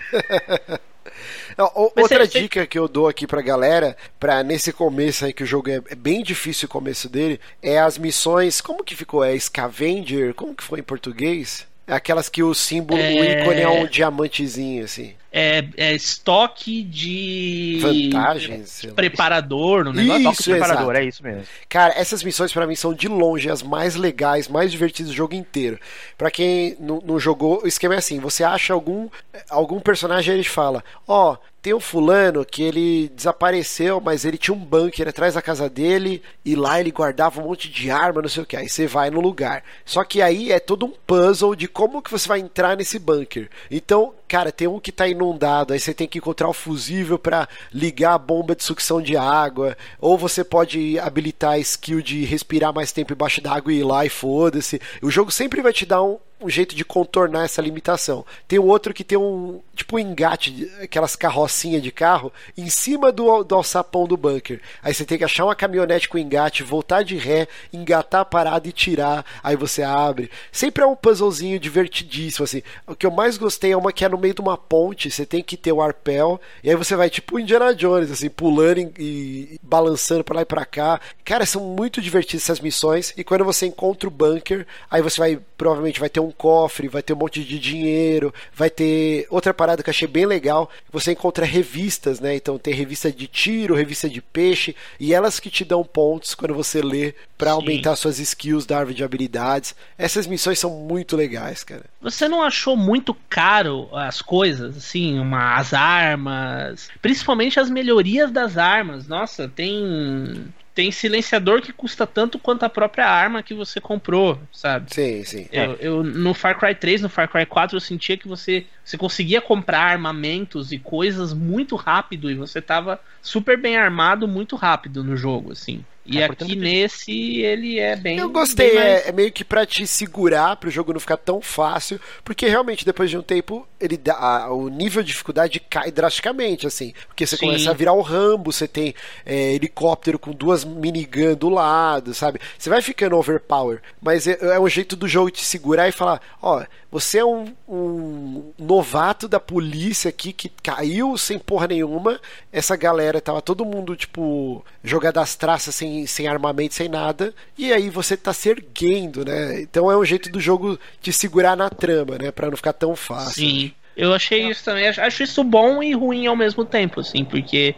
outra 1.96 2.28
dica 2.28 2.66
que 2.66 2.78
eu 2.78 2.88
dou 2.88 3.08
aqui 3.08 3.26
pra 3.26 3.42
galera, 3.42 3.98
pra 4.20 4.44
nesse 4.44 4.72
começo 4.72 5.26
aí 5.26 5.34
que 5.34 5.44
o 5.44 5.48
jogo 5.48 5.70
é, 5.70 5.82
é, 5.90 5.96
bem 5.96 6.24
difícil 6.24 6.68
o 6.68 6.72
começo 6.72 7.10
dele, 7.10 7.40
é 7.62 7.80
as 7.80 7.98
missões, 7.98 8.62
como 8.62 8.84
que 8.84 8.96
ficou? 8.96 9.24
É 9.24 9.38
Scavenger? 9.38 10.34
Como 10.34 10.56
que 10.56 10.64
foi 10.64 10.80
em 10.80 10.84
português? 10.84 11.71
É 11.92 11.96
aquelas 11.96 12.30
que 12.30 12.42
o 12.42 12.54
símbolo, 12.54 13.02
é... 13.02 13.12
o 13.12 13.24
ícone 13.26 13.60
é 13.60 13.68
um 13.68 13.86
diamantezinho, 13.86 14.86
assim. 14.86 15.14
É, 15.30 15.66
é 15.76 15.94
estoque 15.94 16.84
de. 16.84 17.80
Vantagens. 17.82 18.88
Preparador, 18.96 19.84
no 19.84 19.92
negócio. 19.92 20.22
Isso, 20.22 20.32
estoque 20.32 20.60
preparador, 20.60 20.96
é 20.96 21.04
isso 21.04 21.22
mesmo. 21.22 21.44
Cara, 21.68 21.94
essas 21.98 22.24
missões 22.24 22.54
para 22.54 22.66
mim 22.66 22.76
são 22.76 22.94
de 22.94 23.10
longe 23.10 23.50
as 23.50 23.62
mais 23.62 23.96
legais, 23.96 24.48
mais 24.48 24.72
divertidas 24.72 25.12
do 25.12 25.16
jogo 25.18 25.36
inteiro. 25.36 25.78
Para 26.18 26.32
quem 26.32 26.78
não, 26.80 27.02
não, 27.06 27.20
jogou, 27.20 27.62
o 27.62 27.68
esquema 27.68 27.96
é 27.96 27.98
assim: 27.98 28.20
você 28.20 28.42
acha 28.42 28.74
algum, 28.74 29.10
algum 29.50 29.82
personagem 29.82 30.34
e 30.34 30.38
ele 30.38 30.48
fala: 30.48 30.82
Ó, 31.06 31.34
oh, 31.34 31.38
tem 31.62 31.74
um 31.74 31.80
fulano 31.80 32.44
que 32.44 32.64
ele 32.64 33.10
desapareceu, 33.10 34.02
mas 34.02 34.26
ele 34.26 34.38
tinha 34.38 34.56
um 34.56 34.60
bunker 34.60 35.08
atrás 35.08 35.36
da 35.36 35.42
casa 35.42 35.70
dele 35.70 36.24
e 36.44 36.56
lá 36.56 36.80
ele 36.80 36.92
guardava 36.92 37.40
um 37.40 37.46
monte 37.46 37.70
de 37.70 37.92
arma, 37.92 38.22
não 38.22 38.30
sei 38.30 38.42
o 38.42 38.46
que. 38.46 38.58
Aí 38.58 38.68
você 38.68 38.88
vai 38.88 39.12
no 39.12 39.22
lugar. 39.22 39.64
Só 39.86 40.04
que 40.04 40.22
aí 40.22 40.52
é 40.52 40.60
todo 40.60 40.88
um 40.88 40.94
puzzle 41.06 41.56
de 41.56 41.68
como 41.68 42.02
que 42.02 42.10
você 42.10 42.28
vai 42.28 42.40
entrar 42.40 42.76
nesse 42.76 42.98
bunker. 42.98 43.48
Então, 43.70 44.14
cara, 44.28 44.52
tem 44.52 44.68
um 44.68 44.80
que 44.80 44.92
tá 44.92 45.08
inundado, 45.08 45.74
aí 45.74 45.80
você 45.80 45.94
tem 45.94 46.08
que 46.08 46.18
encontrar 46.18 46.50
o 46.50 46.54
fusível 46.54 47.20
para 47.20 47.48
ligar 47.72 48.16
a 48.16 48.18
bomba 48.18 48.56
de 48.56 48.64
sucção 48.64 49.00
de 49.02 49.16
água, 49.16 49.78
ou 50.00 50.18
você 50.18 50.44
pode 50.44 50.98
habilitar 50.98 51.52
a 51.52 51.60
skill 51.60 52.02
de 52.02 52.26
respirar 52.26 52.74
mais 52.74 52.92
tempo 52.92 53.14
embaixo 53.14 53.40
d'água 53.40 53.72
e 53.72 53.80
ir 53.80 53.84
lá 53.84 54.04
e 54.06 54.10
foda-se. 54.10 54.82
O 55.02 55.12
jogo 55.12 55.32
sempre 55.32 55.62
vai 55.62 55.74
te 55.74 55.86
dar 55.86 56.02
um, 56.02 56.18
um 56.42 56.50
jeito 56.50 56.76
de 56.76 56.84
contornar 56.84 57.46
essa 57.46 57.62
limitação. 57.62 58.26
Tem 58.48 58.60
o 58.60 58.66
outro 58.66 58.94
que 58.94 59.04
tem 59.04 59.18
um 59.18 59.62
tipo 59.76 59.96
um 59.96 60.00
engate, 60.00 60.72
aquelas 60.82 61.16
carrocinhas 61.16 61.82
de 61.82 61.92
carro, 61.92 62.32
em 62.58 62.70
cima 62.70 63.12
do, 63.12 63.44
do 63.44 63.56
alçapão 63.56 64.06
do 64.06 64.18
bunker. 64.18 64.62
Aí 64.82 64.94
você 64.94 65.06
tem 65.06 65.18
que 65.18 65.24
achar 65.24 65.46
uma 65.46 65.56
caminhonete 65.56 66.08
com 66.08 66.18
engate, 66.18 66.64
voltar 66.64 67.04
de 67.04 67.16
ré, 67.16 67.48
engatar 67.74 68.22
a 68.22 68.26
parada 68.26 68.68
e 68.68 68.72
tirar. 68.72 69.26
Aí 69.44 69.56
você 69.56 69.82
abre. 69.84 70.30
Sempre 70.52 70.84
é 70.84 70.88
um 70.88 70.96
puzzlezinho 70.96 71.60
divertidíssimo, 71.60 72.44
assim. 72.44 72.62
O 72.86 72.96
que 72.96 73.06
eu 73.06 73.12
mais 73.12 73.38
gostei 73.38 73.72
é 73.72 73.78
uma 73.78 73.92
que 73.92 74.06
é 74.06 74.10
no 74.10 74.18
meio 74.18 74.34
de 74.34 74.42
uma 74.42 74.58
ponte, 74.58 75.10
você 75.10 75.26
tem 75.26 75.44
que 75.44 75.58
ter 75.58 75.72
o 75.72 75.82
arpel, 75.82 76.40
e 76.64 76.70
aí 76.70 76.76
você 76.76 76.96
vai 76.96 77.10
tipo 77.10 77.40
Indiana 77.40 77.74
Jones, 77.74 78.12
assim, 78.12 78.30
pulando 78.30 78.62
e, 78.62 78.92
e 78.98 79.60
balançando 79.62 80.24
para 80.24 80.36
lá 80.36 80.42
e 80.42 80.46
pra 80.46 80.66
cá. 80.66 81.00
Cara, 81.26 81.46
são 81.46 81.62
muito 81.64 82.02
divertidas 82.02 82.44
essas 82.44 82.60
missões, 82.60 83.14
e 83.18 83.24
quando 83.24 83.44
você 83.44 83.66
encontra 83.66 84.08
o 84.08 84.12
bunker, 84.12 84.66
aí 84.90 85.02
você 85.02 85.20
vai, 85.20 85.40
provavelmente 85.58 86.00
vai 86.00 86.10
ter 86.10 86.20
um 86.20 86.31
cofre, 86.32 86.88
vai 86.88 87.02
ter 87.02 87.14
um 87.14 87.18
monte 87.18 87.44
de 87.44 87.60
dinheiro, 87.60 88.34
vai 88.54 88.70
ter 88.70 89.28
outra 89.30 89.54
parada 89.54 89.84
que 89.84 89.90
eu 89.90 89.92
achei 89.92 90.08
bem 90.08 90.26
legal, 90.26 90.70
você 90.92 91.12
encontra 91.12 91.46
revistas, 91.46 92.20
né? 92.20 92.36
Então 92.36 92.58
tem 92.58 92.74
revista 92.74 93.12
de 93.12 93.28
tiro, 93.28 93.76
revista 93.76 94.10
de 94.10 94.22
peixe, 94.22 94.76
e 95.00 95.14
elas 95.14 95.40
que 95.40 95.50
te 95.50 95.66
dão 95.66 95.84
pontos 95.84 96.36
quando 96.36 96.54
você 96.54 96.82
lê 96.82 97.14
para 97.38 97.52
aumentar 97.52 97.96
suas 97.96 98.20
skills 98.20 98.66
da 98.66 98.78
árvore 98.78 98.96
de 98.96 99.04
habilidades. 99.04 99.76
Essas 99.98 100.28
missões 100.28 100.60
são 100.60 100.70
muito 100.70 101.16
legais, 101.16 101.64
cara. 101.64 101.86
Você 102.02 102.28
não 102.28 102.44
achou 102.44 102.78
muito 102.78 103.16
caro 103.28 103.90
as 103.96 104.22
coisas, 104.22 104.78
assim, 104.78 105.20
uma, 105.20 105.56
as 105.58 105.74
armas, 105.74 106.90
principalmente 107.02 107.60
as 107.60 107.70
melhorias 107.70 108.32
das 108.32 108.58
armas? 108.58 109.08
Nossa, 109.08 109.48
tem 109.48 110.52
tem 110.74 110.92
silenciador 110.92 111.62
que 111.62 111.74
custa 111.74 112.08
tanto 112.08 112.40
quanto 112.40 112.64
a 112.64 112.70
própria 112.70 113.06
arma 113.08 113.44
que 113.44 113.54
você 113.54 113.82
comprou, 113.82 114.40
sabe? 114.54 114.94
Sim, 114.94 115.24
sim. 115.24 115.48
Eu, 115.52 115.74
eu, 115.76 116.04
no 116.04 116.34
Far 116.34 116.58
Cry 116.58 116.74
3, 116.74 117.02
no 117.02 117.10
Far 117.10 117.30
Cry 117.30 117.46
4, 117.46 117.76
eu 117.76 117.82
sentia 117.82 118.18
que 118.18 118.28
você, 118.28 118.66
você 118.84 118.98
conseguia 118.98 119.42
comprar 119.42 119.82
armamentos 119.82 120.72
e 120.72 120.80
coisas 120.80 121.34
muito 121.34 121.76
rápido 121.76 122.32
e 122.32 122.36
você 122.36 122.62
tava 122.62 123.00
super 123.22 123.58
bem 123.58 123.78
armado 123.78 124.28
muito 124.28 124.56
rápido 124.56 125.04
no 125.04 125.18
jogo, 125.18 125.52
assim. 125.52 125.84
E 126.12 126.22
é, 126.22 126.26
aqui 126.26 126.56
nesse 126.56 127.42
ele 127.42 127.80
é 127.80 127.96
bem. 127.96 128.18
Eu 128.18 128.30
gostei, 128.30 128.72
bem 128.72 128.76
mais... 128.76 129.06
é, 129.06 129.10
é, 129.10 129.12
meio 129.12 129.32
que 129.32 129.44
pra 129.44 129.66
te 129.66 129.86
segurar, 129.88 130.56
pro 130.58 130.70
jogo 130.70 130.94
não 130.94 131.00
ficar 131.00 131.18
tão 131.18 131.42
fácil, 131.42 132.00
porque 132.24 132.48
realmente 132.48 132.86
depois 132.86 133.10
de 133.10 133.18
um 133.18 133.22
tempo 133.22 133.68
ele 133.80 133.98
dá, 133.98 134.16
a, 134.16 134.54
o 134.54 134.70
nível 134.70 135.02
de 135.02 135.08
dificuldade 135.08 135.60
cai 135.60 135.92
drasticamente, 135.92 136.68
assim. 136.68 136.94
Porque 137.08 137.26
você 137.26 137.38
Sim. 137.38 137.48
começa 137.48 137.72
a 137.72 137.74
virar 137.74 137.94
o 137.94 138.02
Rambo, 138.02 138.52
você 138.52 138.68
tem 138.68 138.94
é, 139.26 139.54
helicóptero 139.54 140.20
com 140.20 140.32
duas 140.32 140.64
minigun 140.64 141.36
do 141.36 141.50
lado, 141.50 142.14
sabe? 142.14 142.40
Você 142.58 142.70
vai 142.70 142.82
ficando 142.82 143.18
overpower, 143.18 143.82
mas 144.02 144.28
é, 144.28 144.38
é 144.42 144.60
um 144.60 144.70
jeito 144.70 144.96
do 144.96 145.08
jogo 145.08 145.32
te 145.32 145.44
segurar 145.44 145.88
e 145.88 145.92
falar: 145.92 146.22
ó, 146.42 146.64
você 146.92 147.20
é 147.20 147.26
um, 147.26 147.54
um, 147.68 148.52
novato 148.60 149.26
da 149.28 149.40
polícia 149.40 150.10
aqui 150.10 150.34
que 150.34 150.50
caiu 150.50 151.18
sem 151.18 151.40
porra 151.40 151.68
nenhuma. 151.68 152.20
Essa 152.52 152.76
galera 152.76 153.22
tava 153.22 153.42
todo 153.42 153.64
mundo, 153.64 153.96
tipo, 153.96 154.64
jogado 154.84 155.20
as 155.20 155.34
traças 155.36 155.74
sem, 155.74 156.01
sem 156.08 156.28
armamento, 156.28 156.74
sem 156.74 156.90
nada. 156.90 157.34
E 157.58 157.72
aí 157.72 157.90
você 157.90 158.16
tá 158.16 158.34
se 158.34 158.50
erguendo, 158.50 159.26
né? 159.26 159.62
Então 159.62 159.92
é 159.92 159.98
um 159.98 160.06
jeito 160.06 160.32
do 160.32 160.40
jogo 160.40 160.80
te 161.02 161.12
segurar 161.12 161.56
na 161.56 161.70
trama, 161.70 162.18
né? 162.18 162.32
Pra 162.32 162.50
não 162.50 162.58
ficar 162.58 162.74
tão 162.74 162.96
fácil. 162.96 163.34
Sim. 163.34 163.72
Eu 163.96 164.14
achei 164.14 164.50
isso 164.50 164.64
também, 164.64 164.88
acho 164.88 165.24
isso 165.24 165.44
bom 165.44 165.84
e 165.84 165.94
ruim 165.94 166.26
ao 166.26 166.36
mesmo 166.36 166.64
tempo, 166.64 167.02
assim, 167.02 167.26
porque 167.26 167.76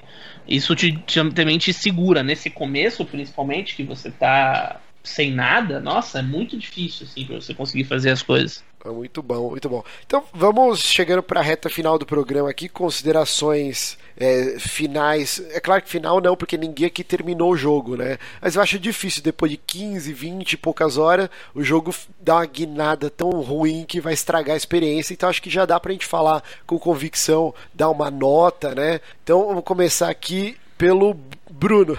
isso 0.47 0.75
te, 0.75 0.91
te, 0.91 1.31
também 1.31 1.57
te 1.57 1.73
segura 1.73 2.21
nesse 2.21 2.51
começo, 2.51 3.03
principalmente, 3.03 3.75
que 3.75 3.83
você 3.83 4.11
tá 4.11 4.79
sem 5.03 5.31
nada, 5.31 5.79
nossa, 5.79 6.19
é 6.19 6.21
muito 6.21 6.57
difícil, 6.57 7.05
assim, 7.05 7.25
pra 7.25 7.35
você 7.35 7.53
conseguir 7.53 7.83
fazer 7.83 8.11
as 8.11 8.21
coisas. 8.21 8.63
É 8.85 8.89
muito 8.89 9.23
bom, 9.23 9.51
muito 9.51 9.69
bom. 9.69 9.83
Então 10.05 10.23
vamos 10.33 10.79
chegando 10.79 11.23
para 11.23 11.39
a 11.39 11.43
reta 11.43 11.69
final 11.69 11.97
do 11.97 12.05
programa 12.05 12.49
aqui, 12.49 12.67
considerações 12.67 13.97
é, 14.17 14.57
finais. 14.59 15.41
É 15.51 15.59
claro 15.61 15.81
que 15.81 15.89
final 15.89 16.19
não, 16.19 16.35
porque 16.35 16.57
ninguém 16.57 16.87
aqui 16.87 17.01
terminou 17.01 17.51
o 17.53 17.57
jogo, 17.57 17.95
né? 17.95 18.17
Mas 18.41 18.55
eu 18.55 18.61
acho 18.61 18.77
difícil, 18.77 19.23
depois 19.23 19.51
de 19.51 19.57
15, 19.57 20.11
20 20.11 20.53
e 20.53 20.57
poucas 20.57 20.97
horas, 20.97 21.29
o 21.55 21.63
jogo 21.63 21.95
dá 22.19 22.35
uma 22.35 22.45
guinada 22.45 23.09
tão 23.09 23.29
ruim 23.29 23.85
que 23.87 24.01
vai 24.01 24.13
estragar 24.13 24.53
a 24.53 24.57
experiência. 24.57 25.13
Então 25.13 25.29
acho 25.29 25.41
que 25.41 25.49
já 25.49 25.65
dá 25.65 25.79
pra 25.79 25.93
gente 25.93 26.05
falar 26.05 26.43
com 26.67 26.77
convicção, 26.77 27.53
dar 27.73 27.89
uma 27.89 28.11
nota, 28.11 28.75
né? 28.75 28.99
Então 29.23 29.47
vamos 29.47 29.63
começar 29.63 30.09
aqui 30.09 30.57
pelo 30.77 31.17
Bruno. 31.49 31.97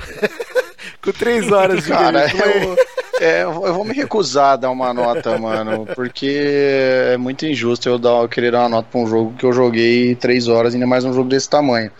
com 1.00 1.12
três 1.12 1.50
horas 1.50 1.84
de 1.84 1.90
Cara, 1.90 2.26
eu, 2.30 2.76
é, 3.24 3.42
eu 3.42 3.74
vou 3.74 3.84
me 3.84 3.94
recusar 3.94 4.52
a 4.52 4.56
dar 4.56 4.70
uma 4.70 4.92
nota, 4.92 5.36
mano, 5.38 5.86
porque 5.94 7.10
é 7.12 7.16
muito 7.16 7.46
injusto 7.46 7.88
eu, 7.88 7.98
dar, 7.98 8.22
eu 8.22 8.28
querer 8.28 8.52
dar 8.52 8.60
uma 8.60 8.68
nota 8.68 8.88
pra 8.90 9.00
um 9.00 9.06
jogo 9.06 9.34
que 9.38 9.46
eu 9.46 9.52
joguei 9.52 10.14
três 10.14 10.46
horas, 10.46 10.74
ainda 10.74 10.86
mais 10.86 11.04
um 11.04 11.12
jogo 11.12 11.28
desse 11.28 11.48
tamanho. 11.48 11.90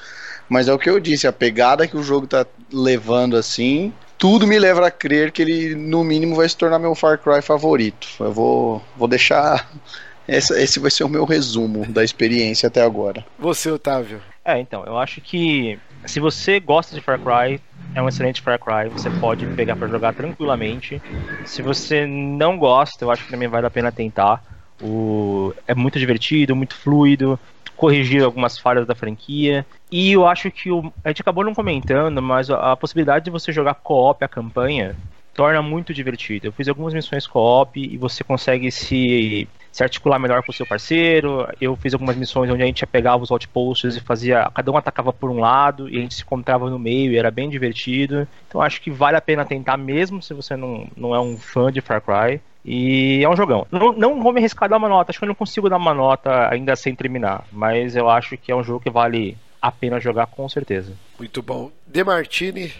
Mas 0.49 0.69
é 0.69 0.73
o 0.75 0.79
que 0.79 0.91
eu 0.91 1.01
disse, 1.01 1.27
a 1.27 1.33
pegada 1.33 1.89
que 1.89 1.97
o 1.97 2.03
jogo 2.03 2.27
tá 2.27 2.45
levando 2.71 3.37
assim, 3.37 3.93
tudo 4.19 4.47
me 4.47 4.59
leva 4.59 4.87
a 4.87 4.91
crer 4.91 5.33
que 5.33 5.43
ele, 5.43 5.75
no 5.75 6.05
mínimo, 6.05 6.37
vai 6.37 6.49
se 6.49 6.57
tornar 6.57 6.79
meu 6.79 6.95
Far 6.95 7.19
Cry 7.19 7.43
favorito. 7.43 8.07
Eu 8.21 8.33
vou, 8.33 8.83
vou 8.97 9.09
deixar. 9.09 9.71
Essa, 10.27 10.59
esse 10.59 10.81
vai 10.81 10.91
ser 10.91 11.05
o 11.05 11.09
meu 11.09 11.27
resumo 11.27 11.85
da 11.85 12.03
experiência 12.03 12.69
até 12.69 12.81
agora. 12.81 13.23
Você, 13.39 13.71
Otávio. 13.71 14.23
É, 14.43 14.59
então, 14.59 14.83
eu 14.87 14.97
acho 14.97 15.21
que 15.21 15.79
se 16.07 16.21
você 16.21 16.61
gosta 16.61 16.95
de 16.95 17.01
Far 17.01 17.19
Cry, 17.19 17.61
é 17.95 18.03
um 18.03 18.09
excelente 18.09 18.43
Far 18.43 18.59
Cry, 18.59 18.89
você 18.89 19.11
pode 19.11 19.47
pegar 19.49 19.77
para 19.77 19.89
jogar 19.89 20.13
tranquilamente. 20.13 21.01
Se 21.45 21.63
você 21.63 22.07
não 22.07 22.59
gosta, 22.59 23.05
eu 23.05 23.11
acho 23.11 23.25
que 23.25 23.31
também 23.31 23.49
vale 23.49 23.67
a 23.67 23.71
pena 23.71 23.93
tentar. 23.93 24.43
O... 24.81 25.53
É 25.67 25.75
muito 25.75 25.99
divertido, 25.99 26.57
muito 26.57 26.75
fluido, 26.75 27.39
corrigir 27.77 28.23
algumas 28.23 28.59
falhas 28.59 28.87
da 28.87 28.95
franquia. 28.95 29.65
E 29.91 30.13
eu 30.13 30.27
acho 30.27 30.51
que 30.51 30.71
o... 30.71 30.93
a 31.05 31.09
gente 31.09 31.23
acabou 31.23 31.45
não 31.45 31.55
comentando, 31.55 32.21
mas 32.21 32.51
a 32.51 32.77
possibilidade 32.77 33.27
de 33.27 33.31
você 33.31 33.53
jogar 33.53 33.75
co-op 33.75 34.25
a 34.25 34.29
campanha 34.29 34.97
torna 35.33 35.61
muito 35.63 35.93
divertido. 35.93 36.47
Eu 36.47 36.53
fiz 36.53 36.69
algumas 36.69 36.95
missões 36.95 37.27
co-op 37.27 37.79
e 37.79 37.97
você 37.97 38.25
consegue 38.25 38.71
se, 38.71 39.49
se 39.75 39.83
articular 39.83 40.21
melhor 40.21 40.41
com 40.45 40.53
o 40.53 40.55
seu 40.55 40.65
parceiro. 40.65 41.49
Eu 41.61 41.75
fiz 41.75 41.93
algumas 41.95 42.15
missões 42.15 42.49
onde 42.49 42.63
a 42.63 42.67
gente 42.67 42.87
pegava 42.87 43.25
os 43.25 43.33
outposts 43.33 43.97
e 43.97 44.01
fazia. 44.01 44.49
Cada 44.55 44.71
um 44.71 44.77
atacava 44.77 45.13
por 45.13 45.29
um 45.29 45.41
lado 45.41 45.89
e 45.89 45.99
a 45.99 46.01
gente 46.01 46.15
se 46.15 46.23
encontrava 46.23 46.71
no 46.71 46.79
meio 46.79 47.11
e 47.11 47.19
era 47.19 47.29
bem 47.29 47.51
divertido. 47.51 48.29
Então 48.47 48.63
acho 48.63 48.81
que 48.81 48.89
vale 48.89 49.17
a 49.17 49.21
pena 49.21 49.45
tentar, 49.45 49.77
mesmo 49.77 50.23
se 50.23 50.33
você 50.33 50.55
não, 50.55 50.87
não 50.97 51.13
é 51.13 51.21
um 51.21 51.37
fã 51.37 51.73
de 51.73 51.81
Far 51.81 52.01
Cry. 52.01 52.41
E 52.65 53.21
é 53.25 53.29
um 53.29 53.35
jogão. 53.35 53.67
Não, 53.69 53.93
não 53.93 54.23
vou 54.23 54.33
me 54.33 54.39
arriscar 54.39 54.67
a 54.67 54.71
dar 54.71 54.77
uma 54.77 54.89
nota, 54.89 55.11
acho 55.11 55.19
que 55.19 55.25
eu 55.25 55.29
não 55.29 55.35
consigo 55.35 55.69
dar 55.69 55.77
uma 55.77 55.93
nota 55.93 56.49
ainda 56.49 56.77
sem 56.77 56.95
terminar. 56.95 57.45
Mas 57.51 57.97
eu 57.97 58.09
acho 58.09 58.37
que 58.39 58.53
é 58.53 58.57
um 58.57 58.63
jogo 58.63 58.79
que 58.79 58.91
vale 58.91 59.37
a 59.61 59.73
pena 59.73 59.99
jogar 59.99 60.29
com 60.29 60.49
certeza. 60.49 60.93
Muito 61.19 61.43
bom. 61.43 61.73
De 61.85 62.05
Martini. 62.05 62.73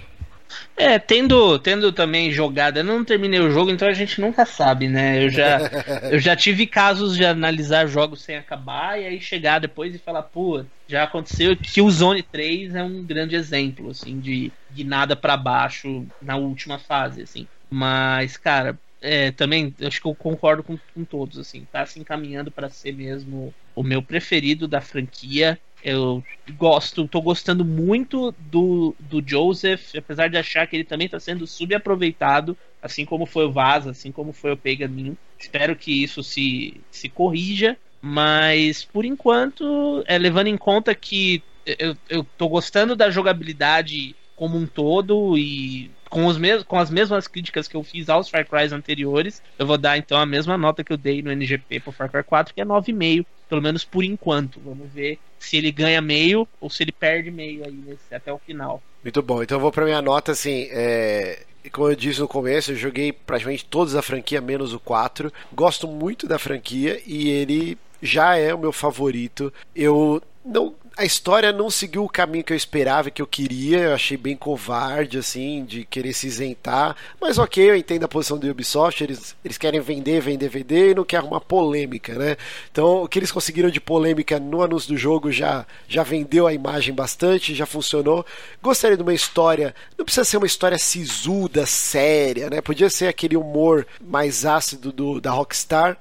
É, 0.77 0.99
tendo, 0.99 1.59
tendo 1.59 1.93
também 1.93 2.31
jogado, 2.31 2.79
eu 2.79 2.85
não 2.85 3.05
terminei 3.05 3.41
o 3.41 3.51
jogo, 3.51 3.71
então 3.71 3.89
a 3.89 3.93
gente 3.93 4.21
nunca 4.21 4.45
sabe, 4.47 4.89
né? 4.89 5.25
Eu 5.25 5.31
já, 5.31 5.65
eu 6.09 6.19
já 6.19 6.37
tive 6.37 6.67
casos 6.67 7.17
de 7.17 7.25
analisar 7.25 7.87
jogos 7.87 8.23
sem 8.25 8.37
acabar 8.37 9.01
e 9.01 9.07
aí 9.07 9.21
chegar 9.21 9.59
depois 9.59 9.95
e 9.95 9.99
falar, 9.99 10.23
pô, 10.25 10.65
já 10.87 11.05
aconteceu 11.05 11.57
que 11.57 11.81
o 11.81 11.91
Zone 11.91 12.23
3 12.23 12.75
é 12.75 12.83
um 12.83 13.05
grande 13.05 13.35
exemplo, 13.37 13.91
assim, 13.91 14.21
de, 14.21 14.55
de 14.69 14.85
nada 14.85 15.17
para 15.17 15.37
baixo 15.37 16.09
na 16.21 16.37
última 16.37 16.79
fase, 16.79 17.23
assim. 17.23 17.49
Mas, 17.71 18.37
cara, 18.37 18.79
é, 19.01 19.31
também 19.33 19.75
acho 19.81 20.01
que 20.01 20.07
eu 20.07 20.15
concordo 20.15 20.63
com, 20.63 20.79
com 20.95 21.05
todos, 21.05 21.39
assim, 21.39 21.67
tá 21.67 21.85
se 21.87 21.99
encaminhando 22.01 22.51
para 22.53 22.69
ser 22.71 22.93
mesmo 22.93 23.55
o 23.75 23.83
meu 23.83 24.03
preferido 24.03 24.69
da 24.69 24.81
franquia. 24.81 25.61
Eu 25.85 26.25
gosto, 26.57 27.07
tô 27.07 27.21
gostando 27.21 27.63
muito 27.63 28.33
do, 28.51 28.97
do 28.99 29.23
Joseph, 29.25 29.95
apesar 29.95 30.29
de 30.29 30.39
achar 30.39 30.67
que 30.67 30.77
ele 30.77 30.85
também 30.85 31.05
está 31.05 31.21
sendo 31.21 31.47
subaproveitado, 31.47 32.57
assim 32.81 33.05
como 33.05 33.27
foi 33.27 33.45
o 33.45 33.53
Vaz, 33.53 33.87
assim 33.87 34.11
como 34.11 34.33
foi 34.33 34.53
o 34.53 34.57
Pegamin. 34.57 35.15
Espero 35.39 35.77
que 35.77 36.03
isso 36.03 36.23
se, 36.23 36.81
se 36.91 37.11
corrija, 37.11 37.77
mas 38.01 38.83
por 38.83 39.05
enquanto, 39.05 40.03
é, 40.07 40.17
levando 40.17 40.47
em 40.47 40.57
conta 40.57 40.95
que 40.95 41.43
eu, 41.67 41.95
eu 42.09 42.27
tô 42.39 42.49
gostando 42.49 42.97
da 42.97 43.11
jogabilidade 43.11 44.15
como 44.37 44.57
um 44.57 44.67
todo 44.67 45.39
e 45.39 45.91
com, 46.11 46.27
os 46.27 46.37
mes 46.37 46.63
com 46.65 46.79
as 46.79 46.91
mesmas 46.91 47.27
críticas 47.29 47.69
que 47.69 47.77
eu 47.77 47.83
fiz 47.83 48.09
aos 48.09 48.29
Far 48.29 48.47
Cry 48.47 48.73
anteriores, 48.73 49.43
eu 49.59 49.67
vou 49.67 49.79
dar 49.79 49.97
então 49.97 50.19
a 50.19 50.27
mesma 50.27 50.59
nota 50.59 50.83
que 50.83 50.93
eu 50.93 50.97
dei 50.97 51.23
no 51.23 51.31
NGP 51.31 51.81
pro 51.81 51.93
Far 51.93 52.11
Cry 52.11 52.25
4, 52.25 52.55
que 52.55 52.61
é 52.61 52.65
9,5, 52.65 53.27
pelo 53.49 53.63
menos 53.63 53.85
por 53.85 54.05
enquanto. 54.05 54.61
Vamos 54.61 54.91
ver 54.93 55.19
se 55.39 55.57
ele 55.57 55.71
ganha 55.71 56.01
meio 56.01 56.49
ou 56.61 56.71
se 56.71 56.83
ele 56.83 56.93
perde 56.93 57.31
meio 57.31 57.65
aí 57.65 57.73
nesse, 57.73 58.15
até 58.15 58.33
o 58.33 58.39
final. 58.39 58.83
Muito 59.03 59.23
bom, 59.23 59.43
então 59.43 59.57
eu 59.57 59.61
vou 59.61 59.73
pra 59.73 59.85
minha 59.85 60.01
nota 60.01 60.33
assim. 60.33 60.69
É 60.71 61.45
como 61.73 61.89
eu 61.89 61.97
disse 61.97 62.21
no 62.21 62.29
começo, 62.29 62.73
eu 62.73 62.77
joguei 62.77 63.13
praticamente 63.13 63.65
todas 63.65 63.95
a 63.95 64.03
franquia, 64.03 64.41
menos 64.41 64.73
o 64.73 64.81
4. 64.81 65.33
Gosto 65.53 65.87
muito 65.87 66.27
da 66.27 66.39
franquia 66.39 67.01
e 67.07 67.31
ele 67.31 67.79
já 68.03 68.37
é 68.37 68.53
o 68.53 68.59
meu 68.59 68.73
favorito. 68.73 69.53
Eu 69.75 70.23
não 70.45 70.75
a 70.97 71.05
história 71.05 71.53
não 71.53 71.69
seguiu 71.69 72.05
o 72.05 72.09
caminho 72.09 72.45
que 72.45 72.53
eu 72.53 72.57
esperava, 72.57 73.11
que 73.11 73.21
eu 73.21 73.27
queria. 73.27 73.79
Eu 73.79 73.95
achei 73.95 74.17
bem 74.17 74.37
covarde, 74.37 75.19
assim, 75.19 75.65
de 75.65 75.85
querer 75.85 76.13
se 76.13 76.27
isentar. 76.27 76.97
Mas 77.21 77.37
ok, 77.37 77.71
eu 77.71 77.77
entendo 77.77 78.05
a 78.05 78.09
posição 78.09 78.39
do 78.39 78.49
Ubisoft. 78.49 79.03
Eles, 79.03 79.35
eles 79.45 79.59
querem 79.59 79.81
vender, 79.81 80.21
vender, 80.21 80.49
vender 80.49 80.91
e 80.91 80.95
não 80.95 81.05
quer 81.05 81.17
arrumar 81.17 81.41
polêmica, 81.41 82.15
né? 82.15 82.37
Então, 82.71 83.03
o 83.03 83.09
que 83.09 83.19
eles 83.19 83.33
conseguiram 83.33 83.71
de 83.71 83.81
polêmica 83.81 84.39
no 84.39 84.63
anúncio 84.63 84.91
do 84.91 84.97
jogo 84.97 85.33
já, 85.33 85.67
já 85.89 86.03
vendeu 86.03 86.47
a 86.47 86.55
imagem 86.55 86.95
bastante, 86.95 87.55
já 87.55 87.67
funcionou. 87.67 88.25
Gostaria 88.63 88.97
de 88.97 89.03
uma 89.03 89.15
história. 89.15 89.75
Não 89.99 90.05
precisa 90.05 90.25
ser 90.25 90.37
uma 90.37 90.47
história 90.47 90.79
sisuda, 90.79 91.67
séria, 91.67 92.49
né? 92.49 92.61
Podia 92.61 92.89
ser 92.89 93.09
aquele 93.09 93.37
humor 93.37 93.87
mais 94.01 94.47
ácido 94.47 94.93
do, 94.93 95.21
da 95.21 95.33
Rockstar 95.33 95.99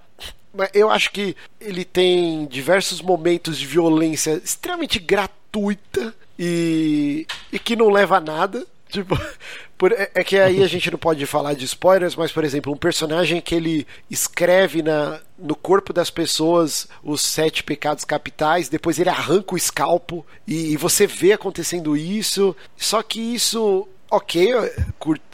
eu 0.74 0.90
acho 0.90 1.12
que 1.12 1.36
ele 1.60 1.84
tem 1.84 2.46
diversos 2.46 3.02
momentos 3.02 3.58
de 3.58 3.66
violência 3.66 4.42
extremamente 4.44 5.00
gratuita 5.00 6.14
e, 6.38 7.26
e 7.52 7.60
que 7.60 7.76
não 7.76 7.90
leva 7.90 8.18
a 8.18 8.22
nada. 8.22 8.66
Tipo, 8.90 9.20
por, 9.78 9.92
é, 9.92 10.12
é, 10.14 10.24
que 10.24 10.38
aí 10.38 10.64
a 10.64 10.68
gente 10.68 10.92
não 10.92 11.00
pode 11.00 11.26
falar 11.26 11.56
de 11.56 11.66
spoilers, 11.66 12.16
mas, 12.16 12.32
por 12.32 12.44
exemplo, 12.44 12.72
um 12.72 12.78
personagem 12.78 13.42
que 13.42 13.56
ele 13.56 13.88
escreve 14.10 14.84
na, 14.84 15.20
no 15.38 15.56
corpo 15.56 15.92
das 15.92 16.12
pessoas 16.12 16.88
os 17.04 17.22
sete 17.22 17.64
pecados 17.64 18.06
capitais, 18.06 18.70
depois 18.70 19.00
ele 19.00 19.10
arranca 19.10 19.56
o 19.56 19.58
escalpo 19.58 20.26
e, 20.48 20.74
e 20.74 20.78
você 20.78 21.08
vê 21.08 21.34
acontecendo 21.34 21.98
isso. 21.98 22.56
Só 22.78 23.02
que 23.02 23.20
isso 23.20 23.88
ok, 24.14 24.54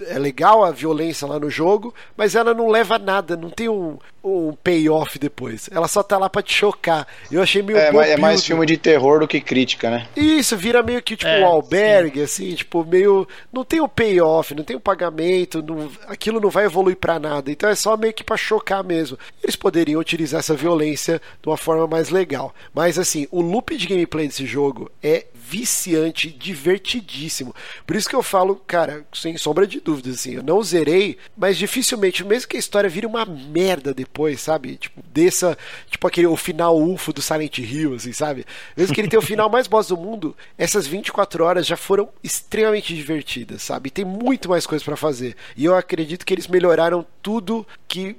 é 0.08 0.18
legal 0.18 0.64
a 0.64 0.72
violência 0.72 1.28
lá 1.28 1.38
no 1.38 1.50
jogo, 1.50 1.94
mas 2.16 2.34
ela 2.34 2.54
não 2.54 2.70
leva 2.70 2.96
a 2.96 3.00
nada, 3.00 3.36
não 3.36 3.50
tem 3.50 3.68
um, 3.68 3.98
um 4.24 4.54
payoff 4.54 5.18
depois. 5.18 5.70
Ela 5.72 5.88
só 5.88 6.04
tá 6.04 6.18
lá 6.18 6.30
pra 6.30 6.42
te 6.42 6.54
chocar. 6.54 7.08
Eu 7.32 7.42
achei 7.42 7.62
meio. 7.62 7.78
É, 7.78 8.12
é 8.12 8.18
mais 8.18 8.44
filme 8.44 8.66
de 8.66 8.78
terror 8.78 9.20
do 9.20 9.28
que 9.28 9.40
crítica, 9.40 9.90
né? 9.90 10.08
Isso, 10.16 10.58
vira 10.58 10.84
meio 10.84 11.02
que 11.02 11.16
tipo 11.16 11.32
é, 11.32 11.42
um 11.42 11.46
albergue, 11.46 12.20
sim. 12.20 12.24
assim, 12.24 12.56
tipo, 12.56 12.84
meio. 12.86 13.28
Não 13.52 13.64
tem 13.64 13.82
o 13.82 13.88
payoff, 13.88 14.54
não 14.54 14.64
tem 14.64 14.76
o 14.76 14.80
pagamento, 14.80 15.62
não... 15.62 15.90
aquilo 16.08 16.40
não 16.40 16.50
vai 16.50 16.66
evoluir 16.66 16.98
para 16.98 17.20
nada. 17.20 17.52
Então 17.52 17.70
é 17.70 17.76
só 17.76 17.96
meio 17.96 18.14
que 18.14 18.24
pra 18.24 18.38
chocar 18.38 18.84
mesmo. 18.84 19.18
Eles 19.44 19.56
poderiam 19.56 20.00
utilizar 20.02 20.40
essa 20.40 20.56
violência 20.56 21.22
de 21.42 21.50
uma 21.50 21.58
forma 21.58 21.88
mais 21.88 22.10
legal. 22.10 22.54
Mas 22.74 22.98
assim, 23.00 23.28
o 23.32 23.42
loop 23.42 23.76
de 23.76 23.88
gameplay 23.88 24.28
desse 24.28 24.46
jogo 24.46 24.92
é 25.02 25.26
viciante, 25.50 26.30
divertidíssimo. 26.30 27.56
Por 27.86 27.96
isso 27.96 28.08
que 28.08 28.16
eu 28.16 28.22
falo, 28.22 28.56
cara, 28.56 29.04
sem 29.12 29.36
sombra 29.36 29.66
de 29.66 29.80
dúvidas, 29.80 30.16
assim, 30.16 30.36
eu 30.36 30.44
não 30.44 30.62
zerei, 30.62 31.18
mas 31.36 31.58
dificilmente, 31.58 32.24
mesmo 32.24 32.48
que 32.48 32.56
a 32.56 32.60
história 32.60 32.90
vire 32.90 33.08
uma 33.08 33.26
merda 33.26 33.92
depois, 33.92 34.09
sabe? 34.38 34.78
Tipo, 34.78 35.02
desça, 35.12 35.58
tipo 35.90 36.08
aquele 36.08 36.28
o 36.28 36.36
final 36.36 36.78
UFO 36.80 37.14
do 37.14 37.22
Silent 37.22 37.58
Hill, 37.60 37.96
assim, 37.96 38.12
sabe? 38.12 38.46
Mesmo 38.76 38.94
que 38.94 39.02
ele 39.02 39.08
tenha 39.08 39.20
o 39.20 39.26
final 39.26 39.50
mais 39.50 39.68
boss 39.68 39.88
do 39.88 39.98
mundo, 39.98 40.36
essas 40.58 40.86
24 40.86 41.44
horas 41.44 41.66
já 41.66 41.78
foram 41.78 42.10
extremamente 42.24 42.94
divertidas, 42.94 43.62
sabe? 43.62 43.90
Tem 43.90 44.06
muito 44.06 44.50
mais 44.50 44.66
coisa 44.66 44.84
para 44.84 44.98
fazer. 44.98 45.36
E 45.56 45.66
eu 45.66 45.76
acredito 45.76 46.26
que 46.26 46.34
eles 46.34 46.48
melhoraram 46.48 47.06
tudo 47.22 47.66
que 47.88 48.16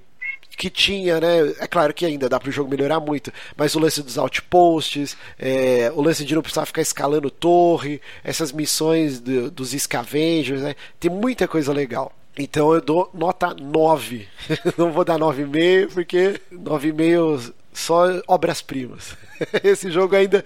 que 0.57 0.69
tinha, 0.69 1.19
né? 1.19 1.55
É 1.59 1.67
claro 1.67 1.95
que 1.95 2.05
ainda 2.05 2.29
dá 2.29 2.39
para 2.39 2.51
o 2.51 2.53
jogo 2.53 2.69
melhorar 2.69 3.01
muito, 3.01 3.33
mas 3.57 3.75
o 3.75 3.79
lance 3.79 4.03
dos 4.03 4.19
outposts, 4.19 5.17
é, 5.39 5.91
o 5.95 6.03
lance 6.03 6.23
de 6.23 6.35
não 6.35 6.43
precisar 6.43 6.67
ficar 6.67 6.83
escalando 6.83 7.31
torre, 7.31 7.99
essas 8.23 8.53
missões 8.53 9.21
do, 9.21 9.51
dos 9.51 9.71
scavengers, 9.71 10.61
né? 10.61 10.75
Tem 10.99 11.11
muita 11.11 11.49
coisa 11.49 11.73
legal. 11.73 12.13
Então 12.41 12.73
eu 12.73 12.81
dou 12.81 13.11
nota 13.13 13.55
9. 13.55 14.27
não 14.79 14.91
vou 14.91 15.05
dar 15.05 15.19
9,5 15.19 15.93
porque 15.93 16.41
9,5 16.51 17.53
só 17.71 18.05
obras-primas. 18.27 19.15
Esse 19.63 19.91
jogo 19.91 20.17
ainda 20.17 20.43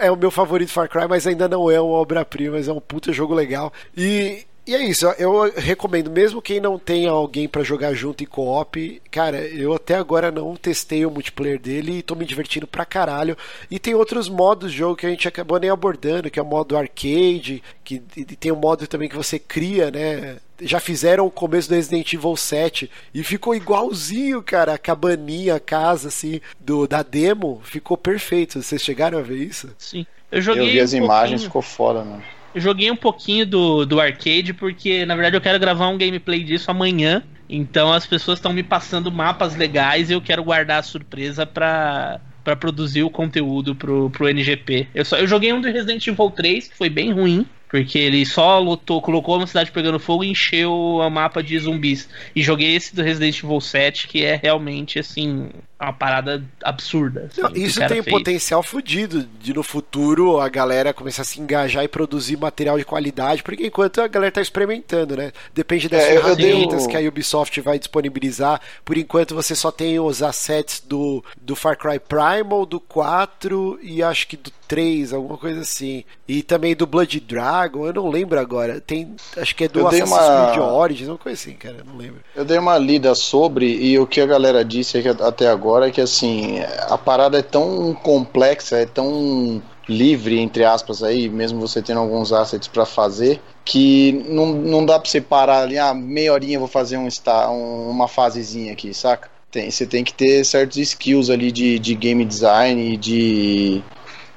é 0.00 0.10
o 0.10 0.16
meu 0.16 0.30
favorito 0.30 0.70
Far 0.70 0.88
Cry, 0.88 1.08
mas 1.08 1.26
ainda 1.26 1.48
não 1.48 1.70
é 1.70 1.80
uma 1.80 1.94
obra-prima, 1.94 2.56
mas 2.56 2.68
é 2.68 2.72
um 2.72 2.80
puta 2.80 3.10
jogo 3.10 3.32
legal. 3.32 3.72
E 3.96 4.44
e 4.66 4.74
é 4.74 4.82
isso, 4.84 5.06
eu 5.18 5.52
recomendo, 5.56 6.10
mesmo 6.10 6.42
quem 6.42 6.60
não 6.60 6.78
tenha 6.78 7.10
alguém 7.10 7.48
para 7.48 7.62
jogar 7.62 7.92
junto 7.94 8.22
em 8.22 8.26
co-op, 8.26 9.02
cara, 9.10 9.38
eu 9.38 9.74
até 9.74 9.94
agora 9.94 10.30
não 10.30 10.54
testei 10.54 11.04
o 11.04 11.10
multiplayer 11.10 11.58
dele 11.58 11.98
e 11.98 12.02
tô 12.02 12.14
me 12.14 12.24
divertindo 12.24 12.66
pra 12.66 12.84
caralho. 12.84 13.36
E 13.70 13.78
tem 13.78 13.94
outros 13.94 14.28
modos 14.28 14.70
de 14.70 14.78
jogo 14.78 14.96
que 14.96 15.06
a 15.06 15.10
gente 15.10 15.26
acabou 15.26 15.58
nem 15.58 15.70
abordando, 15.70 16.30
que 16.30 16.38
é 16.38 16.42
o 16.42 16.46
modo 16.46 16.76
arcade, 16.76 17.62
que 17.82 17.98
tem 18.38 18.52
um 18.52 18.56
modo 18.56 18.86
também 18.86 19.08
que 19.08 19.16
você 19.16 19.38
cria, 19.38 19.90
né? 19.90 20.36
Já 20.60 20.78
fizeram 20.78 21.26
o 21.26 21.30
começo 21.30 21.68
do 21.68 21.74
Resident 21.74 22.12
Evil 22.12 22.36
7 22.36 22.90
e 23.14 23.24
ficou 23.24 23.54
igualzinho, 23.54 24.42
cara, 24.42 24.74
a 24.74 24.78
cabaninha, 24.78 25.54
a 25.54 25.60
casa, 25.60 26.08
assim, 26.08 26.40
do, 26.60 26.86
da 26.86 27.02
demo, 27.02 27.60
ficou 27.64 27.96
perfeito. 27.96 28.62
Vocês 28.62 28.82
chegaram 28.82 29.18
a 29.18 29.22
ver 29.22 29.38
isso? 29.38 29.74
Sim. 29.78 30.06
Eu 30.30 30.40
joguei. 30.40 30.68
Eu 30.68 30.72
vi 30.72 30.80
as 30.80 30.92
um 30.92 30.98
imagens, 30.98 31.44
ficou 31.44 31.62
foda, 31.62 32.04
mano. 32.04 32.22
Eu 32.54 32.60
joguei 32.60 32.90
um 32.90 32.96
pouquinho 32.96 33.46
do, 33.46 33.84
do 33.86 34.00
arcade, 34.00 34.52
porque 34.52 35.06
na 35.06 35.14
verdade 35.14 35.36
eu 35.36 35.40
quero 35.40 35.58
gravar 35.58 35.88
um 35.88 35.98
gameplay 35.98 36.42
disso 36.42 36.70
amanhã. 36.70 37.22
Então 37.48 37.92
as 37.92 38.06
pessoas 38.06 38.38
estão 38.38 38.52
me 38.52 38.62
passando 38.62 39.10
mapas 39.10 39.56
legais 39.56 40.10
e 40.10 40.12
eu 40.12 40.20
quero 40.20 40.42
guardar 40.42 40.80
a 40.80 40.82
surpresa 40.82 41.44
pra, 41.44 42.20
pra 42.44 42.56
produzir 42.56 43.02
o 43.02 43.10
conteúdo 43.10 43.74
pro, 43.74 44.10
pro 44.10 44.28
NGP. 44.28 44.88
Eu, 44.94 45.04
só, 45.04 45.16
eu 45.16 45.26
joguei 45.26 45.52
um 45.52 45.60
do 45.60 45.70
Resident 45.70 46.06
Evil 46.06 46.30
3, 46.30 46.68
que 46.68 46.76
foi 46.76 46.88
bem 46.88 47.12
ruim. 47.12 47.46
Porque 47.68 47.98
ele 47.98 48.26
só 48.26 48.58
lotou, 48.58 49.00
colocou 49.00 49.36
uma 49.36 49.46
cidade 49.46 49.70
pegando 49.70 50.00
fogo 50.00 50.24
e 50.24 50.30
encheu 50.30 50.72
o 50.72 51.08
mapa 51.08 51.40
de 51.40 51.56
zumbis. 51.56 52.08
E 52.34 52.42
joguei 52.42 52.74
esse 52.74 52.96
do 52.96 53.00
Resident 53.00 53.44
Evil 53.44 53.60
7, 53.60 54.08
que 54.08 54.24
é 54.24 54.34
realmente, 54.34 54.98
assim, 54.98 55.50
uma 55.80 55.92
parada 55.92 56.44
absurda. 56.62 57.28
Assim, 57.30 57.40
Não, 57.40 57.50
isso 57.54 57.78
tem 57.80 58.02
fez. 58.02 58.04
potencial 58.04 58.62
fodido 58.62 59.26
de 59.40 59.54
no 59.54 59.62
futuro 59.62 60.38
a 60.38 60.48
galera 60.48 60.92
começar 60.92 61.22
a 61.22 61.24
se 61.24 61.40
engajar 61.40 61.82
e 61.84 61.88
produzir 61.88 62.36
material 62.36 62.78
de 62.78 62.84
qualidade, 62.84 63.42
porque 63.42 63.66
enquanto 63.66 64.00
a 64.00 64.06
galera 64.06 64.32
tá 64.32 64.42
experimentando, 64.42 65.16
né? 65.16 65.32
Depende 65.54 65.88
das 65.88 66.02
é, 66.02 66.12
ferramentas 66.12 66.86
que 66.86 66.96
a 66.96 67.00
Ubisoft 67.00 67.60
vai 67.60 67.78
disponibilizar. 67.78 68.60
Por 68.84 68.98
enquanto 68.98 69.34
você 69.34 69.54
só 69.54 69.72
tem 69.72 69.98
os 69.98 70.22
assets 70.22 70.82
do, 70.86 71.24
do 71.40 71.56
Far 71.56 71.76
Cry 71.78 71.98
Primal, 71.98 72.66
do 72.66 72.78
4 72.78 73.78
e 73.82 74.02
acho 74.02 74.26
que 74.26 74.36
do 74.36 74.50
3, 74.70 75.12
alguma 75.12 75.36
coisa 75.36 75.62
assim. 75.62 76.04
E 76.28 76.44
também 76.44 76.76
do 76.76 76.86
Blood 76.86 77.18
Dragon, 77.18 77.86
eu 77.86 77.92
não 77.92 78.08
lembro 78.08 78.38
agora. 78.38 78.80
Tem, 78.80 79.16
acho 79.36 79.56
que 79.56 79.64
é 79.64 79.68
do 79.68 79.80
eu 79.80 79.88
Assassin's 79.88 80.10
uma... 80.12 80.52
Creed 80.52 80.62
Origins, 80.62 81.08
uma 81.08 81.18
coisa 81.18 81.40
assim, 81.40 81.54
cara, 81.54 81.78
não 81.84 81.96
lembro. 81.96 82.20
Eu 82.36 82.44
dei 82.44 82.56
uma 82.56 82.78
lida 82.78 83.12
sobre 83.16 83.66
e 83.66 83.98
o 83.98 84.06
que 84.06 84.20
a 84.20 84.26
galera 84.26 84.64
disse 84.64 84.98
é 84.98 85.02
que 85.02 85.08
até 85.08 85.48
agora 85.48 85.69
é 85.78 85.90
que 85.90 86.00
assim, 86.00 86.60
a 86.88 86.98
parada 86.98 87.38
é 87.38 87.42
tão 87.42 87.94
complexa, 87.94 88.76
é 88.78 88.86
tão 88.86 89.62
livre, 89.88 90.38
entre 90.38 90.64
aspas, 90.64 91.02
aí, 91.02 91.28
mesmo 91.28 91.60
você 91.60 91.82
tendo 91.82 92.00
alguns 92.00 92.32
assets 92.32 92.68
para 92.68 92.86
fazer, 92.86 93.40
que 93.64 94.24
não, 94.28 94.46
não 94.46 94.86
dá 94.86 94.98
pra 94.98 95.10
você 95.10 95.20
parar 95.20 95.62
ali, 95.62 95.78
ah, 95.78 95.92
meia 95.92 96.32
horinha 96.32 96.58
vou 96.58 96.68
fazer 96.68 96.96
um, 96.96 97.08
um, 97.08 97.90
uma 97.90 98.06
fasezinha 98.06 98.72
aqui, 98.72 98.94
saca? 98.94 99.28
Tem, 99.50 99.68
você 99.70 99.84
tem 99.84 100.04
que 100.04 100.14
ter 100.14 100.44
certos 100.44 100.76
skills 100.76 101.28
ali 101.28 101.50
de, 101.50 101.78
de 101.78 101.94
game 101.94 102.24
design 102.24 102.94
e 102.94 102.96
de 102.96 103.82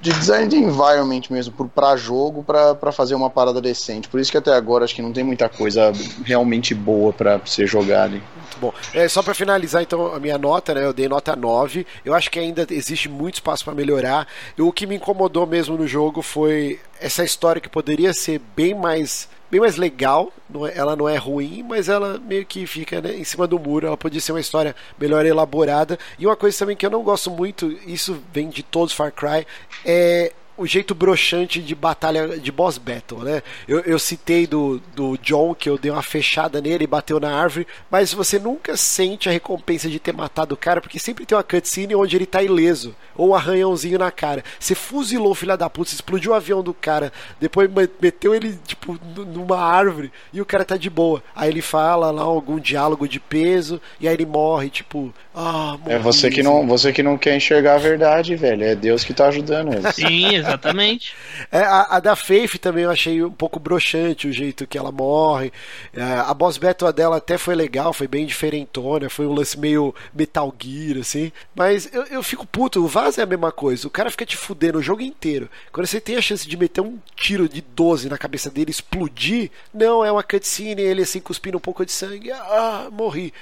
de 0.03 0.11
design 0.11 0.49
de 0.49 0.57
environment 0.57 1.21
mesmo, 1.29 1.53
para 1.73 1.95
jogo, 1.95 2.43
para 2.43 2.91
fazer 2.91 3.15
uma 3.15 3.29
parada 3.29 3.61
decente. 3.61 4.09
Por 4.09 4.19
isso 4.19 4.29
que 4.29 4.37
até 4.37 4.51
agora 4.51 4.83
acho 4.83 4.93
que 4.93 5.01
não 5.01 5.13
tem 5.13 5.23
muita 5.23 5.47
coisa 5.47 5.93
realmente 6.25 6.75
boa 6.75 7.13
para 7.13 7.39
ser 7.45 7.65
jogada. 7.67 8.21
Muito 8.53 8.59
bom. 8.59 8.73
É, 8.93 9.07
só 9.07 9.21
para 9.21 9.33
finalizar 9.33 9.81
então 9.81 10.13
a 10.13 10.19
minha 10.19 10.37
nota, 10.37 10.73
né? 10.73 10.85
Eu 10.85 10.93
dei 10.93 11.07
nota 11.07 11.35
9. 11.35 11.85
Eu 12.03 12.13
acho 12.13 12.29
que 12.29 12.39
ainda 12.39 12.65
existe 12.69 13.09
muito 13.09 13.35
espaço 13.35 13.63
para 13.63 13.73
melhorar. 13.73 14.27
O 14.57 14.71
que 14.71 14.85
me 14.85 14.95
incomodou 14.95 15.45
mesmo 15.45 15.77
no 15.77 15.87
jogo 15.87 16.21
foi 16.21 16.79
essa 16.99 17.23
história 17.23 17.61
que 17.61 17.69
poderia 17.69 18.13
ser 18.13 18.39
bem 18.55 18.73
mais 18.73 19.29
bem 19.49 19.61
mais 19.61 19.75
legal. 19.75 20.33
É, 20.67 20.77
ela 20.77 20.95
não 20.95 21.07
é 21.07 21.15
ruim, 21.15 21.63
mas 21.63 21.87
ela 21.87 22.19
meio 22.19 22.45
que 22.45 22.65
fica 22.65 23.01
né, 23.01 23.13
em 23.13 23.23
cima 23.23 23.45
do 23.45 23.59
muro. 23.59 23.87
Ela 23.87 23.97
podia 23.97 24.19
ser 24.19 24.31
uma 24.31 24.41
história 24.41 24.75
melhor 24.99 25.25
elaborada. 25.25 25.97
E 26.17 26.25
uma 26.25 26.35
coisa 26.35 26.57
também 26.57 26.75
que 26.75 26.85
eu 26.85 26.89
não 26.89 27.03
gosto 27.03 27.29
muito, 27.29 27.71
isso 27.85 28.17
vem 28.33 28.49
de 28.49 28.63
todos 28.63 28.93
Far 28.93 29.11
Cry, 29.11 29.45
é 29.85 30.31
o 30.57 30.67
jeito 30.67 30.93
broxante 30.93 31.61
de 31.61 31.73
batalha 31.73 32.37
de 32.37 32.51
boss 32.51 32.77
battle, 32.77 33.23
né? 33.23 33.41
Eu, 33.67 33.79
eu 33.81 33.97
citei 33.97 34.45
do, 34.45 34.81
do 34.95 35.17
John 35.17 35.55
que 35.55 35.69
eu 35.69 35.77
dei 35.77 35.91
uma 35.91 36.03
fechada 36.03 36.61
nele 36.61 36.83
e 36.83 36.87
bateu 36.87 37.19
na 37.19 37.35
árvore, 37.35 37.67
mas 37.89 38.13
você 38.13 38.37
nunca 38.37 38.77
sente 38.77 39.27
a 39.27 39.31
recompensa 39.31 39.89
de 39.89 39.99
ter 39.99 40.13
matado 40.13 40.53
o 40.53 40.57
cara, 40.57 40.81
porque 40.81 40.99
sempre 40.99 41.25
tem 41.25 41.35
uma 41.35 41.43
cutscene 41.43 41.95
onde 41.95 42.15
ele 42.15 42.25
tá 42.25 42.43
ileso, 42.43 42.95
ou 43.15 43.29
um 43.29 43.35
arranhãozinho 43.35 43.97
na 43.97 44.11
cara. 44.11 44.43
Você 44.59 44.75
fuzilou 44.75 45.31
o 45.31 45.35
filho 45.35 45.57
da 45.57 45.69
puta, 45.69 45.89
você 45.89 45.95
explodiu 45.95 46.31
o 46.31 46.35
avião 46.35 46.61
do 46.61 46.73
cara, 46.73 47.11
depois 47.39 47.69
meteu 48.01 48.35
ele, 48.35 48.57
tipo, 48.65 48.99
numa 49.15 49.59
árvore 49.59 50.11
e 50.31 50.41
o 50.41 50.45
cara 50.45 50.63
tá 50.63 50.77
de 50.77 50.89
boa. 50.89 51.23
Aí 51.35 51.49
ele 51.49 51.61
fala 51.61 52.11
lá 52.11 52.21
algum 52.21 52.59
diálogo 52.59 53.07
de 53.07 53.19
peso 53.19 53.81
e 53.99 54.07
aí 54.07 54.13
ele 54.13 54.25
morre, 54.25 54.69
tipo, 54.69 55.13
ah, 55.35 55.77
morri, 55.79 55.95
É 55.95 55.99
você 55.99 56.29
que, 56.29 56.43
não, 56.43 56.67
você 56.67 56.93
que 56.93 57.01
não 57.01 57.17
quer 57.17 57.35
enxergar 57.35 57.75
a 57.75 57.79
verdade, 57.79 58.35
velho. 58.35 58.63
É 58.63 58.75
Deus 58.75 59.03
que 59.03 59.13
tá 59.13 59.27
ajudando 59.27 59.73
ele. 59.73 59.91
Sim, 59.91 60.42
Exatamente. 60.43 61.15
É, 61.51 61.59
a, 61.59 61.97
a, 61.97 61.99
da 61.99 62.15
Faith 62.15 62.57
também 62.57 62.83
eu 62.83 62.91
achei 62.91 63.23
um 63.23 63.31
pouco 63.31 63.59
broxante 63.59 64.27
o 64.27 64.33
jeito 64.33 64.67
que 64.67 64.77
ela 64.77 64.91
morre. 64.91 65.51
É, 65.93 66.03
a 66.03 66.33
boss 66.33 66.57
battle 66.57 66.91
dela 66.91 67.17
até 67.17 67.37
foi 67.37 67.55
legal, 67.55 67.93
foi 67.93 68.07
bem 68.07 68.25
diferentona, 68.25 69.09
foi 69.09 69.25
um 69.25 69.33
lance 69.33 69.57
meio 69.57 69.93
Metal 70.13 70.53
Gear, 70.59 70.99
assim. 70.99 71.31
Mas 71.55 71.89
eu, 71.93 72.03
eu 72.05 72.23
fico 72.23 72.45
puto, 72.45 72.83
o 72.83 72.87
Vaz 72.87 73.17
é 73.17 73.23
a 73.23 73.25
mesma 73.25 73.51
coisa. 73.51 73.87
O 73.87 73.91
cara 73.91 74.11
fica 74.11 74.25
te 74.25 74.37
fudendo 74.37 74.79
o 74.79 74.81
jogo 74.81 75.01
inteiro. 75.01 75.49
Quando 75.71 75.87
você 75.87 75.99
tem 75.99 76.15
a 76.15 76.21
chance 76.21 76.47
de 76.47 76.57
meter 76.57 76.81
um 76.81 76.97
tiro 77.15 77.47
de 77.47 77.61
12 77.61 78.09
na 78.09 78.17
cabeça 78.17 78.49
dele 78.49 78.71
explodir, 78.71 79.51
não, 79.73 80.03
é 80.03 80.11
uma 80.11 80.23
cutscene, 80.23 80.81
ele 80.81 81.01
assim 81.01 81.19
cuspindo 81.19 81.57
um 81.57 81.61
pouco 81.61 81.85
de 81.85 81.91
sangue. 81.91 82.31
Ah, 82.31 82.87
morri. 82.91 83.33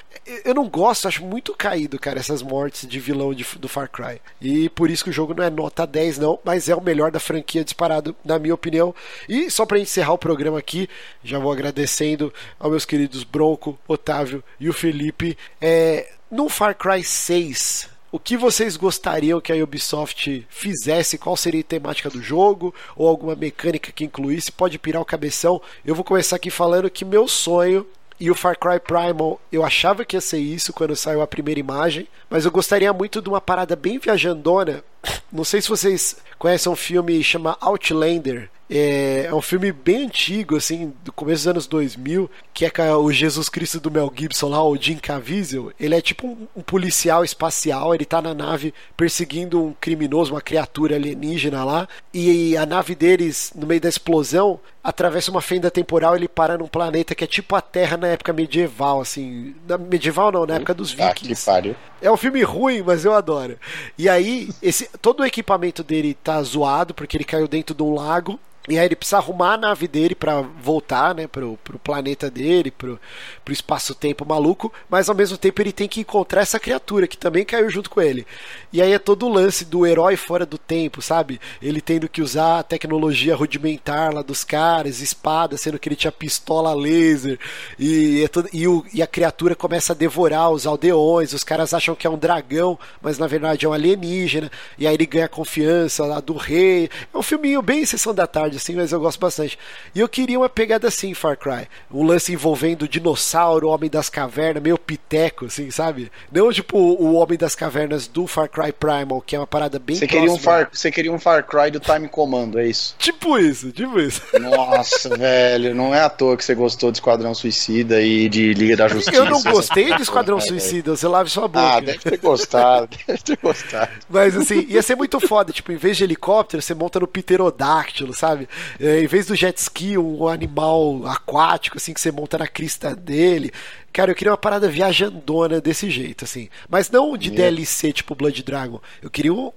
Eu 0.46 0.54
não 0.54 0.68
gosto, 0.68 1.08
acho 1.08 1.24
muito 1.26 1.56
caído, 1.56 2.00
cara, 2.00 2.20
essas 2.20 2.42
mortes 2.42 2.88
de 2.88 3.00
vilão 3.00 3.34
de, 3.34 3.46
do 3.58 3.68
Far 3.68 3.90
Cry. 3.90 4.22
E 4.42 4.70
por 4.70 4.90
isso 4.90 5.04
que 5.04 5.10
o 5.10 5.14
jogo 5.14 5.34
não 5.34 5.44
é 5.44 5.50
nota 5.50 5.86
10, 5.86 6.18
não, 6.20 6.40
mas 6.44 6.70
é 6.70 6.76
o 6.76 6.82
melhor 6.92 7.10
da 7.10 7.20
franquia 7.20 7.64
disparado, 7.64 8.14
na 8.24 8.38
minha 8.38 8.54
opinião. 8.54 8.94
E 9.28 9.50
só 9.50 9.66
para 9.66 9.80
encerrar 9.80 10.14
o 10.14 10.18
programa 10.18 10.60
aqui, 10.60 10.90
já 11.24 11.40
vou 11.40 11.52
agradecendo 11.52 12.34
aos 12.60 12.72
meus 12.72 12.86
queridos 12.86 13.24
Bronco, 13.24 13.80
Otávio 13.88 14.44
e 14.60 14.68
o 14.68 14.74
Felipe. 14.74 15.38
É, 15.62 16.10
no 16.30 16.50
Far 16.50 16.76
Cry 16.76 17.02
6, 17.02 17.90
o 18.12 18.20
que 18.20 18.36
vocês 18.36 18.76
gostariam 18.76 19.40
que 19.40 19.54
a 19.54 19.64
Ubisoft 19.64 20.46
fizesse? 20.50 21.18
Qual 21.18 21.38
seria 21.38 21.62
a 21.62 21.64
temática 21.64 22.10
do 22.10 22.22
jogo? 22.22 22.76
Ou 22.94 23.08
alguma 23.08 23.36
mecânica 23.36 23.92
que 23.92 24.04
incluísse? 24.04 24.52
Pode 24.52 24.78
pirar 24.78 25.02
o 25.02 25.06
cabeção. 25.06 25.62
Eu 25.86 25.96
vou 25.96 26.04
começar 26.04 26.36
aqui 26.36 26.50
falando 26.50 26.90
que 26.90 27.06
meu 27.06 27.26
sonho 27.26 27.88
e 28.20 28.30
o 28.30 28.36
Far 28.36 28.60
Cry 28.60 28.80
Primal, 28.80 29.42
eu 29.52 29.64
achava 29.64 30.06
que 30.06 30.16
ia 30.16 30.22
ser 30.22 30.38
isso 30.40 30.72
quando 30.72 30.96
saiu 30.96 31.22
a 31.22 31.28
primeira 31.28 31.60
imagem, 31.60 32.08
mas 32.30 32.46
eu 32.46 32.52
gostaria 32.52 32.94
muito 32.94 33.20
de 33.20 33.28
uma 33.28 33.42
parada 33.42 33.76
bem 33.76 33.98
viajandona. 33.98 34.84
Não 35.32 35.44
sei 35.44 35.62
se 35.62 35.70
vocês 35.70 36.18
conhecem 36.38 36.72
um 36.72 36.76
filme 36.76 37.24
chama 37.24 37.58
Outlander, 37.62 38.50
é, 38.74 39.26
é, 39.26 39.36
um 39.36 39.42
filme 39.42 39.70
bem 39.74 40.06
antigo, 40.06 40.56
assim, 40.56 40.94
do 41.04 41.12
começo 41.12 41.40
dos 41.40 41.48
anos 41.48 41.68
2000, 41.68 42.32
que 42.54 42.66
é 42.66 42.96
o 42.96 43.12
Jesus 43.12 43.50
Cristo 43.50 43.82
do 43.82 43.92
Mel 43.92 44.12
Gibson 44.16 44.48
lá, 44.48 44.64
o 44.64 44.78
Jim 44.78 44.96
Caviezel. 44.96 45.74
Ele 45.78 45.94
é 45.94 46.00
tipo 46.00 46.26
um, 46.26 46.48
um, 46.56 46.62
policial 46.62 47.22
espacial, 47.26 47.94
ele 47.94 48.06
tá 48.06 48.22
na 48.22 48.34
nave 48.34 48.74
perseguindo 48.96 49.62
um 49.62 49.74
criminoso, 49.74 50.34
uma 50.34 50.40
criatura 50.40 50.96
alienígena 50.96 51.66
lá, 51.66 51.86
e 52.14 52.56
a 52.56 52.66
nave 52.66 52.96
deles, 52.96 53.52
no 53.54 53.68
meio 53.68 53.82
da 53.82 53.90
explosão, 53.90 54.58
atravessa 54.82 55.30
uma 55.30 55.42
fenda 55.42 55.70
temporal, 55.70 56.16
ele 56.16 56.28
para 56.28 56.58
num 56.58 56.68
planeta 56.68 57.14
que 57.14 57.24
é 57.24 57.28
tipo 57.28 57.56
a 57.56 57.62
Terra 57.62 57.98
na 57.98 58.08
época 58.08 58.32
medieval, 58.32 59.02
assim. 59.02 59.54
Na, 59.68 59.78
medieval 59.78 60.32
não, 60.32 60.46
na 60.46 60.56
época 60.56 60.74
dos 60.74 60.92
vikings. 60.92 61.34
Ah, 61.34 61.36
que 61.36 61.46
pariu. 61.46 61.76
É 62.02 62.10
um 62.10 62.18
filme 62.18 62.42
ruim, 62.42 62.82
mas 62.82 63.06
eu 63.06 63.14
adoro. 63.14 63.58
E 63.98 64.10
aí, 64.10 64.50
esse, 64.62 64.90
todo 65.02 65.22
o 65.22 65.26
equipamento 65.26 65.84
dele 65.84 66.14
tá 66.14 66.42
zoado, 66.44 66.94
porque 66.94 67.18
ele 67.18 67.24
caiu 67.24 67.48
dentro 67.48 67.76
de 67.76 67.84
um 67.84 67.94
lago. 67.94 68.40
E 68.70 68.78
aí 68.78 68.86
ele 68.86 68.96
precisa 68.96 69.18
arrumar 69.18 69.54
a 69.54 69.58
nave 69.58 69.88
dele 69.88 70.14
para 70.14 70.42
voltar, 70.42 71.16
né, 71.16 71.26
pro, 71.26 71.58
pro 71.64 71.80
planeta 71.80 72.30
dele, 72.30 72.70
pro, 72.70 73.00
pro 73.44 73.52
espaço-tempo 73.52 74.24
maluco, 74.24 74.72
mas 74.88 75.10
ao 75.10 75.16
mesmo 75.16 75.36
tempo 75.36 75.60
ele 75.62 75.72
tem 75.72 75.88
que 75.88 76.00
encontrar 76.00 76.42
essa 76.42 76.60
criatura 76.60 77.08
que 77.08 77.18
também 77.18 77.44
caiu 77.44 77.72
junto 77.72 77.90
com 77.90 78.00
ele. 78.00 78.26
E 78.72 78.80
aí 78.80 78.94
é 78.94 79.00
todo 79.00 79.26
o 79.26 79.30
lance 79.30 79.66
do 79.66 79.84
herói 79.84 80.16
fora 80.16 80.46
do 80.46 80.60
tempo, 80.60 81.02
sabe? 81.02 81.42
Ele 81.60 81.82
tendo 81.82 82.08
que 82.08 82.22
usar 82.22 82.60
a 82.60 82.64
tecnologia 82.64 83.36
rudimentar 83.36 84.14
lá 84.14 84.22
dos 84.22 84.44
caras, 84.44 85.02
espada, 85.02 85.58
sendo 85.58 85.80
que 85.80 85.90
ele 85.90 85.96
tinha 85.96 86.12
pistola 86.12 86.72
laser, 86.76 87.40
e, 87.80 88.24
é 88.24 88.28
todo, 88.28 88.48
e, 88.54 88.68
o, 88.68 88.86
e 88.94 89.02
a 89.02 89.08
criatura 89.08 89.56
começa 89.56 89.94
a 89.94 89.96
devorar 89.96 90.52
os 90.52 90.68
aldeões, 90.68 91.34
os 91.34 91.44
caras 91.44 91.74
acham 91.74 91.96
que 91.96 92.06
é 92.06 92.10
um 92.10 92.18
dragão, 92.18 92.78
mas 93.02 93.18
na 93.18 93.26
verdade 93.26 93.66
é 93.66 93.70
um 93.70 93.74
alienígena, 93.74 94.52
e 94.78 94.86
aí 94.86 94.94
ele 94.94 95.08
ganha 95.08 95.28
confiança 95.28 96.06
lá 96.06 96.20
do 96.20 96.36
rei. 96.36 96.92
É 97.12 97.18
um 97.18 97.24
filminho 97.24 97.64
bem 97.64 97.84
sessão 97.88 98.14
da 98.14 98.28
tarde 98.28 98.51
assim, 98.58 98.76
mas 98.76 98.92
eu 98.92 99.00
gosto 99.00 99.20
bastante. 99.20 99.58
E 99.94 100.00
eu 100.00 100.10
queria 100.10 100.40
uma 100.40 100.50
pegada 100.50 100.88
assim, 100.88 101.14
Far 101.14 101.38
Cry. 101.38 101.68
Um 101.92 102.04
lance 102.04 102.34
envolvendo 102.34 102.88
dinossauro, 102.88 103.70
Homem 103.70 103.90
das 103.90 104.10
Cavernas, 104.10 104.62
meio 104.62 104.78
piteco, 104.78 105.46
assim, 105.46 105.72
sabe? 105.72 106.12
Não 106.32 106.52
tipo 106.52 106.78
o 106.78 107.14
Homem 107.14 107.38
das 107.38 107.56
Cavernas 107.56 108.08
do 108.08 108.28
Far 108.28 108.50
Cry 108.50 108.72
Primal, 108.72 109.22
que 109.22 109.36
é 109.36 109.40
uma 109.40 109.48
parada 109.48 109.80
bem 109.80 109.96
Você 109.96 110.08
queria 110.08 110.32
um 110.32 110.38
Far, 110.38 110.70
você 110.72 110.92
queria 110.92 111.12
um 111.12 111.20
Far 111.20 111.46
Cry 111.46 111.72
do 111.72 111.80
Time 111.80 112.08
Commando, 112.08 112.60
é 112.60 112.68
isso? 112.68 112.96
Tipo 112.98 113.38
isso, 113.38 113.72
tipo 113.72 114.00
isso. 114.00 114.22
Nossa, 114.40 115.16
velho, 115.18 115.74
não 115.76 115.94
é 115.94 116.02
à 116.02 116.10
toa 116.10 116.38
que 116.38 116.44
você 116.44 116.56
gostou 116.56 116.92
de 116.92 116.98
Esquadrão 116.98 117.34
Suicida 117.34 118.02
e 118.02 118.28
de 118.30 118.54
Liga 118.54 118.76
da 118.76 118.88
Justiça. 118.88 119.16
Eu 119.16 119.26
não 119.26 119.42
gostei 119.42 119.94
de 119.94 120.02
Esquadrão 120.02 120.40
Suicida, 120.42 120.96
você 120.96 121.08
lave 121.08 121.30
sua 121.30 121.48
boca. 121.48 121.78
Ah, 121.78 121.80
deve 121.80 122.00
ter 122.00 122.18
gostado, 122.18 122.90
deve 123.08 123.20
ter 123.20 123.38
gostado. 123.38 123.92
Mas 124.10 124.36
assim, 124.36 124.66
ia 124.68 124.82
ser 124.82 124.96
muito 124.96 125.20
foda, 125.20 125.52
tipo, 125.52 125.72
em 125.72 125.78
vez 125.78 125.98
de 125.98 126.04
helicóptero, 126.04 126.62
você 126.62 126.74
monta 126.74 127.00
no 127.00 127.08
pterodáctilo, 127.08 128.14
sabe? 128.14 128.41
Sabe? 128.42 128.50
É, 128.80 129.04
em 129.04 129.08
vez 129.08 129.28
do 129.28 129.36
jet 129.36 129.58
ski, 129.58 129.98
um 129.98 130.28
animal 130.28 131.06
aquático, 131.06 131.78
assim, 131.78 131.94
que 131.94 132.02
você 132.02 132.12
monta 132.12 132.38
na 132.38 132.48
crista 132.48 132.96
dele. 132.96 133.52
Cara, 133.92 134.12
eu 134.12 134.16
queria 134.16 134.32
uma 134.32 134.38
parada 134.38 134.70
viajandona 134.70 135.60
desse 135.60 135.90
jeito, 135.90 136.24
assim. 136.24 136.50
Mas 136.70 136.90
não 136.90 137.18
de 137.18 137.30
yeah. 137.30 137.50
DLC, 137.50 137.92
tipo 137.92 138.16
Blood 138.16 138.44
Dragon. 138.44 138.80
Eu 139.02 139.10
queria 139.10 139.34
o, 139.34 139.54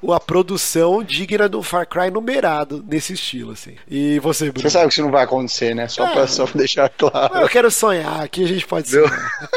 o, 0.00 0.12
a 0.12 0.20
produção 0.20 1.02
digna 1.02 1.48
do 1.48 1.62
Far 1.62 1.86
Cry 1.86 2.10
numerado 2.10 2.84
nesse 2.88 3.12
estilo, 3.12 3.52
assim. 3.52 3.74
E 3.88 4.18
você, 4.20 4.50
Bruno? 4.50 4.68
Você 4.68 4.72
sabe 4.72 4.86
que 4.86 4.94
isso 4.94 5.02
não 5.02 5.10
vai 5.10 5.24
acontecer, 5.24 5.74
né? 5.74 5.88
Só, 5.88 6.06
é, 6.06 6.12
pra, 6.12 6.26
só 6.26 6.46
pra 6.46 6.58
deixar 6.58 6.88
claro. 6.88 7.36
Eu 7.36 7.48
quero 7.48 7.70
sonhar, 7.70 8.22
aqui 8.22 8.44
a 8.44 8.48
gente 8.48 8.66
pode 8.66 8.90
meu... 8.90 9.06
sonhar. 9.06 9.50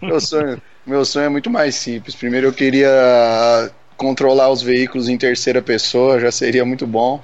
meu 0.02 0.20
sonho. 0.20 0.62
Meu 0.86 1.04
sonho 1.04 1.26
é 1.26 1.28
muito 1.28 1.50
mais 1.50 1.74
simples. 1.74 2.14
Primeiro 2.14 2.46
eu 2.46 2.52
queria 2.52 3.70
controlar 3.98 4.48
os 4.48 4.62
veículos 4.62 5.10
em 5.10 5.18
terceira 5.18 5.60
pessoa, 5.60 6.18
já 6.18 6.32
seria 6.32 6.64
muito 6.64 6.86
bom. 6.86 7.22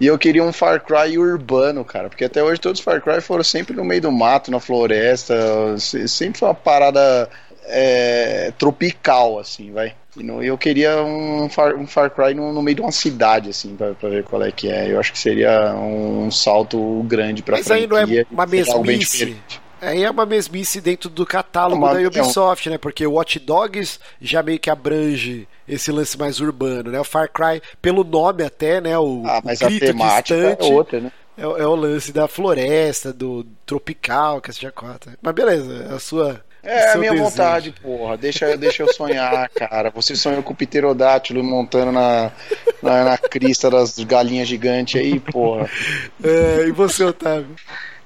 E 0.00 0.06
eu 0.06 0.18
queria 0.18 0.42
um 0.42 0.52
Far 0.52 0.82
Cry 0.82 1.18
urbano, 1.18 1.84
cara, 1.84 2.08
porque 2.08 2.24
até 2.24 2.42
hoje 2.42 2.58
todos 2.58 2.80
os 2.80 2.84
Far 2.84 3.02
Cry 3.02 3.20
foram 3.20 3.44
sempre 3.44 3.76
no 3.76 3.84
meio 3.84 4.00
do 4.00 4.10
mato, 4.10 4.50
na 4.50 4.58
floresta, 4.58 5.34
sempre 5.78 6.38
foi 6.38 6.48
uma 6.48 6.54
parada 6.54 7.28
é, 7.66 8.50
tropical, 8.58 9.38
assim, 9.38 9.70
vai. 9.72 9.94
E 10.16 10.46
eu 10.46 10.58
queria 10.58 11.02
um 11.02 11.48
Far, 11.48 11.76
um 11.76 11.86
Far 11.86 12.10
Cry 12.10 12.34
no, 12.34 12.52
no, 12.52 12.62
meio 12.62 12.76
de 12.76 12.80
uma 12.80 12.90
cidade, 12.90 13.50
assim, 13.50 13.76
pra, 13.76 13.92
pra, 13.92 14.08
ver 14.08 14.24
qual 14.24 14.42
é 14.42 14.50
que 14.50 14.68
é. 14.68 14.90
Eu 14.90 14.98
acho 14.98 15.12
que 15.12 15.18
seria 15.18 15.72
um 15.74 16.30
salto 16.30 17.02
grande 17.04 17.42
pra 17.42 17.58
Mas 17.58 17.70
aí 17.70 17.86
não 17.86 17.98
é 17.98 18.04
uma 18.30 18.46
mesmice? 18.46 19.36
Aí 19.80 20.02
é 20.02 20.10
uma 20.10 20.26
mesmice 20.26 20.80
dentro 20.80 21.08
do 21.08 21.24
catálogo 21.24 21.86
da 21.86 22.00
Ubisoft, 22.00 22.68
é 22.68 22.70
um... 22.70 22.72
né? 22.72 22.78
Porque 22.78 23.06
o 23.06 23.12
Watch 23.12 23.38
Dogs 23.38 23.98
já 24.20 24.42
meio 24.42 24.58
que 24.58 24.68
abrange 24.68 25.48
esse 25.66 25.90
lance 25.90 26.18
mais 26.18 26.40
urbano, 26.40 26.90
né? 26.90 27.00
O 27.00 27.04
Far 27.04 27.30
Cry, 27.30 27.62
pelo 27.80 28.04
nome 28.04 28.42
até, 28.42 28.80
né? 28.80 28.98
O, 28.98 29.22
ah, 29.26 29.40
mas 29.44 29.60
o 29.60 29.66
a 29.66 29.68
temática 29.70 30.34
é 30.34 30.48
distante, 30.50 30.70
é 30.70 30.74
outra, 30.74 31.00
né? 31.00 31.12
É, 31.40 31.42
é, 31.42 31.66
o 31.66 31.74
lance 31.74 32.12
da 32.12 32.28
floresta, 32.28 33.12
do 33.12 33.46
tropical, 33.64 34.40
que 34.42 34.52
já 34.52 34.70
conta. 34.70 35.16
Mas 35.22 35.34
beleza, 35.34 35.86
é 35.90 35.94
a 35.94 35.98
sua. 35.98 36.44
É 36.62 36.92
a 36.92 36.96
minha 36.98 37.12
desejo. 37.12 37.30
vontade, 37.30 37.74
porra. 37.80 38.18
Deixa, 38.18 38.54
deixa 38.58 38.82
eu 38.82 38.92
sonhar, 38.92 39.48
cara. 39.56 39.90
Você 39.90 40.14
sonhou 40.14 40.42
com 40.42 40.52
o 40.52 40.56
pterodátilo 40.56 41.42
montando 41.42 41.90
na, 41.92 42.30
na, 42.82 43.04
na 43.04 43.18
crista 43.18 43.70
das 43.70 43.98
galinhas 44.00 44.46
gigantes 44.46 45.00
aí, 45.00 45.18
porra. 45.18 45.70
É, 46.22 46.66
e 46.68 46.72
você, 46.72 47.02
Otávio? 47.04 47.56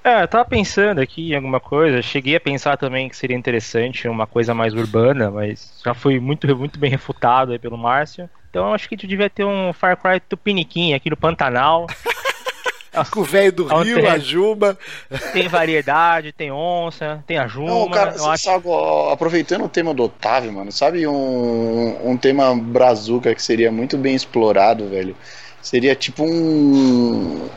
É, 0.04 0.22
eu 0.22 0.28
tava 0.28 0.44
pensando 0.44 1.00
aqui 1.00 1.32
em 1.32 1.34
alguma 1.34 1.58
coisa. 1.58 2.02
Cheguei 2.02 2.36
a 2.36 2.40
pensar 2.40 2.76
também 2.76 3.08
que 3.08 3.16
seria 3.16 3.34
interessante 3.34 4.06
uma 4.06 4.26
coisa 4.26 4.52
mais 4.52 4.74
urbana, 4.74 5.30
mas 5.30 5.80
já 5.82 5.94
fui 5.94 6.20
muito, 6.20 6.46
muito 6.54 6.78
bem 6.78 6.90
refutado 6.90 7.52
aí 7.52 7.58
pelo 7.58 7.78
Márcio. 7.78 8.28
Então 8.50 8.74
acho 8.74 8.86
que 8.86 8.98
tu 8.98 9.06
devia 9.06 9.30
ter 9.30 9.44
um 9.44 9.72
Far 9.72 9.96
Cry 9.96 10.20
Tupiniquim 10.20 10.92
aqui 10.92 11.08
no 11.08 11.16
Pantanal. 11.16 11.86
Com 13.10 13.20
o 13.20 13.24
velho 13.24 13.50
do 13.50 13.64
Rio, 13.64 13.96
tem, 13.96 14.06
a 14.06 14.18
Juba. 14.18 14.78
Tem 15.32 15.48
variedade, 15.48 16.30
tem 16.30 16.52
onça, 16.52 17.24
tem 17.26 17.38
a 17.38 17.48
Juma. 17.48 17.66
Não, 17.66 17.90
cara, 17.90 18.14
eu 18.14 18.30
acho... 18.30 18.44
sabe, 18.44 18.66
aproveitando 19.10 19.64
o 19.64 19.68
tema 19.68 19.92
do 19.92 20.04
Otávio, 20.04 20.52
mano, 20.52 20.70
sabe 20.70 21.04
um, 21.04 22.10
um 22.10 22.16
tema 22.16 22.54
brazuca 22.54 23.34
que 23.34 23.42
seria 23.42 23.72
muito 23.72 23.98
bem 23.98 24.14
explorado, 24.14 24.88
velho? 24.88 25.16
Seria 25.60 25.96
tipo 25.96 26.22
um 26.22 27.48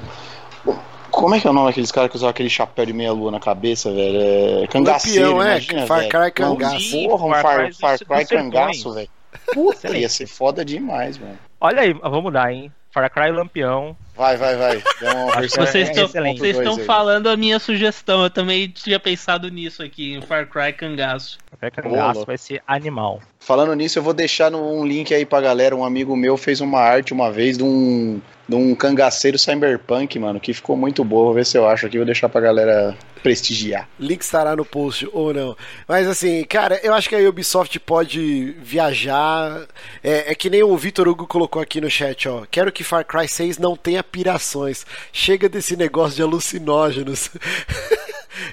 como 1.18 1.34
é 1.34 1.40
que 1.40 1.48
é 1.48 1.50
o 1.50 1.54
nome 1.54 1.68
daqueles 1.68 1.92
caras 1.92 2.12
que 2.12 2.16
usavam 2.16 2.30
aquele 2.30 2.50
chapéu 2.50 2.86
de 2.86 2.94
meia-lua 2.94 3.32
na 3.32 3.40
cabeça, 3.40 3.92
velho? 3.92 4.20
É... 4.20 4.68
Cangaceiro, 4.68 5.38
Lampião, 5.38 5.44
é, 5.44 5.52
imagina, 5.52 5.88
Far 5.88 6.08
Cry 6.08 6.32
cangaço. 6.32 7.04
Porra, 7.08 7.26
um 7.26 7.42
Far, 7.42 7.74
Far 7.74 8.00
Cry 8.00 8.26
cangaço, 8.26 8.94
velho. 8.94 9.10
Puta, 9.52 9.98
ia 9.98 10.10
ser 10.10 10.28
foda 10.28 10.64
demais, 10.64 11.18
velho. 11.18 11.38
Olha 11.60 11.82
aí, 11.82 11.94
vamos 11.94 12.22
mudar, 12.22 12.54
hein? 12.54 12.72
Far 12.98 13.12
Cry 13.12 13.32
Lampião, 13.32 13.96
Vai, 14.18 14.36
vai, 14.36 14.56
vai. 14.56 14.84
Vocês 15.48 15.76
é 15.76 15.92
estão 15.92 16.06
excelente. 16.06 16.40
vocês 16.40 16.58
estão 16.58 16.80
falando 16.80 17.30
a 17.30 17.38
minha 17.38 17.60
sugestão. 17.60 18.24
Eu 18.24 18.32
também 18.32 18.68
tinha 18.68 19.00
pensado 19.00 19.48
nisso 19.50 19.84
aqui, 19.84 20.16
em 20.16 20.22
Far 20.22 20.48
Cry 20.48 20.74
Cangaço. 20.74 21.38
Café 21.52 21.82
Boa, 21.84 21.96
cangaço 21.96 22.26
vai 22.26 22.38
ser 22.38 22.62
animal. 22.68 23.22
Falando 23.40 23.76
nisso, 23.76 24.00
eu 24.00 24.04
vou 24.04 24.14
deixar 24.14 24.54
um 24.54 24.86
link 24.86 25.14
aí 25.14 25.26
pra 25.26 25.40
galera. 25.40 25.76
Um 25.76 25.86
amigo 25.86 26.16
meu 26.16 26.36
fez 26.36 26.60
uma 26.60 26.80
arte 26.80 27.14
uma 27.14 27.32
vez 27.32 27.58
de 27.58 27.64
um, 27.64 28.20
de 28.50 28.56
um 28.56 28.74
cangaceiro 28.74 29.38
cyberpunk, 29.38 30.18
mano, 30.18 30.40
que 30.40 30.54
ficou 30.54 30.76
muito 30.76 31.04
boa. 31.04 31.26
Vou 31.26 31.34
ver 31.36 31.46
se 31.46 31.58
eu 31.58 31.68
acho 31.68 31.86
aqui, 31.86 31.98
vou 31.98 32.06
deixar 32.06 32.28
pra 32.28 32.42
galera 32.42 32.98
prestigiar. 33.22 33.88
Link 34.00 34.22
estará 34.22 34.56
no 34.56 34.66
post 34.66 35.08
ou 35.14 35.34
não. 35.34 35.56
Mas 35.88 36.08
assim, 36.08 36.44
cara, 36.44 36.80
eu 36.84 36.94
acho 36.94 37.08
que 37.08 37.16
a 37.16 37.30
Ubisoft 37.30 37.80
pode 37.80 38.56
viajar. 38.62 39.66
É, 40.04 40.32
é 40.32 40.36
que 40.36 40.50
nem 40.50 40.64
o 40.64 40.76
Vitor 40.76 41.08
Hugo 41.08 41.28
colocou 41.28 41.62
aqui 41.62 41.80
no 41.80 41.90
chat, 41.90 42.28
ó. 42.28 42.44
Quero 42.50 42.72
que 42.72 42.84
Far 42.88 43.06
Cry 43.06 43.28
6 43.28 43.58
não 43.58 43.76
tenha 43.76 44.02
pirações. 44.04 44.86
Chega 45.12 45.50
desse 45.50 45.76
negócio 45.76 46.16
de 46.16 46.22
alucinógenos. 46.24 47.30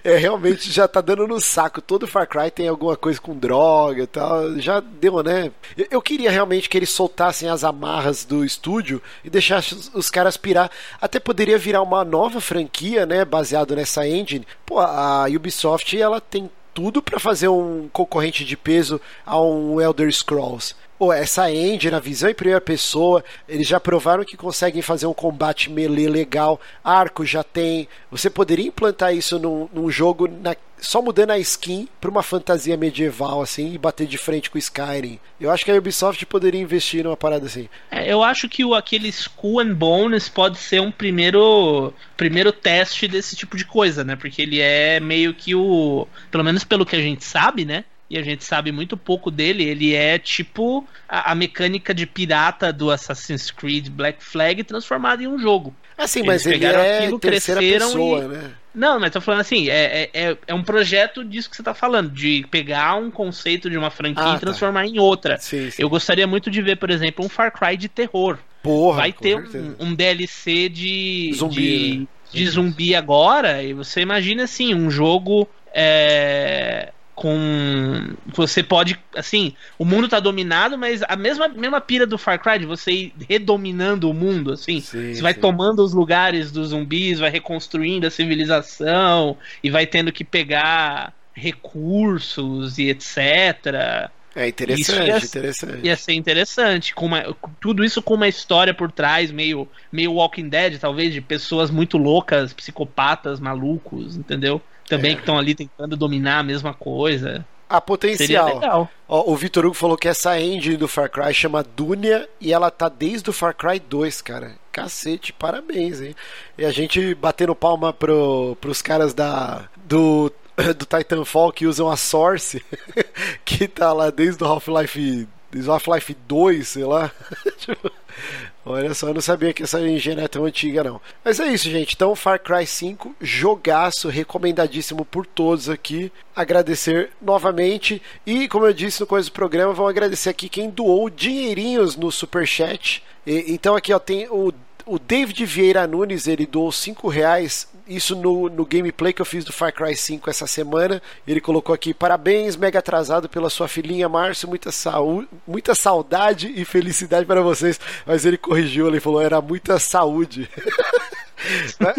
É, 0.02 0.16
realmente 0.16 0.72
já 0.72 0.88
tá 0.88 1.00
dando 1.00 1.26
no 1.26 1.40
saco. 1.40 1.80
Todo 1.80 2.06
Far 2.06 2.26
Cry 2.26 2.50
tem 2.50 2.68
alguma 2.68 2.96
coisa 2.96 3.20
com 3.20 3.36
droga 3.36 4.02
e 4.02 4.06
tal. 4.06 4.58
Já 4.58 4.80
deu, 4.80 5.22
né? 5.22 5.50
Eu, 5.90 6.00
queria 6.00 6.30
realmente 6.30 6.68
que 6.68 6.78
eles 6.78 6.90
soltassem 6.90 7.48
as 7.48 7.64
amarras 7.64 8.24
do 8.24 8.44
estúdio 8.44 9.02
e 9.22 9.30
deixassem 9.30 9.78
os, 9.92 10.10
caras 10.10 10.36
pirar. 10.36 10.70
Até 11.00 11.20
poderia 11.20 11.58
virar 11.58 11.82
uma 11.82 12.04
nova 12.04 12.40
franquia, 12.40 13.04
né? 13.04 13.24
Baseado 13.24 13.76
nessa 13.76 14.06
engine. 14.08 14.46
Pô, 14.64 14.80
a 14.80 15.26
Ubisoft, 15.28 15.98
ela 15.98 16.20
tem 16.20 16.50
tudo 16.72 17.00
pra 17.00 17.20
fazer 17.20 17.48
um 17.48 17.88
concorrente 17.92 18.44
de 18.44 18.56
peso 18.56 19.00
a 19.24 19.40
um 19.40 19.80
Elder 19.80 20.12
Scrolls. 20.12 20.74
Essa 21.12 21.50
engine, 21.52 21.94
a 21.94 21.98
visão 22.00 22.30
em 22.30 22.34
primeira 22.34 22.60
pessoa, 22.60 23.22
eles 23.48 23.66
já 23.68 23.78
provaram 23.78 24.24
que 24.24 24.36
conseguem 24.36 24.80
fazer 24.82 25.06
um 25.06 25.12
combate 25.14 25.70
melee 25.70 26.08
legal. 26.08 26.60
Arco 26.82 27.24
já 27.26 27.42
tem. 27.42 27.88
Você 28.10 28.30
poderia 28.30 28.66
implantar 28.68 29.14
isso 29.14 29.38
num, 29.38 29.68
num 29.72 29.90
jogo 29.90 30.26
na- 30.28 30.56
só 30.78 31.00
mudando 31.02 31.30
a 31.30 31.38
skin 31.38 31.88
pra 32.00 32.10
uma 32.10 32.22
fantasia 32.22 32.76
medieval, 32.76 33.40
assim, 33.40 33.72
e 33.72 33.78
bater 33.78 34.06
de 34.06 34.18
frente 34.18 34.50
com 34.50 34.58
Skyrim. 34.58 35.18
Eu 35.40 35.50
acho 35.50 35.64
que 35.64 35.70
a 35.70 35.74
Ubisoft 35.74 36.24
poderia 36.26 36.60
investir 36.60 37.02
numa 37.04 37.16
parada 37.16 37.46
assim. 37.46 37.68
É, 37.90 38.12
eu 38.12 38.22
acho 38.22 38.48
que 38.48 38.64
o, 38.64 38.74
aquele 38.74 39.08
Skull 39.08 39.60
and 39.60 39.74
Bones 39.74 40.28
pode 40.28 40.58
ser 40.58 40.80
um 40.80 40.90
primeiro 40.92 41.92
primeiro 42.16 42.52
teste 42.52 43.08
desse 43.08 43.34
tipo 43.34 43.56
de 43.56 43.64
coisa, 43.64 44.04
né? 44.04 44.14
Porque 44.16 44.42
ele 44.42 44.60
é 44.60 45.00
meio 45.00 45.32
que 45.34 45.54
o. 45.54 46.06
Pelo 46.30 46.44
menos 46.44 46.64
pelo 46.64 46.84
que 46.86 46.96
a 46.96 47.00
gente 47.00 47.24
sabe, 47.24 47.64
né? 47.64 47.84
E 48.10 48.18
a 48.18 48.22
gente 48.22 48.44
sabe 48.44 48.70
muito 48.70 48.96
pouco 48.96 49.30
dele. 49.30 49.64
Ele 49.64 49.94
é 49.94 50.18
tipo 50.18 50.86
a, 51.08 51.32
a 51.32 51.34
mecânica 51.34 51.94
de 51.94 52.06
pirata 52.06 52.72
do 52.72 52.90
Assassin's 52.90 53.50
Creed 53.50 53.88
Black 53.88 54.22
Flag 54.22 54.62
transformada 54.64 55.22
em 55.22 55.26
um 55.26 55.38
jogo. 55.38 55.74
Assim, 55.96 56.20
Eles 56.20 56.26
mas 56.26 56.46
ele 56.46 56.54
pegaram 56.58 56.80
é 56.80 56.98
aquilo, 56.98 57.18
terceira 57.18 57.60
cresceram 57.60 57.86
pessoa, 57.88 58.24
e- 58.24 58.28
né? 58.28 58.50
Não, 58.74 58.98
mas 58.98 59.12
tô 59.12 59.20
falando 59.20 59.40
assim, 59.40 59.68
é, 59.70 60.10
é, 60.12 60.30
é- 60.30 60.36
é 60.48 60.52
um 60.54 60.62
projeto 60.64 61.24
disso 61.24 61.48
que 61.48 61.56
você 61.56 61.62
tá 61.62 61.72
falando, 61.72 62.10
de 62.10 62.44
pegar 62.50 62.96
um 62.96 63.08
conceito 63.08 63.70
de 63.70 63.78
uma 63.78 63.88
franquia 63.90 64.24
Ah, 64.24 64.30
e 64.30 64.34
tá. 64.34 64.40
transformar 64.40 64.84
em 64.86 64.98
outra. 64.98 65.38
Sim, 65.38 65.70
sim. 65.70 65.80
Eu 65.80 65.88
gostaria 65.88 66.26
muito 66.26 66.50
de 66.50 66.60
ver, 66.60 66.76
por 66.76 66.90
exemplo, 66.90 67.24
um 67.24 67.28
Far 67.28 67.52
Cry 67.52 67.76
de 67.76 67.88
terror. 67.88 68.36
Porra, 68.62 68.96
Vai 69.02 69.12
ter 69.12 69.36
um, 69.36 69.76
um 69.78 69.94
DLC 69.94 70.68
de 70.68 71.30
Zumbi, 71.34 71.54
de, 71.54 71.98
né? 72.00 72.06
de 72.32 72.46
zumbi 72.48 72.94
agora, 72.96 73.62
e 73.62 73.72
você 73.72 74.00
imagina 74.00 74.42
assim, 74.44 74.74
um 74.74 74.90
jogo 74.90 75.48
é, 75.72 76.92
com. 77.14 78.14
Você 78.34 78.62
pode. 78.62 78.98
Assim, 79.14 79.54
o 79.78 79.84
mundo 79.84 80.08
tá 80.08 80.18
dominado, 80.20 80.76
mas 80.76 81.02
a 81.08 81.16
mesma, 81.16 81.48
mesma 81.48 81.80
pira 81.80 82.06
do 82.06 82.18
Far 82.18 82.40
Cry, 82.40 82.58
de 82.58 82.66
você 82.66 82.90
ir 82.92 83.14
redominando 83.28 84.10
o 84.10 84.14
mundo, 84.14 84.52
assim. 84.52 84.80
Sim, 84.80 85.14
Você 85.14 85.22
vai 85.22 85.34
sim. 85.34 85.40
tomando 85.40 85.82
os 85.84 85.92
lugares 85.94 86.50
dos 86.50 86.68
zumbis, 86.70 87.18
vai 87.18 87.30
reconstruindo 87.30 88.06
a 88.06 88.10
civilização 88.10 89.36
e 89.62 89.70
vai 89.70 89.86
tendo 89.86 90.12
que 90.12 90.24
pegar 90.24 91.12
recursos 91.32 92.78
e 92.78 92.88
etc. 92.88 94.10
É 94.36 94.48
interessante, 94.48 95.08
ia- 95.08 95.16
interessante. 95.18 95.86
Ia 95.86 95.96
ser 95.96 96.12
interessante, 96.14 96.92
com 96.94 97.06
uma- 97.06 97.36
tudo 97.60 97.84
isso 97.84 98.02
com 98.02 98.14
uma 98.14 98.26
história 98.26 98.74
por 98.74 98.90
trás, 98.90 99.30
meio, 99.30 99.68
meio 99.92 100.12
Walking 100.14 100.48
Dead, 100.48 100.78
talvez, 100.80 101.12
de 101.12 101.20
pessoas 101.20 101.70
muito 101.70 101.96
loucas, 101.96 102.52
psicopatas, 102.52 103.38
malucos, 103.38 104.16
entendeu? 104.16 104.60
Também 104.88 105.12
É. 105.12 105.14
que 105.14 105.20
estão 105.20 105.38
ali 105.38 105.54
tentando 105.54 105.96
dominar 105.96 106.40
a 106.40 106.42
mesma 106.42 106.74
coisa. 106.74 107.46
A 107.68 107.76
Seria 107.76 107.80
potencial. 107.80 108.90
Ó, 109.08 109.32
o 109.32 109.36
Vitor 109.36 109.64
Hugo 109.64 109.74
falou 109.74 109.96
que 109.96 110.06
essa 110.06 110.38
engine 110.38 110.76
do 110.76 110.86
Far 110.86 111.10
Cry 111.10 111.32
chama 111.32 111.62
Dunia 111.62 112.28
e 112.40 112.52
ela 112.52 112.70
tá 112.70 112.88
desde 112.88 113.30
o 113.30 113.32
Far 113.32 113.54
Cry 113.54 113.80
2, 113.80 114.20
cara. 114.22 114.52
Cacete, 114.70 115.32
parabéns, 115.32 116.00
hein? 116.00 116.14
E 116.58 116.64
a 116.64 116.70
gente 116.70 117.14
batendo 117.14 117.54
palma 117.54 117.92
pro, 117.92 118.56
pros 118.60 118.82
caras 118.82 119.14
da 119.14 119.64
do, 119.76 120.30
do 120.76 120.84
Titanfall 120.84 121.52
que 121.52 121.66
usam 121.66 121.88
a 121.90 121.96
Source, 121.96 122.62
que 123.44 123.66
tá 123.66 123.92
lá 123.92 124.10
desde 124.10 124.44
o 124.44 124.46
Half-Life 124.46 125.26
desde 125.50 125.70
o 125.70 125.72
Half-Life 125.72 126.14
2, 126.28 126.68
sei 126.68 126.84
lá. 126.84 127.10
Olha 128.66 128.94
só, 128.94 129.08
eu 129.08 129.14
não 129.14 129.20
sabia 129.20 129.52
que 129.52 129.62
essa 129.62 129.78
engine 129.80 130.22
é 130.22 130.28
tão 130.28 130.46
antiga, 130.46 130.82
não. 130.82 130.98
Mas 131.22 131.38
é 131.38 131.52
isso, 131.52 131.70
gente. 131.70 131.94
Então, 131.94 132.16
Far 132.16 132.40
Cry 132.40 132.66
5, 132.66 133.14
jogaço, 133.20 134.08
recomendadíssimo 134.08 135.04
por 135.04 135.26
todos 135.26 135.68
aqui. 135.68 136.10
Agradecer 136.34 137.10
novamente. 137.20 138.00
E, 138.24 138.48
como 138.48 138.64
eu 138.64 138.72
disse 138.72 139.02
no 139.02 139.06
começo 139.06 139.28
do 139.28 139.34
programa, 139.34 139.74
vamos 139.74 139.90
agradecer 139.90 140.30
aqui 140.30 140.48
quem 140.48 140.70
doou 140.70 141.10
dinheirinhos 141.10 141.94
no 141.94 142.10
Superchat. 142.10 143.02
E, 143.26 143.52
então, 143.52 143.76
aqui 143.76 143.92
ó, 143.92 143.98
tem 143.98 144.26
o, 144.30 144.50
o 144.86 144.98
David 144.98 145.44
Vieira 145.46 145.86
Nunes, 145.86 146.26
ele 146.26 146.46
doou 146.46 146.70
5 146.70 147.08
reais. 147.08 147.68
Isso 147.86 148.16
no, 148.16 148.48
no 148.48 148.64
gameplay 148.64 149.12
que 149.12 149.20
eu 149.20 149.26
fiz 149.26 149.44
do 149.44 149.52
Far 149.52 149.72
Cry 149.72 149.96
5 149.96 150.28
essa 150.30 150.46
semana. 150.46 151.02
Ele 151.26 151.40
colocou 151.40 151.74
aqui: 151.74 151.92
parabéns, 151.92 152.56
mega 152.56 152.78
atrasado 152.78 153.28
pela 153.28 153.50
sua 153.50 153.68
filhinha, 153.68 154.08
Márcio. 154.08 154.48
Muita, 154.48 154.72
saúde, 154.72 155.28
muita 155.46 155.74
saudade 155.74 156.52
e 156.54 156.64
felicidade 156.64 157.26
para 157.26 157.42
vocês. 157.42 157.78
Mas 158.06 158.24
ele 158.24 158.38
corrigiu, 158.38 158.88
ele 158.88 159.00
falou: 159.00 159.20
era 159.20 159.40
muita 159.40 159.78
saúde. 159.78 160.48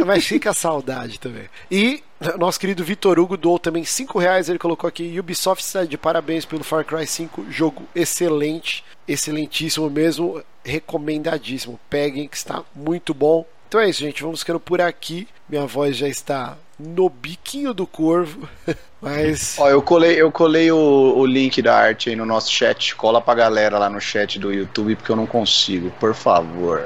Mas- 0.05 0.25
fica 0.25 0.51
a 0.51 0.53
saudade 0.53 1.19
também. 1.19 1.45
E 1.69 2.03
nosso 2.37 2.59
querido 2.59 2.83
Vitor 2.83 3.19
Hugo 3.19 3.37
doou 3.37 3.59
também 3.59 3.83
5 3.83 4.17
reais. 4.19 4.49
Ele 4.49 4.59
colocou 4.59 4.87
aqui: 4.87 5.19
Ubisoft 5.19 5.63
está 5.63 5.83
de 5.85 5.97
parabéns 5.97 6.45
pelo 6.45 6.63
Far 6.63 6.85
Cry 6.85 7.05
5. 7.05 7.45
Jogo 7.49 7.83
excelente, 7.95 8.83
excelentíssimo 9.07 9.89
mesmo, 9.89 10.41
recomendadíssimo. 10.63 11.79
Peguem 11.89 12.27
que 12.27 12.37
está 12.37 12.63
muito 12.75 13.13
bom. 13.13 13.45
Então 13.67 13.79
é 13.79 13.89
isso, 13.89 14.01
gente. 14.01 14.23
Vamos 14.23 14.39
ficando 14.39 14.59
por 14.59 14.81
aqui. 14.81 15.27
Minha 15.49 15.65
voz 15.65 15.97
já 15.97 16.07
está 16.07 16.57
no 16.79 17.09
biquinho 17.09 17.73
do 17.73 17.85
corvo. 17.85 18.47
Mas. 19.01 19.55
Ó, 19.59 19.69
eu 19.69 19.81
colei, 19.81 20.19
eu 20.19 20.31
colei 20.31 20.71
o, 20.71 21.13
o 21.17 21.25
link 21.25 21.61
da 21.61 21.75
arte 21.75 22.09
aí 22.09 22.15
no 22.15 22.25
nosso 22.25 22.51
chat. 22.51 22.95
Cola 22.95 23.21
pra 23.21 23.35
galera 23.35 23.77
lá 23.77 23.89
no 23.89 24.01
chat 24.01 24.39
do 24.39 24.51
YouTube, 24.51 24.95
porque 24.95 25.11
eu 25.11 25.15
não 25.15 25.27
consigo, 25.27 25.91
por 25.99 26.15
favor. 26.15 26.81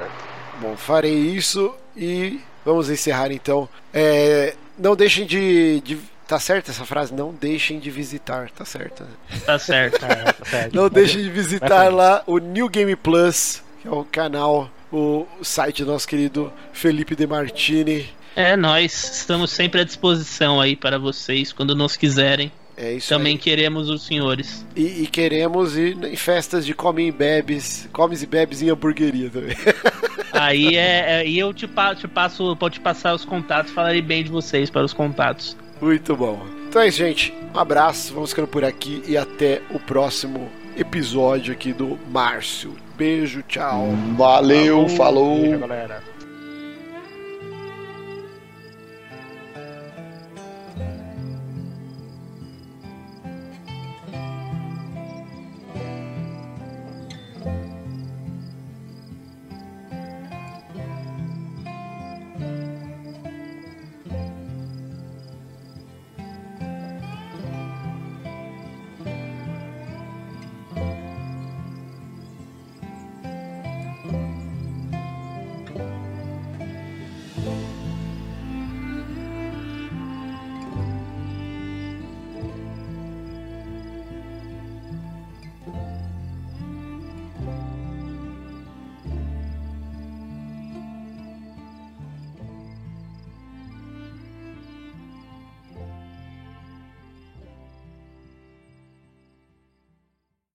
Bom, 0.60 0.76
farei 0.76 1.14
isso 1.14 1.74
e 2.00 2.40
vamos 2.66 2.90
encerrar 2.90 3.32
então. 3.32 3.68
É, 3.94 4.56
não 4.78 4.96
deixem 4.96 5.26
de, 5.26 5.82
de. 5.82 6.00
Tá 6.26 6.40
certa 6.40 6.72
essa 6.72 6.86
frase? 6.86 7.14
Não 7.14 7.34
deixem 7.34 7.80
de 7.80 7.92
visitar, 7.92 8.50
tá 8.52 8.64
certo. 8.64 9.04
Tá 9.46 9.60
certo. 9.60 10.06
É, 10.06 10.32
tá 10.32 10.46
certo. 10.46 10.74
Não 10.78 10.88
deixem 10.88 11.24
de 11.24 11.30
visitar 11.30 11.92
lá 11.92 12.22
o 12.28 12.38
New 12.38 12.70
Game 12.70 12.96
Plus, 12.96 13.64
que 13.82 13.88
é 13.88 13.92
o 13.92 14.06
canal, 14.06 14.70
o 14.94 15.26
site 15.42 15.84
do 15.84 15.92
nosso 15.92 16.08
querido 16.08 16.54
Felipe 16.72 17.16
De 17.16 17.26
Martini. 17.26 18.08
É, 18.36 18.56
nós 18.56 19.16
estamos 19.16 19.50
sempre 19.50 19.82
à 19.82 19.84
disposição 19.84 20.62
aí 20.62 20.76
para 20.76 21.00
vocês, 21.00 21.52
quando 21.52 21.76
nos 21.76 21.96
quiserem. 21.96 22.52
É 22.82 22.94
isso 22.94 23.10
Também 23.10 23.34
aí. 23.34 23.38
queremos 23.38 23.90
os 23.90 24.06
senhores. 24.06 24.66
E, 24.74 25.04
e 25.04 25.08
queremos 25.08 25.76
ir 25.78 25.98
em 26.02 26.16
festas 26.16 26.66
de 26.66 26.74
come 26.74 27.08
e 27.08 27.12
bebes, 27.12 27.90
comes 27.92 28.24
e 28.24 28.26
bebes 28.26 28.62
em 28.62 28.70
hamburgueria 28.70 29.30
também. 29.30 29.58
Aí 30.32 30.78
é, 30.78 31.20
é- 31.22 31.28
e 31.28 31.38
eu 31.38 31.54
te, 31.54 31.68
pa- 31.68 31.94
te 31.94 32.08
passo, 32.08 32.56
pode 32.56 32.76
te 32.76 32.80
passar 32.80 33.14
os 33.14 33.26
contatos, 33.26 33.74
falarei 33.74 34.02
bem 34.02 34.24
de 34.24 34.30
vocês 34.30 34.70
para 34.70 34.86
os 34.86 34.94
contatos. 34.94 35.58
Muito 35.82 36.16
bom. 36.16 36.40
Então 36.70 36.82
é 36.82 36.88
isso, 36.88 37.00
gente. 37.00 37.34
Um 37.54 37.60
abraço, 37.60 38.14
vamos 38.14 38.30
ficando 38.30 38.48
por 38.48 38.64
aqui 38.64 39.04
e 39.08 39.18
até 39.18 39.62
o 39.72 39.80
próximo 39.80 40.48
episódio 40.78 41.52
aqui 41.52 41.74
do 41.74 42.00
Márcio. 42.10 42.76
Beijo, 42.98 43.42
tchau. 43.48 43.90
Valeu, 44.16 44.88
falou. 44.90 45.42
Beijo, 45.42 45.60
galera. 45.60 46.04